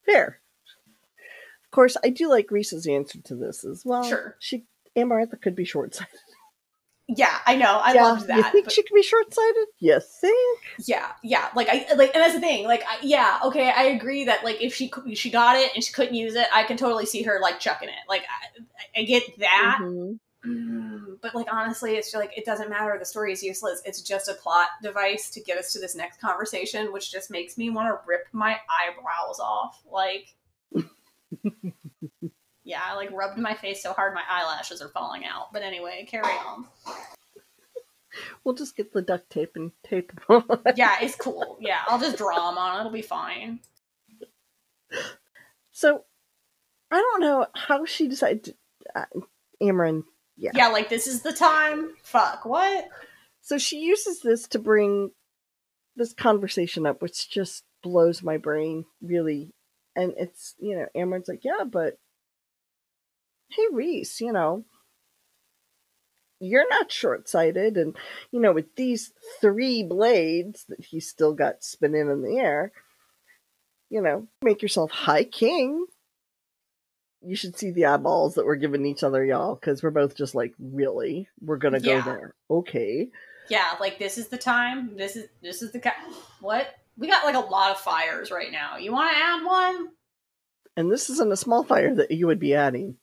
Fair. 0.06 0.40
Of 1.66 1.72
course, 1.72 1.98
I 2.04 2.10
do 2.10 2.30
like 2.30 2.52
Rhys's 2.52 2.88
answer 2.88 3.20
to 3.26 3.36
this 3.36 3.64
as 3.64 3.84
well. 3.86 4.04
Sure. 4.04 4.36
She 4.40 4.66
Amarantha 4.98 5.40
could 5.42 5.56
be 5.56 5.66
short 5.66 5.96
sighted. 5.96 6.20
Yeah, 7.08 7.36
I 7.46 7.56
know. 7.56 7.80
I 7.84 7.94
yeah, 7.94 8.04
loved 8.04 8.28
that. 8.28 8.38
You 8.38 8.44
think 8.44 8.66
but- 8.66 8.74
she 8.74 8.84
could 8.84 8.94
be 8.94 9.02
short 9.02 9.34
sighted? 9.34 9.66
You 9.80 10.00
think? 10.22 10.60
yeah, 10.86 11.12
yeah. 11.24 11.50
Like 11.56 11.68
I 11.70 11.88
like, 11.96 12.14
and 12.14 12.22
that's 12.22 12.36
the 12.36 12.40
thing. 12.40 12.66
Like, 12.66 12.84
I, 12.88 12.98
yeah, 13.02 13.40
okay, 13.46 13.72
I 13.76 13.84
agree 13.86 14.26
that 14.26 14.44
like 14.44 14.62
if 14.62 14.76
she 14.76 14.92
she 15.16 15.32
got 15.32 15.56
it 15.56 15.72
and 15.74 15.84
she 15.84 15.92
couldn't 15.92 16.14
use 16.14 16.36
it, 16.36 16.46
I 16.54 16.64
can 16.64 16.78
totally 16.78 17.08
see 17.08 17.24
her 17.24 17.40
like 17.42 17.60
chucking 17.60 17.90
it. 17.90 17.96
Like, 18.08 18.24
I, 18.96 19.02
I 19.02 19.04
get 19.06 19.24
that. 19.40 19.80
Mhm. 19.82 20.20
Mm, 20.46 21.18
but 21.22 21.36
like 21.36 21.48
honestly, 21.52 21.96
it's 21.96 22.12
just, 22.12 22.22
like 22.22 22.38
it 22.38 22.46
doesn't 22.46 22.70
matter. 22.70 22.96
The 22.98 23.06
story 23.06 23.34
is 23.34 23.44
useless. 23.44 23.82
It's 23.86 24.02
just 24.02 24.30
a 24.30 24.34
plot 24.34 24.70
device 24.82 25.30
to 25.32 25.42
get 25.42 25.58
us 25.58 25.74
to 25.74 25.80
this 25.80 25.96
next 25.96 26.22
conversation, 26.22 26.94
which 26.94 27.12
just 27.12 27.30
makes 27.30 27.58
me 27.58 27.70
want 27.70 27.90
to 27.90 28.00
rip 28.08 28.28
my 28.32 28.52
eyebrows 28.52 29.40
off. 29.42 29.82
Like, 29.92 30.34
yeah, 32.64 32.82
I 32.84 32.96
like 32.96 33.12
rubbed 33.12 33.38
my 33.38 33.54
face 33.54 33.84
so 33.84 33.92
hard 33.92 34.14
my 34.14 34.24
eyelashes 34.30 34.82
are 34.82 34.90
falling 34.90 35.26
out. 35.26 35.52
But 35.52 35.64
anyway, 35.64 36.08
carry 36.10 36.26
on. 36.26 36.66
We'll 38.44 38.56
just 38.56 38.76
get 38.76 38.92
the 38.92 39.04
duct 39.04 39.30
tape 39.30 39.52
and 39.56 39.72
tape 39.84 40.12
them 40.28 40.44
on. 40.50 40.60
Yeah, 40.76 40.98
it's 41.00 41.16
cool. 41.16 41.58
Yeah, 41.62 41.80
I'll 41.88 42.00
just 42.00 42.18
draw 42.18 42.50
them 42.50 42.58
on. 42.58 42.76
it. 42.76 42.80
It'll 42.80 42.92
be 42.92 43.04
fine. 43.04 43.60
So, 45.72 46.04
I 46.92 46.98
don't 46.98 47.22
know 47.22 47.46
how 47.54 47.86
she 47.86 48.08
decided. 48.08 48.44
To, 48.46 48.56
uh, 48.96 49.06
Amren, 49.62 50.04
yeah. 50.40 50.52
Yeah, 50.54 50.68
like 50.70 50.90
this 50.90 51.06
is 51.06 51.22
the 51.22 51.34
time. 51.34 51.92
Fuck 52.02 52.46
what? 52.46 52.88
So 53.42 53.58
she 53.58 53.80
uses 53.80 54.22
this 54.22 54.48
to 54.50 54.60
bring 54.60 55.12
this 55.96 56.14
conversation 56.14 56.86
up, 56.86 57.02
which 57.02 57.30
just 57.30 57.64
blows 57.84 58.24
my 58.24 58.38
brain, 58.38 58.86
really. 59.02 59.52
And 59.96 60.14
it's, 60.18 60.56
you 60.60 60.76
know, 60.78 60.86
Amren's 60.96 61.28
like, 61.28 61.44
yeah, 61.44 61.66
but 61.70 61.98
hey, 63.52 63.64
Rhys, 63.72 64.22
you 64.22 64.32
know, 64.32 64.64
you're 66.40 66.70
not 66.70 66.92
short 66.92 67.28
sighted. 67.28 67.76
And, 67.76 67.98
you 68.32 68.40
know, 68.40 68.54
with 68.54 68.76
these 68.76 69.12
three 69.42 69.84
blades 69.84 70.66
that 70.70 70.86
he's 70.86 71.10
still 71.10 71.34
got 71.34 71.64
spinning 71.64 72.10
in 72.10 72.22
the 72.22 72.38
air, 72.38 72.72
you 73.90 74.02
know, 74.02 74.28
make 74.42 74.62
yourself 74.62 74.92
High 74.92 75.26
King. 75.26 75.86
You 77.22 77.36
should 77.36 77.58
see 77.58 77.72
the 77.72 77.86
eyeballs 77.86 78.36
that 78.36 78.46
we're 78.46 78.56
giving 78.56 78.86
each 78.86 79.04
other, 79.04 79.24
y'all, 79.26 79.56
because 79.56 79.84
we're 79.84 79.90
both 79.92 80.16
just 80.16 80.36
like, 80.36 80.54
really? 80.58 81.28
We're 81.42 81.58
going 81.58 81.74
to 81.74 81.80
go 81.80 81.96
Yeah. 81.96 82.02
there. 82.06 82.34
Okay. 82.50 83.10
Yeah, 83.50 83.72
like 83.80 84.00
this 84.00 84.18
is 84.18 84.28
the 84.30 84.38
time. 84.38 84.96
This 84.96 85.16
is 85.16 85.28
this 85.42 85.62
is 85.62 85.72
the 85.72 85.80
kind. 85.80 85.96
What 86.40 86.68
we 86.98 87.08
got 87.08 87.26
like 87.26 87.36
a 87.36 87.40
lot 87.40 87.72
of 87.72 87.78
fires 87.80 88.32
right 88.32 88.52
now. 88.52 88.78
You 88.78 88.92
want 88.94 89.12
to 89.12 89.18
add 89.18 89.44
one? 89.44 89.90
And 90.78 90.90
this 90.92 91.10
isn't 91.10 91.32
a 91.34 91.38
small 91.38 91.64
fire 91.64 91.94
that 91.96 92.12
you 92.12 92.28
would 92.28 92.40
be 92.40 92.54
adding. 92.56 92.96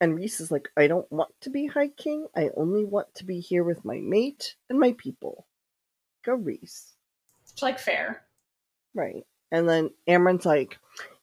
And 0.00 0.14
Rhys 0.16 0.40
is 0.40 0.50
like, 0.50 0.68
I 0.76 0.86
don't 0.86 1.10
want 1.10 1.30
to 1.42 1.50
be 1.50 1.66
High 1.66 1.88
King. 1.88 2.28
I 2.36 2.50
only 2.56 2.84
want 2.84 3.12
to 3.16 3.24
be 3.24 3.40
here 3.40 3.64
with 3.64 3.84
my 3.84 3.98
mate 3.98 4.54
and 4.70 4.78
my 4.78 4.92
people. 4.96 5.46
Go, 6.24 6.34
Rhys. 6.34 6.94
It's 7.42 7.60
like 7.62 7.78
fair. 7.78 8.22
Right. 8.94 9.24
And 9.50 9.68
then 9.68 9.90
Amren's 10.06 10.46
like, 10.46 10.78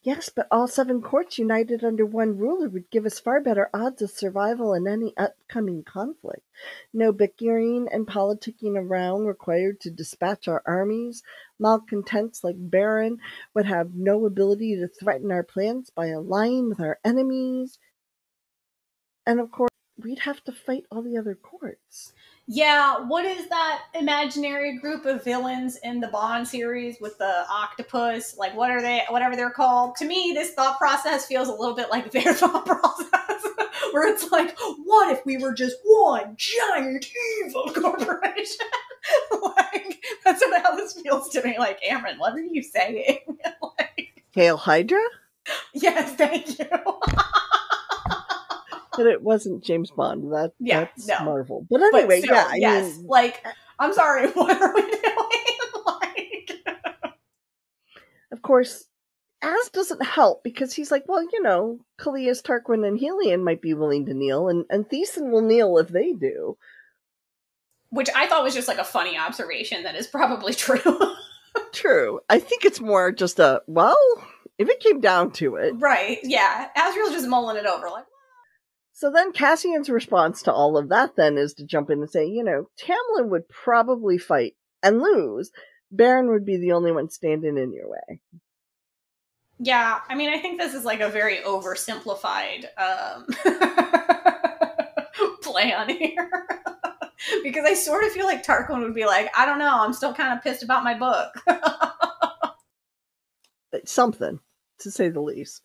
Yes, 0.06 0.30
but 0.30 0.48
all 0.52 0.68
seven 0.68 1.02
courts 1.02 1.40
united 1.40 1.84
under 1.84 2.06
one 2.06 2.38
ruler 2.38 2.70
would 2.70 2.92
give 2.92 3.08
us 3.08 3.18
far 3.18 3.42
better 3.42 3.72
odds 3.74 4.04
of 4.04 4.12
survival 4.12 4.72
in 4.76 4.88
any 4.88 5.18
upcoming 5.18 5.84
conflict. 5.84 6.46
No 6.94 7.12
bickering 7.12 7.88
and 7.92 8.06
politicking 8.06 8.76
around 8.78 9.26
required 9.26 9.82
to 9.82 9.90
dispatch 9.90 10.48
our 10.48 10.62
armies. 10.64 11.24
Malcontents 11.58 12.44
like 12.44 12.56
Beron 12.60 13.18
would 13.56 13.66
have 13.66 13.96
no 13.96 14.28
ability 14.28 14.76
to 14.76 14.88
threaten 14.88 15.32
our 15.32 15.42
plans 15.42 15.90
by 15.90 16.10
allying 16.10 16.70
with 16.70 16.80
our 16.80 17.00
enemies. 17.04 17.80
And 19.26 19.40
of 19.40 19.50
course, 19.50 19.72
we'd 19.98 20.20
have 20.20 20.44
to 20.44 20.52
fight 20.52 20.84
all 20.92 21.02
the 21.02 21.18
other 21.18 21.34
courts. 21.34 22.14
Yeah, 22.48 23.00
what 23.00 23.26
is 23.26 23.50
that 23.50 23.82
imaginary 24.00 24.78
group 24.78 25.06
of 25.06 25.24
villains 25.24 25.78
in 25.84 26.00
the 26.00 26.08
Bond 26.08 26.48
series 26.48 27.02
with 27.02 27.18
the 27.18 27.44
octopus? 27.50 28.38
Like, 28.38 28.56
what 28.56 28.70
are 28.70 28.82
they? 28.82 29.02
Whatever 29.10 29.36
they're 29.36 29.50
called. 29.50 29.96
To 29.96 30.06
me, 30.06 30.32
this 30.36 30.54
thought 30.54 30.78
process 30.78 31.26
feels 31.26 31.48
a 31.48 31.54
little 31.54 31.76
bit 31.76 31.90
like 31.90 32.12
their 32.12 32.34
thought 32.36 32.66
process, 32.66 33.44
where 33.92 34.08
it's 34.08 34.32
like, 34.32 34.56
what 34.84 35.12
if 35.12 35.26
we 35.26 35.38
were 35.38 35.56
just 35.56 35.78
one 35.84 36.36
giant 36.38 37.10
evil 37.42 37.72
corporation? 37.74 38.68
like, 39.42 40.04
that's 40.24 40.44
how 40.64 40.76
this 40.76 40.94
feels 41.02 41.30
to 41.30 41.44
me. 41.44 41.58
Like, 41.58 41.82
Amren, 41.82 42.20
what 42.20 42.34
are 42.34 42.42
you 42.42 42.62
saying? 42.62 43.20
like, 43.80 44.24
Hail 44.34 44.58
Hydra? 44.58 45.02
yes, 45.74 46.14
thank 46.16 46.60
you. 46.60 46.66
But 48.98 49.08
it 49.08 49.22
wasn't 49.22 49.64
James 49.64 49.92
Bond. 49.92 50.32
That, 50.34 50.54
Yeah, 50.60 50.82
that's 50.82 51.08
no. 51.08 51.20
Marvel. 51.24 51.66
But 51.70 51.82
anyway, 51.82 52.22
but 52.22 52.26
still, 52.26 52.36
yeah, 52.36 52.48
I 52.50 52.56
yes. 52.56 52.98
mean, 52.98 53.08
like, 53.08 53.44
I'm 53.80 53.94
sorry. 53.94 54.28
What 54.32 54.62
are 54.62 54.74
we 54.74 54.82
doing? 54.82 55.04
like. 55.86 56.52
of 58.32 58.42
course, 58.42 58.86
Az 59.42 59.70
doesn't 59.70 60.04
help 60.04 60.44
because 60.44 60.74
he's 60.74 60.92
like, 60.92 61.04
well, 61.08 61.22
you 61.22 61.42
know, 61.42 61.80
Kallias, 62.00 62.42
Tarquin, 62.42 62.88
and 62.88 63.00
Helion 63.00 63.44
might 63.44 63.62
be 63.62 63.74
willing 63.74 64.06
to 64.08 64.14
kneel, 64.14 64.50
and, 64.50 64.66
and 64.70 64.88
Thesan 64.90 65.32
will 65.32 65.42
kneel 65.42 65.78
if 65.78 65.90
they 65.90 66.14
do. 66.14 66.58
which 67.90 68.10
I 68.16 68.28
thought 68.28 68.44
was 68.44 68.54
just 68.56 68.68
like 68.68 68.78
a 68.80 68.84
funny 68.84 69.18
observation 69.18 69.84
that 69.84 69.96
is 69.96 70.08
probably 70.08 70.54
true. 70.54 70.80
True. 71.72 72.20
I 72.30 72.40
think 72.40 72.66
it's 72.66 72.82
more 72.82 73.12
just 73.12 73.40
a, 73.40 73.62
well, 73.68 73.98
if 74.58 74.68
it 74.70 74.80
came 74.80 75.00
down 75.00 75.32
to 75.34 75.56
it. 75.56 75.74
right? 75.78 76.18
Yeah, 76.24 76.70
Azriel's 76.76 77.12
just 77.12 77.28
mulling 77.28 77.58
it 77.58 77.66
over, 77.66 77.90
like, 77.90 78.06
So 78.98 79.12
then 79.12 79.34
Cassian's 79.34 79.90
response 79.90 80.42
to 80.44 80.54
all 80.54 80.78
of 80.78 80.88
that 80.88 81.18
then 81.18 81.38
is 81.38 81.54
to 81.56 81.66
jump 81.66 81.90
in 81.90 82.00
and 82.00 82.10
say, 82.10 82.26
you 82.28 82.46
know, 82.46 82.70
Tamlin 82.80 83.28
would 83.28 83.50
probably 83.50 84.18
fight 84.18 84.56
and 84.82 85.02
lose. 85.02 85.52
Beron 85.92 86.30
would 86.30 86.46
be 86.46 86.56
the 86.56 86.72
only 86.72 86.94
one 86.94 87.10
standing 87.10 87.58
in 87.58 87.74
your 87.74 87.90
way. 87.90 88.22
yeah. 89.60 90.00
I 90.08 90.16
mean, 90.16 90.30
I 90.30 90.38
think 90.40 90.62
this 90.62 90.74
is 90.74 90.86
like 90.86 91.02
a 91.02 91.10
very 91.10 91.40
oversimplified 91.40 92.68
um, 92.78 93.26
on 95.56 95.90
here. 95.90 96.32
because 97.44 97.66
I 97.66 97.74
sort 97.74 98.04
of 98.06 98.12
feel 98.12 98.26
like 98.26 98.46
Tarquin 98.46 98.82
would 98.82 98.96
be 98.96 99.06
like, 99.06 99.30
I 99.38 99.46
don't 99.46 99.60
know, 99.60 99.78
I'm 99.82 99.92
still 99.94 100.14
kind 100.14 100.38
of 100.38 100.42
pissed 100.44 100.64
about 100.64 100.84
my 100.86 100.94
book. 100.98 101.34
It's 103.74 103.92
something, 103.92 104.40
to 104.80 104.92
say 104.92 105.10
the 105.10 105.20
least. 105.22 105.62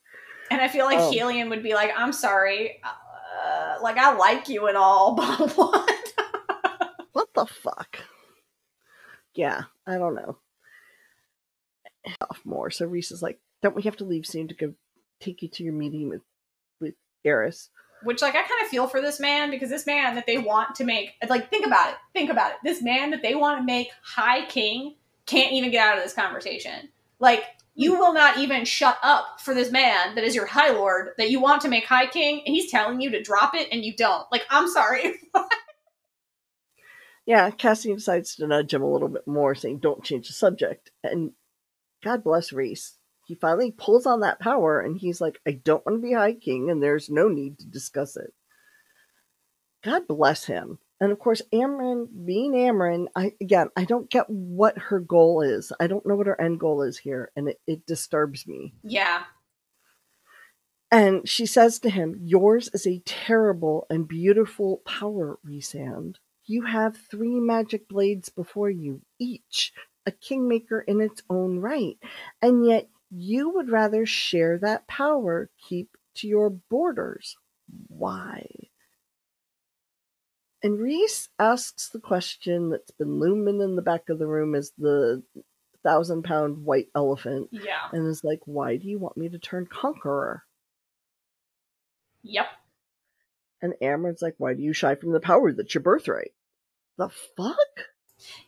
and 0.50 0.60
I 0.60 0.66
feel 0.68 0.84
like 0.84 0.98
Oh. 0.98 1.10
Helion 1.12 1.48
would 1.50 1.62
be 1.62 1.74
like, 1.74 1.92
I'm 1.96 2.12
sorry, 2.12 2.80
uh, 3.30 3.76
like 3.82 3.96
I 3.96 4.14
like 4.14 4.48
you 4.48 4.66
and 4.66 4.76
all, 4.76 5.14
but 5.16 5.50
what? 5.56 6.12
What 7.12 7.28
the 7.34 7.46
fuck? 7.46 7.98
Yeah, 9.34 9.62
I 9.86 9.98
don't 9.98 10.14
know. 10.14 10.38
Off 12.20 12.40
more. 12.44 12.70
So 12.70 12.86
Rhys 12.86 13.10
is 13.10 13.22
like, 13.22 13.40
don't 13.62 13.76
we 13.76 13.82
have 13.82 13.96
to 13.96 14.04
leave 14.04 14.26
soon 14.26 14.48
to 14.48 14.54
go 14.54 14.74
take 15.20 15.42
you 15.42 15.48
to 15.48 15.62
your 15.62 15.72
meeting 15.72 16.08
with 16.08 16.22
with 16.80 16.94
Eris? 17.24 17.70
which 18.02 18.22
like 18.22 18.34
I 18.34 18.42
kind 18.42 18.62
of 18.62 18.68
feel 18.68 18.86
for 18.86 19.00
this 19.00 19.20
man 19.20 19.50
because 19.50 19.68
this 19.68 19.86
man 19.86 20.14
that 20.14 20.26
they 20.26 20.38
want 20.38 20.74
to 20.76 20.84
make 20.84 21.12
like 21.28 21.50
think 21.50 21.66
about 21.66 21.90
it, 21.90 21.96
think 22.12 22.30
about 22.30 22.52
it. 22.52 22.56
This 22.64 22.82
man 22.82 23.10
that 23.10 23.22
they 23.22 23.34
want 23.34 23.58
to 23.58 23.64
make 23.64 23.88
High 24.02 24.46
King 24.46 24.94
can't 25.26 25.52
even 25.52 25.70
get 25.70 25.86
out 25.86 25.98
of 25.98 26.02
this 26.02 26.14
conversation. 26.14 26.88
Like 27.18 27.44
you 27.80 27.98
will 27.98 28.12
not 28.12 28.38
even 28.38 28.64
shut 28.64 28.98
up 29.02 29.40
for 29.40 29.54
this 29.54 29.70
man 29.70 30.14
that 30.14 30.24
is 30.24 30.34
your 30.34 30.46
High 30.46 30.70
Lord 30.70 31.10
that 31.18 31.30
you 31.30 31.40
want 31.40 31.62
to 31.62 31.68
make 31.68 31.86
High 31.86 32.06
King, 32.06 32.42
and 32.46 32.54
he's 32.54 32.70
telling 32.70 33.00
you 33.00 33.10
to 33.10 33.22
drop 33.22 33.54
it, 33.54 33.68
and 33.72 33.84
you 33.84 33.94
don't. 33.96 34.26
Like 34.30 34.44
I'm 34.50 34.68
sorry. 34.68 35.14
Yeah, 37.26 37.50
Cassian 37.50 37.94
decides 37.94 38.34
to 38.36 38.46
nudge 38.48 38.74
him 38.74 38.82
a 38.82 38.90
little 38.90 39.08
bit 39.08 39.24
more, 39.24 39.54
saying, 39.54 39.78
Don't 39.78 40.02
change 40.02 40.26
the 40.26 40.32
subject. 40.32 40.90
And 41.04 41.30
God 42.02 42.24
bless 42.24 42.52
Rhys. 42.52 42.96
He 43.26 43.36
finally 43.36 43.70
pulls 43.70 44.04
on 44.04 44.20
that 44.20 44.40
power 44.40 44.80
and 44.80 44.98
he's 44.98 45.20
like, 45.20 45.38
I 45.46 45.52
don't 45.52 45.86
want 45.86 46.02
to 46.02 46.02
be 46.02 46.14
High 46.14 46.32
King 46.32 46.70
and 46.70 46.82
there's 46.82 47.08
no 47.08 47.28
need 47.28 47.60
to 47.60 47.66
discuss 47.66 48.16
it. 48.16 48.32
God 49.84 50.08
bless 50.08 50.46
him. 50.46 50.80
And 51.00 51.12
of 51.12 51.18
course, 51.18 51.40
Amren, 51.52 52.08
being 52.26 52.52
Amren, 52.52 53.06
I 53.16 53.32
again, 53.40 53.68
I 53.76 53.84
don't 53.84 54.10
get 54.10 54.26
what 54.28 54.76
her 54.76 55.00
goal 55.00 55.40
is. 55.40 55.72
I 55.80 55.86
don't 55.86 56.04
know 56.06 56.14
what 56.16 56.26
her 56.26 56.40
end 56.40 56.60
goal 56.60 56.82
is 56.82 56.98
here, 56.98 57.30
and 57.34 57.48
it, 57.48 57.60
it 57.66 57.86
disturbs 57.86 58.46
me. 58.46 58.74
yeah, 58.82 59.24
And 60.90 61.28
she 61.28 61.46
says 61.46 61.78
to 61.80 61.90
him, 61.90 62.16
Yours 62.22 62.68
is 62.74 62.86
a 62.86 63.02
terrible 63.06 63.86
and 63.88 64.06
beautiful 64.08 64.78
power, 64.84 65.38
Rhysand. 65.46 66.16
You 66.44 66.62
have 66.62 66.96
three 67.10 67.38
magic 67.40 67.88
blades 67.88 68.28
before 68.28 68.70
you, 68.70 69.02
each 69.18 69.72
a 70.06 70.10
kingmaker 70.10 70.80
in 70.80 71.00
its 71.00 71.22
own 71.30 71.60
right. 71.60 71.96
And 72.42 72.66
yet 72.66 72.88
you 73.10 73.50
would 73.50 73.70
rather 73.70 74.04
share 74.06 74.58
that 74.58 74.88
power, 74.88 75.50
keep 75.68 75.96
to 76.16 76.26
your 76.28 76.50
borders. 76.50 77.36
Why? 77.88 78.46
And 80.62 80.78
Rhys 80.78 81.28
asks 81.38 81.88
the 81.88 82.00
question 82.00 82.70
that's 82.70 82.90
been 82.90 83.18
looming 83.18 83.60
in 83.60 83.76
the 83.76 83.82
back 83.82 84.08
of 84.08 84.18
the 84.18 84.26
room 84.26 84.54
as 84.54 84.72
the 84.76 85.22
thousand 85.82 86.24
pound 86.24 86.64
white 86.64 86.88
elephant 86.94 87.48
yeah, 87.50 87.88
and 87.92 88.06
is 88.06 88.22
like, 88.22 88.40
Why 88.44 88.76
do 88.76 88.88
you 88.88 88.98
want 88.98 89.16
me 89.16 89.28
to 89.30 89.38
turn 89.38 89.66
conqueror? 89.66 90.44
yep. 92.22 92.46
And 93.62 93.74
Amren's 93.82 94.22
like, 94.22 94.34
why 94.38 94.54
do 94.54 94.62
you 94.62 94.72
shy 94.72 94.94
from 94.94 95.12
the 95.12 95.20
power 95.20 95.52
that's 95.52 95.74
your 95.74 95.82
birthright? 95.82 96.32
The 96.96 97.10
fuck? 97.36 97.56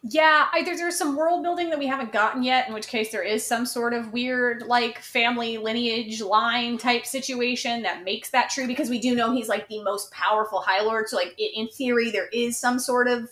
Yeah, 0.02 0.48
either 0.54 0.76
there's 0.76 0.96
some 0.96 1.16
world 1.16 1.42
building 1.42 1.70
that 1.70 1.78
we 1.78 1.86
haven't 1.86 2.12
gotten 2.12 2.42
yet, 2.42 2.66
in 2.68 2.74
which 2.74 2.88
case 2.88 3.12
there 3.12 3.22
is 3.22 3.44
some 3.44 3.64
sort 3.64 3.94
of 3.94 4.12
weird, 4.12 4.62
like, 4.62 4.98
family 4.98 5.58
lineage 5.58 6.20
line 6.20 6.76
type 6.76 7.06
situation 7.06 7.82
that 7.82 8.04
makes 8.04 8.30
that 8.30 8.50
true 8.50 8.66
because 8.66 8.90
we 8.90 8.98
do 8.98 9.14
know 9.14 9.32
he's 9.32 9.48
like 9.48 9.68
the 9.68 9.82
most 9.82 10.10
powerful 10.10 10.60
High 10.60 10.82
Lord. 10.82 11.08
So, 11.08 11.16
like, 11.16 11.38
in 11.38 11.68
theory, 11.68 12.10
there 12.10 12.28
is 12.28 12.58
some 12.58 12.78
sort 12.78 13.06
of 13.08 13.30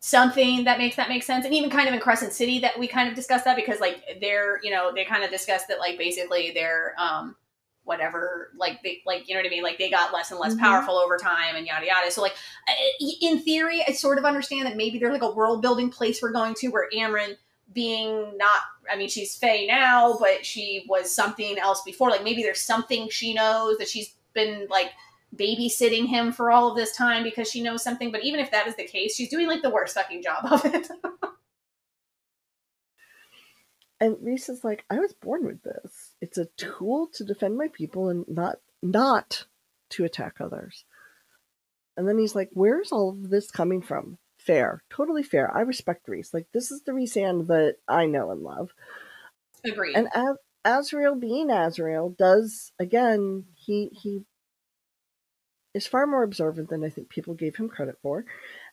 something 0.00 0.64
that 0.64 0.78
makes 0.78 0.96
that 0.96 1.08
make 1.08 1.22
sense. 1.22 1.44
And 1.44 1.54
even 1.54 1.70
kind 1.70 1.86
of 1.88 1.94
in 1.94 2.00
Crescent 2.00 2.32
City 2.32 2.58
that 2.60 2.78
we 2.78 2.88
kind 2.88 3.08
of 3.08 3.14
discussed 3.14 3.44
that 3.44 3.56
because, 3.56 3.80
like, 3.80 4.18
they're, 4.20 4.60
you 4.62 4.70
know, 4.70 4.92
they 4.94 5.04
kind 5.04 5.22
of 5.22 5.30
discussed 5.30 5.68
that, 5.68 5.78
like, 5.78 5.98
basically 5.98 6.52
they're, 6.52 6.94
um, 6.98 7.36
whatever 7.90 8.52
like 8.56 8.80
they 8.84 9.02
like 9.04 9.28
you 9.28 9.34
know 9.34 9.40
what 9.40 9.46
i 9.46 9.50
mean 9.50 9.64
like 9.64 9.78
they 9.78 9.90
got 9.90 10.12
less 10.12 10.30
and 10.30 10.38
less 10.38 10.54
Mhm. 10.54 10.60
powerful 10.60 10.94
over 10.94 11.18
time 11.18 11.56
and 11.56 11.66
yada 11.66 11.84
yada 11.86 12.08
so 12.10 12.22
like 12.22 12.34
in 13.20 13.40
theory, 13.40 13.82
I 13.86 13.92
sort 13.92 14.16
of 14.18 14.24
understand 14.24 14.66
that 14.66 14.76
maybe 14.76 14.98
there's 14.98 15.12
like 15.12 15.22
a 15.22 15.34
world 15.34 15.60
building 15.60 15.90
place 15.90 16.22
we're 16.22 16.30
going 16.32 16.54
to 16.54 16.68
where 16.68 16.88
Amren 16.94 17.36
being 17.72 18.36
not 18.36 18.60
I 18.90 18.96
mean 18.96 19.08
she's 19.08 19.36
Fae 19.36 19.64
now, 19.66 20.16
but 20.20 20.46
she 20.46 20.84
was 20.88 21.12
something 21.12 21.58
else 21.58 21.82
before. 21.82 22.10
Like 22.10 22.22
maybe 22.24 22.42
there's 22.42 22.60
something 22.60 23.08
she 23.10 23.34
knows 23.34 23.76
that 23.78 23.88
she's 23.88 24.14
been 24.34 24.68
like 24.70 24.90
babysitting 25.36 26.06
him 26.06 26.32
for 26.32 26.50
all 26.52 26.70
of 26.70 26.76
this 26.76 26.96
time 26.96 27.22
because 27.24 27.50
she 27.50 27.60
knows 27.62 27.82
something. 27.82 28.10
But 28.12 28.24
even 28.24 28.38
if 28.40 28.50
that 28.52 28.66
is 28.68 28.76
the 28.76 28.84
case, 28.84 29.16
she's 29.16 29.28
doing 29.28 29.46
like 29.48 29.62
the 29.62 29.70
worst 29.70 29.94
fucking 29.94 30.22
job 30.22 30.46
of 30.52 30.64
it. 30.64 30.88
And 34.00 34.16
Rhys 34.22 34.48
is 34.48 34.64
like, 34.64 34.84
I 34.88 34.98
was 34.98 35.12
born 35.12 35.44
with 35.44 35.62
this. 35.62 36.09
It's 36.20 36.38
a 36.38 36.48
tool 36.56 37.08
to 37.14 37.24
defend 37.24 37.56
my 37.56 37.68
people 37.68 38.08
and 38.08 38.24
not 38.28 38.56
not 38.82 39.46
to 39.90 40.04
attack 40.04 40.36
others. 40.40 40.84
And 41.96 42.08
then 42.08 42.18
he's 42.18 42.34
like, 42.34 42.50
Where's 42.52 42.92
all 42.92 43.10
of 43.10 43.30
this 43.30 43.50
coming 43.50 43.82
from? 43.82 44.18
Fair. 44.38 44.82
Totally 44.90 45.22
fair. 45.22 45.54
I 45.54 45.60
respect 45.60 46.08
Rhys. 46.08 46.32
Like, 46.32 46.46
this 46.52 46.70
is 46.70 46.82
the 46.82 46.92
Rhysand 46.92 47.48
that 47.48 47.76
I 47.86 48.06
know 48.06 48.30
and 48.30 48.42
love. 48.42 48.70
Agreed. 49.64 49.96
And 49.96 50.08
Az- 50.14 50.38
Azriel 50.64 51.18
being 51.18 51.48
Azriel 51.48 52.16
does 52.16 52.72
again, 52.78 53.44
he 53.54 53.90
he 53.92 54.24
is 55.74 55.86
far 55.86 56.06
more 56.06 56.22
observant 56.22 56.68
than 56.68 56.84
I 56.84 56.90
think 56.90 57.08
people 57.08 57.34
gave 57.34 57.56
him 57.56 57.68
credit 57.68 57.96
for. 58.02 58.24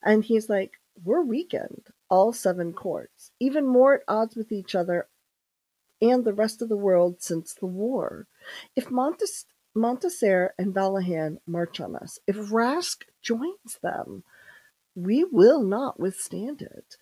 And 0.03 0.23
he's 0.23 0.49
like, 0.49 0.73
We're 1.03 1.23
weakened, 1.23 1.87
all 2.09 2.33
seven 2.33 2.73
courts, 2.73 3.31
even 3.39 3.65
more 3.65 3.95
at 3.95 4.01
odds 4.07 4.35
with 4.35 4.51
each 4.51 4.75
other 4.75 5.07
and 6.01 6.23
the 6.25 6.33
rest 6.33 6.61
of 6.61 6.69
the 6.69 6.77
world 6.77 7.21
since 7.21 7.53
the 7.53 7.65
war. 7.65 8.27
If 8.75 8.89
Montes- 8.91 9.45
Montesere 9.75 10.49
and 10.57 10.73
Vallahan 10.73 11.39
march 11.45 11.79
on 11.79 11.95
us, 11.95 12.19
if 12.27 12.35
Rask 12.35 13.03
joins 13.21 13.79
them, 13.81 14.23
we 14.95 15.23
will 15.23 15.63
not 15.63 15.99
withstand 15.99 16.61
it. 16.61 16.97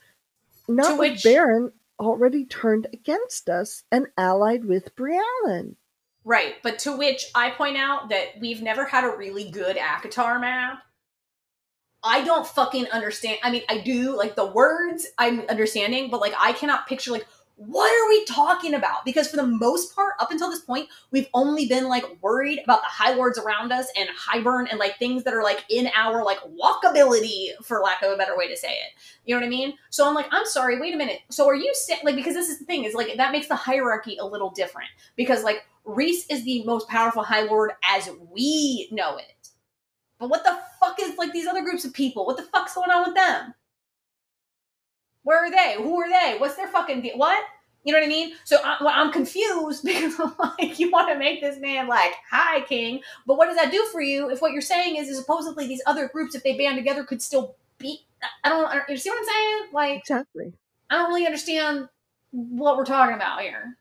Not 0.67 0.91
To 0.91 0.97
with 0.97 1.11
which- 1.13 1.23
Beron 1.23 1.71
already 1.99 2.45
turned 2.45 2.87
against 2.91 3.49
us 3.49 3.83
and 3.91 4.07
allied 4.17 4.65
with 4.65 4.95
Briallyn. 4.95 5.75
Right, 6.25 6.55
but 6.63 6.79
to 6.79 6.97
which 6.97 7.27
I 7.35 7.51
point 7.51 7.77
out 7.77 8.09
that 8.09 8.39
we've 8.41 8.61
never 8.61 8.85
had 8.85 9.03
a 9.03 9.15
really 9.15 9.49
good 9.49 9.77
ACOTAR 9.77 10.41
map. 10.41 10.79
I 12.03 12.23
don't 12.23 12.45
fucking 12.45 12.87
understand. 12.89 13.39
I 13.43 13.51
mean, 13.51 13.63
I 13.69 13.79
do 13.79 14.15
like 14.15 14.35
the 14.35 14.45
words 14.45 15.07
I'm 15.17 15.41
understanding, 15.41 16.09
but 16.09 16.19
like 16.19 16.33
I 16.37 16.53
cannot 16.53 16.87
picture 16.87 17.11
like 17.11 17.25
what 17.57 17.89
are 17.89 18.09
we 18.09 18.25
talking 18.25 18.73
about? 18.73 19.05
Because 19.05 19.29
for 19.29 19.37
the 19.37 19.47
most 19.47 19.95
part, 19.95 20.15
up 20.19 20.29
until 20.29 20.49
this 20.49 20.59
point, 20.59 20.89
we've 21.11 21.27
only 21.33 21.67
been 21.67 21.87
like 21.87 22.03
worried 22.21 22.59
about 22.63 22.81
the 22.81 22.87
high 22.87 23.13
lords 23.13 23.37
around 23.37 23.71
us 23.71 23.87
and 23.97 24.09
Hybern 24.09 24.67
and 24.69 24.77
like 24.77 24.97
things 24.97 25.23
that 25.23 25.33
are 25.33 25.43
like 25.43 25.63
in 25.69 25.89
our 25.95 26.25
like 26.25 26.39
walkability, 26.61 27.51
for 27.63 27.79
lack 27.79 28.01
of 28.01 28.11
a 28.11 28.17
better 28.17 28.37
way 28.37 28.49
to 28.49 28.57
say 28.57 28.71
it. 28.71 28.91
You 29.23 29.35
know 29.35 29.39
what 29.39 29.47
I 29.47 29.49
mean? 29.49 29.73
So 29.89 30.07
I'm 30.07 30.13
like, 30.13 30.27
I'm 30.31 30.45
sorry, 30.45 30.79
wait 30.79 30.93
a 30.93 30.97
minute. 30.97 31.19
So 31.29 31.47
are 31.47 31.55
you 31.55 31.73
saying 31.73 32.01
like 32.03 32.15
because 32.15 32.33
this 32.33 32.49
is 32.49 32.59
the 32.59 32.65
thing 32.65 32.83
is 32.83 32.93
like 32.93 33.15
that 33.15 33.31
makes 33.31 33.47
the 33.47 33.55
hierarchy 33.55 34.17
a 34.19 34.25
little 34.25 34.49
different 34.49 34.89
because 35.15 35.43
like 35.43 35.63
Rhys 35.85 36.25
is 36.29 36.43
the 36.43 36.63
most 36.63 36.89
powerful 36.89 37.23
High 37.23 37.43
Lord 37.43 37.71
as 37.89 38.09
we 38.31 38.89
know 38.91 39.17
it. 39.17 39.49
But 40.19 40.29
what 40.29 40.43
the 40.43 40.57
fuck 40.79 40.97
is 40.99 41.17
like 41.17 41.31
these 41.31 41.47
other 41.47 41.61
groups 41.61 41.85
of 41.85 41.93
people? 41.93 42.25
What 42.25 42.37
the 42.37 42.43
fuck's 42.43 42.75
going 42.75 42.89
on 42.89 43.05
with 43.05 43.15
them? 43.15 43.53
Where 45.25 45.43
are 45.43 45.51
they? 45.51 45.75
Who 45.77 45.99
are 45.99 46.09
they? 46.09 46.37
What's 46.37 46.55
their 46.55 46.67
fucking 46.67 47.01
deal? 47.01 47.17
What? 47.17 47.43
You 47.83 47.93
know 47.93 47.99
what 47.99 48.05
I 48.05 48.09
mean? 48.09 48.33
So 48.43 48.57
I, 48.63 48.77
well, 48.79 48.93
I'm 48.95 49.11
confused 49.11 49.83
because 49.83 50.19
I'm 50.19 50.33
like, 50.39 50.79
you 50.79 50.91
want 50.91 51.11
to 51.11 51.17
make 51.17 51.41
this 51.41 51.59
man 51.59 51.87
like 51.87 52.13
hi, 52.29 52.61
King, 52.61 53.01
but 53.25 53.35
what 53.35 53.47
does 53.47 53.57
that 53.57 53.71
do 53.71 53.85
for 53.91 54.01
you 54.01 54.29
if 54.29 54.39
what 54.39 54.53
you're 54.53 54.61
saying 54.61 54.97
is, 54.97 55.09
is 55.09 55.17
supposedly 55.17 55.67
these 55.67 55.81
other 55.87 56.07
groups, 56.07 56.35
if 56.35 56.43
they 56.43 56.55
band 56.55 56.77
together, 56.77 57.03
could 57.03 57.21
still 57.21 57.55
beat? 57.79 58.01
I 58.43 58.49
don't. 58.49 58.65
I 58.65 58.75
don't 58.75 58.89
you 58.89 58.97
see 58.97 59.09
what 59.09 59.19
I'm 59.19 59.25
saying? 59.25 59.73
Like, 59.73 59.99
Exactly. 59.99 60.53
I 60.89 60.95
don't 60.97 61.09
really 61.09 61.25
understand 61.25 61.89
what 62.31 62.77
we're 62.77 62.85
talking 62.85 63.15
about 63.15 63.41
here. 63.41 63.77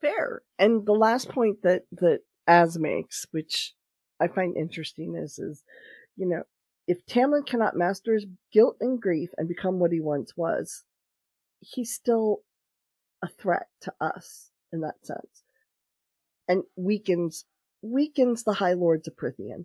Fair. 0.00 0.42
And 0.58 0.84
the 0.84 0.94
last 0.94 1.28
point 1.28 1.62
that 1.62 1.82
that 1.92 2.20
Az 2.48 2.76
makes, 2.76 3.24
which 3.30 3.74
I 4.18 4.26
find 4.26 4.56
interesting, 4.56 5.14
is 5.14 5.38
is 5.38 5.62
you 6.16 6.26
know 6.28 6.42
if 6.90 7.06
Tamlin 7.06 7.46
cannot 7.46 7.76
master 7.76 8.14
his 8.14 8.26
guilt 8.52 8.76
and 8.80 9.00
grief 9.00 9.30
and 9.38 9.46
become 9.46 9.78
what 9.78 9.92
he 9.92 10.00
once 10.00 10.36
was, 10.36 10.84
he's 11.60 11.94
still 11.94 12.40
a 13.22 13.28
threat 13.28 13.68
to 13.82 13.92
us 14.00 14.50
in 14.72 14.80
that 14.80 15.04
sense, 15.06 15.44
and 16.48 16.64
weakens 16.76 17.44
weakens 17.82 18.42
the 18.42 18.54
High 18.54 18.72
Lords 18.74 19.06
of 19.08 19.16
Prythian. 19.16 19.64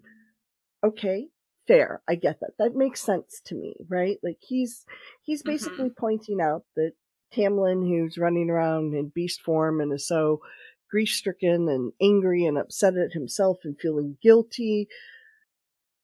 Okay, 0.83 1.29
fair. 1.67 2.01
I 2.07 2.15
get 2.15 2.39
that. 2.41 2.51
That 2.59 2.75
makes 2.75 3.01
sense 3.01 3.41
to 3.45 3.55
me, 3.55 3.75
right? 3.89 4.17
Like 4.21 4.37
he's 4.41 4.85
he's 5.23 5.41
Mhm. 5.41 5.45
basically 5.47 5.89
pointing 5.89 6.39
out 6.39 6.63
that 6.75 6.93
Tamlin, 7.33 7.87
who's 7.87 8.17
running 8.19 8.49
around 8.49 8.93
in 8.93 9.09
beast 9.09 9.41
form 9.41 9.81
and 9.81 9.91
is 9.91 10.07
so 10.07 10.41
grief 10.91 11.09
stricken 11.09 11.67
and 11.67 11.91
angry 11.99 12.45
and 12.45 12.57
upset 12.57 12.95
at 12.95 13.13
himself 13.13 13.57
and 13.63 13.79
feeling 13.79 14.17
guilty, 14.21 14.87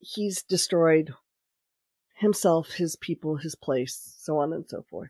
he's 0.01 0.43
destroyed 0.43 1.13
himself, 2.15 2.73
his 2.73 2.95
people, 2.95 3.37
his 3.37 3.55
place, 3.55 4.15
so 4.19 4.37
on 4.37 4.53
and 4.53 4.69
so 4.69 4.83
forth. 4.89 5.09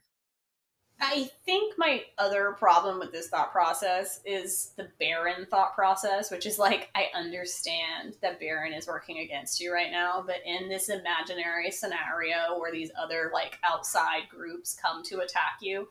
I 1.03 1.31
think 1.45 1.73
my 1.79 2.03
other 2.19 2.55
problem 2.59 2.99
with 2.99 3.11
this 3.11 3.27
thought 3.27 3.51
process 3.51 4.21
is 4.23 4.73
the 4.77 4.87
Beron 4.99 5.47
thought 5.47 5.73
process, 5.73 6.29
which 6.29 6.45
is 6.45 6.59
like, 6.59 6.89
I 6.93 7.07
understand 7.15 8.17
that 8.21 8.39
Beron 8.39 8.71
is 8.73 8.85
working 8.85 9.17
against 9.17 9.59
you 9.59 9.73
right 9.73 9.89
now, 9.89 10.23
but 10.25 10.37
in 10.45 10.69
this 10.69 10.89
imaginary 10.89 11.71
scenario 11.71 12.59
where 12.59 12.71
these 12.71 12.91
other 13.01 13.31
like 13.33 13.57
outside 13.63 14.29
groups 14.29 14.77
come 14.79 15.01
to 15.05 15.21
attack 15.21 15.57
you, 15.59 15.87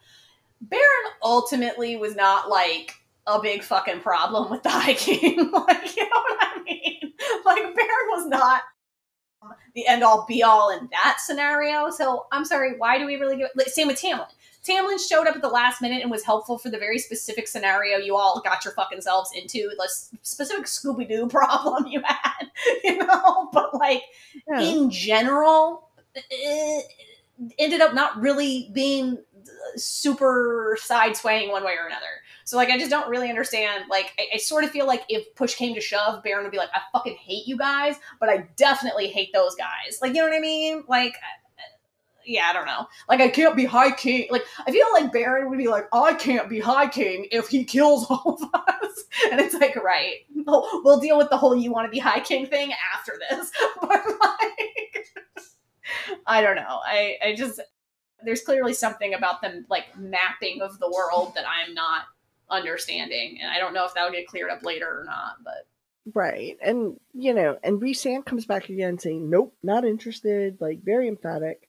Beron 0.61 0.85
ultimately 1.25 1.97
was 1.97 2.15
not 2.15 2.49
like 2.49 2.95
a 3.27 3.41
big 3.43 3.65
fucking 3.65 4.01
problem 4.01 4.49
with 4.49 4.63
the 4.63 4.71
High 4.71 4.95
King. 4.95 5.39
like, 5.53 5.97
you 5.97 6.05
know 6.05 6.11
what 6.11 6.39
I 6.41 6.63
mean? 6.65 7.13
Like, 7.45 7.63
Beron 7.63 8.09
was 8.11 8.27
not 8.29 8.63
the 9.75 9.87
end 9.87 10.03
all 10.03 10.27
be 10.29 10.43
all 10.43 10.71
in 10.71 10.89
that 10.93 11.19
scenario. 11.21 11.91
So 11.91 12.27
I'm 12.33 12.45
sorry, 12.45 12.77
why 12.79 12.99
do 12.99 13.07
we 13.07 13.17
really 13.17 13.37
give 13.37 13.49
same 13.69 13.87
with 13.87 14.01
Tamlin? 14.01 14.27
Tamlin 14.67 14.99
showed 14.99 15.27
up 15.27 15.35
at 15.35 15.41
the 15.43 15.49
last 15.49 15.81
minute 15.81 16.03
and 16.03 16.11
was 16.11 16.23
helpful 16.23 16.59
for 16.59 16.69
the 16.69 16.79
very 16.79 16.99
specific 16.99 17.49
scenario 17.49 17.97
you 17.97 18.17
all 18.17 18.43
got 18.45 18.63
your 18.65 18.75
fucking 18.75 19.01
selves 19.01 19.31
into, 19.35 19.71
the 19.79 19.89
specific 20.23 20.67
Scooby 20.67 21.09
Doo 21.09 21.27
problem 21.31 21.87
you 21.87 22.03
had, 22.05 22.51
you 22.85 22.99
know. 22.99 23.49
But 23.53 23.75
like 23.75 24.03
Yeah. 24.49 24.61
in 24.61 24.91
general, 24.91 25.89
it 26.15 26.87
ended 27.59 27.81
up 27.81 27.95
not 27.95 28.21
really 28.21 28.71
being 28.75 29.19
super 29.77 30.77
side 30.81 31.17
swaying 31.17 31.51
one 31.51 31.65
way 31.65 31.73
or 31.81 31.87
another. 31.87 32.05
So 32.51 32.57
like 32.57 32.71
I 32.71 32.79
just 32.79 32.91
don't 32.91 33.09
really 33.09 33.29
understand. 33.29 33.85
Like 33.89 34.13
I, 34.19 34.35
I 34.35 34.37
sort 34.39 34.65
of 34.65 34.71
feel 34.71 34.85
like 34.85 35.05
if 35.09 35.37
push 35.37 35.55
came 35.55 35.73
to 35.77 35.81
shove, 35.81 36.21
Beron 36.25 36.43
would 36.43 36.51
be 36.51 36.59
like, 36.59 36.71
I 36.75 36.81
fucking 36.91 37.15
hate 37.15 37.47
you 37.47 37.57
guys, 37.57 37.95
but 38.19 38.29
I 38.29 38.49
definitely 38.57 39.07
hate 39.07 39.33
those 39.33 39.55
guys. 39.55 40.01
Like 40.03 40.15
you 40.15 40.17
know 40.17 40.25
what 40.25 40.37
I 40.37 40.41
mean? 40.41 40.83
Like 40.89 41.15
yeah, 42.27 42.49
I 42.51 42.53
don't 42.53 42.67
know. 42.67 42.89
Like 43.09 43.21
I 43.21 43.29
can't 43.29 43.55
be 43.55 43.67
High 43.67 43.93
King. 43.93 44.27
Like 44.33 44.43
I 44.67 44.73
feel 44.73 44.87
like 44.93 45.13
Beron 45.13 45.49
would 45.49 45.59
be 45.59 45.69
like, 45.69 45.87
I 45.93 46.13
can't 46.15 46.49
be 46.49 46.59
High 46.59 46.89
King 46.89 47.29
if 47.31 47.47
he 47.47 47.63
kills 47.63 48.05
all 48.11 48.37
of 48.43 48.43
us. 48.53 49.05
And 49.31 49.41
it's 49.41 49.55
like, 49.55 49.77
right, 49.77 50.17
we'll, 50.35 50.69
we'll 50.83 50.99
deal 50.99 51.19
with 51.19 51.31
the 51.31 51.37
whole 51.37 51.55
you 51.55 51.71
want 51.71 51.87
to 51.87 51.91
be 51.93 52.01
High 52.01 52.19
King 52.19 52.47
thing 52.47 52.73
after 52.97 53.13
this. 53.31 53.53
But 53.81 53.91
like, 53.91 55.07
I 56.27 56.43
don't 56.43 56.57
know. 56.57 56.81
I 56.85 57.17
I 57.25 57.35
just 57.37 57.61
there's 58.25 58.43
clearly 58.43 58.75
something 58.75 59.15
about 59.15 59.41
them 59.41 59.67
like 59.71 59.97
mapping 59.97 60.63
of 60.63 60.81
the 60.81 60.91
world 60.91 61.37
that 61.37 61.45
I'm 61.47 61.75
not 61.75 62.07
understanding, 62.51 63.39
and 63.41 63.51
I 63.51 63.59
don't 63.59 63.75
know 63.75 63.85
if 63.85 63.95
that'll 63.95 64.13
get 64.13 64.27
cleared 64.27 64.51
up 64.51 64.63
later 64.65 65.01
or 65.01 65.05
not. 65.05 65.37
But 65.45 65.67
Right. 66.15 66.57
And, 66.63 66.99
you 67.13 67.35
know, 67.35 67.59
and 67.63 67.81
Rhysand 67.81 68.25
comes 68.25 68.47
back 68.47 68.69
again 68.69 68.99
saying, 68.99 69.29
nope, 69.29 69.55
not 69.63 69.85
interested, 69.85 70.59
like 70.61 70.83
very 70.83 71.07
emphatic. 71.09 71.69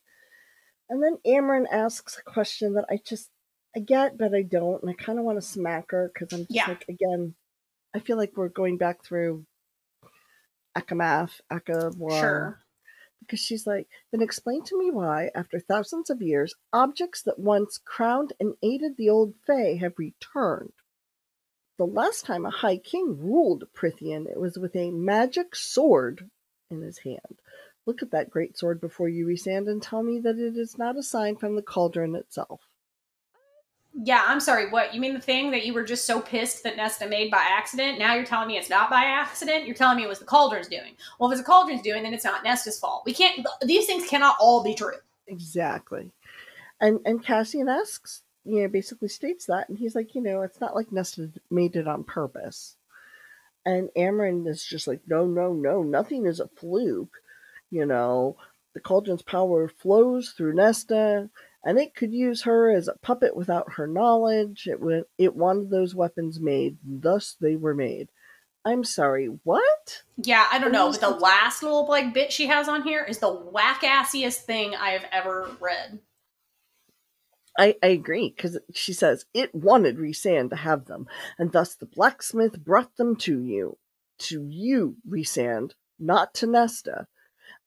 And 0.88 1.02
then 1.02 1.18
Amren 1.26 1.66
asks 1.70 2.18
a 2.18 2.22
question 2.22 2.74
that 2.74 2.86
I 2.90 2.98
just, 3.04 3.30
I 3.76 3.80
get, 3.80 4.18
but 4.18 4.34
I 4.34 4.42
don't. 4.42 4.82
And 4.82 4.90
I 4.90 4.94
kind 4.94 5.18
of 5.18 5.24
want 5.24 5.38
to 5.38 5.46
smack 5.46 5.90
her 5.90 6.10
because 6.12 6.32
I'm 6.32 6.40
just 6.40 6.50
Yeah. 6.50 6.66
like, 6.68 6.84
again, 6.88 7.34
I 7.94 7.98
feel 8.00 8.16
like 8.16 8.32
we're 8.36 8.48
going 8.48 8.78
back 8.78 9.04
through 9.04 9.44
ACOMAF, 10.76 11.40
ACOWAR. 11.50 12.20
sure, 12.20 12.58
Because 13.22 13.40
she's 13.40 13.66
like, 13.66 13.88
then 14.10 14.20
explain 14.20 14.64
to 14.64 14.78
me 14.78 14.90
why, 14.90 15.30
after 15.34 15.58
thousands 15.58 16.10
of 16.10 16.20
years, 16.20 16.54
objects 16.72 17.22
that 17.22 17.38
once 17.38 17.78
crowned 17.78 18.32
and 18.38 18.54
aided 18.62 18.96
the 18.96 19.08
old 19.08 19.34
Fae 19.46 19.78
have 19.80 19.98
returned. 19.98 20.72
The 21.78 21.86
last 21.86 22.26
time 22.26 22.44
a 22.44 22.50
High 22.50 22.76
King 22.76 23.16
ruled 23.18 23.64
Prythian, 23.74 24.26
it 24.28 24.38
was 24.38 24.58
with 24.58 24.76
a 24.76 24.90
magic 24.90 25.56
sword 25.56 26.30
in 26.70 26.82
his 26.82 26.98
hand. 26.98 27.40
Look 27.86 28.02
at 28.02 28.10
that 28.10 28.30
great 28.30 28.58
sword 28.58 28.80
before 28.80 29.08
you, 29.08 29.26
Rhysand, 29.26 29.68
and 29.68 29.82
tell 29.82 30.02
me 30.02 30.20
that 30.20 30.38
it 30.38 30.56
is 30.56 30.76
not 30.78 30.98
a 30.98 31.02
sign 31.02 31.36
from 31.36 31.56
the 31.56 31.62
cauldron 31.62 32.14
itself. 32.14 32.60
Yeah. 33.94 34.24
I'm 34.26 34.40
sorry. 34.40 34.70
What 34.70 34.94
you 34.94 35.00
mean? 35.00 35.14
The 35.14 35.20
thing 35.20 35.50
that 35.50 35.66
you 35.66 35.74
were 35.74 35.84
just 35.84 36.06
so 36.06 36.20
pissed 36.20 36.62
that 36.64 36.76
Nesta 36.76 37.06
made 37.06 37.30
by 37.30 37.44
accident. 37.46 37.98
Now 37.98 38.14
you're 38.14 38.24
telling 38.24 38.48
me 38.48 38.56
it's 38.56 38.70
not 38.70 38.90
by 38.90 39.04
accident. 39.04 39.66
You're 39.66 39.74
telling 39.74 39.96
me 39.96 40.04
it 40.04 40.08
was 40.08 40.18
the 40.18 40.24
Cauldron's 40.24 40.68
doing. 40.68 40.96
Well, 41.18 41.30
if 41.30 41.38
it's 41.38 41.46
the 41.46 41.52
Cauldron's 41.52 41.82
doing, 41.82 42.02
then 42.02 42.14
it's 42.14 42.24
not 42.24 42.44
Nesta's 42.44 42.78
fault. 42.78 43.02
We 43.04 43.12
can't. 43.12 43.46
These 43.62 43.86
things 43.86 44.08
cannot 44.08 44.36
all 44.40 44.62
be 44.62 44.74
true. 44.74 44.96
Exactly. 45.26 46.10
And 46.80 47.00
and 47.04 47.24
Cassian 47.24 47.68
asks, 47.68 48.22
you 48.44 48.62
know, 48.62 48.68
basically 48.68 49.08
states 49.08 49.46
that, 49.46 49.68
and 49.68 49.78
he's 49.78 49.94
like, 49.94 50.14
you 50.14 50.20
know, 50.20 50.42
it's 50.42 50.60
not 50.60 50.74
like 50.74 50.90
Nesta 50.90 51.30
made 51.50 51.76
it 51.76 51.86
on 51.86 52.04
purpose. 52.04 52.76
And 53.64 53.90
Amren 53.96 54.48
is 54.48 54.64
just 54.64 54.88
like, 54.88 55.00
no, 55.06 55.24
no, 55.24 55.52
no, 55.52 55.82
nothing 55.82 56.26
is 56.26 56.40
a 56.40 56.48
fluke. 56.48 57.18
You 57.70 57.86
know, 57.86 58.36
the 58.74 58.80
cauldron's 58.80 59.22
power 59.22 59.68
flows 59.68 60.34
through 60.36 60.54
Nesta, 60.54 61.30
and 61.64 61.78
it 61.78 61.94
could 61.94 62.12
use 62.12 62.42
her 62.42 62.70
as 62.70 62.88
a 62.88 62.98
puppet 63.02 63.36
without 63.36 63.74
her 63.74 63.86
knowledge. 63.86 64.66
It 64.66 64.80
would, 64.80 65.04
it 65.18 65.36
wanted 65.36 65.70
those 65.70 65.94
weapons 65.94 66.40
made, 66.40 66.78
thus 66.84 67.36
they 67.40 67.56
were 67.56 67.74
made. 67.74 68.08
I'm 68.64 68.84
sorry, 68.84 69.26
what? 69.42 70.02
Yeah, 70.16 70.46
I 70.50 70.58
don't 70.58 70.72
know, 70.72 70.90
but 70.90 71.00
the 71.00 71.10
last 71.10 71.62
little 71.62 71.86
like 71.88 72.14
bit 72.14 72.32
she 72.32 72.46
has 72.46 72.68
on 72.68 72.82
here 72.82 73.04
is 73.04 73.18
the 73.18 73.32
whack 73.32 73.82
assiest 73.82 74.42
thing 74.42 74.74
I 74.74 74.90
have 74.90 75.06
ever 75.10 75.50
read. 75.60 75.98
I, 77.58 77.76
I 77.82 77.88
agree 77.88 78.32
because 78.34 78.58
she 78.72 78.92
says 78.92 79.26
it 79.34 79.54
wanted 79.54 79.98
Rhysand 79.98 80.50
to 80.50 80.56
have 80.56 80.86
them, 80.86 81.06
and 81.38 81.52
thus 81.52 81.74
the 81.74 81.86
blacksmith 81.86 82.64
brought 82.64 82.96
them 82.96 83.16
to 83.16 83.40
you, 83.42 83.78
to 84.20 84.46
you, 84.48 84.96
Rhysand, 85.08 85.72
not 85.98 86.32
to 86.34 86.46
Nesta. 86.46 87.08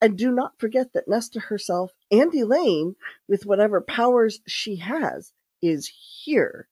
And 0.02 0.18
do 0.18 0.32
not 0.32 0.60
forget 0.60 0.94
that 0.94 1.08
Nesta 1.08 1.40
herself 1.40 1.92
and 2.20 2.34
Elain, 2.34 2.96
with 3.28 3.46
whatever 3.46 3.82
powers 3.82 4.40
she 4.48 4.78
has, 4.78 5.34
is 5.62 5.92
here. 6.24 6.68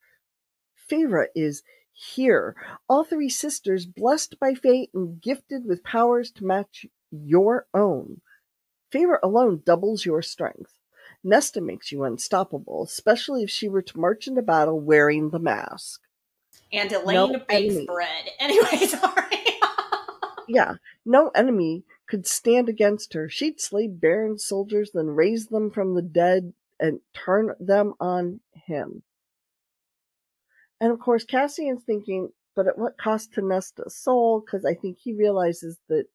Feyre 0.90 1.26
is 1.36 1.64
here. 1.92 2.56
All 2.90 3.04
three 3.04 3.30
sisters 3.30 3.86
blessed 3.86 4.40
by 4.40 4.54
fate 4.54 4.90
and 4.94 5.22
gifted 5.22 5.66
with 5.66 5.84
powers 5.84 6.32
to 6.32 6.46
match 6.46 6.86
your 7.12 7.68
own. 7.74 8.22
Feyre 8.94 9.18
alone 9.24 9.62
doubles 9.66 10.06
your 10.06 10.22
strength. 10.22 10.78
Nesta 11.24 11.62
makes 11.62 11.92
you 11.92 12.04
unstoppable, 12.04 12.84
especially 12.84 13.44
if 13.44 13.50
she 13.50 13.70
were 13.70 13.82
to 13.82 14.00
march 14.00 14.28
into 14.28 14.42
battle 14.42 14.80
wearing 14.80 15.30
the 15.30 15.40
mask. 15.40 16.02
And 16.72 16.92
Elain 16.92 17.32
no 17.32 17.40
bakes 17.48 17.74
enemy. 17.76 17.86
bread. 17.86 18.26
Anyway, 18.40 18.86
sorry. 18.88 19.38
yeah, 20.48 20.74
no 21.06 21.30
enemy 21.36 21.84
could 22.08 22.28
stand 22.28 22.70
against 22.70 23.14
her. 23.14 23.30
She'd 23.30 23.60
slay 23.60 23.88
Beron 23.88 24.38
soldiers, 24.38 24.92
then 24.94 25.08
raise 25.08 25.48
them 25.48 25.72
from 25.72 25.96
the 25.96 26.02
dead 26.02 26.54
and 26.80 27.00
turn 27.14 27.54
them 27.60 27.94
on 28.00 28.42
him. 28.54 29.04
And 30.82 30.92
of 30.92 31.00
course, 31.00 31.24
Cassian's 31.24 31.84
thinking, 31.84 32.30
but 32.56 32.68
at 32.68 32.78
what 32.78 32.98
cost 32.98 33.34
to 33.34 33.42
Nesta's 33.42 33.96
soul? 33.96 34.42
Because 34.42 34.66
I 34.66 34.74
think 34.74 34.98
he 35.00 35.14
realizes 35.14 35.78
that 35.88 36.06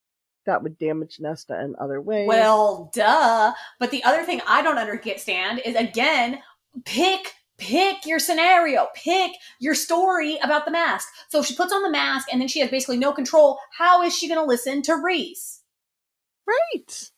that 0.47 0.63
would 0.63 0.79
damage 0.79 1.19
Nesta 1.21 1.61
in 1.63 1.75
other 1.79 2.01
ways. 2.01 2.29
Well, 2.29 2.91
duh. 2.95 3.53
But 3.79 3.91
the 3.91 4.05
other 4.05 4.25
thing 4.25 4.41
I 4.47 4.63
don't 4.63 4.79
understand 4.79 5.63
is 5.65 5.75
again, 5.75 6.41
pick 6.85 7.35
pick 7.59 8.07
your 8.07 8.19
scenario, 8.19 8.89
pick 8.95 9.33
your 9.59 9.75
story 9.75 10.39
about 10.43 10.65
the 10.65 10.71
mask. 10.71 11.09
So 11.29 11.43
she 11.43 11.55
puts 11.55 11.73
on 11.73 11.83
the 11.83 11.91
mask 11.91 12.29
and 12.33 12.41
then 12.41 12.49
she 12.49 12.61
has 12.61 12.71
basically 12.71 12.97
no 12.97 13.13
control, 13.13 13.59
how 13.77 14.03
is 14.03 14.17
she 14.17 14.29
going 14.29 14.41
to 14.41 14.47
listen 14.47 14.81
to 14.83 14.95
Rhys? 14.95 15.58
Right. 16.49 17.11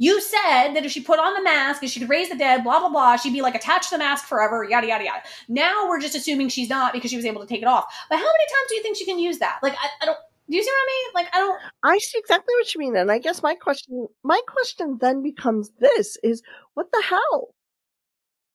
You 0.00 0.20
said 0.20 0.74
that 0.74 0.84
if 0.84 0.92
she 0.92 1.00
put 1.00 1.18
on 1.18 1.34
the 1.34 1.42
mask 1.42 1.82
and 1.82 1.90
she 1.90 1.98
could 1.98 2.08
raise 2.08 2.28
the 2.28 2.36
dead, 2.36 2.62
blah, 2.62 2.78
blah, 2.78 2.88
blah, 2.88 3.16
she'd 3.16 3.32
be 3.32 3.42
like 3.42 3.56
attached 3.56 3.90
to 3.90 3.96
the 3.96 3.98
mask 3.98 4.26
forever, 4.26 4.62
yada, 4.62 4.86
yada, 4.86 5.04
yada. 5.04 5.22
Now 5.48 5.88
we're 5.88 6.00
just 6.00 6.14
assuming 6.14 6.50
she's 6.50 6.70
not 6.70 6.92
because 6.92 7.10
she 7.10 7.16
was 7.16 7.26
able 7.26 7.40
to 7.40 7.48
take 7.48 7.62
it 7.62 7.66
off. 7.66 7.92
But 8.08 8.16
how 8.16 8.24
many 8.24 8.46
times 8.48 8.68
do 8.68 8.76
you 8.76 8.82
think 8.82 8.96
she 8.96 9.04
can 9.04 9.18
use 9.18 9.38
that? 9.38 9.58
Like, 9.60 9.72
I, 9.74 9.88
I 10.02 10.06
don't, 10.06 10.18
do 10.48 10.56
you 10.56 10.62
see 10.62 10.70
what 10.70 10.76
I 10.76 10.86
mean? 10.86 11.12
Like, 11.14 11.34
I 11.34 11.38
don't. 11.38 11.60
I 11.82 11.98
see 11.98 12.18
exactly 12.18 12.54
what 12.54 12.74
you 12.74 12.78
mean. 12.78 12.96
And 12.96 13.10
I 13.10 13.18
guess 13.18 13.42
my 13.42 13.54
question, 13.56 14.06
my 14.22 14.40
question 14.46 14.98
then 15.00 15.22
becomes 15.22 15.70
this 15.80 16.16
is 16.22 16.42
what 16.74 16.90
the 16.92 17.02
hell? 17.04 17.54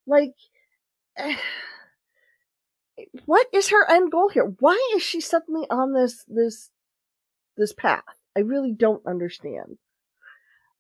Like, 0.08 0.34
what 3.26 3.48
is 3.54 3.70
her 3.70 3.92
end 3.92 4.12
goal 4.12 4.30
here? 4.30 4.54
Why 4.60 4.94
is 4.96 5.04
she 5.04 5.20
suddenly 5.20 5.68
on 5.70 5.94
this, 5.94 6.26
this, 6.28 6.72
this 7.58 7.74
path? 7.74 8.23
I 8.36 8.42
really 8.42 8.72
don't 8.72 9.06
understand. 9.06 9.78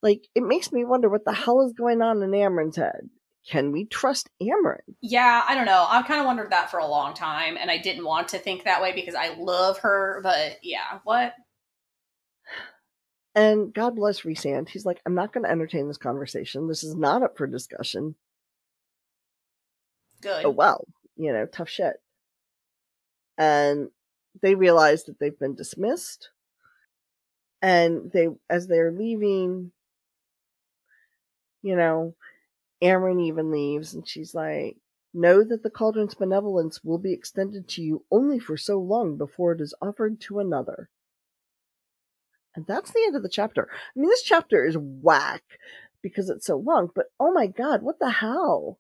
Like, 0.02 0.28
it 0.36 0.44
makes 0.44 0.72
me 0.72 0.84
wonder 0.84 1.10
what 1.10 1.26
the 1.26 1.34
hell 1.34 1.66
is 1.66 1.74
going 1.74 2.02
on 2.02 2.22
in 2.22 2.32
Amren's 2.32 2.76
head. 2.76 3.10
Can 3.50 3.72
we 3.72 3.86
trust 3.86 4.30
Amren? 4.42 4.80
Yeah, 5.02 5.44
I 5.48 5.56
don't 5.56 5.66
know. 5.66 5.86
I've 5.90 6.06
kind 6.06 6.22
of 6.22 6.26
wondered 6.26 6.52
that 6.52 6.72
for 6.72 6.80
a 6.80 6.88
long 6.88 7.14
time, 7.14 7.58
and 7.60 7.70
I 7.70 7.78
didn't 7.78 8.06
want 8.06 8.30
to 8.30 8.40
think 8.40 8.64
that 8.64 8.82
way 8.82 8.94
because 8.94 9.16
I 9.16 9.36
love 9.38 9.80
her, 9.80 10.22
but 10.24 10.60
yeah, 10.62 11.00
what? 11.04 11.34
And 13.36 13.74
God 13.74 13.96
bless 13.96 14.22
Rhysand. 14.22 14.70
He's 14.70 14.86
like, 14.86 15.02
I'm 15.06 15.16
not 15.16 15.34
going 15.34 15.44
to 15.44 15.52
entertain 15.52 15.88
this 15.88 15.98
conversation. 15.98 16.68
This 16.68 16.84
is 16.84 16.96
not 16.96 17.24
up 17.24 17.38
for 17.38 17.48
discussion. 17.48 18.16
Good. 20.22 20.46
Oh, 20.46 20.52
well, 20.52 20.86
you 21.18 21.34
know, 21.34 21.46
tough 21.46 21.70
shit. 21.70 21.96
And 23.38 23.90
they 24.42 24.56
realize 24.56 25.06
that 25.06 25.20
they've 25.20 25.38
been 25.38 25.56
dismissed. 25.56 26.30
And 27.64 28.12
they, 28.12 28.28
as 28.50 28.68
they're 28.68 28.92
leaving, 28.92 29.72
you 31.64 31.76
know, 31.76 32.14
Amren 32.84 33.26
even 33.26 33.52
leaves 33.52 33.96
and 33.96 34.08
she's 34.08 34.36
like, 34.36 34.78
Know 35.16 35.44
that 35.44 35.62
the 35.62 35.70
cauldron's 35.70 36.16
benevolence 36.16 36.84
will 36.84 36.98
be 36.98 37.14
extended 37.14 37.68
to 37.70 37.84
you 37.84 38.04
only 38.12 38.40
for 38.40 38.58
so 38.58 38.80
long 38.80 39.16
before 39.16 39.52
it 39.54 39.62
is 39.62 39.76
offered 39.80 40.20
to 40.22 40.40
another. 40.40 40.90
And 42.56 42.66
that's 42.68 42.92
the 42.92 43.04
end 43.06 43.16
of 43.16 43.22
the 43.22 43.30
chapter. 43.30 43.70
I 43.72 44.00
mean, 44.00 44.10
this 44.10 44.24
chapter 44.24 44.66
is 44.66 44.76
whack 44.78 45.44
because 46.02 46.30
it's 46.30 46.48
so 46.48 46.58
long, 46.58 46.90
but 46.94 47.06
oh 47.20 47.32
my 47.32 47.46
god, 47.46 47.84
what 47.84 48.00
the 48.00 48.10
hell? 48.10 48.80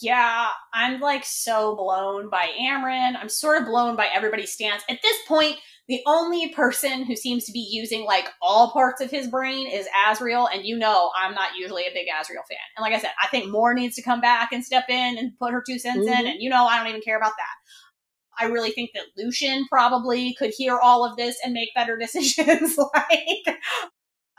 Yeah, 0.00 0.48
I'm 0.74 1.00
like 1.00 1.24
so 1.24 1.76
blown 1.76 2.28
by 2.28 2.48
Amren. 2.60 3.16
I'm 3.16 3.28
sort 3.28 3.60
of 3.60 3.66
blown 3.66 3.96
by 3.96 4.08
everybody's 4.12 4.52
stance. 4.52 4.82
At 4.88 5.00
this 5.02 5.16
point, 5.26 5.56
the 5.88 6.02
only 6.06 6.50
person 6.50 7.04
who 7.04 7.16
seems 7.16 7.44
to 7.44 7.52
be 7.52 7.66
using 7.70 8.04
like 8.04 8.28
all 8.42 8.70
parts 8.72 9.00
of 9.00 9.10
his 9.10 9.26
brain 9.26 9.66
is 9.66 9.88
Azriel, 10.06 10.46
and 10.52 10.64
you 10.64 10.76
know 10.76 11.10
I'm 11.18 11.34
not 11.34 11.56
usually 11.58 11.84
a 11.84 11.92
big 11.94 12.06
Azriel 12.08 12.46
fan. 12.48 12.58
And 12.76 12.82
like 12.82 12.92
I 12.92 13.00
said, 13.00 13.12
I 13.22 13.28
think 13.28 13.50
Mor 13.50 13.72
needs 13.72 13.96
to 13.96 14.02
come 14.02 14.20
back 14.20 14.52
and 14.52 14.62
step 14.62 14.84
in 14.90 15.16
and 15.18 15.32
put 15.38 15.52
her 15.52 15.64
two 15.66 15.78
cents 15.78 16.06
mm-hmm. 16.06 16.20
in, 16.20 16.26
and 16.26 16.42
you 16.42 16.50
know 16.50 16.66
I 16.66 16.78
don't 16.78 16.88
even 16.88 17.00
care 17.00 17.16
about 17.16 17.32
that. 17.38 18.44
I 18.44 18.50
really 18.50 18.70
think 18.70 18.90
that 18.94 19.06
Lucien 19.16 19.66
probably 19.68 20.34
could 20.38 20.52
hear 20.56 20.78
all 20.78 21.04
of 21.04 21.16
this 21.16 21.36
and 21.42 21.54
make 21.54 21.74
better 21.74 21.96
decisions. 22.00 22.76
like 22.76 23.58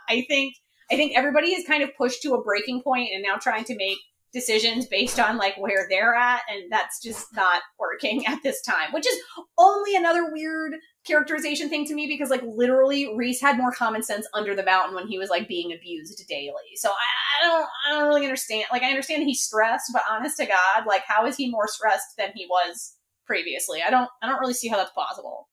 I 0.07 0.26
think 0.27 0.53
I 0.91 0.95
think 0.95 1.13
everybody 1.15 1.49
is 1.49 1.65
kind 1.65 1.84
of 1.84 1.95
pushed 1.97 2.21
to 2.23 2.35
a 2.35 2.43
breaking 2.43 2.81
point 2.84 3.09
and 3.13 3.23
now 3.23 3.38
trying 3.38 3.63
to 3.65 3.76
make 3.76 3.97
decisions 4.34 4.85
based 4.85 5.19
on 5.19 5.38
like 5.38 5.57
where 5.57 5.88
they're 5.89 6.14
at 6.14 6.41
and 6.49 6.72
that's 6.72 7.01
just 7.01 7.27
not 7.35 7.61
working 7.80 8.26
at 8.27 8.41
this 8.43 8.61
time 8.61 8.91
which 8.91 9.07
is 9.07 9.19
only 9.57 9.95
another 9.95 10.31
weird 10.31 10.73
characterization 11.06 11.69
thing 11.69 11.85
to 11.85 11.95
me 11.95 12.07
because 12.07 12.30
like 12.30 12.43
literally 12.43 13.11
rhys 13.15 13.41
had 13.41 13.57
more 13.57 13.72
common 13.72 14.03
sense 14.03 14.27
under 14.34 14.56
the 14.56 14.64
mountain 14.64 14.95
when 14.95 15.07
he 15.07 15.18
was 15.18 15.30
like 15.30 15.47
being 15.47 15.73
abused 15.73 16.23
daily. 16.27 16.53
So 16.76 16.89
I, 16.89 17.45
I 17.45 17.47
don't 17.47 17.68
i 17.88 17.91
don't 17.91 18.07
really 18.07 18.26
understand 18.26 18.65
like 18.72 18.84
i 18.84 18.89
understand 18.89 19.23
he's 19.23 19.41
stressed 19.41 19.91
but 19.93 20.03
honest 20.10 20.38
to 20.38 20.45
god 20.45 20.85
like 20.85 21.03
how 21.07 21.26
is 21.26 21.38
he 21.38 21.49
more 21.49 21.68
stressed 21.68 22.18
than 22.18 22.31
he 22.35 22.45
was 22.45 22.95
previously? 23.26 23.81
I 23.85 23.89
don't 23.89 24.10
i 24.22 24.27
don't 24.27 24.39
really 24.39 24.53
see 24.53 24.68
how 24.68 24.77
that's 24.77 24.91
possible. 24.91 25.49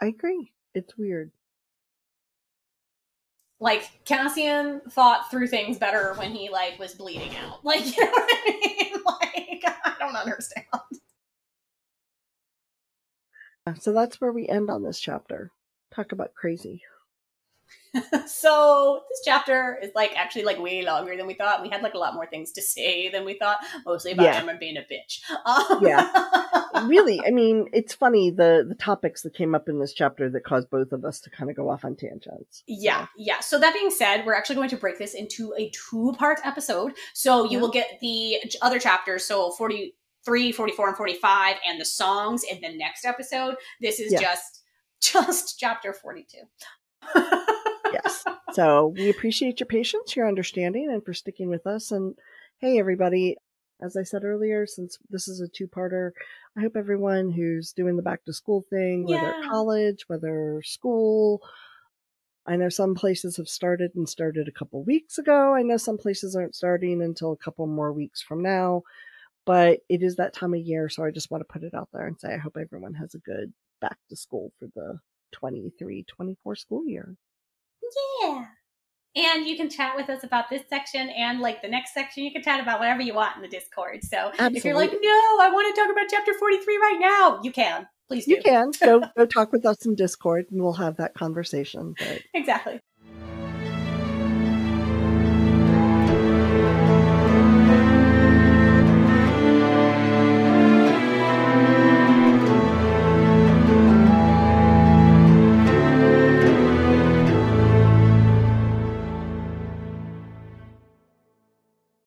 I 0.00 0.06
agree. 0.06 0.52
It's 0.74 0.96
weird 0.96 1.32
like 3.60 3.90
Cassian 4.04 4.80
thought 4.90 5.30
through 5.30 5.48
things 5.48 5.78
better 5.78 6.14
when 6.14 6.32
he 6.32 6.48
like 6.48 6.78
was 6.78 6.94
bleeding 6.94 7.34
out. 7.36 7.64
Like, 7.64 7.84
you 7.96 8.04
know 8.04 8.10
what 8.10 8.30
I 8.30 8.44
mean? 8.46 8.84
Like, 9.04 9.64
I 9.84 9.94
don't 9.98 10.16
understand. 10.16 10.64
So 13.80 13.92
that's 13.92 14.20
where 14.20 14.32
we 14.32 14.48
end 14.48 14.70
on 14.70 14.82
this 14.82 15.00
chapter. 15.00 15.50
Talk 15.94 16.12
about 16.12 16.34
crazy. 16.34 16.82
so 18.26 19.02
this 19.08 19.20
chapter 19.24 19.78
is 19.82 19.90
like 19.94 20.12
actually 20.16 20.44
like 20.44 20.58
way 20.58 20.82
longer 20.82 21.16
than 21.16 21.26
we 21.26 21.34
thought. 21.34 21.62
We 21.62 21.68
had 21.68 21.82
like 21.82 21.94
a 21.94 21.98
lot 21.98 22.14
more 22.14 22.26
things 22.26 22.52
to 22.52 22.62
say 22.62 23.08
than 23.08 23.24
we 23.24 23.34
thought, 23.34 23.58
mostly 23.86 24.12
about 24.12 24.24
yeah. 24.24 24.36
Emma 24.36 24.56
being 24.58 24.76
a 24.76 24.80
bitch. 24.80 25.20
Um, 25.46 25.84
yeah, 25.84 26.86
really. 26.86 27.20
I 27.26 27.30
mean, 27.30 27.68
it's 27.72 27.94
funny 27.94 28.30
the 28.30 28.64
the 28.68 28.74
topics 28.74 29.22
that 29.22 29.34
came 29.34 29.54
up 29.54 29.68
in 29.68 29.78
this 29.78 29.92
chapter 29.92 30.28
that 30.30 30.44
caused 30.44 30.70
both 30.70 30.92
of 30.92 31.04
us 31.04 31.20
to 31.20 31.30
kind 31.30 31.50
of 31.50 31.56
go 31.56 31.70
off 31.70 31.84
on 31.84 31.96
tangents. 31.96 32.62
Yeah, 32.66 33.06
yeah. 33.16 33.40
So 33.40 33.58
that 33.58 33.74
being 33.74 33.90
said, 33.90 34.24
we're 34.26 34.34
actually 34.34 34.56
going 34.56 34.70
to 34.70 34.76
break 34.76 34.98
this 34.98 35.14
into 35.14 35.54
a 35.58 35.70
two 35.70 36.14
part 36.18 36.40
episode. 36.44 36.92
So 37.14 37.44
you 37.44 37.52
yeah. 37.52 37.60
will 37.60 37.70
get 37.70 37.98
the 38.00 38.36
other 38.62 38.78
chapters. 38.78 39.24
So 39.24 39.50
forty 39.52 39.94
three, 40.24 40.52
44, 40.52 40.88
and 40.88 40.96
45, 40.96 41.56
and 41.66 41.80
the 41.80 41.86
songs 41.86 42.42
in 42.42 42.60
the 42.60 42.76
next 42.76 43.06
episode. 43.06 43.54
This 43.80 43.98
is 43.98 44.12
just 44.20 44.62
just 45.00 45.58
chapter 45.58 45.92
42 45.94 47.54
yes. 47.92 48.24
So 48.52 48.88
we 48.88 49.10
appreciate 49.10 49.60
your 49.60 49.66
patience, 49.66 50.16
your 50.16 50.28
understanding, 50.28 50.90
and 50.90 51.04
for 51.04 51.14
sticking 51.14 51.48
with 51.48 51.66
us. 51.66 51.92
And 51.92 52.16
hey, 52.58 52.78
everybody, 52.78 53.36
as 53.80 53.96
I 53.96 54.02
said 54.02 54.24
earlier, 54.24 54.66
since 54.66 54.98
this 55.10 55.28
is 55.28 55.40
a 55.40 55.48
two 55.48 55.68
parter, 55.68 56.10
I 56.56 56.62
hope 56.62 56.76
everyone 56.76 57.30
who's 57.30 57.72
doing 57.72 57.96
the 57.96 58.02
back 58.02 58.24
to 58.24 58.32
school 58.32 58.64
thing, 58.70 59.06
whether 59.06 59.34
college, 59.48 60.04
whether 60.08 60.62
school, 60.64 61.42
I 62.48 62.56
know 62.56 62.70
some 62.70 62.94
places 62.94 63.36
have 63.36 63.48
started 63.48 63.92
and 63.94 64.08
started 64.08 64.48
a 64.48 64.58
couple 64.58 64.82
weeks 64.82 65.18
ago. 65.18 65.54
I 65.54 65.62
know 65.62 65.76
some 65.76 65.98
places 65.98 66.34
aren't 66.34 66.56
starting 66.56 67.02
until 67.02 67.32
a 67.32 67.36
couple 67.36 67.66
more 67.66 67.92
weeks 67.92 68.22
from 68.22 68.42
now, 68.42 68.82
but 69.44 69.80
it 69.90 70.02
is 70.02 70.16
that 70.16 70.32
time 70.32 70.54
of 70.54 70.60
year. 70.60 70.88
So 70.88 71.04
I 71.04 71.10
just 71.10 71.30
want 71.30 71.42
to 71.42 71.52
put 71.52 71.62
it 71.62 71.74
out 71.74 71.90
there 71.92 72.06
and 72.06 72.18
say 72.18 72.32
I 72.32 72.38
hope 72.38 72.56
everyone 72.58 72.94
has 72.94 73.14
a 73.14 73.18
good 73.18 73.52
back 73.82 73.98
to 74.08 74.16
school 74.16 74.50
for 74.58 74.66
the 74.74 74.98
23 75.32 76.04
24 76.08 76.56
school 76.56 76.86
year. 76.86 77.14
Yeah. 78.22 78.46
And 79.16 79.46
you 79.46 79.56
can 79.56 79.68
chat 79.68 79.96
with 79.96 80.08
us 80.10 80.22
about 80.22 80.50
this 80.50 80.62
section 80.68 81.08
and 81.10 81.40
like 81.40 81.62
the 81.62 81.68
next 81.68 81.94
section. 81.94 82.24
You 82.24 82.32
can 82.32 82.42
chat 82.42 82.60
about 82.60 82.78
whatever 82.78 83.02
you 83.02 83.14
want 83.14 83.36
in 83.36 83.42
the 83.42 83.48
Discord. 83.48 84.04
So 84.04 84.16
Absolutely. 84.16 84.58
if 84.58 84.64
you're 84.64 84.74
like, 84.74 84.92
no, 84.92 85.38
I 85.40 85.50
want 85.52 85.74
to 85.74 85.80
talk 85.80 85.90
about 85.90 86.06
chapter 86.10 86.34
43 86.38 86.76
right 86.76 86.98
now, 87.00 87.40
you 87.42 87.50
can. 87.50 87.88
Please 88.06 88.26
do. 88.26 88.32
You 88.32 88.42
can 88.42 88.70
go 88.80 89.02
go 89.16 89.26
talk 89.26 89.52
with 89.52 89.66
us 89.66 89.84
in 89.86 89.94
Discord 89.94 90.46
and 90.50 90.62
we'll 90.62 90.74
have 90.74 90.96
that 90.96 91.14
conversation. 91.14 91.94
But... 91.98 92.22
Exactly. 92.34 92.80